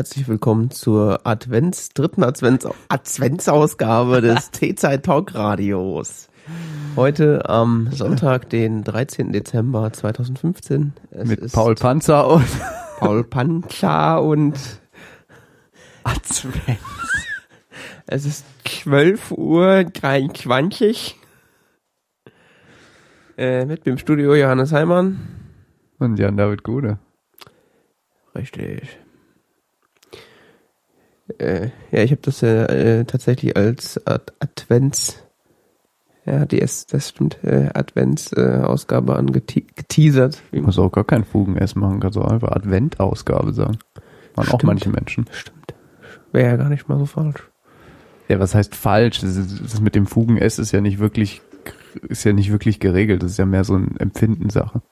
Herzlich 0.00 0.28
willkommen 0.28 0.70
zur 0.70 1.26
Advents, 1.26 1.90
dritten 1.90 2.24
Advents, 2.24 2.66
Adventsausgabe 2.88 4.20
des 4.22 4.50
T-Zeit 4.50 5.04
Talk 5.04 5.34
Radios. 5.34 6.30
Heute 6.96 7.46
am 7.50 7.92
Sonntag, 7.92 8.48
den 8.48 8.82
13. 8.82 9.30
Dezember 9.30 9.92
2015. 9.92 10.94
Es 11.10 11.28
Mit 11.28 11.52
Paul 11.52 11.74
Panzer 11.74 12.26
und 12.28 12.46
Paul 12.98 13.24
Panzer 13.24 14.22
und 14.22 14.58
Advents. 16.04 16.80
Es 18.06 18.24
ist 18.24 18.46
12 18.64 19.32
Uhr 19.32 19.84
23. 19.84 21.18
Äh, 23.36 23.66
mit 23.66 23.84
dem 23.84 23.98
Studio 23.98 24.34
Johannes 24.34 24.72
Heimann. 24.72 25.28
Und 25.98 26.18
Jan-David 26.18 26.62
Gude. 26.62 26.98
Richtig. 28.34 28.99
Äh, 31.38 31.70
ja, 31.90 32.02
ich 32.02 32.10
habe 32.10 32.22
das 32.22 32.42
äh, 32.42 33.04
tatsächlich 33.04 33.56
als 33.56 34.04
Ad 34.06 34.32
Advents, 34.40 35.22
ja, 36.26 36.44
die 36.44 36.58
ist, 36.58 36.92
das 36.92 37.08
stimmt, 37.08 37.42
äh, 37.42 37.70
Advents-Ausgabe 37.74 39.12
äh, 39.12 39.16
angeteasert. 39.16 40.42
Ich 40.52 40.62
muss 40.62 40.78
auch 40.78 40.92
gar 40.92 41.04
kein 41.04 41.24
Fugen-S 41.24 41.74
machen, 41.74 42.00
kannst 42.00 42.16
du 42.16 42.22
einfach 42.22 42.52
Advent-Ausgabe 42.52 43.52
sagen. 43.52 43.78
Machen 44.36 44.46
stimmt. 44.46 44.54
auch 44.54 44.62
manche 44.62 44.90
Menschen. 44.90 45.26
Stimmt. 45.30 45.74
Wäre 46.32 46.50
ja 46.50 46.56
gar 46.56 46.68
nicht 46.68 46.88
mal 46.88 46.98
so 46.98 47.06
falsch. 47.06 47.50
Ja, 48.28 48.38
was 48.38 48.54
heißt 48.54 48.74
falsch? 48.76 49.20
Das, 49.20 49.36
ist, 49.36 49.60
das 49.60 49.80
mit 49.80 49.94
dem 49.94 50.06
Fugen-S 50.06 50.58
ist 50.58 50.72
ja 50.72 50.80
nicht 50.80 51.00
wirklich, 51.00 51.42
ist 52.08 52.24
ja 52.24 52.32
nicht 52.32 52.52
wirklich 52.52 52.78
geregelt. 52.78 53.22
Das 53.22 53.32
ist 53.32 53.38
ja 53.38 53.46
mehr 53.46 53.64
so 53.64 53.74
eine 53.74 53.88
Empfindenssache. 53.98 54.82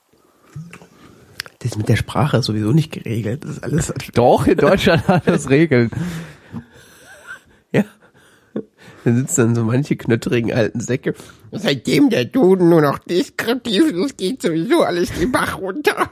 Das 1.59 1.73
ist 1.73 1.77
mit 1.77 1.89
der 1.89 1.97
Sprache 1.97 2.43
sowieso 2.43 2.73
nicht 2.73 2.93
geregelt. 2.93 3.45
Das 3.45 3.53
ist 3.53 3.65
alles. 3.65 3.93
Doch, 4.15 4.47
in 4.47 4.57
Deutschland 4.57 5.09
hat 5.09 5.27
das 5.27 5.51
Regeln. 5.51 5.91
Ja. 7.71 7.85
Da 9.05 9.13
sitzen 9.13 9.37
dann 9.37 9.55
so 9.55 9.63
manche 9.63 9.95
knötterigen 9.97 10.55
alten 10.55 10.81
Säcke. 10.81 11.15
Seitdem 11.53 12.09
der 12.09 12.25
Duden 12.25 12.71
nur 12.71 12.81
noch 12.81 12.99
deskriptiv 12.99 13.93
ist, 13.93 14.17
geht 14.17 14.41
sowieso 14.41 14.85
alles 14.85 15.13
den 15.13 15.31
Bach 15.31 15.59
runter. 15.59 16.11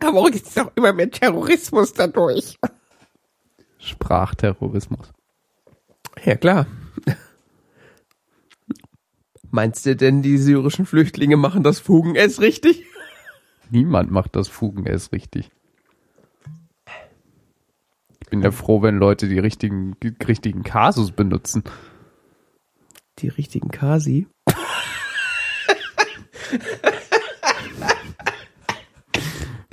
Aber 0.00 0.20
auch 0.20 0.30
ist 0.30 0.56
doch 0.56 0.72
immer 0.74 0.94
mehr 0.94 1.10
Terrorismus 1.10 1.92
dadurch. 1.92 2.58
Sprachterrorismus. 3.78 5.12
Ja, 6.24 6.36
klar. 6.36 6.66
Meinst 9.50 9.84
du 9.84 9.96
denn, 9.96 10.22
die 10.22 10.38
syrischen 10.38 10.86
Flüchtlinge 10.86 11.36
machen 11.36 11.62
das 11.62 11.78
Fugen-S 11.80 12.40
richtig? 12.40 12.84
Niemand 13.70 14.10
macht 14.10 14.34
das 14.36 14.48
Fugen-S 14.48 15.12
richtig. 15.12 15.50
Ich 18.20 18.28
bin 18.28 18.42
ja 18.42 18.50
froh, 18.50 18.82
wenn 18.82 18.96
Leute 18.98 19.28
die 19.28 19.38
richtigen, 19.38 19.96
die 20.02 20.12
richtigen 20.26 20.62
Kasus 20.62 21.12
benutzen. 21.12 21.64
Die 23.18 23.28
richtigen 23.28 23.70
Kasi? 23.70 24.26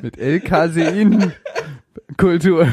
Mit 0.02 0.18
L-Casein 0.18 1.34
Kultur. 2.18 2.68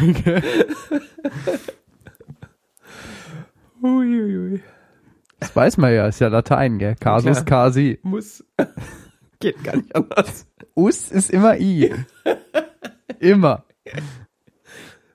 Uiuiui. 3.83 4.63
Das 5.41 5.55
weiß 5.55 5.77
man 5.77 5.93
ja, 5.93 6.07
ist 6.07 6.21
ja 6.21 6.29
Latein, 6.29 6.79
gell? 6.79 6.97
Casus 6.97 7.39
ja, 7.39 7.45
casi. 7.45 7.99
Muss. 8.03 8.45
Geht 9.41 9.63
gar 9.63 9.77
nicht 9.77 9.95
anders. 9.95 10.47
Us 10.75 11.11
ist 11.11 11.31
immer 11.31 11.57
I. 11.59 11.95
Immer. 13.21 13.65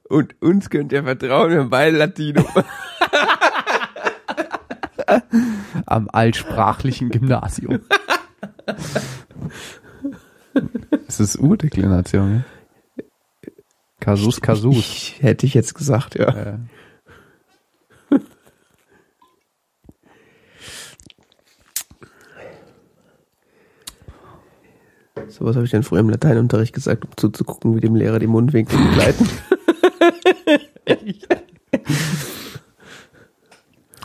Und 0.09 0.42
uns 0.42 0.70
könnt 0.70 0.92
ihr 0.92 1.03
vertrauen, 1.03 1.52
wir 1.52 1.59
haben 1.59 1.70
beide 1.70 1.97
Latino. 1.97 2.44
Am 5.86 6.09
altsprachlichen 6.12 7.09
Gymnasium. 7.09 7.81
Es 11.08 11.20
ist 11.20 11.40
U-Deklination? 11.40 12.46
Kasus, 14.00 14.41
Kasus. 14.41 14.78
Ich, 14.78 15.22
hätte 15.22 15.46
ich 15.46 15.53
jetzt 15.53 15.76
gesagt, 15.76 16.16
ja. 16.16 16.34
ja. 16.36 16.59
So 25.29 25.45
was 25.45 25.56
habe 25.56 25.66
ich 25.66 25.72
denn 25.72 25.84
früher 25.84 26.00
im 26.00 26.09
Lateinunterricht 26.09 26.73
gesagt, 26.73 27.06
um 27.06 27.12
zuzugucken, 27.16 27.75
wie 27.75 27.79
dem 27.81 27.95
Lehrer 27.95 28.19
die 28.19 28.28
Mundwinkel 28.28 28.78
begleiten. 28.78 29.29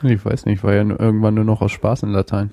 ich 0.02 0.24
weiß 0.24 0.46
nicht, 0.46 0.62
war 0.62 0.74
ja 0.74 0.82
irgendwann 0.82 1.34
nur 1.34 1.44
noch 1.44 1.62
aus 1.62 1.72
Spaß 1.72 2.02
in 2.02 2.10
Latein. 2.10 2.50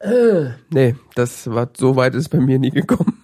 Äh, 0.00 0.50
nee, 0.70 0.96
das 1.14 1.48
war 1.48 1.70
so 1.76 1.96
weit 1.96 2.14
ist 2.14 2.28
bei 2.28 2.38
mir 2.38 2.58
nie 2.58 2.70
gekommen. 2.70 3.22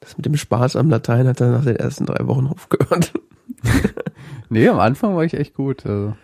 Das 0.00 0.16
mit 0.16 0.26
dem 0.26 0.36
Spaß 0.36 0.76
am 0.76 0.90
Latein 0.90 1.28
hat 1.28 1.40
dann 1.40 1.52
nach 1.52 1.64
den 1.64 1.76
ersten 1.76 2.06
drei 2.06 2.26
Wochen 2.26 2.48
aufgehört. 2.48 3.12
nee, 4.48 4.66
am 4.66 4.80
Anfang 4.80 5.14
war 5.14 5.24
ich 5.24 5.34
echt 5.34 5.54
gut. 5.54 5.86
Also. 5.86 6.16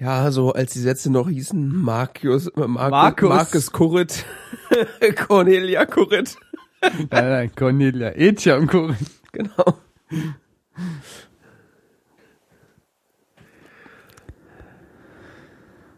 Ja, 0.00 0.30
so 0.30 0.52
als 0.52 0.72
die 0.74 0.78
Sätze 0.78 1.10
noch 1.10 1.28
hießen, 1.28 1.76
Marcus, 1.76 2.46
äh, 2.48 2.66
Marcus, 2.66 2.90
Marcus. 2.90 3.28
Marcus 3.28 3.72
Kurrit, 3.72 4.24
Cornelia 5.26 5.86
Kurrit. 5.86 6.36
nein, 6.82 7.08
nein, 7.10 7.50
Cornelia 7.56 8.12
Etiam 8.14 8.68
Kurrit. 8.68 8.98
Genau. 9.32 9.78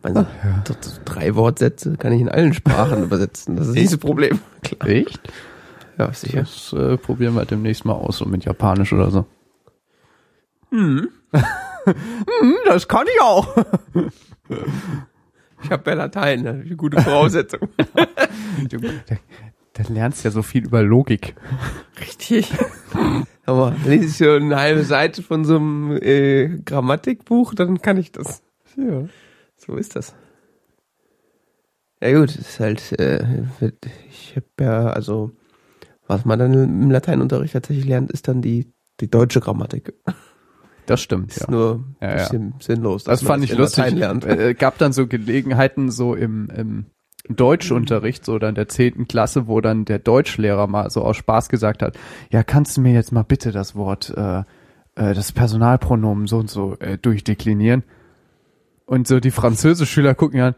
Also, 0.02 0.20
ja. 0.20 0.64
drei 1.04 1.34
Wortsätze 1.34 1.98
kann 1.98 2.12
ich 2.12 2.22
in 2.22 2.30
allen 2.30 2.54
Sprachen 2.54 3.02
übersetzen. 3.02 3.56
Das 3.56 3.68
ist 3.68 3.74
nicht 3.74 3.92
das 3.92 3.98
Problem. 3.98 4.40
Klar. 4.62 4.88
Echt? 4.88 5.20
Ja, 5.98 6.10
sicher. 6.14 6.40
Das 6.40 6.72
äh, 6.72 6.96
probieren 6.96 7.34
wir 7.34 7.44
demnächst 7.44 7.84
mal 7.84 7.92
aus, 7.92 8.16
so 8.16 8.24
mit 8.24 8.46
Japanisch 8.46 8.94
oder 8.94 9.10
so. 9.10 9.26
Mhm. 10.70 11.10
hm, 11.84 12.56
das 12.66 12.88
kann 12.88 13.06
ich 13.06 13.20
auch. 13.20 13.56
Ich 15.62 15.70
habe 15.70 15.90
ja 15.90 15.96
Latein, 15.96 16.46
eine 16.46 16.76
gute 16.76 17.00
Voraussetzung. 17.00 17.60
du, 18.68 18.78
da, 18.78 19.84
lernst 19.88 20.24
ja 20.24 20.30
so 20.30 20.42
viel 20.42 20.64
über 20.64 20.82
Logik. 20.82 21.34
Richtig. 22.00 22.52
Aber 23.46 23.74
lese 23.84 24.04
ich 24.04 24.16
so 24.16 24.30
eine 24.30 24.56
halbe 24.56 24.84
Seite 24.84 25.22
von 25.22 25.44
so 25.44 25.56
einem 25.56 25.98
äh, 26.00 26.48
Grammatikbuch, 26.64 27.54
dann 27.54 27.80
kann 27.82 27.96
ich 27.96 28.12
das. 28.12 28.42
Ja. 28.76 29.04
So 29.56 29.76
ist 29.76 29.96
das. 29.96 30.14
Ja 32.02 32.18
gut, 32.18 32.34
ist 32.34 32.60
halt, 32.60 32.98
äh, 32.98 33.44
ich 34.08 34.34
habe 34.36 34.46
ja, 34.60 34.86
also, 34.86 35.32
was 36.06 36.24
man 36.24 36.38
dann 36.38 36.54
im 36.54 36.90
Lateinunterricht 36.90 37.52
tatsächlich 37.52 37.84
lernt, 37.84 38.10
ist 38.10 38.26
dann 38.26 38.40
die, 38.40 38.72
die 39.00 39.10
deutsche 39.10 39.40
Grammatik. 39.40 39.92
Das 40.90 41.00
stimmt, 41.02 41.30
ist 41.30 41.42
ja. 41.42 41.50
nur 41.52 41.84
ein 42.00 42.16
bisschen 42.16 42.50
ja. 42.50 42.56
sinnlos. 42.58 43.04
Das 43.04 43.22
fand 43.22 43.44
ich 43.44 43.56
lustig. 43.56 43.92
Lernt. 43.92 44.24
Äh, 44.24 44.54
gab 44.54 44.76
dann 44.78 44.92
so 44.92 45.06
Gelegenheiten 45.06 45.88
so 45.88 46.16
im, 46.16 46.50
im 46.50 46.86
Deutschunterricht, 47.28 48.24
so 48.24 48.40
dann 48.40 48.56
der 48.56 48.66
zehnten 48.66 49.06
Klasse, 49.06 49.46
wo 49.46 49.60
dann 49.60 49.84
der 49.84 50.00
Deutschlehrer 50.00 50.66
mal 50.66 50.90
so 50.90 51.04
aus 51.04 51.16
Spaß 51.16 51.48
gesagt 51.48 51.84
hat, 51.84 51.96
ja, 52.32 52.42
kannst 52.42 52.76
du 52.76 52.80
mir 52.80 52.92
jetzt 52.92 53.12
mal 53.12 53.22
bitte 53.22 53.52
das 53.52 53.76
Wort, 53.76 54.12
äh, 54.16 54.40
äh, 54.40 55.14
das 55.14 55.30
Personalpronomen 55.30 56.26
so 56.26 56.38
und 56.38 56.50
so 56.50 56.76
äh, 56.80 56.98
durchdeklinieren? 56.98 57.84
Und 58.84 59.06
so 59.06 59.20
die 59.20 59.30
Französischschüler 59.30 60.16
gucken 60.16 60.40
an, 60.40 60.56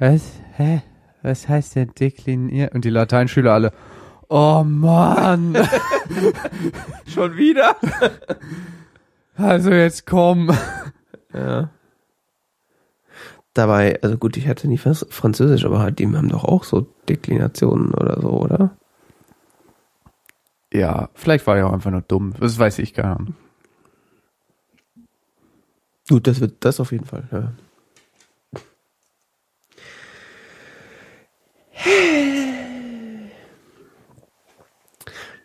was, 0.00 0.40
hä, 0.56 0.82
was 1.22 1.48
heißt 1.48 1.76
denn 1.76 1.92
deklinieren? 1.96 2.70
Und 2.74 2.84
die 2.84 2.90
Lateinschüler 2.90 3.52
alle, 3.52 3.72
oh 4.28 4.64
Mann. 4.64 5.56
Schon 7.06 7.36
wieder? 7.36 7.76
Also 9.38 9.70
jetzt 9.70 10.04
komm. 10.04 10.50
Ja. 11.32 11.70
Dabei, 13.54 14.00
also 14.02 14.18
gut, 14.18 14.36
ich 14.36 14.48
hatte 14.48 14.66
nie 14.68 14.78
Französisch, 14.78 15.64
aber 15.64 15.78
halt, 15.78 15.98
die 15.98 16.06
haben 16.06 16.28
doch 16.28 16.44
auch 16.44 16.64
so 16.64 16.86
Deklinationen 17.08 17.94
oder 17.94 18.20
so, 18.20 18.30
oder? 18.30 18.76
Ja, 20.72 21.08
vielleicht 21.14 21.46
war 21.46 21.56
er 21.56 21.68
auch 21.68 21.72
einfach 21.72 21.90
nur 21.90 22.02
dumm. 22.02 22.34
Das 22.38 22.58
weiß 22.58 22.78
ich 22.80 22.94
gar 22.94 23.20
nicht. 23.20 23.32
Gut, 26.08 26.26
das 26.26 26.40
wird 26.40 26.64
das 26.64 26.80
auf 26.80 26.90
jeden 26.92 27.04
Fall, 27.04 27.28
ja. 27.30 27.52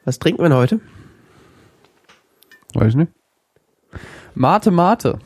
Was 0.06 0.20
trinken 0.20 0.42
wir 0.42 0.50
denn 0.50 0.58
heute? 0.58 0.82
Weiß 2.74 2.96
nicht. 2.96 3.12
Mate 4.36 4.72
Mate. 4.72 5.20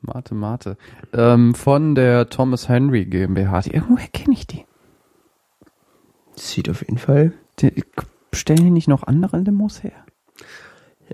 Mate 0.00 0.34
Mate. 0.34 0.76
Ähm, 1.12 1.54
von 1.54 1.94
der 1.94 2.28
Thomas 2.30 2.68
Henry 2.68 3.04
GmbH. 3.04 3.62
Die, 3.62 3.74
irgendwoher 3.74 4.08
kenne 4.08 4.34
ich 4.34 4.46
die. 4.46 4.64
Sieht 6.34 6.70
auf 6.70 6.80
jeden 6.80 6.98
Fall. 6.98 7.32
Die, 7.58 7.84
stellen 8.32 8.64
die 8.64 8.70
nicht 8.70 8.88
noch 8.88 9.02
andere 9.02 9.38
Limos 9.38 9.82
her? 9.82 9.92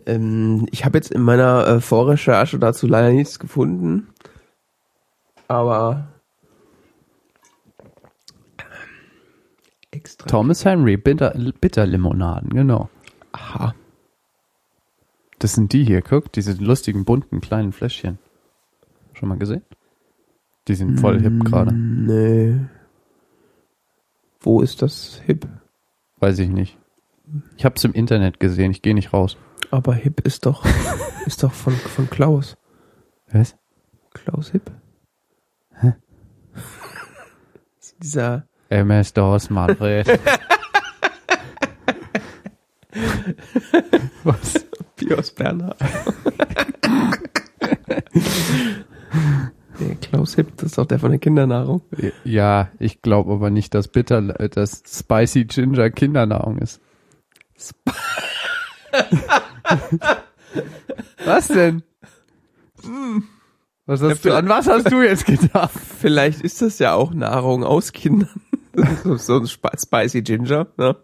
Ähm, 0.07 0.67
ich 0.71 0.85
habe 0.85 0.99
jetzt 0.99 1.11
in 1.11 1.23
meiner 1.23 1.67
äh, 1.67 1.81
Vorrecherche 1.81 2.59
dazu 2.59 2.87
leider 2.87 3.11
nichts 3.11 3.39
gefunden. 3.39 4.09
Aber 5.49 6.09
extra. 9.91 10.27
Thomas 10.27 10.65
Henry, 10.65 10.97
Bitter, 10.97 11.35
Bitterlimonaden, 11.61 12.51
genau. 12.51 12.89
Aha. 13.33 13.75
Das 15.39 15.55
sind 15.55 15.73
die 15.73 15.85
hier, 15.85 16.03
guck, 16.03 16.33
diese 16.33 16.53
lustigen, 16.53 17.05
bunten, 17.05 17.41
kleinen 17.41 17.73
Fläschchen. 17.73 18.19
Schon 19.13 19.29
mal 19.29 19.39
gesehen? 19.39 19.63
Die 20.69 20.75
sind 20.75 20.99
voll 20.99 21.21
hip 21.21 21.45
gerade. 21.45 21.75
Nee. 21.75 22.59
Wo 24.41 24.61
ist 24.61 24.83
das 24.83 25.21
hip? 25.27 25.47
Weiß 26.19 26.39
ich 26.39 26.49
nicht. 26.49 26.79
Ich 27.57 27.65
hab's 27.65 27.85
im 27.85 27.93
Internet 27.93 28.41
gesehen, 28.41 28.71
ich 28.71 28.83
gehe 28.83 28.95
nicht 28.95 29.13
raus. 29.13 29.37
Aber 29.71 29.95
hip 29.95 30.21
ist 30.21 30.47
doch 30.47 30.65
ist 31.27 31.43
doch 31.43 31.53
von 31.53 31.75
von 31.75 32.09
Klaus. 32.11 32.57
Was? 33.31 33.57
Klaus 34.13 34.51
Hip. 34.51 34.71
Ist 37.81 37.97
Dieser 38.03 38.47
MS-DOS 38.69 39.51
Madrid. 39.51 40.07
Was? 44.23 44.67
Bios 45.07 45.31
Bernhard. 45.33 45.77
der 49.81 49.95
Klaus 49.97 50.35
Hip, 50.37 50.57
das 50.57 50.67
ist 50.67 50.79
doch 50.79 50.87
der 50.87 50.99
von 50.99 51.11
der 51.11 51.19
Kindernahrung. 51.21 51.83
Ja, 52.25 52.69
ich 52.79 53.03
glaube 53.03 53.33
aber 53.33 53.51
nicht, 53.51 53.75
dass 53.75 53.89
Bitter, 53.89 54.39
äh, 54.41 54.49
dass 54.49 54.83
Spicy 54.87 55.45
Ginger 55.47 55.91
Kindernahrung 55.91 56.59
ist. 56.59 56.81
Was 61.25 61.49
denn? 61.49 61.83
Was 63.87 64.03
hast 64.03 64.25
du, 64.25 64.35
an 64.35 64.49
was 64.49 64.67
hast 64.69 64.91
du 64.91 65.03
jetzt 65.03 65.27
gedacht? 65.27 65.71
Vielleicht 66.01 66.41
ist 66.43 66.63
das 66.63 66.79
ja 66.79 66.95
auch 66.95 67.13
Nahrung 67.13 67.65
aus 67.65 67.93
Kindern. 67.93 68.41
so, 69.03 69.17
so 69.19 69.37
ein 69.39 69.45
Sp- 69.49 69.77
Spicy 69.79 70.23
Ginger, 70.23 70.67
ne? 70.77 70.97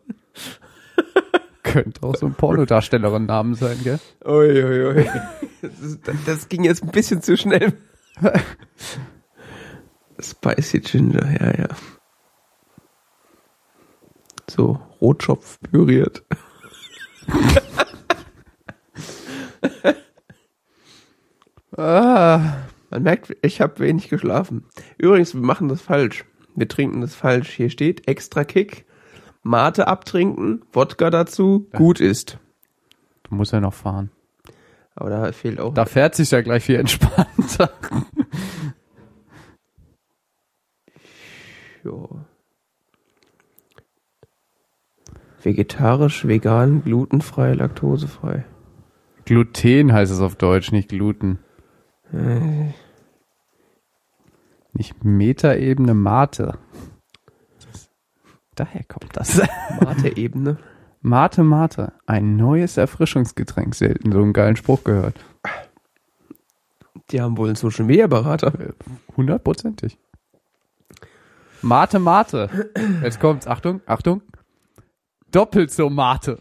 Könnte 1.62 2.02
auch 2.02 2.16
so 2.16 2.26
ein 2.26 2.34
Pornodarstellerin-Namen 2.34 3.54
sein, 3.54 3.78
gell? 3.84 3.98
Ui, 4.24 4.64
ui, 4.64 4.86
ui. 4.86 5.06
Das, 5.62 6.16
das 6.24 6.48
ging 6.48 6.64
jetzt 6.64 6.82
ein 6.82 6.90
bisschen 6.90 7.20
zu 7.22 7.36
schnell. 7.36 7.74
Spicy 10.18 10.80
Ginger, 10.80 11.30
ja, 11.40 11.58
ja. 11.58 11.68
So, 14.48 14.80
Rotschopf 15.00 15.58
püriert. 15.60 16.24
Ah, 21.76 22.56
Man 22.90 23.02
merkt, 23.04 23.36
ich 23.42 23.60
habe 23.60 23.78
wenig 23.78 24.08
geschlafen. 24.08 24.64
Übrigens, 24.98 25.34
wir 25.34 25.40
machen 25.40 25.68
das 25.68 25.80
falsch. 25.80 26.24
Wir 26.56 26.68
trinken 26.68 27.00
das 27.00 27.14
falsch. 27.14 27.50
Hier 27.50 27.70
steht 27.70 28.08
extra 28.08 28.44
Kick, 28.44 28.84
Mate 29.42 29.87
abtrinken, 29.88 30.62
Wodka 30.72 31.10
dazu, 31.10 31.66
gut 31.75 32.00
ist. 32.00 32.38
du 33.25 33.34
musst 33.34 33.52
ja 33.52 33.60
noch 33.60 33.75
fahren. 33.75 34.10
Aber 34.94 35.08
da 35.10 35.32
fehlt 35.32 35.60
auch. 35.60 35.72
Da 35.72 35.87
fährt 35.87 36.14
sich 36.14 36.31
ja 36.31 36.42
gleich 36.42 36.64
viel 36.64 36.76
entspannter. 36.76 37.70
Jo. 41.84 42.20
Vegetarisch, 45.42 46.26
vegan, 46.26 46.82
glutenfrei, 46.84 47.54
laktosefrei. 47.54 48.44
Gluten 49.25 49.92
heißt 49.92 50.12
es 50.12 50.20
auf 50.20 50.37
Deutsch, 50.37 50.72
nicht 50.72 50.90
Gluten. 50.90 51.38
Äh, 52.12 52.72
Nicht 54.72 55.02
Metaebene, 55.04 55.94
Mate. 55.94 56.58
Daher 58.60 58.84
kommt 58.84 59.16
das. 59.16 59.40
Mate-Ebene. 59.80 60.58
Mate, 61.00 61.42
Mate. 61.42 61.94
Ein 62.04 62.36
neues 62.36 62.76
Erfrischungsgetränk. 62.76 63.74
Selten 63.74 64.12
so 64.12 64.18
einen 64.18 64.34
geilen 64.34 64.56
Spruch 64.56 64.84
gehört. 64.84 65.18
Die 67.10 67.22
haben 67.22 67.38
wohl 67.38 67.46
einen 67.46 67.56
Social 67.56 67.86
Media 67.86 68.06
Berater. 68.06 68.52
Hundertprozentig. 69.16 69.96
Mate, 71.62 71.98
Mate. 71.98 72.70
Jetzt 73.02 73.18
kommt's. 73.18 73.46
Achtung, 73.46 73.80
Achtung. 73.86 74.20
Doppelt 75.30 75.70
so 75.70 75.88
Mate. 75.88 76.38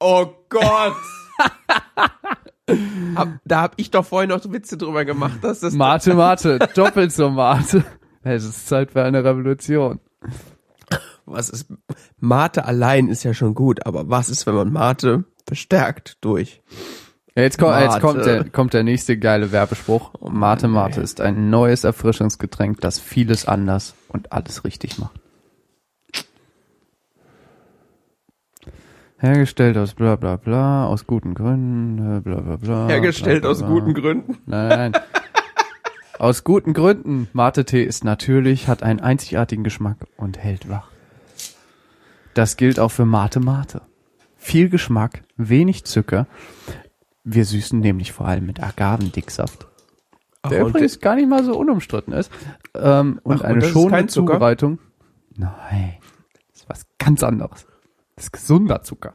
Oh 0.00 0.26
Gott! 0.50 0.96
hab, 3.16 3.28
da 3.46 3.62
hab 3.62 3.72
ich 3.78 3.90
doch 3.90 4.04
vorhin 4.04 4.28
noch 4.28 4.44
Witze 4.52 4.76
drüber 4.76 5.06
gemacht, 5.06 5.42
dass 5.42 5.60
das. 5.60 5.72
Mate, 5.72 6.12
Mate. 6.12 6.58
Doppelt 6.74 7.10
so 7.10 7.30
Mate. 7.30 7.82
Es 8.22 8.44
ist 8.44 8.68
Zeit 8.68 8.90
für 8.90 9.02
eine 9.02 9.24
Revolution. 9.24 10.00
Was 11.26 11.50
ist. 11.50 11.66
Mate 12.18 12.64
allein 12.64 13.08
ist 13.08 13.24
ja 13.24 13.34
schon 13.34 13.54
gut, 13.54 13.86
aber 13.86 14.08
was 14.08 14.30
ist, 14.30 14.46
wenn 14.46 14.54
man 14.54 14.72
Mate 14.72 15.24
verstärkt 15.46 16.18
durch? 16.20 16.62
Ja, 17.36 17.42
Jetzt, 17.42 17.58
kommt, 17.58 17.80
jetzt 17.80 18.00
kommt, 18.00 18.24
der, 18.24 18.44
kommt 18.48 18.74
der 18.74 18.84
nächste 18.84 19.18
geile 19.18 19.50
Werbespruch. 19.50 20.12
Mate 20.20 20.68
Mate 20.68 21.00
ist 21.00 21.20
ein 21.20 21.50
neues 21.50 21.82
Erfrischungsgetränk, 21.82 22.80
das 22.80 23.00
vieles 23.00 23.48
anders 23.48 23.94
und 24.08 24.32
alles 24.32 24.64
richtig 24.64 24.98
macht. 24.98 25.18
Hergestellt 29.18 29.78
aus 29.78 29.94
bla 29.94 30.16
bla 30.16 30.36
bla, 30.36 30.86
aus 30.86 31.06
guten 31.06 31.34
Gründen, 31.34 32.22
bla 32.22 32.40
bla 32.40 32.56
bla. 32.56 32.88
Hergestellt 32.88 33.42
bla, 33.42 33.48
bla, 33.48 33.50
aus 33.50 33.58
bla. 33.58 33.68
guten 33.68 33.94
Gründen. 33.94 34.38
Nein, 34.46 34.68
nein. 34.68 34.92
aus 36.18 36.44
guten 36.44 36.72
Gründen. 36.72 37.28
Mate-Tee 37.32 37.82
ist 37.82 38.04
natürlich, 38.04 38.68
hat 38.68 38.82
einen 38.82 39.00
einzigartigen 39.00 39.64
Geschmack 39.64 39.96
und 40.18 40.38
hält 40.38 40.68
wach. 40.68 40.93
Das 42.34 42.56
gilt 42.56 42.80
auch 42.80 42.90
für 42.90 43.04
Mate 43.04 43.40
Mate. 43.40 43.82
Viel 44.36 44.68
Geschmack, 44.68 45.22
wenig 45.36 45.84
Zucker. 45.84 46.26
Wir 47.22 47.44
süßen 47.44 47.80
nämlich 47.80 48.12
vor 48.12 48.26
allem 48.26 48.44
mit 48.44 48.62
Agavendicksaft. 48.62 49.66
Der 50.50 50.60
Ach, 50.60 50.64
und 50.64 50.70
übrigens 50.70 51.00
gar 51.00 51.14
nicht 51.14 51.28
mal 51.28 51.42
so 51.42 51.56
unumstritten 51.56 52.12
ist. 52.12 52.30
Ähm, 52.74 53.20
und 53.22 53.36
Ach, 53.36 53.40
und 53.40 53.46
eine 53.46 53.64
ist 53.64 53.70
schonende? 53.70 54.08
Zubereitung. 54.08 54.78
Nein, 55.36 55.94
das 56.52 56.60
ist 56.60 56.68
was 56.68 56.86
ganz 56.98 57.22
anderes. 57.22 57.66
Das 58.16 58.26
ist 58.26 58.32
gesunder 58.32 58.82
Zucker. 58.82 59.14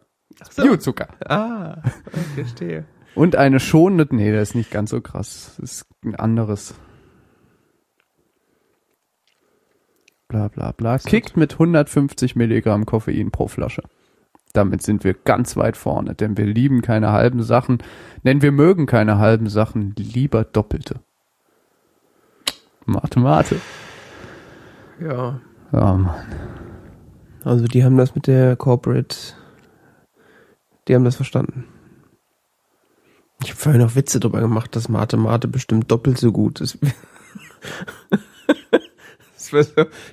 So. 0.51 0.63
Biozucker. 0.63 1.07
Ah, 1.29 1.81
ich 2.13 2.35
verstehe. 2.35 2.85
Und 3.15 3.35
eine 3.35 3.59
schonende, 3.59 4.07
nee, 4.15 4.31
das 4.31 4.49
ist 4.49 4.55
nicht 4.55 4.71
ganz 4.71 4.89
so 4.89 5.01
krass. 5.01 5.55
Das 5.59 5.71
ist 5.71 5.85
ein 6.03 6.15
anderes. 6.15 6.73
Bla 10.29 10.48
bla 10.48 10.71
bla. 10.71 11.00
Kickt 11.00 11.38
mit 11.38 11.53
150 11.53 12.36
Milligramm 12.36 12.86
Koffein 12.86 13.31
pro 13.31 13.48
Flasche. 13.48 13.81
Damit 14.53 14.83
sind 14.83 15.03
wir 15.03 15.15
ganz 15.15 15.57
weit 15.57 15.75
vorne, 15.75 16.13
denn 16.13 16.38
wir 16.38 16.45
lieben 16.45 16.83
keine 16.83 17.12
halben 17.12 17.41
Sachen, 17.41 17.79
denn 18.24 18.43
wir 18.43 18.51
mögen 18.51 18.86
keine 18.86 19.17
halben 19.17 19.50
Sachen, 19.50 19.95
lieber 19.98 20.43
doppelte. 20.43 21.00
Mate, 22.86 23.19
Mate. 23.19 23.59
Ja. 25.01 25.41
Ja, 25.71 25.93
Mann. 25.93 26.15
Also 27.43 27.65
die 27.65 27.83
haben 27.83 27.98
das 27.98 28.13
mit 28.13 28.27
der 28.27 28.55
Corporate, 28.55 29.15
die 30.88 30.93
haben 30.93 31.05
das 31.05 31.15
verstanden. 31.15 31.65
Ich 33.41 33.50
habe 33.50 33.59
vorhin 33.59 33.81
noch 33.81 33.95
Witze 33.95 34.19
drüber 34.19 34.41
gemacht, 34.41 34.75
dass 34.75 34.89
Mate 34.89 35.17
Mate 35.17 35.48
bestimmt 35.48 35.89
doppelt 35.89 36.19
so 36.19 36.31
gut 36.31 36.62
ist. 36.62 36.77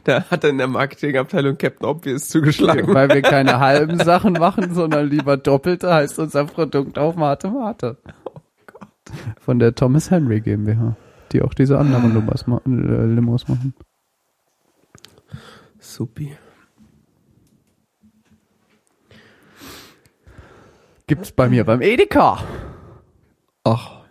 Da 0.05 0.25
hat 0.31 0.45
dann 0.45 0.53
in 0.53 0.59
der 0.59 0.69
Marketingabteilung 0.69 1.59
Captain 1.59 1.87
Obvious 1.87 2.29
zugeschlagen. 2.29 2.95
Weil 2.95 3.09
wir 3.09 3.23
keine 3.23 3.59
halben 3.59 3.99
Sachen 3.99 4.35
machen, 4.35 4.75
sondern 4.75 5.09
lieber 5.09 5.37
doppelte, 5.37 5.93
heißt 5.93 6.19
unser 6.19 6.45
Produkt 6.45 6.99
auch 6.99 7.17
Mate 7.17 7.51
Mate. 7.51 7.97
Von 9.41 9.59
der 9.59 9.75
Thomas 9.75 10.11
Henry 10.11 10.41
GmbH, 10.41 10.97
die 11.33 11.43
auch 11.43 11.55
diese 11.55 11.79
anderen 11.79 12.15
Limos, 12.15 12.47
ma 12.47 12.61
äh, 12.67 12.71
Limos 13.07 13.49
machen. 13.49 13.75
Supi. 15.79 16.37
Gibt's 21.07 21.31
bei 21.31 21.49
mir 21.49 21.65
beim 21.65 21.83
Edeka. 21.83 22.41
Ach, 23.63 24.05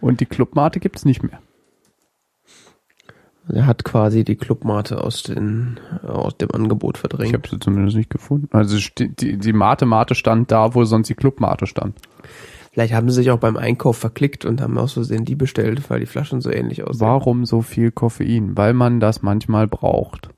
Und 0.00 0.20
die 0.20 0.26
Clubmate 0.26 0.78
gibt's 0.80 1.04
nicht 1.04 1.22
mehr. 1.22 1.40
Er 3.48 3.66
hat 3.66 3.84
quasi 3.84 4.24
die 4.24 4.36
Clubmate 4.36 5.02
aus, 5.02 5.22
den, 5.22 5.80
aus 6.06 6.36
dem 6.36 6.50
Angebot 6.52 6.96
Ich 6.96 7.00
verdrängt. 7.00 7.32
habe 7.34 7.48
sie 7.48 7.58
zumindest 7.58 7.96
nicht 7.96 8.10
gefunden. 8.10 8.48
Also 8.52 8.78
die, 8.98 9.38
die 9.38 9.52
Mate 9.52 9.86
Mate 9.86 10.14
stand 10.14 10.50
da, 10.50 10.74
wo 10.74 10.84
sonst 10.84 11.08
die 11.08 11.14
Clubmate 11.14 11.66
stand. 11.66 11.96
Vielleicht 12.72 12.94
haben 12.94 13.10
sie 13.10 13.16
sich 13.16 13.30
auch 13.30 13.38
beim 13.38 13.56
Einkauf 13.56 13.98
verklickt 13.98 14.44
und 14.44 14.60
haben 14.62 14.78
aus 14.78 14.94
Versehen 14.94 15.24
die 15.26 15.34
bestellt, 15.34 15.90
weil 15.90 16.00
die 16.00 16.06
Flaschen 16.06 16.40
so 16.40 16.50
ähnlich 16.50 16.82
aussehen. 16.84 17.00
Warum 17.06 17.44
so 17.44 17.60
viel 17.60 17.90
Koffein? 17.90 18.56
Weil 18.56 18.72
man 18.72 18.98
das 19.00 19.20
manchmal 19.22 19.66
braucht. 19.68 20.30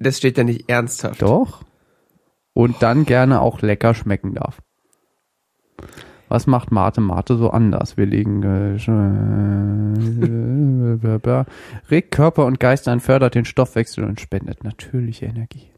Das 0.00 0.16
steht 0.18 0.38
ja 0.38 0.44
nicht 0.44 0.68
ernsthaft. 0.68 1.22
Doch. 1.22 1.62
und 2.52 2.82
dann 2.82 3.04
gerne 3.04 3.40
auch 3.40 3.62
lecker 3.62 3.94
schmecken 3.94 4.34
darf. 4.34 4.58
Was 6.28 6.46
macht 6.46 6.70
Mate 6.70 7.00
Mate 7.00 7.36
so 7.38 7.50
anders? 7.50 7.96
Wir 7.96 8.06
legen 8.06 8.42
äh, 8.42 8.76
regt 11.90 12.10
Körper 12.10 12.44
und 12.44 12.60
Geist 12.60 12.86
an, 12.88 13.00
fördert 13.00 13.34
den 13.34 13.44
Stoffwechsel 13.44 14.04
und 14.04 14.20
spendet 14.20 14.62
natürliche 14.62 15.26
Energie. 15.26 15.72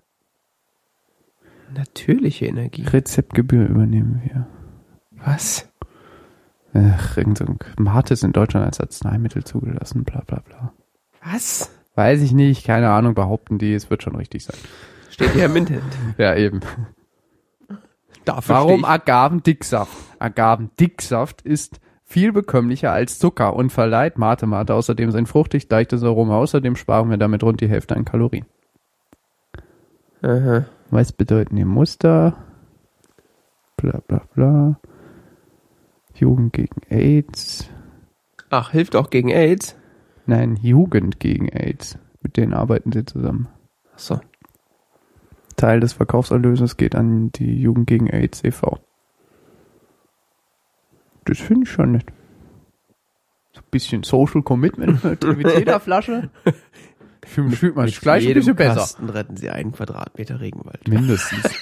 Natürliche 1.75 2.47
Energie. 2.47 2.83
Rezeptgebühr 2.83 3.66
übernehmen 3.69 4.23
wir. 4.25 4.47
Was? 5.25 5.69
Ach, 6.73 7.16
irgend 7.16 7.42
Mate 7.78 8.14
ist 8.14 8.25
in 8.25 8.33
Deutschland 8.33 8.66
als 8.66 8.80
Arzneimittel 8.80 9.45
zugelassen, 9.45 10.04
bla 10.04 10.23
bla 10.26 10.40
bla. 10.40 10.73
Was? 11.25 11.71
Weiß 11.95 12.23
ich 12.23 12.33
nicht, 12.33 12.64
keine 12.64 12.90
Ahnung, 12.90 13.14
behaupten 13.14 13.59
die, 13.59 13.75
es 13.75 13.90
wird 13.90 14.02
schon 14.02 14.16
richtig 14.16 14.45
sein. 14.45 14.57
Steht 15.11 15.33
hier 15.33 15.47
im 15.47 15.57
Internet. 15.57 15.83
Ja, 16.19 16.35
eben. 16.35 16.61
Dafür 18.35 18.55
Warum 18.55 18.85
Agavendicksaft? 18.85 19.93
Agavendicksaft 20.19 21.43
ist 21.43 21.81
viel 22.05 22.33
bekömmlicher 22.33 22.93
als 22.93 23.19
Zucker 23.19 23.55
und 23.55 23.71
verleiht 23.71 24.19
Mate 24.19 24.47
Mate 24.47 24.75
außerdem 24.75 25.11
sein 25.11 25.27
fruchtig 25.27 25.69
leichtes 25.69 26.03
Aroma. 26.05 26.37
Außerdem 26.37 26.77
sparen 26.77 27.11
wir 27.11 27.17
damit 27.17 27.43
rund 27.43 27.61
die 27.61 27.69
Hälfte 27.69 27.97
an 27.97 28.05
Kalorien. 28.05 28.47
Aha. 30.23 30.67
Was 30.91 31.13
bedeuten 31.13 31.57
die 31.57 31.65
Muster? 31.65 32.37
Bla 33.77 34.01
bla 34.07 34.23
bla. 34.35 34.81
Jugend 36.15 36.53
gegen 36.53 36.83
AIDS. 36.89 37.69
Ach, 38.51 38.71
hilft 38.71 38.97
auch 38.97 39.11
gegen 39.11 39.31
AIDS? 39.31 39.77
Nein, 40.27 40.57
Jugend 40.57 41.19
gegen 41.19 41.49
AIDS. 41.49 41.99
Mit 42.23 42.37
denen 42.37 42.55
arbeiten 42.55 42.93
sie 42.93 43.05
zusammen. 43.05 43.49
Ach 43.95 43.99
so. 43.99 44.21
Teil 45.61 45.81
des 45.81 45.93
Verkaufserlöses 45.93 46.79
geht 46.79 46.95
an 46.95 47.33
die 47.33 47.61
Jugend 47.61 47.87
gegen 47.87 48.09
AIDS 48.09 48.43
e.V. 48.45 48.81
Das 51.26 51.38
finde 51.38 51.64
ich 51.64 51.71
schon 51.71 51.93
nett. 51.93 52.07
So 53.52 53.61
ein 53.61 53.71
bisschen 53.71 54.02
Social 54.02 54.43
Commitment 54.43 55.05
mit 55.05 55.23
der 55.67 55.81
Flasche. 55.81 56.31
Ich 57.23 57.31
fühle 57.31 57.49
mich, 57.49 57.59
fühlt 57.59 57.76
mich 57.76 58.00
gleich 58.00 58.26
ein 58.26 58.33
bisschen 58.33 58.57
besser. 58.57 58.81
Kasten 58.81 59.11
retten 59.11 59.37
sie 59.37 59.50
einen 59.50 59.73
Quadratmeter 59.73 60.40
Regenwald. 60.40 60.88
Mindestens. 60.88 61.45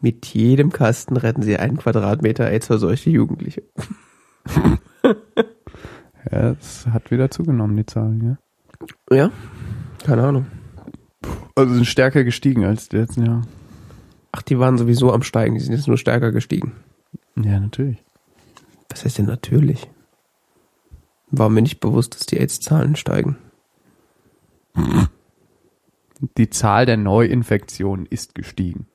Mit 0.00 0.26
jedem 0.26 0.72
Kasten 0.72 1.16
retten 1.16 1.42
sie 1.42 1.58
einen 1.58 1.76
Quadratmeter 1.76 2.48
AIDS-verseuchte 2.48 3.08
Jugendliche. 3.10 3.62
ja, 6.28 6.50
es 6.58 6.88
hat 6.88 7.12
wieder 7.12 7.30
zugenommen, 7.30 7.76
die 7.76 7.86
Zahlen, 7.86 8.38
ja. 9.10 9.16
Ja? 9.16 9.30
Keine 10.04 10.24
Ahnung. 10.24 10.46
Also 11.54 11.74
sind 11.74 11.86
stärker 11.86 12.24
gestiegen 12.24 12.64
als 12.64 12.88
die 12.88 12.96
letzten 12.96 13.26
Jahre. 13.26 13.42
Ach, 14.32 14.42
die 14.42 14.58
waren 14.58 14.78
sowieso 14.78 15.12
am 15.12 15.22
Steigen, 15.22 15.54
die 15.54 15.60
sind 15.60 15.74
jetzt 15.74 15.88
nur 15.88 15.98
stärker 15.98 16.32
gestiegen. 16.32 16.72
Ja, 17.36 17.60
natürlich. 17.60 18.02
Was 18.88 19.04
heißt 19.04 19.18
denn 19.18 19.26
natürlich? 19.26 19.88
War 21.30 21.48
mir 21.48 21.62
nicht 21.62 21.80
bewusst, 21.80 22.14
dass 22.14 22.26
die 22.26 22.38
AIDS-Zahlen 22.38 22.96
steigen. 22.96 23.36
Die 26.38 26.50
Zahl 26.50 26.86
der 26.86 26.96
Neuinfektionen 26.96 28.06
ist 28.06 28.34
gestiegen. 28.34 28.86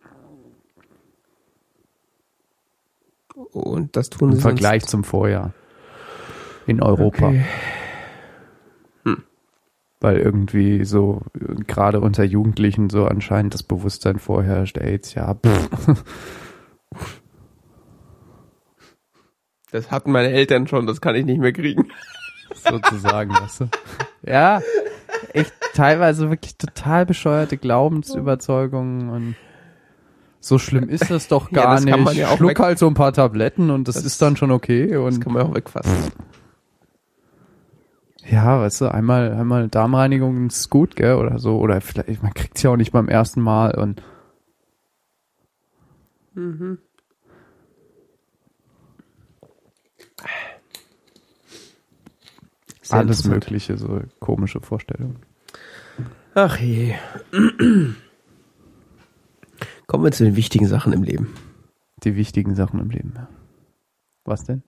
Und 3.35 3.95
das 3.95 4.09
tun 4.09 4.31
sie 4.31 4.37
Im 4.37 4.41
Vergleich 4.41 4.85
zum 4.85 5.03
Vorjahr. 5.03 5.53
In 6.65 6.81
Europa. 6.81 7.27
Okay. 7.27 7.45
Weil 9.99 10.17
irgendwie 10.17 10.85
so, 10.85 11.21
gerade 11.65 12.01
unter 12.01 12.23
Jugendlichen 12.23 12.89
so 12.89 13.05
anscheinend 13.05 13.53
das 13.55 13.63
Bewusstsein 13.63 14.19
vorherrscht, 14.19 14.77
AIDS, 14.77 15.15
ja, 15.15 15.33
pff. 15.33 16.03
Das 19.71 19.91
hatten 19.91 20.11
meine 20.11 20.29
Eltern 20.31 20.67
schon, 20.67 20.85
das 20.87 21.01
kann 21.01 21.15
ich 21.15 21.25
nicht 21.25 21.39
mehr 21.39 21.51
kriegen. 21.53 21.89
sozusagen, 22.55 23.31
weißt 23.31 23.61
du. 23.61 23.65
Ja, 24.25 24.61
echt 25.33 25.53
teilweise 25.73 26.29
wirklich 26.29 26.57
total 26.57 27.05
bescheuerte 27.05 27.57
Glaubensüberzeugungen 27.57 29.09
und 29.09 29.35
so 30.39 30.57
schlimm 30.59 30.87
ist 30.87 31.09
das 31.09 31.27
doch 31.27 31.51
Ja, 31.51 31.63
gar 31.63 31.75
das 31.75 31.85
kann 31.85 32.03
man 32.03 32.13
nicht. 32.13 32.21
ja 32.21 32.29
auch 32.29 32.37
Schluck 32.37 32.59
halt 32.59 32.79
so 32.79 32.87
ein 32.87 32.93
paar 32.93 33.11
Tabletten 33.11 33.69
und 33.69 33.87
das, 33.87 33.95
Das- 33.95 34.05
ist 34.05 34.21
dann 34.21 34.37
schon 34.37 34.51
okay 34.51 34.87
Das 34.91 34.99
und 35.15 35.19
kann 35.21 35.33
man 35.33 35.41
auch 35.47 35.55
wegfassen. 35.55 35.91
Ja, 38.29 38.59
weißt 38.59 38.81
du, 38.81 38.91
einmal 38.91 39.31
einmal 39.31 39.67
Darmreinigung 39.69 40.47
ist 40.47 40.69
gut, 40.69 40.95
gell, 40.95 41.15
oder 41.15 41.39
so 41.39 41.59
oder 41.59 41.79
vielleicht 41.81 42.21
man 42.23 42.33
kriegt's 42.33 42.61
ja 42.61 42.71
auch 42.71 42.77
nicht 42.77 42.91
beim 42.91 43.07
ersten 43.07 43.41
Mal 43.41 43.77
und 43.77 44.01
Sehr 52.81 52.99
alles 52.99 53.25
mögliche 53.25 53.77
so 53.77 54.01
komische 54.19 54.61
Vorstellungen. 54.61 55.17
Ach 56.35 56.57
je. 56.57 56.95
Kommen 59.87 60.03
wir 60.03 60.11
zu 60.11 60.23
den 60.23 60.35
wichtigen 60.35 60.67
Sachen 60.67 60.93
im 60.93 61.03
Leben. 61.03 61.33
Die 62.03 62.15
wichtigen 62.15 62.55
Sachen 62.55 62.79
im 62.79 62.89
Leben. 62.91 63.13
ja. 63.15 63.27
Was 64.23 64.43
denn? 64.43 64.63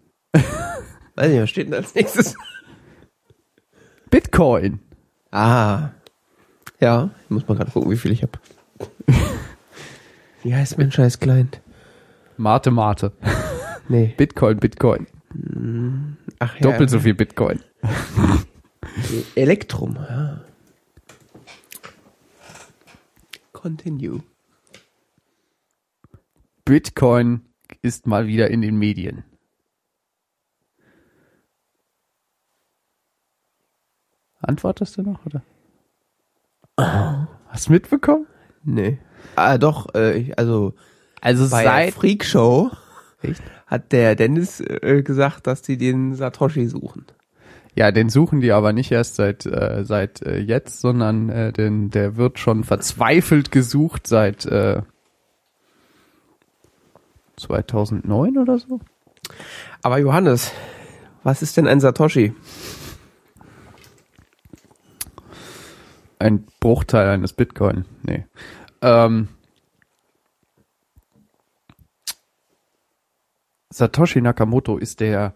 Weiß 1.16 1.30
nicht, 1.30 1.42
was 1.42 1.50
steht 1.50 1.68
denn 1.68 1.76
als 1.76 1.94
nächstes? 1.94 2.36
Bitcoin. 4.10 4.80
Ah. 5.32 5.90
Ja, 6.80 7.10
ich 7.24 7.30
muss 7.30 7.48
mal 7.48 7.56
gerade 7.56 7.72
gucken, 7.72 7.92
wie 7.92 7.98
viel 7.98 8.12
ich 8.12 8.24
habe. 8.24 8.40
wie 10.44 10.56
heißt 10.56 10.78
mein 10.78 10.92
scheiß 10.92 11.20
Client? 11.20 11.62
Mate 12.38 12.72
Mate. 12.72 13.12
Nee. 13.90 14.14
Bitcoin, 14.16 14.58
Bitcoin. 14.58 15.08
Ach 16.40 16.56
ja. 16.56 16.62
Doppelt 16.62 16.90
so 16.90 17.00
viel 17.00 17.14
Bitcoin. 17.14 17.60
Elektrum, 19.36 19.96
ja. 19.96 20.42
Continue. 23.52 24.24
Bitcoin 26.66 27.42
ist 27.82 28.08
mal 28.08 28.28
wieder 28.28 28.50
in 28.50 28.62
den 28.62 28.78
Medien. 28.78 29.24
Antwortest 34.50 34.98
du 34.98 35.04
noch, 35.04 35.26
oder? 35.26 35.42
Hast 37.48 37.68
du 37.68 37.72
mitbekommen? 37.74 38.26
Nee. 38.64 39.00
Ah, 39.36 39.58
doch, 39.58 39.94
äh, 39.96 40.18
ich- 40.18 40.40
also 40.40 40.74
Also 41.22 41.50
bei 41.50 41.64
seit 41.64 41.94
Freak 41.94 42.24
Show 42.26 42.72
Echt? 43.22 43.42
hat 43.68 43.92
der 43.92 44.16
Dennis 44.16 44.60
äh, 44.62 45.02
gesagt, 45.04 45.46
dass 45.48 45.62
die 45.62 45.78
den 45.78 46.16
Satoshi 46.16 46.68
suchen. 46.68 47.06
ja, 47.76 47.92
den 47.92 48.10
suchen 48.10 48.40
die 48.42 48.52
aber 48.52 48.74
nicht 48.74 48.92
erst 48.92 49.16
seit 49.16 49.46
äh, 49.46 49.84
seit 49.86 50.22
äh, 50.24 50.40
jetzt, 50.40 50.82
sondern 50.82 51.30
äh, 51.30 51.52
den 51.54 51.90
der 51.92 52.16
wird 52.18 52.40
schon 52.40 52.64
verzweifelt 52.64 53.52
gesucht 53.52 54.08
seit 54.08 54.46
äh, 54.46 54.82
2009 57.38 58.38
oder 58.38 58.58
so. 58.58 58.80
Aber 59.82 59.98
Johannes, 60.00 60.52
was 61.24 61.42
ist 61.42 61.56
denn 61.58 61.68
ein 61.68 61.80
Satoshi? 61.80 62.34
Ein 66.20 66.46
Bruchteil 66.60 67.08
eines 67.08 67.34
Bitcoin. 67.34 67.86
Nee. 68.04 68.26
Ähm, 68.82 69.30
Satoshi 73.72 74.22
Nakamoto 74.22 74.78
ist 74.78 75.00
der 75.00 75.34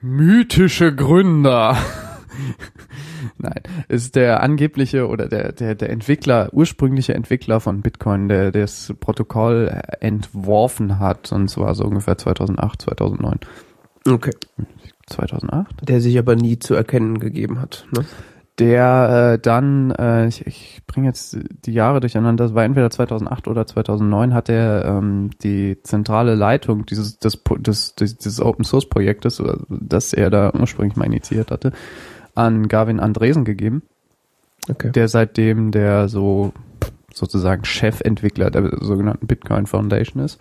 mythische 0.00 0.94
Gründer. 0.94 1.76
Nein, 3.38 3.60
ist 3.88 4.16
der 4.16 4.42
angebliche 4.42 5.08
oder 5.08 5.28
der, 5.28 5.52
der, 5.52 5.74
der 5.74 5.90
Entwickler, 5.90 6.50
ursprüngliche 6.52 7.14
Entwickler 7.14 7.60
von 7.60 7.80
Bitcoin, 7.80 8.28
der 8.28 8.52
der 8.52 8.62
das 8.62 8.92
Protokoll 9.00 9.80
entworfen 10.00 10.98
hat, 10.98 11.32
und 11.32 11.48
zwar 11.48 11.74
so 11.74 11.84
ungefähr 11.84 12.18
2008, 12.18 12.82
2009. 12.82 13.38
Okay. 14.08 14.32
2008? 15.06 15.88
Der 15.88 16.00
sich 16.00 16.18
aber 16.18 16.36
nie 16.36 16.58
zu 16.58 16.74
erkennen 16.74 17.18
gegeben 17.18 17.60
hat. 17.60 17.86
Ne? 17.92 18.04
Der 18.58 19.34
äh, 19.34 19.38
dann, 19.40 19.90
äh, 19.92 20.28
ich, 20.28 20.46
ich 20.46 20.82
bringe 20.86 21.08
jetzt 21.08 21.36
die 21.64 21.72
Jahre 21.72 22.00
durcheinander, 22.00 22.44
das 22.44 22.54
war 22.54 22.64
entweder 22.64 22.90
2008 22.90 23.48
oder 23.48 23.66
2009, 23.66 24.32
hat 24.32 24.48
er 24.48 24.84
ähm, 24.84 25.30
die 25.42 25.78
zentrale 25.82 26.34
Leitung 26.34 26.86
dieses, 26.86 27.18
des, 27.18 27.42
des, 27.58 27.94
dieses 27.96 28.40
Open 28.40 28.64
Source 28.64 28.88
Projektes, 28.88 29.40
äh, 29.40 29.56
das 29.68 30.12
er 30.12 30.30
da 30.30 30.52
ursprünglich 30.54 30.96
mal 30.96 31.06
initiiert 31.06 31.50
hatte, 31.50 31.72
an 32.34 32.68
Gavin 32.68 33.00
Andresen 33.00 33.44
gegeben, 33.44 33.82
Okay. 34.70 34.92
der 34.92 35.08
seitdem 35.08 35.72
der 35.72 36.08
so 36.08 36.54
sozusagen 37.12 37.64
Chefentwickler 37.64 38.50
der 38.50 38.78
sogenannten 38.80 39.26
Bitcoin 39.26 39.66
Foundation 39.66 40.22
ist. 40.22 40.40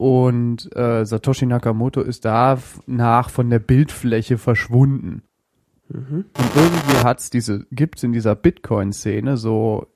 Und 0.00 0.74
äh, 0.74 1.04
Satoshi 1.04 1.44
Nakamoto 1.44 2.00
ist 2.00 2.24
danach 2.24 3.28
von 3.28 3.50
der 3.50 3.58
Bildfläche 3.58 4.38
verschwunden. 4.38 5.24
Und 5.90 6.24
irgendwie 6.56 7.04
hat's 7.04 7.28
diese, 7.28 7.66
gibt's 7.70 8.02
in 8.02 8.14
dieser 8.14 8.34
Bitcoin-Szene 8.34 9.36
so 9.36 9.88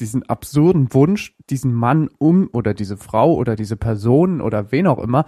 diesen 0.00 0.22
absurden 0.22 0.94
Wunsch, 0.94 1.36
diesen 1.50 1.74
Mann 1.74 2.08
um 2.16 2.48
oder 2.50 2.72
diese 2.72 2.96
Frau 2.96 3.34
oder 3.34 3.56
diese 3.56 3.76
Person 3.76 4.40
oder 4.40 4.72
wen 4.72 4.86
auch 4.86 5.00
immer 5.00 5.26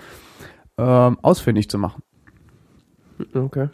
ähm, 0.78 1.18
ausfindig 1.20 1.68
zu 1.68 1.76
machen. 1.76 2.02
Okay. 3.34 3.68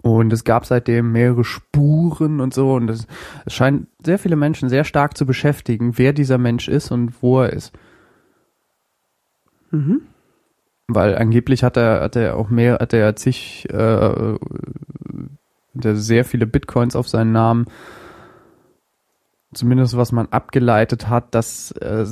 Und 0.00 0.32
es 0.32 0.42
gab 0.42 0.64
seitdem 0.64 1.12
mehrere 1.12 1.44
Spuren 1.44 2.40
und 2.40 2.54
so. 2.54 2.72
Und 2.72 2.88
es, 2.88 3.06
es 3.44 3.52
scheint 3.52 3.88
sehr 4.02 4.18
viele 4.18 4.36
Menschen 4.36 4.70
sehr 4.70 4.84
stark 4.84 5.18
zu 5.18 5.26
beschäftigen, 5.26 5.98
wer 5.98 6.14
dieser 6.14 6.38
Mensch 6.38 6.66
ist 6.66 6.90
und 6.90 7.22
wo 7.22 7.42
er 7.42 7.52
ist. 7.52 7.74
Mhm. 9.76 10.02
Weil 10.88 11.16
angeblich 11.16 11.64
hat 11.64 11.76
er, 11.76 12.00
hat 12.00 12.16
er 12.16 12.36
auch 12.36 12.48
mehr, 12.48 12.74
hat 12.74 12.92
er 12.92 13.16
zig, 13.16 13.66
äh, 13.70 13.76
hat 13.76 14.38
er 15.84 15.96
sehr 15.96 16.24
viele 16.24 16.46
Bitcoins 16.46 16.96
auf 16.96 17.08
seinen 17.08 17.32
Namen. 17.32 17.66
Zumindest 19.52 19.96
was 19.96 20.12
man 20.12 20.28
abgeleitet 20.28 21.08
hat, 21.08 21.34
dass 21.34 21.72
äh, 21.72 22.06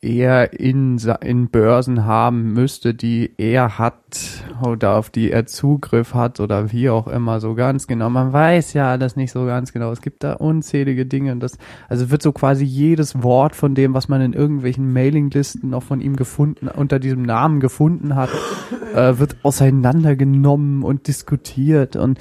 er 0.00 0.58
in, 0.60 0.98
in 1.22 1.48
Börsen 1.48 2.04
haben 2.04 2.52
müsste, 2.52 2.94
die 2.94 3.32
er 3.36 3.78
hat 3.78 4.44
oder 4.64 4.96
auf 4.96 5.10
die 5.10 5.32
er 5.32 5.46
Zugriff 5.46 6.14
hat 6.14 6.38
oder 6.38 6.70
wie 6.70 6.88
auch 6.88 7.08
immer 7.08 7.40
so 7.40 7.54
ganz 7.56 7.88
genau. 7.88 8.08
Man 8.08 8.32
weiß 8.32 8.74
ja 8.74 8.90
alles 8.90 9.16
nicht 9.16 9.32
so 9.32 9.44
ganz 9.44 9.72
genau. 9.72 9.90
Es 9.90 10.00
gibt 10.00 10.22
da 10.22 10.34
unzählige 10.34 11.04
Dinge 11.04 11.32
und 11.32 11.40
das, 11.40 11.58
also 11.88 12.10
wird 12.10 12.22
so 12.22 12.30
quasi 12.30 12.64
jedes 12.64 13.24
Wort 13.24 13.56
von 13.56 13.74
dem, 13.74 13.92
was 13.92 14.08
man 14.08 14.20
in 14.20 14.34
irgendwelchen 14.34 14.92
Mailinglisten 14.92 15.70
noch 15.70 15.82
von 15.82 16.00
ihm 16.00 16.14
gefunden, 16.14 16.68
unter 16.68 17.00
diesem 17.00 17.22
Namen 17.22 17.58
gefunden 17.58 18.14
hat, 18.14 18.30
äh, 18.94 19.18
wird 19.18 19.36
auseinandergenommen 19.42 20.84
und 20.84 21.08
diskutiert 21.08 21.96
und 21.96 22.20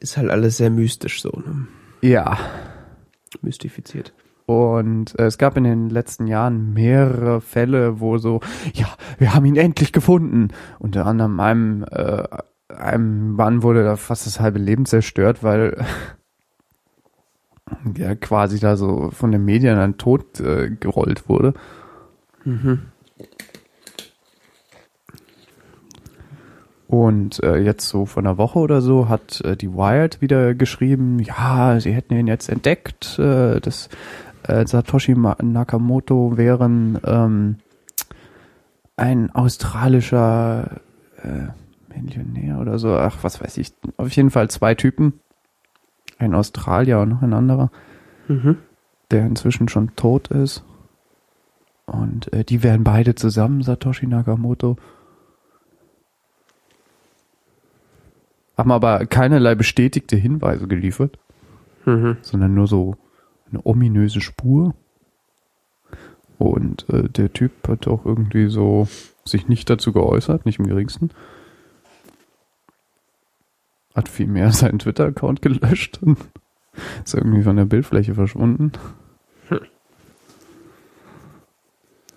Ist 0.00 0.16
halt 0.16 0.30
alles 0.30 0.56
sehr 0.56 0.70
mystisch 0.70 1.20
so, 1.20 1.30
ne? 1.30 1.66
ja. 2.00 2.38
Mystifiziert. 3.42 4.14
Und 4.46 5.18
äh, 5.18 5.24
es 5.24 5.38
gab 5.38 5.56
in 5.56 5.64
den 5.64 5.88
letzten 5.88 6.26
Jahren 6.26 6.74
mehrere 6.74 7.40
Fälle, 7.40 8.00
wo 8.00 8.18
so, 8.18 8.40
ja, 8.74 8.86
wir 9.18 9.34
haben 9.34 9.46
ihn 9.46 9.56
endlich 9.56 9.92
gefunden. 9.92 10.48
Unter 10.78 11.06
anderem 11.06 11.40
einem, 11.40 11.84
äh, 11.90 12.24
einem 12.68 13.32
Mann 13.32 13.62
wurde 13.62 13.84
da 13.84 13.96
fast 13.96 14.26
das 14.26 14.40
halbe 14.40 14.58
Leben 14.58 14.84
zerstört, 14.84 15.42
weil 15.42 15.84
er 17.98 18.16
quasi 18.16 18.60
da 18.60 18.76
so 18.76 19.10
von 19.12 19.32
den 19.32 19.44
Medien 19.44 19.78
an 19.78 19.96
tot 19.96 20.40
äh, 20.40 20.70
gerollt 20.70 21.28
wurde. 21.28 21.54
Und 26.94 27.42
äh, 27.42 27.56
jetzt 27.56 27.88
so 27.88 28.06
vor 28.06 28.22
einer 28.22 28.38
Woche 28.38 28.58
oder 28.58 28.80
so 28.80 29.08
hat 29.08 29.40
äh, 29.40 29.56
die 29.56 29.72
Wired 29.72 30.20
wieder 30.20 30.54
geschrieben, 30.54 31.18
ja, 31.18 31.80
sie 31.80 31.92
hätten 31.92 32.14
ihn 32.14 32.26
jetzt 32.26 32.48
entdeckt, 32.48 33.18
äh, 33.18 33.58
das 33.60 33.88
äh, 34.48 34.66
Satoshi 34.66 35.14
Nakamoto 35.14 36.36
wären 36.36 36.98
ähm, 37.04 37.56
ein 38.96 39.30
australischer 39.34 40.80
äh, 41.22 41.48
Millionär 41.94 42.58
oder 42.58 42.78
so, 42.78 42.96
ach, 42.96 43.18
was 43.22 43.40
weiß 43.40 43.56
ich. 43.58 43.72
Auf 43.96 44.10
jeden 44.12 44.30
Fall 44.30 44.50
zwei 44.50 44.74
Typen. 44.74 45.20
Ein 46.18 46.34
Australier 46.34 47.00
und 47.00 47.08
noch 47.08 47.22
ein 47.22 47.32
anderer, 47.32 47.70
Mhm. 48.28 48.58
der 49.10 49.26
inzwischen 49.26 49.68
schon 49.68 49.94
tot 49.96 50.28
ist. 50.28 50.64
Und 51.86 52.32
äh, 52.32 52.44
die 52.44 52.62
wären 52.62 52.84
beide 52.84 53.14
zusammen, 53.14 53.62
Satoshi 53.62 54.06
Nakamoto. 54.06 54.76
Haben 58.56 58.70
aber 58.72 59.06
keinerlei 59.06 59.54
bestätigte 59.54 60.16
Hinweise 60.16 60.68
geliefert 60.68 61.18
Mhm. 61.86 62.16
sondern 62.22 62.54
nur 62.54 62.66
so 62.66 62.96
eine 63.50 63.64
ominöse 63.64 64.20
Spur. 64.20 64.74
Und 66.38 66.88
äh, 66.88 67.08
der 67.08 67.32
Typ 67.32 67.68
hat 67.68 67.86
auch 67.86 68.04
irgendwie 68.04 68.48
so 68.48 68.88
sich 69.24 69.48
nicht 69.48 69.70
dazu 69.70 69.92
geäußert, 69.92 70.44
nicht 70.46 70.58
im 70.58 70.66
geringsten. 70.66 71.10
Hat 73.94 74.08
vielmehr 74.08 74.50
seinen 74.52 74.78
Twitter-Account 74.78 75.42
gelöscht 75.42 76.00
und 76.02 76.18
ist 77.04 77.14
irgendwie 77.14 77.42
von 77.42 77.56
der 77.56 77.66
Bildfläche 77.66 78.14
verschwunden. 78.14 78.72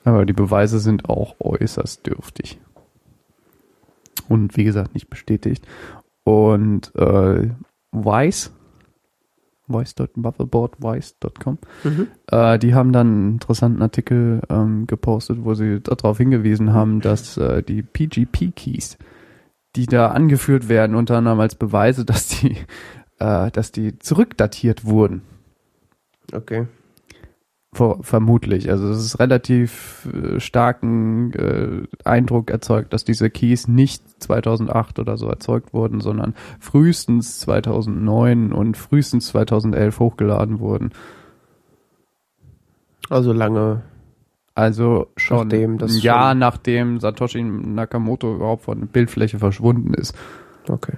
Aber 0.04 0.26
die 0.26 0.34
Beweise 0.34 0.80
sind 0.80 1.10
auch 1.10 1.36
äußerst 1.40 2.08
dürftig. 2.08 2.60
Und 4.30 4.56
wie 4.56 4.64
gesagt, 4.64 4.94
nicht 4.94 5.10
bestätigt. 5.10 5.68
Und 6.24 6.96
äh, 6.96 7.50
Weiss, 7.92 8.54
weiss.motherboardweiss.com, 9.68 11.58
Mhm. 11.84 12.08
äh, 12.32 12.58
die 12.60 12.74
haben 12.74 12.92
dann 12.92 13.08
einen 13.08 13.32
interessanten 13.34 13.82
Artikel 13.82 14.42
ähm, 14.50 14.88
gepostet, 14.88 15.40
wo 15.44 15.54
sie 15.54 15.82
darauf 15.82 16.18
hingewiesen 16.18 16.74
haben, 16.74 17.02
dass 17.02 17.38
äh, 17.38 17.64
die 17.64 17.82
PGP-Keys, 17.84 18.98
die 19.76 19.86
da 19.86 20.08
angeführt 20.08 20.70
werden, 20.70 20.96
unter 20.96 21.18
anderem 21.18 21.40
als 21.40 21.56
Beweise, 21.56 22.06
dass 22.06 22.28
die, 22.28 22.58
äh, 23.20 23.52
dass 23.52 23.72
die 23.72 24.00
zurückdatiert 24.00 24.86
wurden. 24.86 25.22
Okay. 26.34 26.68
Vor, 27.74 28.02
vermutlich. 28.02 28.70
Also 28.72 28.88
es 28.90 29.00
ist 29.04 29.20
relativ 29.20 30.08
äh, 30.14 30.40
starken 30.40 31.34
äh, 31.34 31.84
Eindruck 32.06 32.50
erzeugt, 32.50 32.94
dass 32.94 33.04
diese 33.04 33.30
Keys 33.30 33.68
nicht 33.68 34.04
2008 34.24 35.00
oder 35.00 35.18
so 35.18 35.28
erzeugt 35.28 35.74
wurden, 35.74 36.00
sondern 36.00 36.34
frühestens 36.60 37.40
2009 37.40 38.52
und 38.54 38.78
frühestens 38.78 39.28
2011 39.28 40.00
hochgeladen 40.00 40.60
wurden. 40.60 40.92
Also 43.10 43.32
lange. 43.34 43.82
Also 44.56 45.08
schon 45.18 45.48
Nachdem 45.50 45.78
das 45.78 45.96
ein 45.96 46.00
Jahr 46.02 46.32
schon- 46.32 46.40
nachdem 46.40 47.00
Satoshi 47.00 47.44
Nakamoto 47.44 48.34
überhaupt 48.36 48.64
von 48.64 48.80
der 48.80 48.88
Bildfläche 48.88 49.38
verschwunden 49.40 49.94
ist. 49.94 50.16
Okay. 50.68 50.98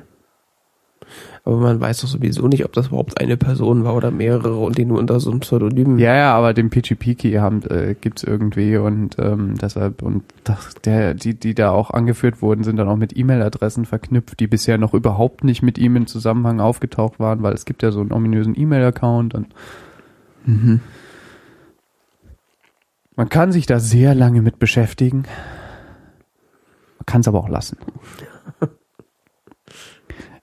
Aber 1.49 1.57
man 1.57 1.81
weiß 1.81 2.01
doch 2.01 2.07
sowieso 2.07 2.47
nicht, 2.47 2.63
ob 2.63 2.73
das 2.73 2.89
überhaupt 2.89 3.19
eine 3.19 3.35
Person 3.35 3.83
war 3.83 3.95
oder 3.95 4.11
mehrere 4.11 4.53
und 4.53 4.77
die 4.77 4.85
nur 4.85 4.99
unter 4.99 5.19
so 5.19 5.31
einem 5.31 5.39
Pseudonym. 5.39 5.97
Ja, 5.97 6.15
ja, 6.15 6.35
aber 6.35 6.53
den 6.53 6.69
PGP-Key 6.69 7.39
haben 7.39 7.63
äh, 7.63 7.95
gibt's 7.99 8.21
irgendwie 8.21 8.77
und 8.77 9.15
ähm, 9.17 9.55
deshalb 9.59 10.03
und 10.03 10.23
das, 10.43 10.75
der, 10.85 11.15
die, 11.15 11.33
die 11.33 11.55
da 11.55 11.71
auch 11.71 11.89
angeführt 11.89 12.43
wurden, 12.43 12.63
sind 12.63 12.77
dann 12.77 12.87
auch 12.87 12.97
mit 12.97 13.17
E-Mail-Adressen 13.17 13.85
verknüpft, 13.85 14.39
die 14.39 14.45
bisher 14.45 14.77
noch 14.77 14.93
überhaupt 14.93 15.43
nicht 15.43 15.63
mit 15.63 15.79
ihm 15.79 15.95
in 15.95 16.05
Zusammenhang 16.05 16.59
aufgetaucht 16.59 17.19
waren, 17.19 17.41
weil 17.41 17.53
es 17.53 17.65
gibt 17.65 17.81
ja 17.81 17.89
so 17.89 18.01
einen 18.01 18.11
ominösen 18.11 18.53
E-Mail-Account 18.55 19.33
und 19.33 19.47
man 23.15 23.29
kann 23.29 23.51
sich 23.51 23.65
da 23.65 23.79
sehr 23.79 24.13
lange 24.13 24.43
mit 24.43 24.59
beschäftigen. 24.59 25.23
Man 26.99 27.05
kann 27.07 27.21
es 27.21 27.27
aber 27.27 27.39
auch 27.39 27.49
lassen. 27.49 27.79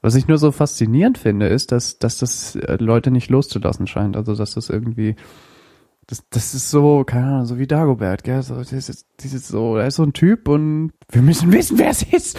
Was 0.07 0.14
ich 0.14 0.29
nur 0.29 0.38
so 0.38 0.53
faszinierend 0.53 1.19
finde, 1.19 1.49
ist, 1.49 1.73
dass, 1.73 1.99
dass 1.99 2.19
das 2.19 2.55
äh, 2.55 2.77
Leute 2.79 3.11
nicht 3.11 3.29
loszulassen 3.29 3.88
scheint. 3.88 4.16
Also, 4.16 4.37
dass 4.37 4.55
das 4.55 4.71
irgendwie, 4.71 5.16
das, 6.07 6.23
das 6.31 6.55
ist 6.55 6.71
so, 6.71 7.03
keine 7.03 7.27
Ahnung, 7.27 7.47
so 7.47 7.59
wie 7.59 7.66
Dagobert, 7.66 8.23
gell? 8.23 8.40
So, 8.45 8.55
das 8.55 8.71
ist, 8.71 9.09
dieses 9.19 9.49
so, 9.49 9.77
er 9.77 9.88
ist 9.88 9.97
so 9.97 10.05
ein 10.05 10.12
Typ 10.12 10.47
und 10.47 10.92
wir 11.11 11.23
müssen 11.23 11.51
wissen, 11.53 11.77
wer 11.81 11.90
es 11.90 12.05
ist. 12.05 12.38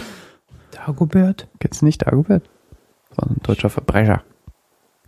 Dagobert? 0.70 1.46
Kennst 1.60 1.82
du 1.82 1.84
nicht 1.84 2.06
Dagobert? 2.06 2.48
Das 3.10 3.18
war 3.18 3.28
ein 3.28 3.42
deutscher 3.42 3.68
Verbrecher. 3.68 4.22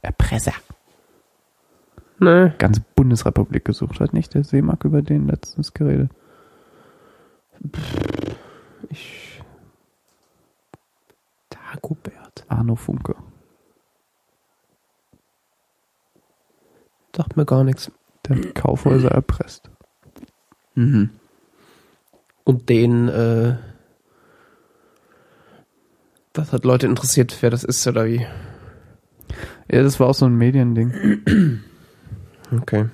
Erpresser. 0.02 0.52
Ne. 2.18 2.54
Ganze 2.58 2.82
Bundesrepublik 2.94 3.64
gesucht 3.64 4.00
hat 4.00 4.12
nicht 4.12 4.34
der 4.34 4.44
Seemark 4.44 4.84
über 4.84 5.00
den 5.00 5.28
letztens 5.28 5.72
geredet. 5.72 6.10
Ich. 8.90 9.42
Dagobert. 11.48 12.19
Arno 12.50 12.76
Funke. 12.76 13.14
Sagt 17.16 17.36
mir 17.36 17.46
gar 17.46 17.64
nichts. 17.64 17.90
Der 18.26 18.36
hat 18.36 18.54
Kaufhäuser 18.54 19.10
erpresst. 19.10 19.70
Mhm. 20.74 21.10
Und 22.44 22.68
den, 22.68 23.08
äh. 23.08 23.56
Das 26.32 26.52
hat 26.52 26.64
Leute 26.64 26.86
interessiert, 26.86 27.36
wer 27.40 27.50
das 27.50 27.64
ist 27.64 27.86
oder 27.86 28.06
wie. 28.06 28.26
Ja, 29.70 29.82
das 29.82 29.98
war 30.00 30.08
auch 30.08 30.14
so 30.14 30.26
ein 30.26 30.36
Mediending. 30.36 31.62
Okay. 32.52 32.88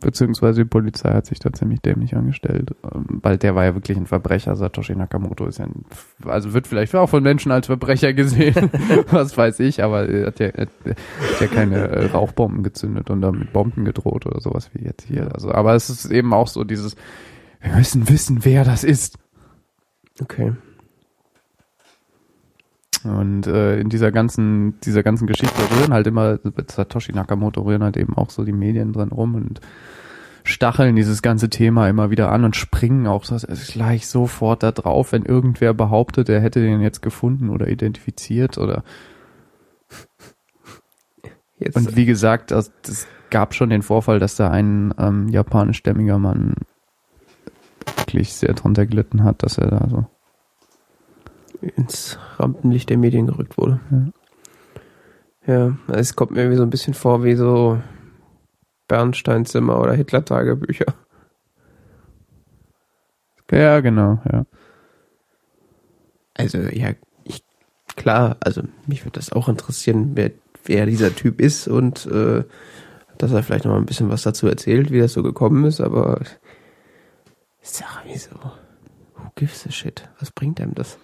Beziehungsweise 0.00 0.62
die 0.62 0.68
Polizei 0.68 1.12
hat 1.12 1.26
sich 1.26 1.40
da 1.40 1.52
ziemlich 1.52 1.80
dämlich 1.80 2.14
angestellt, 2.14 2.70
ähm, 2.84 3.20
weil 3.22 3.36
der 3.36 3.54
war 3.54 3.64
ja 3.64 3.74
wirklich 3.74 3.96
ein 3.96 4.06
Verbrecher. 4.06 4.54
Satoshi 4.54 4.94
Nakamoto 4.94 5.46
ist 5.46 5.58
ja 5.58 5.64
ein, 5.64 5.84
also 6.24 6.54
wird 6.54 6.68
vielleicht 6.68 6.94
auch 6.94 7.08
von 7.08 7.22
Menschen 7.22 7.50
als 7.50 7.66
Verbrecher 7.66 8.12
gesehen, 8.12 8.70
was 9.10 9.36
weiß 9.36 9.58
ich, 9.60 9.82
aber 9.82 10.08
er 10.08 10.28
hat 10.28 10.38
ja, 10.38 10.46
er 10.46 10.66
hat 10.66 11.40
ja 11.40 11.46
keine 11.48 11.88
äh, 11.88 12.06
Rauchbomben 12.06 12.62
gezündet 12.62 13.10
und 13.10 13.22
damit 13.22 13.52
Bomben 13.52 13.84
gedroht 13.84 14.26
oder 14.26 14.40
sowas 14.40 14.70
wie 14.72 14.84
jetzt 14.84 15.06
hier. 15.06 15.34
Also, 15.34 15.50
aber 15.52 15.74
es 15.74 15.90
ist 15.90 16.10
eben 16.10 16.32
auch 16.32 16.46
so 16.46 16.62
dieses, 16.62 16.94
wir 17.60 17.74
müssen 17.74 18.08
wissen, 18.08 18.44
wer 18.44 18.64
das 18.64 18.84
ist. 18.84 19.18
Okay. 20.20 20.52
Und 23.08 23.46
äh, 23.46 23.80
in 23.80 23.88
dieser 23.88 24.12
ganzen, 24.12 24.78
dieser 24.80 25.02
ganzen 25.02 25.26
Geschichte 25.26 25.60
rühren 25.74 25.92
halt 25.92 26.06
immer, 26.06 26.38
Satoshi 26.66 27.12
Nakamoto 27.12 27.62
rühren 27.62 27.82
halt 27.82 27.96
eben 27.96 28.16
auch 28.16 28.30
so 28.30 28.44
die 28.44 28.52
Medien 28.52 28.92
drin 28.92 29.10
rum 29.10 29.34
und 29.34 29.60
stacheln 30.44 30.96
dieses 30.96 31.20
ganze 31.20 31.50
Thema 31.50 31.88
immer 31.88 32.10
wieder 32.10 32.32
an 32.32 32.44
und 32.44 32.56
springen 32.56 33.06
auch 33.06 33.24
so, 33.24 33.36
gleich 33.72 34.06
sofort 34.06 34.62
da 34.62 34.72
drauf, 34.72 35.12
wenn 35.12 35.24
irgendwer 35.24 35.74
behauptet, 35.74 36.28
er 36.28 36.40
hätte 36.40 36.60
den 36.60 36.80
jetzt 36.80 37.02
gefunden 37.02 37.50
oder 37.50 37.68
identifiziert 37.68 38.56
oder 38.58 38.82
Jetzt, 41.58 41.76
und 41.76 41.96
wie 41.96 42.06
gesagt, 42.06 42.52
es 42.52 42.70
gab 43.30 43.54
schon 43.54 43.70
den 43.70 43.82
Vorfall, 43.82 44.20
dass 44.20 44.36
da 44.36 44.50
ein 44.50 44.94
ähm, 44.98 45.28
japanischstämmiger 45.28 46.18
Mann 46.18 46.54
wirklich 47.96 48.32
sehr 48.32 48.54
drunter 48.54 48.86
gelitten 48.86 49.24
hat, 49.24 49.42
dass 49.42 49.58
er 49.58 49.68
da 49.68 49.86
so 49.88 50.06
ins 51.60 52.18
Rampenlicht 52.38 52.90
der 52.90 52.98
Medien 52.98 53.26
gerückt 53.26 53.58
wurde. 53.58 53.80
Ja, 55.46 55.76
es 55.88 56.14
kommt 56.14 56.32
mir 56.32 56.40
irgendwie 56.40 56.58
so 56.58 56.62
ein 56.62 56.70
bisschen 56.70 56.94
vor 56.94 57.24
wie 57.24 57.34
so 57.34 57.80
Bernsteinzimmer 58.86 59.80
oder 59.80 59.94
Hitler-Tagebücher. 59.94 60.94
Ja, 63.50 63.80
genau, 63.80 64.20
ja. 64.30 64.44
Also, 66.34 66.58
ja, 66.58 66.90
ich, 67.24 67.42
klar, 67.96 68.36
also 68.40 68.62
mich 68.86 69.04
würde 69.04 69.18
das 69.18 69.32
auch 69.32 69.48
interessieren, 69.48 70.12
wer, 70.14 70.30
wer 70.64 70.86
dieser 70.86 71.14
Typ 71.14 71.40
ist 71.40 71.66
und 71.66 72.06
äh, 72.06 72.44
dass 73.16 73.32
er 73.32 73.42
vielleicht 73.42 73.64
noch 73.64 73.72
mal 73.72 73.78
ein 73.78 73.86
bisschen 73.86 74.10
was 74.10 74.22
dazu 74.22 74.46
erzählt, 74.46 74.92
wie 74.92 75.00
das 75.00 75.14
so 75.14 75.22
gekommen 75.22 75.64
ist, 75.64 75.80
aber 75.80 76.20
ist 77.60 77.80
ja 77.80 77.86
irgendwie 78.04 78.18
so, 78.18 78.36
who 79.16 79.30
gives 79.34 79.66
a 79.66 79.70
shit? 79.70 80.08
Was 80.20 80.30
bringt 80.30 80.60
einem 80.60 80.74
das? 80.74 80.98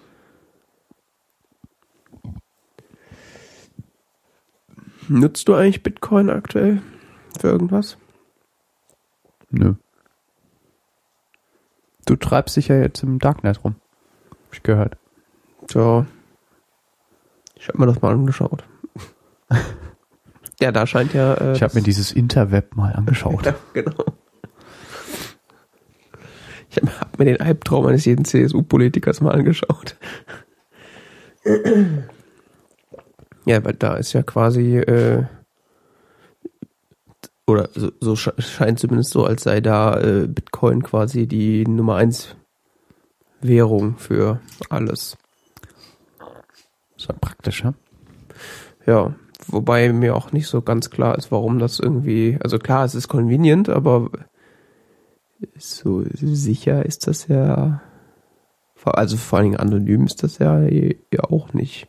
Nutzt 5.08 5.48
du 5.48 5.54
eigentlich 5.54 5.82
Bitcoin 5.82 6.30
aktuell 6.30 6.80
für 7.38 7.48
irgendwas? 7.48 7.96
Nö. 9.50 9.74
Du 12.06 12.16
treibst 12.16 12.56
dich 12.56 12.68
ja 12.68 12.76
jetzt 12.76 13.02
im 13.02 13.18
Darknet 13.18 13.64
rum. 13.64 13.76
Hab 14.30 14.52
ich 14.52 14.62
gehört. 14.62 14.96
Ja. 15.70 16.06
Ich 17.56 17.68
habe 17.68 17.78
mir 17.78 17.86
das 17.86 18.00
mal 18.02 18.12
angeschaut. 18.12 18.64
ja, 20.60 20.70
da 20.72 20.86
scheint 20.86 21.14
ja. 21.14 21.34
Äh, 21.34 21.52
Ich 21.54 21.62
habe 21.62 21.74
mir 21.74 21.82
dieses 21.82 22.12
Interweb 22.12 22.76
mal 22.76 22.92
angeschaut. 22.92 23.46
Ja, 23.46 23.54
genau. 23.72 24.04
Ich 26.70 26.76
habe 26.82 27.00
hab 27.00 27.18
mir 27.18 27.26
den 27.26 27.40
Albtraum 27.40 27.86
eines 27.86 28.04
jeden 28.04 28.24
CSU-Politikers 28.24 29.20
mal 29.20 29.32
angeschaut. 29.32 29.96
ja, 33.46 33.64
weil 33.64 33.74
da 33.74 33.94
ist 33.96 34.12
ja 34.12 34.22
quasi, 34.22 34.78
äh, 34.78 35.24
oder 37.46 37.68
so, 37.74 37.90
so 38.00 38.12
sche- 38.14 38.40
scheint 38.40 38.78
zumindest 38.78 39.10
so, 39.10 39.24
als 39.24 39.42
sei 39.42 39.60
da 39.60 40.00
äh, 40.00 40.26
Bitcoin 40.26 40.82
quasi 40.82 41.26
die 41.26 41.66
Nummer 41.66 41.96
eins 41.96 42.36
Währung 43.40 43.98
für 43.98 44.40
alles. 44.70 45.18
Ist 46.96 47.08
ja 47.08 47.14
praktisch, 47.20 47.64
ja? 47.64 47.74
Ja, 48.86 49.14
wobei 49.46 49.92
mir 49.92 50.16
auch 50.16 50.32
nicht 50.32 50.46
so 50.46 50.62
ganz 50.62 50.90
klar 50.90 51.16
ist, 51.18 51.30
warum 51.30 51.58
das 51.58 51.80
irgendwie, 51.80 52.38
also 52.42 52.58
klar, 52.58 52.84
es 52.84 52.94
ist 52.94 53.08
convenient, 53.08 53.68
aber 53.68 54.10
so 55.58 56.04
sicher 56.12 56.86
ist 56.86 57.06
das 57.06 57.28
ja, 57.28 57.82
also 58.84 59.16
vor 59.16 59.38
allen 59.38 59.50
Dingen 59.50 59.60
anonym 59.60 60.04
ist 60.06 60.22
das 60.22 60.38
ja, 60.38 60.60
ja 60.62 61.24
auch 61.28 61.52
nicht. 61.52 61.88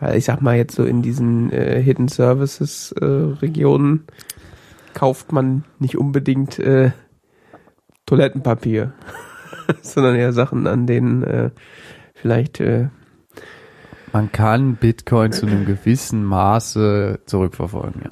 Weil 0.00 0.16
ich 0.16 0.24
sag 0.24 0.40
mal 0.40 0.56
jetzt 0.56 0.74
so 0.74 0.84
in 0.84 1.02
diesen 1.02 1.52
äh, 1.52 1.82
Hidden 1.82 2.08
Services 2.08 2.92
äh, 2.92 3.04
Regionen 3.04 4.06
kauft 4.94 5.32
man 5.32 5.64
nicht 5.78 5.98
unbedingt 5.98 6.58
äh, 6.58 6.92
Toilettenpapier, 8.06 8.94
sondern 9.82 10.16
eher 10.16 10.32
Sachen, 10.32 10.66
an 10.66 10.86
denen 10.86 11.22
äh, 11.24 11.50
vielleicht 12.14 12.60
äh, 12.60 12.88
Man 14.12 14.32
kann 14.32 14.76
Bitcoin 14.76 15.32
zu 15.32 15.46
einem 15.46 15.66
gewissen 15.66 16.24
Maße 16.24 17.20
zurückverfolgen, 17.26 18.02
ja. 18.04 18.10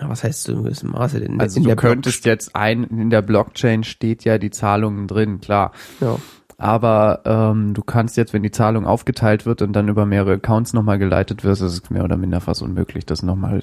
Na, 0.00 0.08
was 0.08 0.24
heißt 0.24 0.44
zu 0.44 0.52
einem 0.52 0.64
gewissen 0.64 0.90
Maße 0.90 1.20
denn? 1.20 1.40
Also 1.40 1.58
in 1.60 1.66
du 1.66 1.76
könntest 1.76 2.24
jetzt 2.24 2.54
ein, 2.56 2.84
in 2.84 3.10
der 3.10 3.22
Blockchain 3.22 3.84
steht 3.84 4.24
ja 4.24 4.38
die 4.38 4.50
Zahlungen 4.50 5.06
drin, 5.06 5.40
klar. 5.40 5.72
Block- 6.00 6.20
Aber 6.58 7.20
ähm, 7.24 7.72
du 7.72 7.82
kannst 7.82 8.16
jetzt, 8.16 8.32
wenn 8.34 8.42
die 8.42 8.50
Zahlung 8.50 8.84
aufgeteilt 8.84 9.46
wird 9.46 9.62
und 9.62 9.72
dann 9.72 9.88
über 9.88 10.06
mehrere 10.06 10.34
Accounts 10.34 10.72
nochmal 10.72 10.98
geleitet 10.98 11.44
wird, 11.44 11.54
ist 11.54 11.60
es 11.62 11.88
mehr 11.88 12.02
oder 12.02 12.16
minder 12.16 12.40
fast 12.40 12.62
unmöglich, 12.62 13.06
das 13.06 13.22
nochmal 13.22 13.62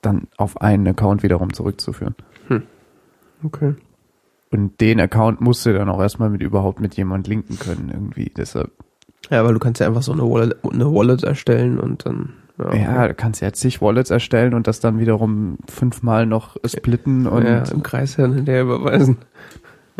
dann 0.00 0.26
auf 0.38 0.60
einen 0.60 0.88
Account 0.88 1.22
wiederum 1.22 1.52
zurückzuführen. 1.52 2.14
Ja, 2.48 2.62
okay. 3.44 3.74
Und 4.50 4.80
den 4.80 4.98
Account 4.98 5.42
musst 5.42 5.66
du 5.66 5.74
dann 5.74 5.90
auch 5.90 6.00
erstmal 6.00 6.30
mit 6.30 6.40
überhaupt 6.40 6.80
mit 6.80 6.96
jemand 6.96 7.26
linken 7.26 7.58
können 7.58 7.90
irgendwie. 7.92 8.32
Deshalb, 8.34 8.70
Ja, 9.28 9.44
weil 9.44 9.52
du 9.52 9.58
kannst 9.58 9.80
ja 9.80 9.86
einfach 9.86 10.02
so 10.02 10.12
eine 10.12 10.22
Wallet, 10.22 10.56
eine 10.64 10.86
Wallet 10.86 11.22
erstellen 11.22 11.78
und 11.78 12.06
dann. 12.06 12.32
Ja, 12.58 12.74
ja, 12.74 13.08
du 13.08 13.12
kannst 13.14 13.42
ja 13.42 13.52
zig 13.52 13.82
Wallets 13.82 14.08
erstellen 14.08 14.54
und 14.54 14.66
das 14.66 14.80
dann 14.80 14.98
wiederum 14.98 15.58
fünfmal 15.68 16.24
noch 16.24 16.56
splitten 16.64 17.26
und 17.26 17.44
ja, 17.44 17.64
im 17.64 17.82
Kreis 17.82 18.16
hin 18.16 18.38
und 18.38 18.48
her 18.48 18.62
überweisen. 18.62 19.18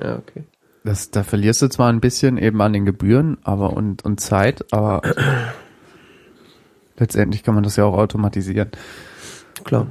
Ja, 0.03 0.17
okay. 0.17 0.45
Das, 0.87 1.11
da 1.11 1.23
verlierst 1.23 1.61
du 1.63 1.69
zwar 1.69 1.91
ein 1.91 2.01
bisschen 2.01 2.39
eben 2.39 2.61
an 2.63 2.73
den 2.73 2.85
Gebühren, 2.87 3.39
aber 3.43 3.75
und, 3.75 4.05
und 4.05 4.21
Zeit, 4.21 4.73
aber 4.73 5.03
letztendlich 6.97 7.43
kann 7.43 7.55
man 7.55 7.65
das 7.65 7.77
ja 7.77 7.85
auch 7.85 7.97
automatisieren. 7.99 8.71
Klar. 9.65 9.89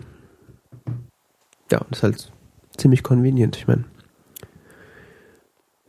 Ja, 1.72 1.80
und 1.80 1.92
das 1.92 2.00
ist 2.00 2.04
halt 2.04 2.32
ziemlich 2.78 3.04
convenient. 3.04 3.58
Ich 3.58 3.68
meine, 3.68 3.86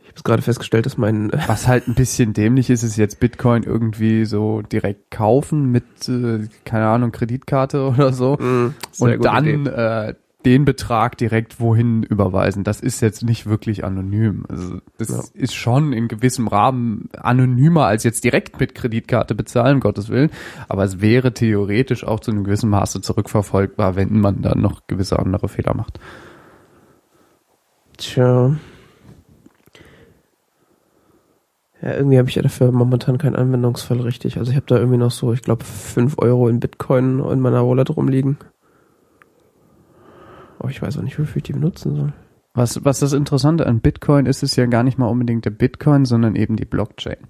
ich 0.01 0.09
habe 0.09 0.23
gerade 0.23 0.41
festgestellt, 0.41 0.85
dass 0.85 0.97
mein 0.97 1.31
Was 1.47 1.67
halt 1.67 1.87
ein 1.87 1.93
bisschen 1.93 2.33
dämlich 2.33 2.69
ist, 2.69 2.83
ist 2.83 2.97
jetzt 2.97 3.19
Bitcoin 3.19 3.63
irgendwie 3.63 4.25
so 4.25 4.61
direkt 4.63 5.11
kaufen 5.11 5.71
mit, 5.71 6.09
äh, 6.09 6.47
keine 6.65 6.87
Ahnung, 6.87 7.11
Kreditkarte 7.11 7.81
oder 7.87 8.13
so 8.13 8.37
Sehr 8.37 8.73
und 8.99 9.25
dann 9.25 9.45
Idee. 9.45 9.69
äh, 9.69 10.15
den 10.45 10.65
Betrag 10.65 11.17
direkt 11.17 11.59
wohin 11.59 12.03
überweisen. 12.03 12.63
Das 12.63 12.79
ist 12.79 13.01
jetzt 13.01 13.23
nicht 13.23 13.47
wirklich 13.47 13.83
anonym. 13.83 14.45
Also 14.47 14.79
das 14.97 15.09
Ja. 15.09 15.23
ist 15.33 15.55
schon 15.55 15.93
in 15.93 16.07
gewissem 16.07 16.47
Rahmen 16.47 17.09
anonymer 17.17 17.85
als 17.85 18.03
jetzt 18.03 18.23
direkt 18.23 18.59
mit 18.59 18.75
Kreditkarte 18.75 19.35
bezahlen, 19.35 19.75
um 19.75 19.79
Gottes 19.81 20.09
Willen. 20.09 20.29
Aber 20.69 20.83
es 20.83 21.01
wäre 21.01 21.33
theoretisch 21.33 22.05
auch 22.05 22.19
zu 22.19 22.31
einem 22.31 22.43
gewissen 22.43 22.69
Maße 22.69 23.01
zurückverfolgbar, 23.01 23.95
wenn 23.95 24.19
man 24.19 24.41
dann 24.41 24.61
noch 24.61 24.87
gewisse 24.87 25.19
andere 25.19 25.49
Fehler 25.49 25.73
macht. 25.73 25.99
Tja. 27.97 28.55
Ja, 31.81 31.93
irgendwie 31.93 32.17
habe 32.17 32.29
ich 32.29 32.35
ja 32.35 32.41
dafür 32.41 32.71
momentan 32.71 33.17
keinen 33.17 33.35
Anwendungsfall 33.35 34.01
richtig. 34.01 34.37
Also 34.37 34.51
ich 34.51 34.55
habe 34.55 34.65
da 34.67 34.77
irgendwie 34.77 34.97
noch 34.97 35.11
so, 35.11 35.33
ich 35.33 35.41
glaube, 35.41 35.63
5 35.63 36.15
Euro 36.19 36.47
in 36.47 36.59
Bitcoin 36.59 37.19
in 37.19 37.39
meiner 37.39 37.67
Wallet 37.67 37.95
rumliegen. 37.95 38.37
Aber 40.59 40.69
ich 40.69 40.81
weiß 40.81 40.97
auch 40.97 41.03
nicht, 41.03 41.19
wofür 41.19 41.37
ich 41.37 41.43
die 41.43 41.53
benutzen 41.53 41.95
soll. 41.95 42.13
Was, 42.53 42.83
was 42.83 42.99
das 42.99 43.13
Interessante 43.13 43.67
an 43.67 43.81
Bitcoin 43.81 44.25
ist, 44.25 44.41
ist 44.41 44.55
ja 44.55 44.65
gar 44.65 44.83
nicht 44.83 44.97
mal 44.97 45.07
unbedingt 45.07 45.45
der 45.45 45.51
Bitcoin, 45.51 46.05
sondern 46.05 46.35
eben 46.35 46.55
die 46.55 46.65
Blockchain. 46.65 47.27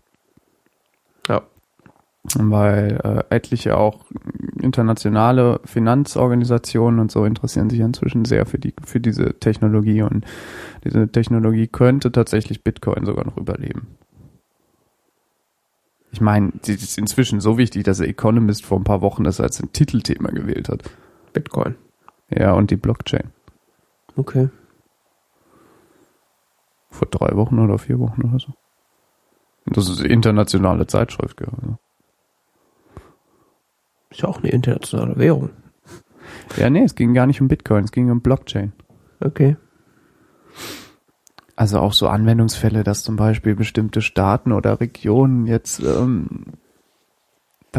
Ja. 1.27 1.41
Weil 2.35 2.99
äh, 3.03 3.35
etliche 3.35 3.77
auch 3.77 4.05
internationale 4.61 5.59
Finanzorganisationen 5.65 6.99
und 6.99 7.11
so 7.11 7.25
interessieren 7.25 7.69
sich 7.69 7.81
inzwischen 7.81 8.25
sehr 8.25 8.45
für 8.45 8.57
die 8.57 8.73
für 8.83 8.99
diese 8.99 9.37
Technologie 9.39 10.01
und 10.01 10.25
diese 10.83 11.09
Technologie 11.09 11.67
könnte 11.67 12.11
tatsächlich 12.11 12.63
Bitcoin 12.63 13.05
sogar 13.05 13.25
noch 13.25 13.37
überleben. 13.37 13.97
Ich 16.11 16.21
meine, 16.21 16.53
sie 16.61 16.73
ist 16.73 16.97
inzwischen 16.97 17.41
so 17.41 17.57
wichtig, 17.57 17.83
dass 17.83 17.97
der 17.97 18.07
Economist 18.07 18.65
vor 18.65 18.79
ein 18.79 18.85
paar 18.85 19.01
Wochen 19.01 19.23
das 19.23 19.41
als 19.41 19.61
ein 19.61 19.73
Titelthema 19.73 20.29
gewählt 20.29 20.69
hat. 20.69 20.83
Bitcoin. 21.33 21.75
Ja, 22.29 22.53
und 22.53 22.71
die 22.71 22.75
Blockchain. 22.75 23.31
Okay. 24.15 24.49
Vor 26.89 27.07
drei 27.07 27.35
Wochen 27.35 27.59
oder 27.59 27.77
vier 27.77 27.99
Wochen 27.99 28.23
oder 28.23 28.39
so. 28.39 28.53
Das 29.65 29.89
ist 29.89 29.99
eine 29.99 30.09
internationale 30.09 30.87
Zeitschrift. 30.87 31.41
Also. 31.41 31.77
Ist 34.09 34.21
ja 34.21 34.29
auch 34.29 34.39
eine 34.39 34.49
internationale 34.49 35.17
Währung. 35.17 35.49
Ja, 36.55 36.69
nee, 36.69 36.83
es 36.83 36.95
ging 36.95 37.13
gar 37.13 37.27
nicht 37.27 37.41
um 37.41 37.47
Bitcoin, 37.47 37.83
es 37.83 37.91
ging 37.91 38.09
um 38.09 38.21
Blockchain. 38.21 38.73
Okay. 39.19 39.57
Also 41.55 41.79
auch 41.79 41.93
so 41.93 42.07
Anwendungsfälle, 42.07 42.83
dass 42.83 43.03
zum 43.03 43.15
Beispiel 43.15 43.55
bestimmte 43.55 44.01
Staaten 44.01 44.51
oder 44.51 44.79
Regionen 44.79 45.47
jetzt 45.47 45.79
ähm, 45.79 46.53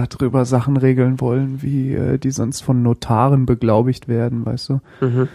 darüber 0.06 0.44
Sachen 0.44 0.76
regeln 0.76 1.20
wollen, 1.20 1.62
wie 1.62 1.94
äh, 1.94 2.18
die 2.18 2.30
sonst 2.30 2.60
von 2.60 2.82
Notaren 2.82 3.46
beglaubigt 3.46 4.08
werden, 4.08 4.44
weißt 4.46 4.68
du? 4.70 4.80
Mhm. 5.00 5.28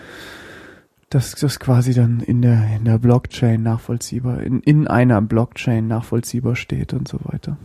dass 1.10 1.36
das 1.36 1.60
quasi 1.60 1.94
dann 1.94 2.22
in 2.22 2.42
der, 2.42 2.76
in 2.76 2.86
der 2.86 2.98
Blockchain 2.98 3.62
nachvollziehbar, 3.62 4.42
in, 4.42 4.62
in 4.62 4.88
einer 4.88 5.22
Blockchain 5.22 5.88
nachvollziehbar 5.88 6.56
steht 6.56 6.94
und 6.94 7.08
so 7.08 7.20
weiter. 7.24 7.58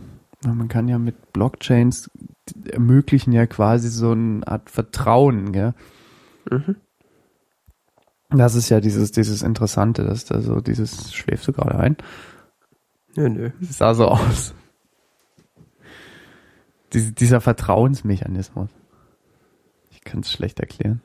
Man 0.45 0.67
kann 0.67 0.87
ja 0.87 0.99
mit 0.99 1.33
Blockchains 1.33 2.11
die 2.55 2.69
ermöglichen 2.69 3.33
ja 3.33 3.45
quasi 3.47 3.89
so 3.89 4.11
eine 4.11 4.47
Art 4.47 4.69
Vertrauen, 4.69 5.51
gell? 5.51 5.73
Mhm. 6.49 6.75
Das 8.29 8.53
ist 8.53 8.69
ja 8.69 8.79
dieses, 8.79 9.11
dieses 9.11 9.41
Interessante, 9.41 10.03
dass 10.03 10.25
da 10.25 10.41
so 10.41 10.61
dieses, 10.61 11.13
schläfst 11.13 11.47
du 11.47 11.51
gerade 11.51 11.79
ein? 11.79 11.97
Nö, 13.15 13.29
nö. 13.29 13.51
Es 13.61 13.79
sah 13.79 13.95
so 13.95 14.07
aus. 14.07 14.53
Dies, 16.93 17.13
dieser 17.13 17.41
Vertrauensmechanismus. 17.41 18.69
Ich 19.91 20.01
kann 20.01 20.21
es 20.21 20.31
schlecht 20.31 20.59
erklären. 20.59 21.01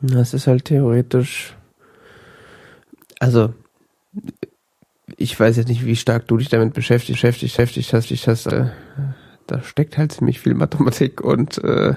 Das 0.00 0.34
ist 0.34 0.46
halt 0.46 0.64
theoretisch. 0.66 1.56
Also, 3.18 3.52
ich 5.16 5.38
weiß 5.38 5.56
jetzt 5.56 5.68
nicht, 5.68 5.84
wie 5.84 5.96
stark 5.96 6.26
du 6.28 6.36
dich 6.36 6.48
damit 6.48 6.72
beschäftigt, 6.72 7.16
beschäftigt, 7.16 7.54
beschäftigt 7.54 7.92
hast. 7.92 8.10
Ich 8.10 8.28
hast 8.28 8.46
äh, 8.46 8.70
da 9.50 9.62
steckt 9.62 9.98
halt 9.98 10.12
ziemlich 10.12 10.40
viel 10.40 10.54
Mathematik 10.54 11.20
und 11.20 11.58
äh, 11.64 11.94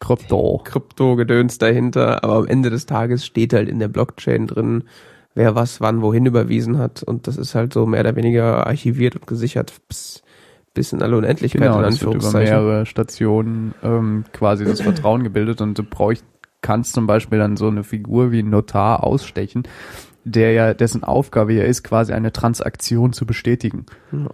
Krypto. 0.00 0.60
Krypto-Gedöns 0.64 1.58
dahinter. 1.58 2.24
Aber 2.24 2.34
am 2.34 2.46
Ende 2.46 2.70
des 2.70 2.86
Tages 2.86 3.24
steht 3.24 3.52
halt 3.52 3.68
in 3.68 3.78
der 3.78 3.88
Blockchain 3.88 4.48
drin, 4.48 4.84
wer 5.34 5.54
was 5.54 5.80
wann 5.80 6.02
wohin 6.02 6.26
überwiesen 6.26 6.78
hat. 6.78 7.02
Und 7.04 7.28
das 7.28 7.36
ist 7.36 7.54
halt 7.54 7.72
so 7.72 7.86
mehr 7.86 8.00
oder 8.00 8.16
weniger 8.16 8.66
archiviert 8.66 9.14
und 9.14 9.26
gesichert 9.26 9.72
bis, 9.88 10.22
bis 10.74 10.92
in 10.92 11.02
alle 11.02 11.16
Unendlichkeit, 11.16 11.62
Genau, 11.62 11.78
in 11.78 11.82
das 11.82 12.00
wird 12.00 12.02
über 12.02 12.14
Anführungszeichen. 12.14 12.64
mehrere 12.64 12.86
Stationen 12.86 13.74
ähm, 13.82 14.24
quasi 14.32 14.64
das 14.64 14.80
Vertrauen 14.80 15.22
gebildet 15.24 15.60
und 15.60 15.78
du 15.78 15.82
brauchst, 15.82 16.24
kannst 16.60 16.94
zum 16.94 17.06
Beispiel 17.06 17.38
dann 17.38 17.56
so 17.56 17.68
eine 17.68 17.84
Figur 17.84 18.32
wie 18.32 18.40
ein 18.40 18.50
Notar 18.50 19.04
ausstechen, 19.04 19.64
der 20.24 20.52
ja, 20.52 20.74
dessen 20.74 21.04
Aufgabe 21.04 21.52
ja 21.52 21.64
ist, 21.64 21.82
quasi 21.82 22.12
eine 22.12 22.32
Transaktion 22.32 23.12
zu 23.12 23.26
bestätigen. 23.26 23.86
Ja. 24.12 24.30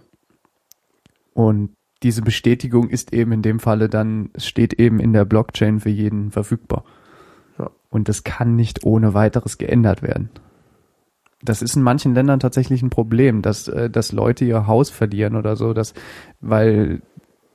Und 1.33 1.71
diese 2.03 2.21
Bestätigung 2.21 2.89
ist 2.89 3.13
eben 3.13 3.31
in 3.33 3.41
dem 3.41 3.59
Falle 3.59 3.89
dann, 3.89 4.29
steht 4.37 4.73
eben 4.73 4.99
in 4.99 5.11
der 5.13 5.25
Blockchain 5.25 5.79
für 5.79 5.89
jeden 5.89 6.31
verfügbar. 6.31 6.85
Ja. 7.57 7.69
Und 7.89 8.07
das 8.07 8.23
kann 8.23 8.55
nicht 8.55 8.85
ohne 8.85 9.13
weiteres 9.13 9.57
geändert 9.57 10.01
werden. 10.01 10.29
Das 11.41 11.61
ist 11.61 11.75
in 11.75 11.83
manchen 11.83 12.13
Ländern 12.13 12.39
tatsächlich 12.39 12.81
ein 12.81 12.89
Problem, 12.89 13.41
dass, 13.41 13.67
äh, 13.67 13.89
dass 13.89 14.11
Leute 14.11 14.45
ihr 14.45 14.67
Haus 14.67 14.89
verlieren 14.89 15.35
oder 15.35 15.55
so, 15.55 15.73
dass, 15.73 15.93
weil 16.41 17.01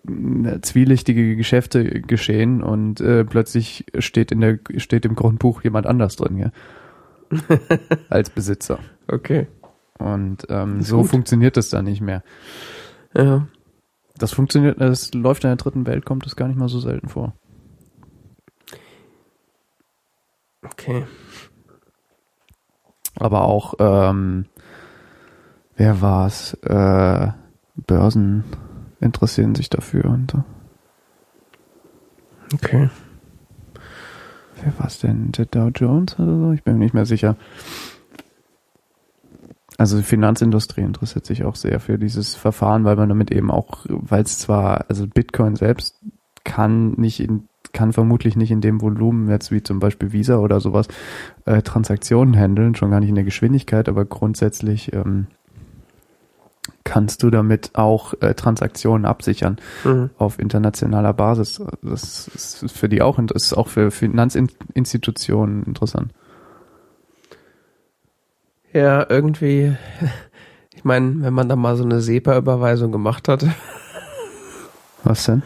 äh, 0.07 0.61
zwielichtige 0.61 1.37
Geschäfte 1.37 2.01
geschehen 2.03 2.63
und 2.63 3.01
äh, 3.01 3.25
plötzlich 3.25 3.87
steht 3.99 4.33
in 4.33 4.41
der 4.41 4.59
steht 4.77 5.05
im 5.05 5.15
Grundbuch 5.15 5.63
jemand 5.65 5.87
anders 5.87 6.17
drin, 6.17 6.39
ja? 6.39 6.51
als 8.09 8.31
Besitzer. 8.31 8.79
Okay. 9.09 9.47
Und 9.99 10.47
ähm, 10.49 10.83
so 10.83 11.03
gut. 11.03 11.11
funktioniert 11.11 11.57
das 11.57 11.69
dann 11.71 11.85
nicht 11.85 12.01
mehr. 12.01 12.23
Ja. 13.15 13.47
Das 14.17 14.33
funktioniert, 14.33 14.81
das 14.81 15.13
läuft 15.15 15.45
in 15.45 15.49
der 15.49 15.57
dritten 15.57 15.87
Welt, 15.87 16.05
kommt 16.05 16.25
das 16.27 16.37
gar 16.37 16.49
nicht 16.49 16.59
mal 16.59 16.69
so 16.69 16.79
selten 16.81 17.09
vor. 17.09 17.35
Okay. 20.65 21.05
Aber 23.17 23.45
auch, 23.45 23.75
ähm, 23.79 24.47
wer 25.77 26.01
war's? 26.01 26.55
Äh, 26.63 27.29
Börsen 27.77 28.45
interessieren 29.01 29.55
sich 29.55 29.69
dafür 29.69 30.07
und 30.07 30.31
so. 30.31 30.45
Okay. 32.55 32.89
Wer 34.63 34.79
war's 34.79 34.99
denn? 35.01 35.33
Der 35.33 35.47
Dow 35.47 35.69
Jones 35.75 36.19
oder 36.19 36.37
so? 36.37 36.53
Ich 36.53 36.63
bin 36.63 36.75
mir 36.75 36.85
nicht 36.85 36.95
mehr 36.95 37.07
sicher. 37.07 37.37
Also 39.77 39.97
die 39.97 40.05
Finanzindustrie 40.05 40.83
interessiert 40.83 41.27
sich 41.27 41.45
auch 41.45 41.57
sehr 41.57 41.81
für 41.81 41.99
dieses 41.99 42.37
Verfahren, 42.37 42.85
weil 42.85 42.97
man 42.97 43.09
damit 43.09 43.33
eben 43.33 43.51
auch, 43.51 43.85
weil 43.89 44.23
es 44.23 44.39
zwar, 44.39 44.89
also 44.89 45.07
Bitcoin 45.09 45.57
selbst 45.57 46.01
kann 46.45 46.93
nicht 46.93 47.19
in, 47.19 47.49
kann 47.75 47.93
vermutlich 47.93 48.37
nicht 48.37 48.51
in 48.51 48.63
dem 48.63 48.81
Volumen 48.81 49.29
jetzt 49.29 49.51
wie 49.53 49.63
zum 49.63 49.79
Beispiel 49.81 50.13
Visa 50.13 50.39
oder 50.39 50.61
sowas 50.61 50.89
äh, 51.45 51.61
Transaktionen 51.61 52.35
handeln, 52.35 52.75
schon 52.75 52.91
gar 52.91 53.01
nicht 53.01 53.11
in 53.11 53.15
der 53.15 53.25
Geschwindigkeit, 53.25 53.89
aber 53.91 54.07
grundsätzlich 54.07 54.93
ähm, 54.95 55.27
kannst 56.85 57.23
du 57.23 57.29
damit 57.31 57.73
auch 57.75 58.15
äh, 58.23 58.33
Transaktionen 58.35 59.05
absichern 59.05 59.57
Mhm. 59.85 60.11
auf 60.17 60.39
internationaler 60.39 61.13
Basis. 61.13 61.61
Das 61.83 62.29
ist 62.29 62.73
für 62.73 62.89
die 62.89 63.03
auch, 63.03 63.19
das 63.27 63.45
ist 63.45 63.53
auch 63.55 63.69
für 63.69 63.91
Finanzinstitutionen 63.91 65.65
interessant. 65.65 66.13
Ja, 68.73 69.05
irgendwie. 69.09 69.77
Ich 70.77 70.83
meine, 70.85 71.23
wenn 71.23 71.33
man 71.33 71.49
da 71.49 71.55
mal 71.57 71.77
so 71.77 71.85
eine 71.85 72.01
SEPA-Überweisung 72.03 72.91
gemacht 72.93 73.29
hat, 73.29 73.47
Was 75.05 75.25
denn? 75.25 75.43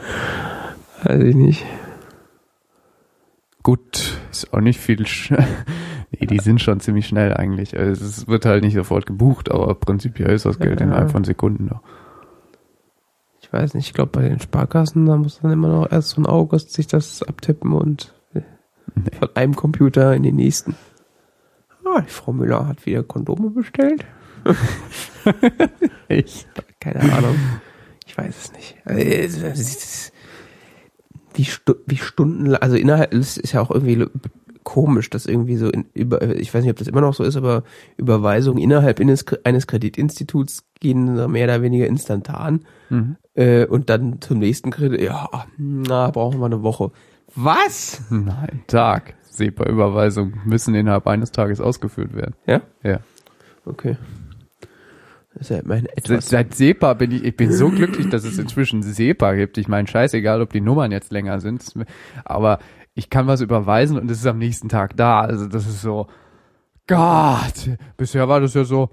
weiß 1.04 1.22
ich 1.22 1.34
nicht. 1.36 1.66
Gut, 3.68 4.18
ist 4.30 4.54
auch 4.54 4.60
nicht 4.60 4.80
viel. 4.80 5.04
Nee, 6.10 6.24
die 6.24 6.38
sind 6.38 6.58
schon 6.62 6.80
ziemlich 6.80 7.06
schnell 7.06 7.34
eigentlich. 7.34 7.78
Also 7.78 8.02
es 8.02 8.26
wird 8.26 8.46
halt 8.46 8.64
nicht 8.64 8.72
sofort 8.72 9.04
gebucht, 9.04 9.50
aber 9.50 9.74
prinzipiell 9.74 10.30
ist 10.30 10.46
das 10.46 10.58
Geld 10.58 10.80
Ja. 10.80 10.86
innerhalb 10.86 11.10
von 11.10 11.22
Sekunden 11.22 11.68
da. 11.68 11.82
Ich 13.42 13.52
weiß 13.52 13.74
nicht, 13.74 13.88
ich 13.88 13.92
glaube 13.92 14.12
bei 14.12 14.26
den 14.26 14.40
Sparkassen, 14.40 15.04
da 15.04 15.18
muss 15.18 15.40
dann 15.42 15.52
immer 15.52 15.68
noch 15.68 15.92
erst 15.92 16.16
ein 16.16 16.24
August 16.24 16.72
sich 16.72 16.86
das 16.86 17.22
abtippen 17.22 17.74
und 17.74 18.14
Nee. 18.32 18.42
von 19.18 19.28
einem 19.34 19.54
Computer 19.54 20.14
in 20.14 20.22
den 20.22 20.36
nächsten. 20.36 20.76
Ah, 21.84 22.00
die 22.00 22.08
Frau 22.10 22.32
Müller 22.32 22.66
hat 22.66 22.86
wieder 22.86 23.02
Kondome 23.02 23.50
bestellt. 23.50 24.06
Ich. 26.08 26.46
Keine 26.80 27.00
Ahnung. 27.12 27.36
Ich 28.06 28.16
weiß 28.16 28.34
es 28.44 28.52
nicht. 28.54 28.76
Also, 28.86 29.46
Wie, 31.38 31.44
Stu 31.44 31.74
wie 31.86 31.96
Stunden, 31.96 32.54
also 32.56 32.74
innerhalb, 32.76 33.14
es 33.14 33.36
ist 33.36 33.52
ja 33.52 33.60
auch 33.60 33.70
irgendwie 33.70 34.04
komisch, 34.64 35.08
dass 35.08 35.24
irgendwie 35.24 35.56
so 35.56 35.70
in, 35.70 35.86
über, 35.94 36.20
ich 36.36 36.52
weiß 36.52 36.62
nicht, 36.62 36.70
ob 36.72 36.76
das 36.78 36.88
immer 36.88 37.00
noch 37.00 37.14
so 37.14 37.22
ist, 37.24 37.36
aber 37.36 37.62
Überweisungen 37.96 38.62
innerhalb 38.62 38.98
eines, 39.00 39.24
eines 39.44 39.66
Kreditinstituts 39.68 40.64
gehen 40.80 41.30
mehr 41.30 41.44
oder 41.44 41.62
weniger 41.62 41.86
instantan 41.86 42.66
Mhm. 42.90 43.16
äh, 43.34 43.66
und 43.66 43.88
dann 43.90 44.20
zum 44.20 44.38
nächsten 44.40 44.70
Kredit, 44.70 45.00
ja, 45.00 45.28
na, 45.58 46.10
brauchen 46.10 46.40
wir 46.40 46.46
eine 46.46 46.62
Woche. 46.62 46.90
Was? 47.34 48.02
Nein, 48.10 48.62
Tag. 48.66 49.14
SEPA-Überweisungen 49.30 50.40
müssen 50.44 50.74
innerhalb 50.74 51.06
eines 51.06 51.30
Tages 51.30 51.60
ausgeführt 51.60 52.14
werden. 52.14 52.34
Ja? 52.46 52.62
Ja. 52.82 53.00
Okay. 53.64 53.96
Seit, 55.40 55.64
etwas. 55.66 56.28
seit 56.28 56.54
SEPA 56.54 56.94
bin 56.94 57.12
ich, 57.12 57.24
ich 57.24 57.36
bin 57.36 57.52
so 57.52 57.70
glücklich, 57.70 58.08
dass 58.08 58.24
es 58.24 58.38
inzwischen 58.38 58.82
SEPA 58.82 59.34
gibt. 59.34 59.58
Ich 59.58 59.68
meine, 59.68 59.86
scheißegal, 59.86 60.42
ob 60.42 60.52
die 60.52 60.60
Nummern 60.60 60.92
jetzt 60.92 61.12
länger 61.12 61.40
sind, 61.40 61.64
aber 62.24 62.58
ich 62.94 63.10
kann 63.10 63.26
was 63.26 63.40
überweisen 63.40 63.98
und 63.98 64.10
es 64.10 64.18
ist 64.18 64.26
am 64.26 64.38
nächsten 64.38 64.68
Tag 64.68 64.96
da. 64.96 65.20
Also 65.20 65.46
das 65.46 65.66
ist 65.66 65.82
so, 65.82 66.08
Gott, 66.88 67.70
bisher 67.96 68.28
war 68.28 68.40
das 68.40 68.54
ja 68.54 68.64
so, 68.64 68.90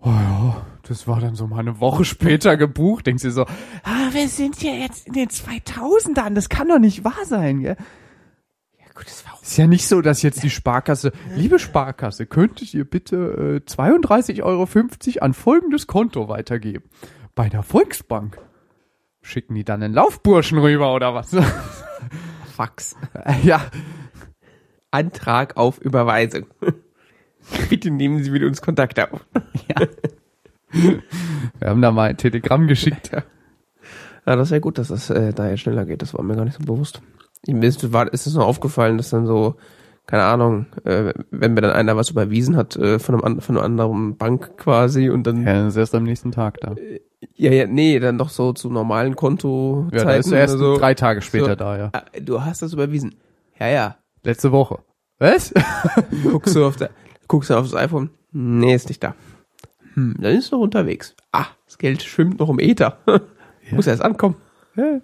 oh 0.00 0.08
ja, 0.10 0.66
das 0.88 1.06
war 1.06 1.20
dann 1.20 1.34
so 1.34 1.46
mal 1.46 1.58
eine 1.58 1.80
Woche 1.80 2.04
später 2.04 2.56
gebucht. 2.56 3.06
Denkst 3.06 3.24
du 3.24 3.30
so, 3.30 3.42
ah, 3.42 4.08
wir 4.12 4.28
sind 4.28 4.62
ja 4.62 4.72
jetzt 4.72 5.06
in 5.06 5.12
den 5.12 5.28
2000ern, 5.28 6.34
das 6.34 6.48
kann 6.48 6.68
doch 6.68 6.78
nicht 6.78 7.04
wahr 7.04 7.24
sein, 7.24 7.60
gell? 7.60 7.76
Ja, 8.96 9.02
gut, 9.02 9.06
das 9.06 9.26
war 9.26 9.34
auch 9.34 9.42
Ist 9.42 9.56
ja 9.56 9.66
nicht 9.66 9.86
so, 9.86 10.00
dass 10.00 10.22
jetzt 10.22 10.42
die 10.42 10.50
Sparkasse, 10.50 11.12
liebe 11.34 11.58
Sparkasse, 11.58 12.26
könntet 12.26 12.72
ihr 12.74 12.84
bitte 12.84 13.62
äh, 13.66 13.70
32,50 13.70 14.42
Euro 14.42 14.68
an 15.24 15.34
folgendes 15.34 15.86
Konto 15.86 16.28
weitergeben? 16.28 16.84
Bei 17.34 17.48
der 17.48 17.62
Volksbank. 17.62 18.38
Schicken 19.22 19.54
die 19.54 19.64
dann 19.64 19.82
einen 19.82 19.92
Laufburschen 19.92 20.58
rüber 20.58 20.94
oder 20.94 21.14
was? 21.14 21.30
Fax. 22.56 22.96
ja, 23.42 23.60
Antrag 24.90 25.56
auf 25.56 25.78
Überweisung. 25.78 26.46
Bitte 27.68 27.90
nehmen 27.90 28.22
Sie 28.22 28.30
mit 28.30 28.42
uns 28.42 28.62
Kontakt 28.62 28.98
auf. 28.98 29.26
wir 30.70 31.68
haben 31.68 31.82
da 31.82 31.92
mal 31.92 32.10
ein 32.10 32.16
Telegramm 32.16 32.66
geschickt. 32.66 33.10
Ja, 33.12 34.36
das 34.36 34.48
ist 34.48 34.52
ja 34.52 34.58
gut, 34.58 34.78
dass 34.78 34.88
das 34.88 35.10
äh, 35.10 35.32
da 35.32 35.48
jetzt 35.48 35.60
schneller 35.60 35.84
geht. 35.84 36.02
Das 36.02 36.14
war 36.14 36.22
mir 36.24 36.34
gar 36.34 36.44
nicht 36.44 36.58
so 36.58 36.64
bewusst. 36.64 37.02
Mir 37.54 37.66
ist, 37.68 37.92
war, 37.92 38.12
ist 38.12 38.26
es 38.26 38.34
nur 38.34 38.44
aufgefallen, 38.46 38.96
dass 38.96 39.10
dann 39.10 39.26
so, 39.26 39.56
keine 40.06 40.24
Ahnung, 40.24 40.66
äh, 40.84 41.12
wenn 41.30 41.54
mir 41.54 41.60
dann 41.62 41.72
einer 41.72 41.96
was 41.96 42.10
überwiesen 42.10 42.56
hat 42.56 42.76
äh, 42.76 42.98
von, 42.98 43.22
einem, 43.22 43.40
von 43.40 43.56
einer 43.56 43.64
anderen 43.64 44.16
Bank 44.16 44.56
quasi 44.56 45.08
und 45.10 45.26
dann, 45.26 45.44
ja. 45.44 45.52
Ja, 45.54 45.64
das 45.64 45.74
ist 45.74 45.78
erst 45.78 45.94
am 45.94 46.04
nächsten 46.04 46.32
Tag 46.32 46.60
da. 46.60 46.74
ja, 47.34 47.66
nee, 47.66 47.98
dann 47.98 48.18
doch 48.18 48.28
so 48.30 48.52
zu 48.52 48.70
normalen 48.70 49.16
Kontozeiten 49.16 49.96
Ja, 49.98 50.04
da 50.04 50.14
ist 50.14 50.30
er 50.32 50.38
erst 50.40 50.58
so. 50.58 50.76
drei 50.78 50.94
Tage 50.94 51.22
später 51.22 51.50
So. 51.50 51.54
da, 51.56 51.78
ja. 51.78 51.90
Ah, 51.92 52.02
Du 52.22 52.42
hast 52.44 52.62
das 52.62 52.72
überwiesen. 52.72 53.14
Ja, 53.58 53.68
ja. 53.68 53.96
Letzte 54.22 54.52
Woche. 54.52 54.78
Was? 55.18 55.52
Guckst 56.24 56.54
du 56.56 56.66
auf 56.66 56.76
der, 56.76 56.90
guckst 57.26 57.48
du 57.50 57.54
auf 57.54 57.70
das 57.70 57.74
iPhone? 57.74 58.10
Nee, 58.32 58.74
ist 58.74 58.88
nicht 58.88 59.02
da. 59.02 59.14
Hm, 59.94 60.14
dann 60.20 60.34
ist 60.36 60.52
noch 60.52 60.58
unterwegs. 60.58 61.14
Ah, 61.32 61.46
das 61.64 61.78
Geld 61.78 62.02
schwimmt 62.02 62.38
noch 62.38 62.50
im 62.50 62.58
Äther. 62.58 62.98
Muss 63.70 63.86
erst 63.86 64.02
ankommen. 64.02 64.36
ja. 64.76 65.00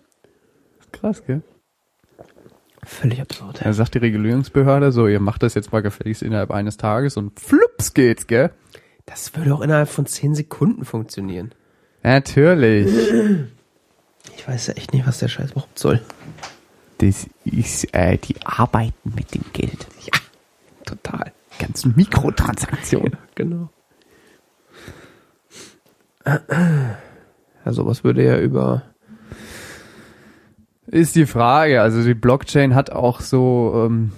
Krass, 0.92 1.24
gell? 1.24 1.40
Völlig 2.84 3.20
absurd. 3.20 3.60
Da 3.62 3.72
sagt 3.72 3.94
die 3.94 3.98
Regulierungsbehörde 3.98 4.90
so, 4.90 5.06
ihr 5.06 5.20
macht 5.20 5.42
das 5.42 5.54
jetzt 5.54 5.72
mal 5.72 5.82
gefälligst 5.82 6.22
innerhalb 6.22 6.50
eines 6.50 6.76
Tages 6.76 7.16
und 7.16 7.38
flups 7.38 7.94
geht's, 7.94 8.26
gell? 8.26 8.50
Das 9.06 9.34
würde 9.36 9.54
auch 9.54 9.60
innerhalb 9.60 9.88
von 9.88 10.06
10 10.06 10.34
Sekunden 10.34 10.84
funktionieren. 10.84 11.52
Natürlich. 12.02 12.88
Ich 14.36 14.48
weiß 14.48 14.68
ja 14.68 14.74
echt 14.74 14.92
nicht, 14.92 15.06
was 15.06 15.18
der 15.18 15.28
Scheiß 15.28 15.52
überhaupt 15.52 15.78
soll. 15.78 16.00
Das 16.98 17.28
ist 17.44 17.94
äh, 17.94 18.18
die 18.18 18.36
Arbeiten 18.44 19.12
mit 19.14 19.34
dem 19.34 19.44
Geld. 19.52 19.86
Ja, 20.04 20.18
total. 20.84 21.32
Ganzen 21.58 21.94
Mikrotransaktionen. 21.96 23.12
Ja, 23.12 23.18
genau. 23.34 23.70
Ja, 26.24 27.72
sowas 27.72 28.04
würde 28.04 28.24
ja 28.24 28.38
über 28.38 28.82
Ist 30.92 31.16
die 31.16 31.24
Frage. 31.24 31.80
Also 31.80 32.04
die 32.04 32.12
Blockchain 32.12 32.74
hat 32.74 32.90
auch 32.90 33.22
so 33.22 33.72
ähm, 33.86 34.12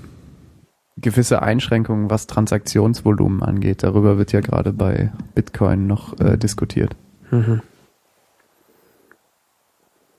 gewisse 0.97 1.41
Einschränkungen, 1.41 2.11
was 2.11 2.27
Transaktionsvolumen 2.27 3.45
angeht. 3.45 3.85
Darüber 3.85 4.19
wird 4.19 4.33
ja 4.33 4.41
gerade 4.41 4.73
bei 4.73 5.13
Bitcoin 5.37 5.87
noch 5.87 6.19
äh, 6.19 6.37
diskutiert. 6.37 6.97
Mhm. 7.31 7.63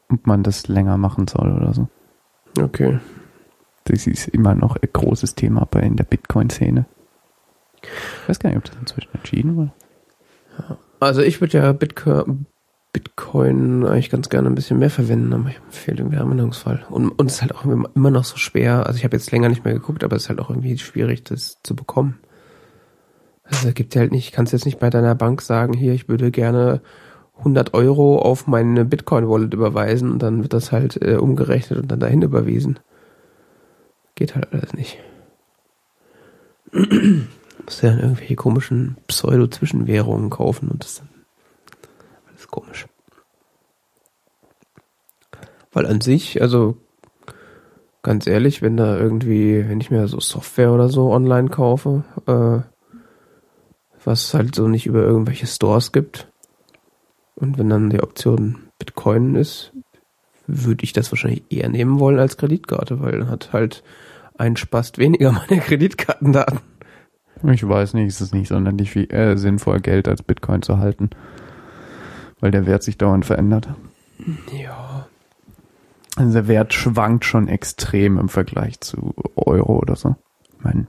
Ob 0.07 0.25
man 0.25 0.43
das 0.43 0.69
länger 0.69 0.97
machen 0.97 1.27
soll 1.27 1.51
oder 1.51 1.73
so. 1.73 1.89
Okay. 2.57 2.99
Das 3.83 4.07
ist 4.07 4.29
immer 4.29 4.55
noch 4.55 4.77
ein 4.77 4.89
großes 4.93 5.35
Thema 5.35 5.67
bei 5.69 5.81
in 5.81 5.97
der 5.97 6.05
Bitcoin-Szene. 6.05 6.85
Ich 7.81 8.29
weiß 8.29 8.39
gar 8.39 8.49
nicht, 8.49 8.59
ob 8.59 8.63
das 8.63 8.77
inzwischen 8.79 9.13
entschieden 9.13 9.57
wurde. 9.57 9.73
Also 11.01 11.21
ich 11.21 11.41
würde 11.41 11.57
ja 11.57 11.73
Bitcoin, 11.73 12.45
Bitcoin 12.95 13.85
eigentlich 13.85 14.09
ganz 14.09 14.29
gerne 14.29 14.49
ein 14.49 14.55
bisschen 14.55 14.79
mehr 14.79 14.89
verwenden, 14.89 15.33
aber 15.33 15.43
mir 15.43 15.55
fehlt 15.69 15.99
irgendwie 15.99 16.15
der 16.15 16.23
Anwendungsfall. 16.23 16.85
Und, 16.89 17.09
und 17.09 17.25
es 17.25 17.33
ist 17.33 17.41
halt 17.41 17.53
auch 17.53 17.65
immer 17.65 18.09
noch 18.09 18.23
so 18.23 18.37
schwer, 18.37 18.85
also 18.85 18.95
ich 18.95 19.03
habe 19.03 19.17
jetzt 19.17 19.29
länger 19.31 19.49
nicht 19.49 19.65
mehr 19.65 19.73
geguckt, 19.73 20.05
aber 20.05 20.15
es 20.15 20.23
ist 20.23 20.29
halt 20.29 20.39
auch 20.39 20.49
irgendwie 20.49 20.77
schwierig, 20.77 21.25
das 21.25 21.57
zu 21.61 21.75
bekommen. 21.75 22.19
Also 23.43 23.67
es 23.67 23.73
gibt 23.73 23.95
ja 23.95 23.99
halt 24.01 24.13
nicht, 24.13 24.31
kannst 24.31 24.53
jetzt 24.53 24.63
nicht 24.63 24.79
bei 24.79 24.89
deiner 24.89 25.13
Bank 25.13 25.41
sagen, 25.41 25.73
hier, 25.73 25.91
ich 25.91 26.07
würde 26.07 26.31
gerne 26.31 26.79
100 27.39 27.73
Euro 27.73 28.17
auf 28.17 28.47
meine 28.47 28.85
Bitcoin-Wallet 28.85 29.53
überweisen 29.53 30.09
und 30.09 30.23
dann 30.23 30.41
wird 30.41 30.53
das 30.53 30.71
halt 30.71 31.01
äh, 31.01 31.17
umgerechnet 31.17 31.77
und 31.77 31.91
dann 31.91 31.99
dahin 31.99 32.21
überwiesen. 32.21 32.79
Geht 34.15 34.35
halt 34.35 34.53
alles 34.53 34.73
nicht. 34.73 34.99
Muss 36.71 37.81
ja 37.81 37.93
irgendwelche 37.93 38.35
komischen 38.37 38.95
Pseudo-Zwischenwährungen 39.07 40.29
kaufen 40.29 40.69
und 40.69 40.81
das 40.81 40.95
dann 40.99 41.09
alles 42.35 42.47
komisch. 42.47 42.85
Weil 45.75 45.85
an 45.85 45.99
sich, 45.99 46.41
also 46.41 46.77
ganz 48.01 48.25
ehrlich, 48.27 48.61
wenn 48.61 48.77
da 48.77 48.97
irgendwie, 48.97 49.67
wenn 49.67 49.81
ich 49.81 49.91
mir 49.91 50.07
so 50.07 50.21
Software 50.21 50.71
oder 50.71 50.87
so 50.87 51.11
online 51.11 51.49
kaufe, 51.49 52.05
äh, 52.27 52.61
was 54.05 54.33
halt 54.33 54.55
so 54.55 54.69
nicht 54.69 54.85
über 54.85 55.03
irgendwelche 55.03 55.47
Stores 55.47 55.91
gibt, 55.91 56.27
und 57.35 57.57
wenn 57.57 57.69
dann 57.69 57.89
die 57.89 58.01
Option 58.01 58.69
Bitcoin 58.79 59.35
ist, 59.35 59.73
würde 60.47 60.85
ich 60.85 60.93
das 60.93 61.11
wahrscheinlich 61.11 61.43
eher 61.49 61.67
nehmen 61.67 61.99
wollen 61.99 62.19
als 62.19 62.37
Kreditkarte, 62.37 63.01
weil 63.01 63.19
dann 63.19 63.29
hat 63.29 63.51
halt 63.51 63.83
ein 64.37 64.55
Spast 64.55 64.97
weniger 64.97 65.31
meine 65.49 65.61
Kreditkartendaten. 65.61 66.59
Ich 67.51 67.67
weiß 67.67 67.95
nicht, 67.95 68.07
es 68.07 68.21
ist 68.21 68.33
nicht 68.33 68.47
sonderlich 68.47 68.91
viel, 68.91 69.13
äh, 69.13 69.35
sinnvoll, 69.35 69.81
Geld 69.81 70.07
als 70.07 70.23
Bitcoin 70.23 70.61
zu 70.61 70.77
halten. 70.77 71.09
Weil 72.39 72.51
der 72.51 72.65
Wert 72.65 72.83
sich 72.83 72.97
dauernd 72.97 73.25
verändert. 73.25 73.67
Ja. 74.57 74.94
Also 76.15 76.33
der 76.33 76.47
Wert 76.47 76.73
schwankt 76.73 77.25
schon 77.25 77.47
extrem 77.47 78.17
im 78.17 78.29
Vergleich 78.29 78.79
zu 78.79 79.13
Euro 79.35 79.79
oder 79.79 79.95
so. 79.95 80.15
Ich 80.57 80.63
meine, 80.63 80.87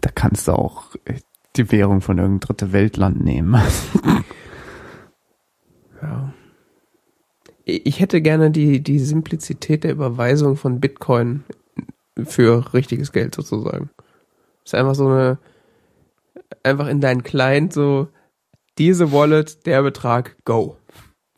da 0.00 0.10
kannst 0.14 0.48
du 0.48 0.52
auch 0.52 0.94
die 1.56 1.70
Währung 1.70 2.00
von 2.00 2.18
irgendeinem 2.18 2.40
dritte 2.40 2.72
Weltland 2.72 3.22
nehmen. 3.22 3.60
Ja. 6.02 6.32
Ich 7.64 8.00
hätte 8.00 8.22
gerne 8.22 8.50
die, 8.50 8.80
die 8.82 8.98
Simplizität 8.98 9.84
der 9.84 9.92
Überweisung 9.92 10.56
von 10.56 10.80
Bitcoin 10.80 11.44
für 12.24 12.72
richtiges 12.72 13.12
Geld 13.12 13.34
sozusagen. 13.34 13.90
ist 14.64 14.74
einfach 14.74 14.94
so 14.94 15.08
eine, 15.08 15.38
einfach 16.62 16.86
in 16.86 17.00
deinen 17.00 17.24
Client 17.24 17.72
so, 17.72 18.08
diese 18.78 19.12
Wallet, 19.12 19.66
der 19.66 19.82
Betrag, 19.82 20.36
go. 20.44 20.77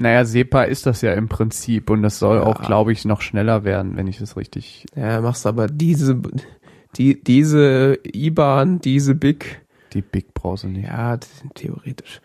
Naja, 0.00 0.24
SEPA 0.24 0.64
ist 0.64 0.86
das 0.86 1.02
ja 1.02 1.12
im 1.14 1.28
Prinzip 1.28 1.90
und 1.90 2.02
das 2.02 2.18
soll 2.18 2.36
Ja. 2.38 2.42
auch, 2.44 2.60
glaube 2.62 2.92
ich, 2.92 3.04
noch 3.04 3.20
schneller 3.20 3.64
werden, 3.64 3.96
wenn 3.96 4.06
ich 4.06 4.18
das 4.18 4.36
richtig. 4.36 4.86
Ja, 4.96 5.20
machst 5.20 5.46
aber 5.46 5.66
diese, 5.66 6.20
die, 6.96 7.22
diese 7.22 7.98
IBAN, 8.04 8.78
diese 8.80 9.14
BIC, 9.14 9.60
Die 9.92 10.02
Big 10.02 10.34
brauchst 10.34 10.64
du 10.64 10.68
nicht. 10.68 10.86
ja, 10.86 11.16
die 11.16 11.26
sind 11.40 11.54
theoretisch. 11.54 12.20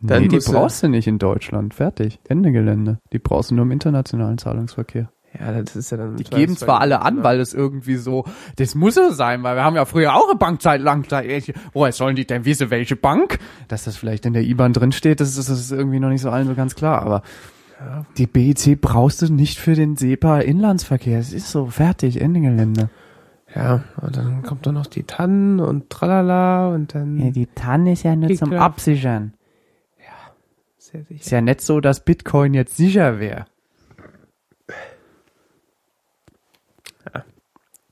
Dann 0.00 0.22
nee, 0.22 0.28
die 0.28 0.38
brauchst 0.38 0.82
du 0.82 0.88
nicht 0.88 1.06
in 1.08 1.18
Deutschland. 1.18 1.72
Fertig. 1.72 2.18
Ende 2.28 2.52
Gelände. 2.52 2.98
Die 3.12 3.18
brauchst 3.18 3.50
du 3.50 3.54
nur 3.54 3.64
im 3.64 3.70
internationalen 3.72 4.36
Zahlungsverkehr. 4.36 5.10
Ja, 5.38 5.52
das 5.62 5.76
ist 5.76 5.90
ja 5.90 5.96
dann. 5.98 6.16
Die 6.16 6.24
geben 6.24 6.56
zwar 6.56 6.80
alle 6.80 7.02
an, 7.02 7.22
weil 7.24 7.40
es 7.40 7.52
irgendwie 7.54 7.96
so, 7.96 8.24
das 8.56 8.74
muss 8.74 8.94
so 8.94 9.10
sein, 9.10 9.42
weil 9.42 9.56
wir 9.56 9.64
haben 9.64 9.76
ja 9.76 9.84
früher 9.84 10.14
auch 10.14 10.28
eine 10.28 10.38
Bankzeit 10.38 10.80
lang, 10.80 11.06
da- 11.08 11.22
woher 11.72 11.92
sollen 11.92 12.16
die 12.16 12.26
denn 12.26 12.44
wissen, 12.44 12.70
welche 12.70 12.96
Bank? 12.96 13.38
Dass 13.68 13.84
das 13.84 13.96
vielleicht 13.96 14.24
in 14.26 14.32
der 14.32 14.42
IBAN 14.42 14.72
drin 14.72 14.92
steht, 14.92 15.20
das 15.20 15.36
ist, 15.36 15.48
das 15.50 15.58
ist 15.60 15.72
irgendwie 15.72 16.00
noch 16.00 16.08
nicht 16.08 16.22
so 16.22 16.30
allen 16.30 16.46
so 16.46 16.54
ganz 16.54 16.74
klar, 16.74 17.02
aber 17.02 17.22
die 18.16 18.26
BEC 18.26 18.80
brauchst 18.80 19.20
du 19.20 19.30
nicht 19.30 19.58
für 19.58 19.74
den 19.74 19.96
SEPA-Inlandsverkehr. 19.96 21.18
Es 21.18 21.34
ist 21.34 21.50
so, 21.50 21.66
fertig, 21.66 22.20
Ende 22.22 22.40
Gelände. 22.40 22.88
Ja, 23.54 23.84
und 24.00 24.16
dann 24.16 24.42
kommt 24.42 24.66
da 24.66 24.72
noch 24.72 24.86
die 24.86 25.02
Tannen 25.02 25.60
und 25.60 25.90
tralala 25.90 26.68
und 26.68 26.94
dann. 26.94 27.32
die 27.32 27.46
TAN 27.46 27.86
ist 27.86 28.02
ja 28.02 28.16
nur 28.16 28.34
zum 28.34 28.52
Absichern. 28.54 29.34
sehr 30.78 31.02
sicher. 31.04 31.20
Ist 31.20 31.30
ja 31.30 31.40
nicht 31.42 31.60
so, 31.60 31.80
dass 31.80 32.04
Bitcoin 32.04 32.54
jetzt 32.54 32.76
sicher 32.76 33.18
wäre. 33.20 33.44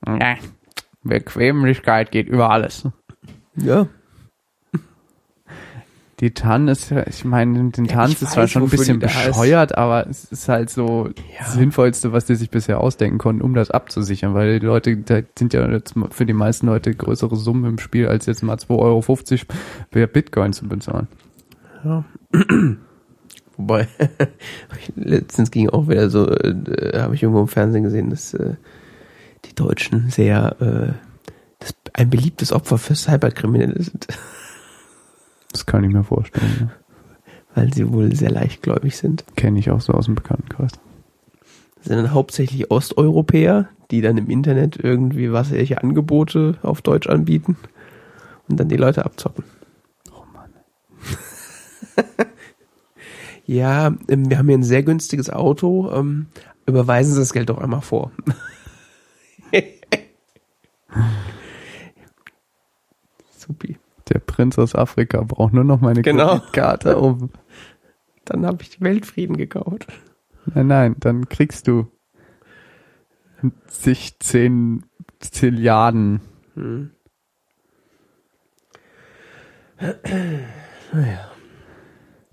Ja. 0.07 0.35
Bequemlichkeit 1.03 2.11
geht 2.11 2.27
über 2.27 2.49
alles. 2.49 2.87
Ja. 3.55 3.87
Die 6.21 6.31
TAN 6.33 6.69
ist 6.69 6.91
ich 6.91 7.25
meine, 7.25 7.71
den 7.71 7.87
Tanz 7.87 8.21
ist 8.21 8.31
zwar 8.31 8.47
schon 8.47 8.63
ein 8.63 8.69
bisschen 8.69 9.01
da 9.01 9.07
ist. 9.07 9.27
bescheuert, 9.27 9.77
aber 9.77 10.07
es 10.07 10.23
ist 10.23 10.47
halt 10.47 10.69
so 10.69 11.07
Ja. 11.07 11.39
das 11.39 11.53
Sinnvollste, 11.55 12.13
was 12.13 12.25
die 12.25 12.35
sich 12.35 12.49
bisher 12.49 12.79
ausdenken 12.79 13.17
konnten, 13.17 13.41
um 13.41 13.53
das 13.53 13.69
abzusichern, 13.69 14.33
weil 14.33 14.59
die 14.59 14.65
Leute, 14.65 14.95
da 14.95 15.19
sind 15.37 15.53
ja 15.53 15.69
jetzt 15.69 15.93
für 16.11 16.25
die 16.25 16.33
meisten 16.33 16.67
Leute 16.67 16.93
größere 16.95 17.35
Summen 17.35 17.65
im 17.65 17.79
Spiel, 17.79 18.07
als 18.07 18.27
jetzt 18.27 18.43
mal 18.43 18.55
2,50 18.55 18.69
Euro 18.79 19.01
für 19.91 20.07
Bitcoin 20.07 20.53
zu 20.53 20.67
bezahlen. 20.69 21.07
Ja. 21.83 22.05
Wobei, 23.57 23.87
letztens 24.95 25.51
ging 25.51 25.69
auch 25.69 25.89
wieder 25.89 26.09
so, 26.09 26.29
äh, 26.29 26.97
habe 26.97 27.15
ich 27.15 27.23
irgendwo 27.23 27.41
im 27.41 27.47
Fernsehen 27.49 27.83
gesehen, 27.83 28.09
dass 28.09 28.33
äh, 28.33 28.55
die 29.45 29.55
Deutschen 29.55 30.09
sehr 30.09 30.55
äh, 30.61 30.93
das, 31.59 31.75
ein 31.93 32.09
beliebtes 32.09 32.51
Opfer 32.51 32.77
für 32.77 32.95
Cyberkriminelle 32.95 33.81
sind, 33.81 34.07
Das 35.51 35.65
kann 35.65 35.83
ich 35.83 35.91
mir 35.91 36.03
vorstellen. 36.03 36.69
Ja. 36.69 36.69
weil 37.55 37.73
sie 37.73 37.91
wohl 37.91 38.13
sehr 38.15 38.31
leichtgläubig 38.31 38.97
sind. 38.97 39.23
Kenne 39.35 39.59
ich 39.59 39.71
auch 39.71 39.79
so 39.81 39.93
aus 39.93 40.05
dem 40.05 40.15
Bekanntenkreis. 40.15 40.71
Das 41.77 41.85
sind 41.85 41.95
dann 41.97 42.11
hauptsächlich 42.13 42.71
Osteuropäer, 42.71 43.69
die 43.91 44.01
dann 44.01 44.17
im 44.17 44.29
Internet 44.29 44.77
irgendwie 44.81 45.31
wasserliche 45.31 45.81
Angebote 45.81 46.57
auf 46.63 46.81
Deutsch 46.81 47.07
anbieten 47.07 47.55
und 48.49 48.59
dann 48.59 48.67
die 48.67 48.75
Leute 48.77 49.05
abzocken. 49.05 49.43
Oh 50.11 50.23
Mann. 50.33 50.49
Ja, 53.47 53.93
ähm, 54.07 54.27
wir 54.27 54.39
haben 54.39 54.47
hier 54.47 54.57
ein 54.57 54.63
sehr 54.63 54.81
günstiges 54.81 55.29
Auto. 55.29 55.91
Ähm, 55.93 56.25
überweisen 56.65 57.13
Sie 57.13 57.19
das 57.19 57.31
Geld 57.31 57.49
doch 57.49 57.59
einmal 57.59 57.81
vor. 57.81 58.11
Supi. 63.37 63.77
Der 64.09 64.19
Prinz 64.19 64.57
aus 64.59 64.75
Afrika 64.75 65.21
braucht 65.23 65.53
nur 65.53 65.63
noch 65.63 65.81
meine 65.81 66.01
Genau. 66.01 66.37
Kreditkarte. 66.39 66.97
Um, 66.99 67.29
Dann 68.25 68.45
habe 68.45 68.61
ich 68.63 68.81
Weltfrieden 68.81 69.37
gekauft. 69.37 69.87
nein, 70.53 70.67
nein, 70.67 70.95
dann 70.99 71.27
kriegst 71.29 71.67
du 71.67 71.87
sich 73.67 74.19
zehn 74.19 74.85
Zilliarden. 75.19 76.21
Hm. 76.55 76.91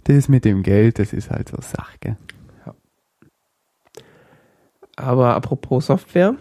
Das 0.04 0.28
mit 0.28 0.44
dem 0.44 0.62
Geld, 0.62 0.98
das 0.98 1.12
ist 1.12 1.30
halt 1.30 1.48
so 1.48 1.56
Sache. 1.60 1.96
gell? 2.00 2.16
Aber 4.96 5.34
apropos 5.34 5.86
Software, 5.86 6.36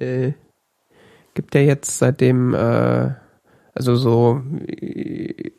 äh, 0.00 0.32
gibt 1.34 1.54
ja 1.54 1.60
jetzt 1.60 1.98
seitdem, 1.98 2.54
äh, 2.54 3.10
also 3.74 3.96
so 3.96 4.42
äh, 4.66 5.52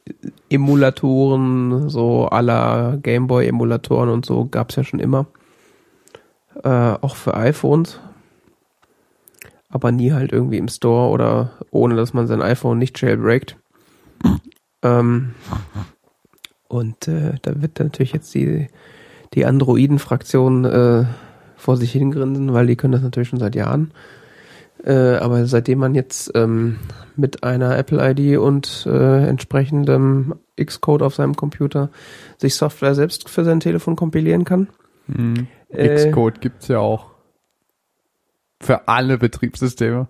Emulatoren, 0.50 1.90
so 1.90 2.26
aller 2.28 2.98
Gameboy-Emulatoren 3.02 4.10
und 4.10 4.26
so 4.26 4.46
gab's 4.46 4.76
ja 4.76 4.84
schon 4.84 5.00
immer. 5.00 5.28
äh, 6.64 6.96
auch 7.02 7.16
für 7.16 7.36
iPhones, 7.36 8.00
aber 9.70 9.92
nie 9.92 10.12
halt 10.12 10.32
irgendwie 10.32 10.58
im 10.58 10.68
Store 10.68 11.10
oder 11.10 11.52
ohne, 11.72 11.96
dass 11.96 12.14
man 12.14 12.28
sein 12.28 12.42
iPhone 12.42 12.78
nicht 12.78 13.02
jailbreakt. 13.02 13.58
ähm, 14.84 15.36
und 16.68 17.08
äh, 17.08 17.36
da 17.42 17.62
wird 17.62 17.80
natürlich 17.80 18.14
jetzt 18.14 18.34
die, 18.34 18.68
die 19.34 19.46
Androiden-Fraktion 19.46 20.66
äh, 20.66 21.06
vor 21.56 21.78
sich 21.78 21.92
hingrinsen, 21.92 22.54
weil 22.54 22.68
die 22.68 22.76
können 22.76 22.94
das 22.94 23.02
natürlich 23.02 23.30
schon 23.30 23.40
seit 23.40 23.56
Jahren. 23.56 23.92
Äh, 24.84 25.17
aber 25.17 25.45
seitdem 25.45 25.80
man 25.80 25.93
jetzt 25.93 26.32
ähm, 26.36 26.80
mit 27.15 27.43
einer 27.43 27.77
Apple-ID 27.77 28.38
und 28.39 28.88
äh, 28.89 29.27
entsprechendem 29.27 30.36
Xcode 30.63 31.03
auf 31.03 31.15
seinem 31.15 31.36
Computer 31.36 31.89
sich 32.38 32.55
Software 32.55 32.95
selbst 32.95 33.30
für 33.30 33.43
sein 33.43 33.59
Telefon 33.59 33.95
kompilieren 33.95 34.45
kann. 34.45 34.69
Mhm. 35.07 35.47
Äh, 35.69 36.09
Xcode 36.09 36.39
gibt's 36.41 36.67
ja 36.67 36.80
auch. 36.80 37.11
Für 38.61 38.88
alle 38.88 39.17
Betriebssysteme. 39.17 40.07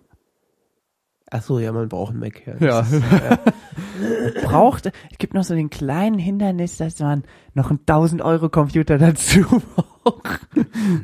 Ach 1.31 1.43
so, 1.43 1.59
ja, 1.59 1.71
man 1.71 1.89
braucht 1.89 2.11
einen 2.11 2.19
Mac. 2.19 2.41
Ja. 2.47 2.55
Ja. 2.59 2.79
Ist, 2.79 2.93
äh, 2.93 4.41
braucht, 4.43 4.87
es 4.87 5.17
gibt 5.19 5.35
noch 5.35 5.43
so 5.43 5.53
den 5.53 5.69
kleinen 5.69 6.17
Hindernis, 6.17 6.77
dass 6.77 6.99
man 6.99 7.23
noch 7.53 7.69
einen 7.69 7.79
1000 7.79 8.21
Euro 8.23 8.49
Computer 8.49 8.97
dazu 8.97 9.41
braucht. 9.41 10.39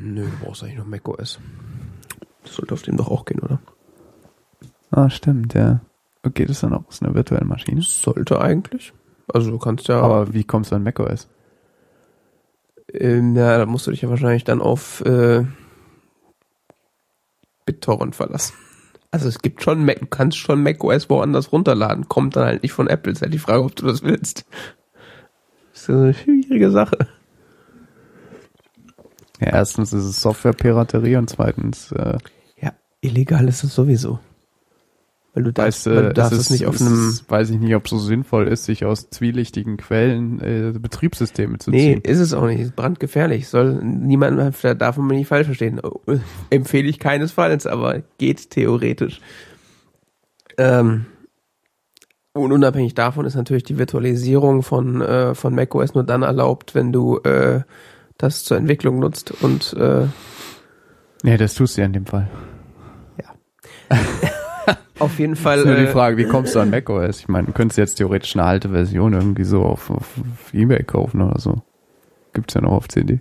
nö, 0.02 0.24
du 0.24 0.44
brauchst 0.44 0.64
eigentlich 0.64 0.78
noch 0.78 0.86
Mac 0.86 1.06
OS. 1.08 1.38
Das 2.46 2.54
sollte 2.56 2.72
auf 2.74 2.82
dem 2.82 2.96
doch 2.96 3.10
auch 3.10 3.24
gehen, 3.26 3.40
oder? 3.40 3.60
Ah, 4.90 5.10
stimmt, 5.10 5.52
ja. 5.54 5.80
Geht 6.34 6.50
es 6.50 6.60
dann 6.60 6.72
auch 6.72 6.86
aus 6.88 7.02
einer 7.02 7.14
virtuellen 7.14 7.46
Maschine? 7.48 7.82
Sollte 7.82 8.40
eigentlich. 8.40 8.92
Also 9.32 9.50
du 9.50 9.58
kannst 9.58 9.88
ja, 9.88 10.00
Aber 10.00 10.32
wie 10.32 10.44
kommst 10.44 10.70
du 10.72 10.76
an 10.76 10.82
macOS? 10.82 11.28
ähm, 12.92 13.36
ja, 13.36 13.58
da 13.58 13.66
musst 13.66 13.86
du 13.86 13.90
dich 13.90 14.02
ja 14.02 14.08
wahrscheinlich 14.08 14.44
dann 14.44 14.60
auf 14.62 15.00
äh, 15.04 15.44
BitTorrent 17.64 18.14
verlassen. 18.16 18.54
Also 19.10 19.28
es 19.28 19.40
gibt 19.40 19.62
schon 19.62 19.84
Mac, 19.84 20.00
du 20.00 20.06
kannst 20.06 20.38
schon 20.38 20.62
Mac 20.62 20.82
OS 20.82 21.08
woanders 21.10 21.52
runterladen, 21.52 22.08
kommt 22.08 22.36
dann 22.36 22.44
halt 22.46 22.62
nicht 22.62 22.72
von 22.72 22.88
Apple. 22.88 23.12
Ist 23.12 23.22
halt 23.22 23.34
die 23.34 23.38
Frage, 23.38 23.62
ob 23.64 23.74
du 23.76 23.86
das 23.86 24.02
willst. 24.02 24.46
Das 25.72 25.82
ist 25.82 25.90
eine 25.90 26.14
schwierige 26.14 26.70
Sache. 26.70 27.08
Ja, 29.40 29.48
erstens 29.48 29.92
ist 29.92 30.04
es 30.04 30.22
Softwarepiraterie 30.22 31.16
und 31.16 31.28
zweitens, 31.30 31.92
äh, 31.92 32.14
Ja, 32.14 32.18
illegal 33.06 33.48
ist 33.48 33.64
es 33.64 33.74
sowieso. 33.74 34.18
Weil 35.34 35.44
du 35.44 35.52
darfst, 35.52 35.86
weißt 35.86 35.96
weil 35.96 36.02
du 36.08 36.12
darfst 36.14 36.32
es 36.32 36.38
es 36.40 36.50
nicht 36.50 36.66
auf 36.66 36.80
einem 36.80 37.08
ist, 37.10 37.30
weiß 37.30 37.50
ich 37.50 37.58
nicht, 37.58 37.74
ob 37.74 37.84
es 37.84 37.90
so 37.90 37.98
sinnvoll 37.98 38.48
ist, 38.48 38.64
sich 38.64 38.86
aus 38.86 39.10
zwielichtigen 39.10 39.76
Quellen 39.76 40.40
äh, 40.40 40.72
Betriebssysteme 40.78 41.58
zu 41.58 41.70
Nee, 41.70 41.92
ziehen. 41.94 42.00
ist 42.10 42.20
es 42.20 42.32
auch 42.32 42.46
nicht. 42.46 42.60
Ist 42.60 42.74
brandgefährlich. 42.74 43.48
Soll 43.48 43.74
niemand, 43.84 44.54
da 44.62 44.72
darf 44.74 44.96
man 44.96 45.08
mich 45.08 45.18
nicht 45.18 45.28
falsch 45.28 45.46
verstehen. 45.46 45.80
Empfehle 46.50 46.88
ich 46.88 46.98
keinesfalls, 46.98 47.66
aber 47.66 48.02
geht 48.16 48.48
theoretisch. 48.50 49.20
Ähm, 50.56 51.04
und 52.32 52.52
unabhängig 52.52 52.94
davon 52.94 53.26
ist 53.26 53.34
natürlich 53.34 53.64
die 53.64 53.78
Virtualisierung 53.78 54.62
von, 54.62 55.02
äh, 55.02 55.34
von 55.34 55.54
macOS 55.54 55.94
nur 55.94 56.04
dann 56.04 56.22
erlaubt, 56.22 56.74
wenn 56.74 56.92
du 56.92 57.18
äh, 57.18 57.60
das 58.18 58.44
zur 58.44 58.56
Entwicklung 58.56 58.98
nutzt 59.00 59.32
und 59.42 59.74
äh, 59.74 60.06
Nee, 61.22 61.36
das 61.36 61.54
tust 61.54 61.76
du 61.76 61.80
ja 61.82 61.86
in 61.86 61.92
dem 61.92 62.06
Fall. 62.06 62.28
auf 64.98 65.18
jeden 65.18 65.36
Fall. 65.36 65.58
ist 65.58 65.66
nur 65.66 65.76
die 65.76 65.84
äh, 65.84 65.92
Frage, 65.92 66.16
wie 66.16 66.24
kommst 66.24 66.54
du 66.54 66.60
an 66.60 66.70
macOS? 66.70 67.20
Ich 67.20 67.28
meine, 67.28 67.46
du 67.46 67.52
könntest 67.52 67.78
jetzt 67.78 67.96
theoretisch 67.96 68.34
eine 68.36 68.44
alte 68.44 68.70
Version 68.70 69.12
irgendwie 69.12 69.44
so 69.44 69.62
auf, 69.62 69.90
auf, 69.90 70.18
auf 70.18 70.54
Ebay 70.54 70.82
kaufen 70.84 71.20
oder 71.20 71.38
so. 71.38 71.62
Gibt's 72.32 72.54
ja 72.54 72.60
noch 72.60 72.72
auf 72.72 72.88
CD. 72.88 73.20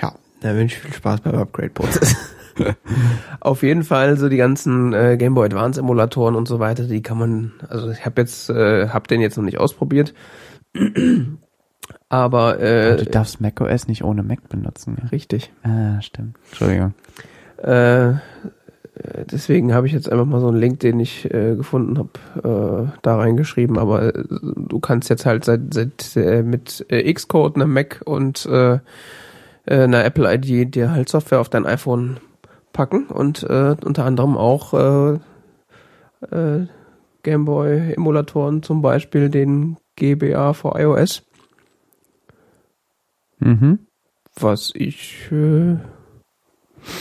Ja, 0.00 0.14
da 0.40 0.54
wünsche 0.54 0.76
ich 0.76 0.82
viel 0.82 0.92
Spaß 0.92 1.20
beim 1.22 1.34
Upgrade-Prozess. 1.34 2.16
Auf 3.40 3.62
jeden 3.62 3.84
Fall 3.84 4.16
so 4.16 4.28
die 4.28 4.36
ganzen 4.36 4.92
äh, 4.92 5.16
Game 5.16 5.34
Boy 5.34 5.46
Advance 5.46 5.80
Emulatoren 5.80 6.34
und 6.34 6.46
so 6.46 6.58
weiter, 6.58 6.84
die 6.84 7.02
kann 7.02 7.18
man, 7.18 7.52
also 7.68 7.90
ich 7.90 8.04
habe 8.04 8.20
jetzt, 8.20 8.50
äh, 8.50 8.88
hab 8.88 9.08
den 9.08 9.20
jetzt 9.20 9.36
noch 9.36 9.44
nicht 9.44 9.58
ausprobiert, 9.58 10.14
aber 12.08 12.60
äh, 12.60 12.96
du 12.96 13.04
darfst 13.06 13.40
macOS 13.40 13.88
nicht 13.88 14.04
ohne 14.04 14.22
Mac 14.22 14.48
benutzen. 14.48 14.98
Ja? 15.00 15.08
richtig. 15.08 15.52
Ah, 15.62 16.00
stimmt. 16.02 16.36
Entschuldigung. 16.50 16.94
Äh, 17.62 18.14
deswegen 19.30 19.72
habe 19.74 19.86
ich 19.86 19.92
jetzt 19.92 20.10
einfach 20.10 20.26
mal 20.26 20.40
so 20.40 20.48
einen 20.48 20.58
Link, 20.58 20.80
den 20.80 21.00
ich 21.00 21.32
äh, 21.32 21.56
gefunden 21.56 21.98
habe, 21.98 22.88
äh, 22.88 22.98
da 23.02 23.16
reingeschrieben. 23.16 23.78
Aber 23.78 24.14
äh, 24.14 24.24
du 24.30 24.80
kannst 24.80 25.08
jetzt 25.10 25.26
halt 25.26 25.44
seit, 25.44 25.72
seit 25.72 26.16
äh, 26.16 26.42
mit 26.42 26.84
äh, 26.88 27.12
Xcode, 27.12 27.56
einem 27.56 27.72
Mac 27.72 28.02
und 28.04 28.46
äh, 28.46 28.74
äh, 28.74 28.80
einer 29.66 30.04
Apple 30.04 30.32
ID 30.34 30.74
dir 30.74 30.90
halt 30.90 31.08
Software 31.08 31.40
auf 31.40 31.48
dein 31.48 31.66
iPhone 31.66 32.18
packen 32.72 33.06
und 33.06 33.42
äh, 33.42 33.76
unter 33.84 34.04
anderem 34.04 34.36
auch 34.36 34.74
äh, 34.74 35.18
äh, 36.30 36.66
Gameboy 37.22 37.94
Emulatoren, 37.94 38.62
zum 38.62 38.82
Beispiel 38.82 39.28
den 39.28 39.76
GBA 39.96 40.52
für 40.54 40.78
iOS, 40.78 41.22
Mhm. 43.42 43.80
was 44.38 44.72
ich 44.74 45.30
äh, 45.32 45.76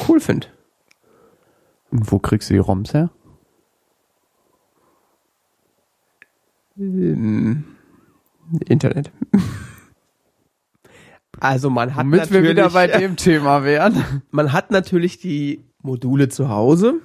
cool 0.07 0.19
finde. 0.19 0.47
Und 1.91 2.11
wo 2.11 2.19
kriegst 2.19 2.49
du 2.49 2.53
die 2.53 2.59
ROMs 2.59 2.93
her? 2.93 3.09
Ähm, 6.77 7.65
Internet. 8.67 9.11
Also 11.41 11.69
man 11.69 11.95
hat 11.95 11.99
Damit 11.99 12.31
wir 12.31 12.41
natürlich, 12.41 12.49
wieder 12.49 12.69
bei 12.71 12.87
dem 12.87 13.15
Thema 13.15 13.63
wären. 13.63 14.03
man 14.31 14.51
hat 14.51 14.71
natürlich 14.71 15.19
die 15.19 15.63
Module 15.81 16.27
zu 16.27 16.49
Hause 16.49 16.95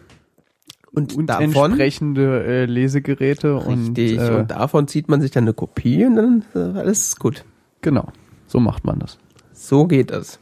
und, 0.93 1.15
Und 1.15 1.27
davon 1.27 1.45
entsprechende 1.45 2.45
äh, 2.45 2.65
Lesegeräte 2.65 3.65
richtig 3.67 4.19
und, 4.19 4.29
äh, 4.29 4.31
und 4.37 4.51
davon 4.51 4.89
zieht 4.89 5.09
man 5.09 5.21
sich 5.21 5.31
dann 5.31 5.45
eine 5.45 5.55
Kopie 5.55 6.05
und 6.05 6.17
dann 6.17 6.45
äh, 6.55 6.79
alles 6.79 7.09
ist 7.09 7.21
gut. 7.21 7.45
genau. 7.81 8.09
So 8.47 8.61
macht 8.61 8.85
man 8.85 8.99
das. 8.99 9.19
So 9.53 9.87
geht 9.87 10.11
das. 10.11 10.39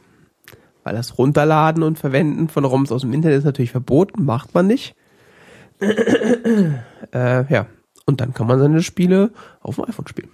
Weil 0.83 0.95
das 0.95 1.17
Runterladen 1.17 1.83
und 1.83 1.97
Verwenden 1.97 2.49
von 2.49 2.65
ROMs 2.65 2.91
aus 2.91 3.01
dem 3.01 3.13
Internet 3.13 3.39
ist 3.39 3.45
natürlich 3.45 3.71
verboten, 3.71 4.25
macht 4.25 4.53
man 4.53 4.67
nicht. 4.67 4.95
äh, 5.79 6.73
ja, 7.13 7.67
und 8.05 8.21
dann 8.21 8.33
kann 8.33 8.47
man 8.47 8.59
seine 8.59 8.81
Spiele 8.81 9.31
auf 9.61 9.75
dem 9.75 9.85
iPhone 9.85 10.07
spielen. 10.07 10.29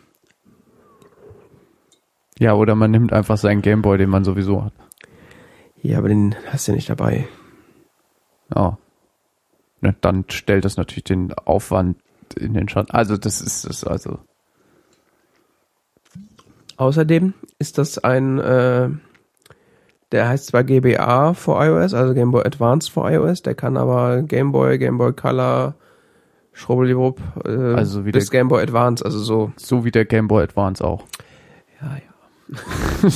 Ja, 2.40 2.54
oder 2.54 2.76
man 2.76 2.92
nimmt 2.92 3.14
einfach 3.14 3.38
seinen 3.38 3.62
Gameboy, 3.62 3.98
den 3.98 4.10
man 4.10 4.24
sowieso 4.24 4.64
hat. 4.64 4.74
Ja, 5.82 5.98
aber 5.98 6.08
den 6.08 6.36
hast 6.48 6.68
du 6.68 6.72
ja 6.72 6.76
nicht 6.76 6.90
dabei. 6.90 7.28
Ja. 8.54 8.78
Ne, 9.82 9.96
dann 10.02 10.26
stellt 10.30 10.66
das 10.66 10.78
natürlich 10.78 11.06
den 11.06 11.34
Aufwand 11.34 11.98
in 12.38 12.54
den 12.54 12.68
Schatten. 12.68 12.92
Also 12.92 13.18
das 13.18 13.42
ist 13.42 13.66
es 13.66 13.84
also. 13.84 14.20
Außerdem 16.78 17.34
ist 17.60 17.78
das 17.78 17.98
ein, 17.98 18.40
äh, 18.40 18.90
der 20.12 20.28
heißt 20.28 20.48
zwar 20.48 20.64
GBA 20.64 21.34
für 21.34 21.52
iOS, 21.64 21.94
also 21.94 22.14
Game 22.14 22.32
Boy 22.32 22.44
Advance 22.46 22.92
für 22.92 23.10
iOS, 23.12 23.42
der 23.44 23.56
kann 23.56 23.78
aber 23.78 24.22
Game 24.24 24.52
Boy, 24.52 24.78
Game 24.78 24.98
Boy 24.98 25.14
Color, 25.14 25.76
Schrubbeliwupp, 26.54 27.20
äh, 27.46 27.74
Also 27.76 28.06
wie 28.06 28.12
bis 28.12 28.30
der- 28.30 28.40
Game 28.40 28.48
Boy 28.48 28.64
Advance, 28.64 29.04
also 29.06 29.20
so. 29.20 29.52
So 29.56 29.86
wie 29.86 29.92
der 29.92 30.06
Gameboy 30.06 30.44
Advance 30.44 30.84
auch. 30.84 31.04
Ja, 31.82 31.96
ja. 31.96 33.10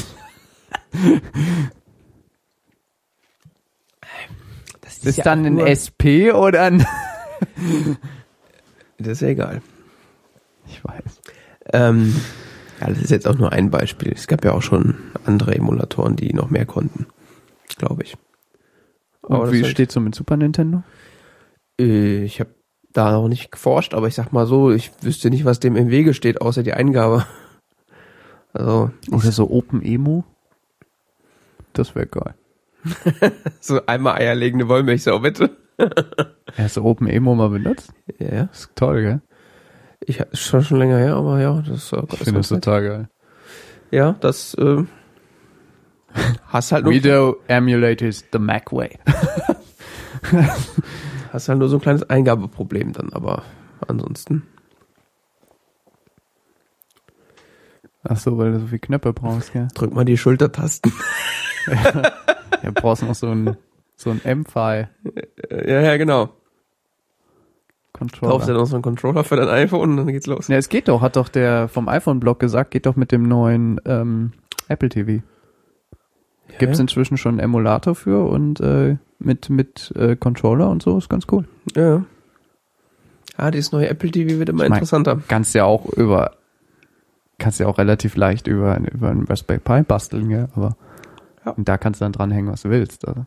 das 4.81 4.97
Ist 4.99 5.17
ja 5.17 5.23
dann 5.23 5.45
ein 5.45 5.59
SP 5.59 6.31
oder 6.31 6.63
ein... 6.63 6.85
Das 8.97 9.07
ist 9.13 9.21
ja 9.21 9.29
egal. 9.29 9.61
Ich 10.67 10.83
weiß. 10.83 11.21
Ähm, 11.73 12.15
ja, 12.83 12.89
das 12.89 13.01
ist 13.01 13.11
jetzt 13.11 13.27
auch 13.27 13.37
nur 13.37 13.51
ein 13.51 13.69
Beispiel. 13.69 14.11
Es 14.13 14.27
gab 14.27 14.43
ja 14.43 14.51
auch 14.51 14.61
schon 14.61 14.95
andere 15.25 15.55
Emulatoren, 15.55 16.15
die 16.15 16.33
noch 16.33 16.49
mehr 16.49 16.65
konnten, 16.65 17.05
glaube 17.77 18.03
ich. 18.03 18.17
Aber 19.21 19.51
wie 19.53 19.63
steht's 19.63 19.93
so 19.93 20.01
mit 20.01 20.15
Super 20.15 20.35
Nintendo? 20.35 20.83
Äh, 21.79 22.23
Ich 22.25 22.39
habe 22.41 22.49
da 22.91 23.11
noch 23.11 23.29
nicht 23.29 23.51
geforscht, 23.51 23.93
aber 23.93 24.07
ich 24.07 24.15
sag 24.15 24.33
mal 24.33 24.45
so, 24.45 24.71
ich 24.71 24.91
wüsste 25.01 25.29
nicht, 25.29 25.45
was 25.45 25.59
dem 25.59 25.75
im 25.77 25.89
Wege 25.89 26.13
steht, 26.13 26.41
außer 26.41 26.63
die 26.63 26.73
Eingabe. 26.73 27.25
Also, 28.55 28.91
Oder 29.09 29.31
so 29.31 29.49
Open 29.49 29.81
Emo? 29.81 30.25
Das 31.73 31.95
wäre 31.95 32.05
geil. 32.05 32.35
so 33.59 33.83
einmal 33.87 34.17
eierlegende 34.17 34.67
Wollmilchsau, 34.67 35.17
bitte. 35.21 35.57
Hast 36.55 36.77
du 36.77 36.83
Open 36.83 37.07
Emo 37.07 37.33
mal 37.33 37.49
benutzt? 37.49 37.91
Ja, 38.19 38.27
ja. 38.31 38.43
Das 38.45 38.59
ist 38.59 38.75
toll, 38.75 39.01
gell? 39.01 39.21
Ich 40.05 40.21
schon 40.33 40.63
schon 40.63 40.79
länger 40.79 40.97
her, 40.97 41.15
aber 41.15 41.39
ja, 41.39 41.61
das 41.61 41.91
ist, 41.91 41.93
Ich 41.93 42.17
finde 42.19 42.39
das 42.39 42.49
total 42.49 42.83
geil. 42.83 43.09
Ja, 43.91 44.13
das 44.19 44.53
äh, 44.55 44.83
hast 46.47 46.71
halt 46.71 46.83
nur 46.83 46.93
Video 46.93 47.37
emulators 47.47 48.25
the 48.31 48.39
Mac 48.39 48.71
way. 48.71 48.97
hast 51.31 51.49
halt 51.49 51.59
nur 51.59 51.69
so 51.69 51.77
ein 51.77 51.81
kleines 51.81 52.09
Eingabeproblem 52.09 52.93
dann, 52.93 53.13
aber 53.13 53.43
ansonsten. 53.87 54.43
Ach 58.03 58.17
so, 58.17 58.37
weil 58.37 58.51
du 58.51 58.59
so 58.59 58.67
viel 58.67 58.79
Knöpfe 58.79 59.13
brauchst, 59.13 59.53
gell? 59.53 59.69
Drück 59.73 59.93
mal 59.93 60.05
die 60.05 60.17
Schultertasten. 60.17 60.91
Ja, 62.63 62.71
brauchst 62.71 63.03
noch 63.03 63.15
so 63.15 63.27
ein, 63.27 63.57
so 63.97 64.09
ein 64.09 64.21
M-Fi 64.23 64.87
Äh, 65.49 65.71
Ja, 65.71 65.81
ja, 65.81 65.97
genau. 65.97 66.29
Kaufst 67.93 68.15
du 68.15 68.21
Controller. 68.27 68.53
noch 68.59 68.65
so 68.65 68.75
einen 68.75 68.81
Controller 68.83 69.23
für 69.23 69.35
dein 69.35 69.47
iPhone 69.49 69.91
und 69.91 69.97
dann 69.97 70.07
geht's 70.07 70.25
los. 70.27 70.47
Ja, 70.47 70.57
es 70.57 70.67
geht 70.69 70.87
doch, 70.87 71.01
hat 71.01 71.15
doch 71.15 71.29
der 71.29 71.67
vom 71.67 71.87
iPhone-Blog 71.87 72.39
gesagt, 72.39 72.71
geht 72.71 72.85
doch 72.87 72.95
mit 72.95 73.11
dem 73.11 73.23
neuen 73.23 73.79
ähm, 73.85 74.33
Apple 74.67 74.89
TV. 74.89 75.23
Gibt's 76.59 76.77
ja? 76.79 76.81
inzwischen 76.83 77.17
schon 77.17 77.33
einen 77.33 77.39
Emulator 77.39 77.95
für 77.95 78.25
und 78.27 78.59
äh, 78.59 78.97
mit, 79.19 79.49
mit 79.49 79.93
äh, 79.95 80.15
Controller 80.15 80.69
und 80.69 80.81
so, 80.83 80.97
ist 80.97 81.09
ganz 81.09 81.25
cool. 81.31 81.45
Ja. 81.75 82.03
Ah, 83.37 83.49
dieses 83.51 83.71
neue 83.71 83.87
Apple 83.89 84.11
TV 84.11 84.37
wird 84.39 84.49
immer 84.49 84.63
Ich 84.63 84.69
mein- 84.69 84.77
interessanter. 84.77 85.21
Kannst 85.27 85.53
ja 85.55 85.63
auch 85.65 85.85
über, 85.93 86.31
kannst 87.39 87.59
ja 87.59 87.67
auch 87.67 87.77
relativ 87.77 88.15
leicht 88.15 88.47
über, 88.47 88.77
über 88.91 89.09
einen 89.09 89.25
Raspberry 89.25 89.59
Pi 89.59 89.81
basteln, 89.83 90.29
gell? 90.29 90.49
aber 90.55 90.75
Ja. 91.45 91.51
und 91.53 91.67
da 91.69 91.77
kannst 91.77 92.01
du 92.01 92.05
dann 92.05 92.11
dranhängen, 92.11 92.51
was 92.51 92.63
du 92.63 92.69
willst. 92.69 93.07
Also. 93.07 93.25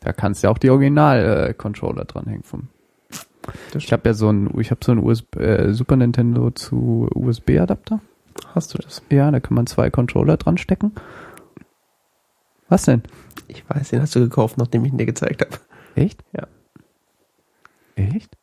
Da 0.00 0.12
kannst 0.12 0.42
du 0.42 0.46
ja 0.48 0.52
auch 0.52 0.58
die 0.58 0.70
Original-Controller 0.70 2.04
dranhängen 2.04 2.42
vom. 2.42 2.68
Ich 3.74 3.92
habe 3.92 4.08
ja 4.08 4.14
so 4.14 4.30
ein, 4.30 4.58
ich 4.58 4.70
habe 4.70 4.80
so 4.84 4.92
ein 4.92 4.98
USB, 4.98 5.36
äh, 5.36 5.72
Super 5.72 5.96
Nintendo 5.96 6.50
zu 6.50 7.08
USB-Adapter. 7.14 8.00
Hast 8.54 8.74
du 8.74 8.78
das? 8.78 9.02
Ja, 9.10 9.30
da 9.30 9.40
kann 9.40 9.54
man 9.54 9.66
zwei 9.66 9.90
Controller 9.90 10.36
dran 10.36 10.58
stecken. 10.58 10.92
Was 12.68 12.84
denn? 12.84 13.02
Ich 13.48 13.68
weiß, 13.68 13.90
den 13.90 14.00
hast 14.00 14.14
du 14.14 14.20
gekauft, 14.20 14.58
nachdem 14.58 14.84
ich 14.84 14.92
ihn 14.92 14.98
dir 14.98 15.06
gezeigt 15.06 15.42
habe. 15.42 15.58
Echt? 15.96 16.22
Ja. 16.32 16.46
Echt? 17.96 18.36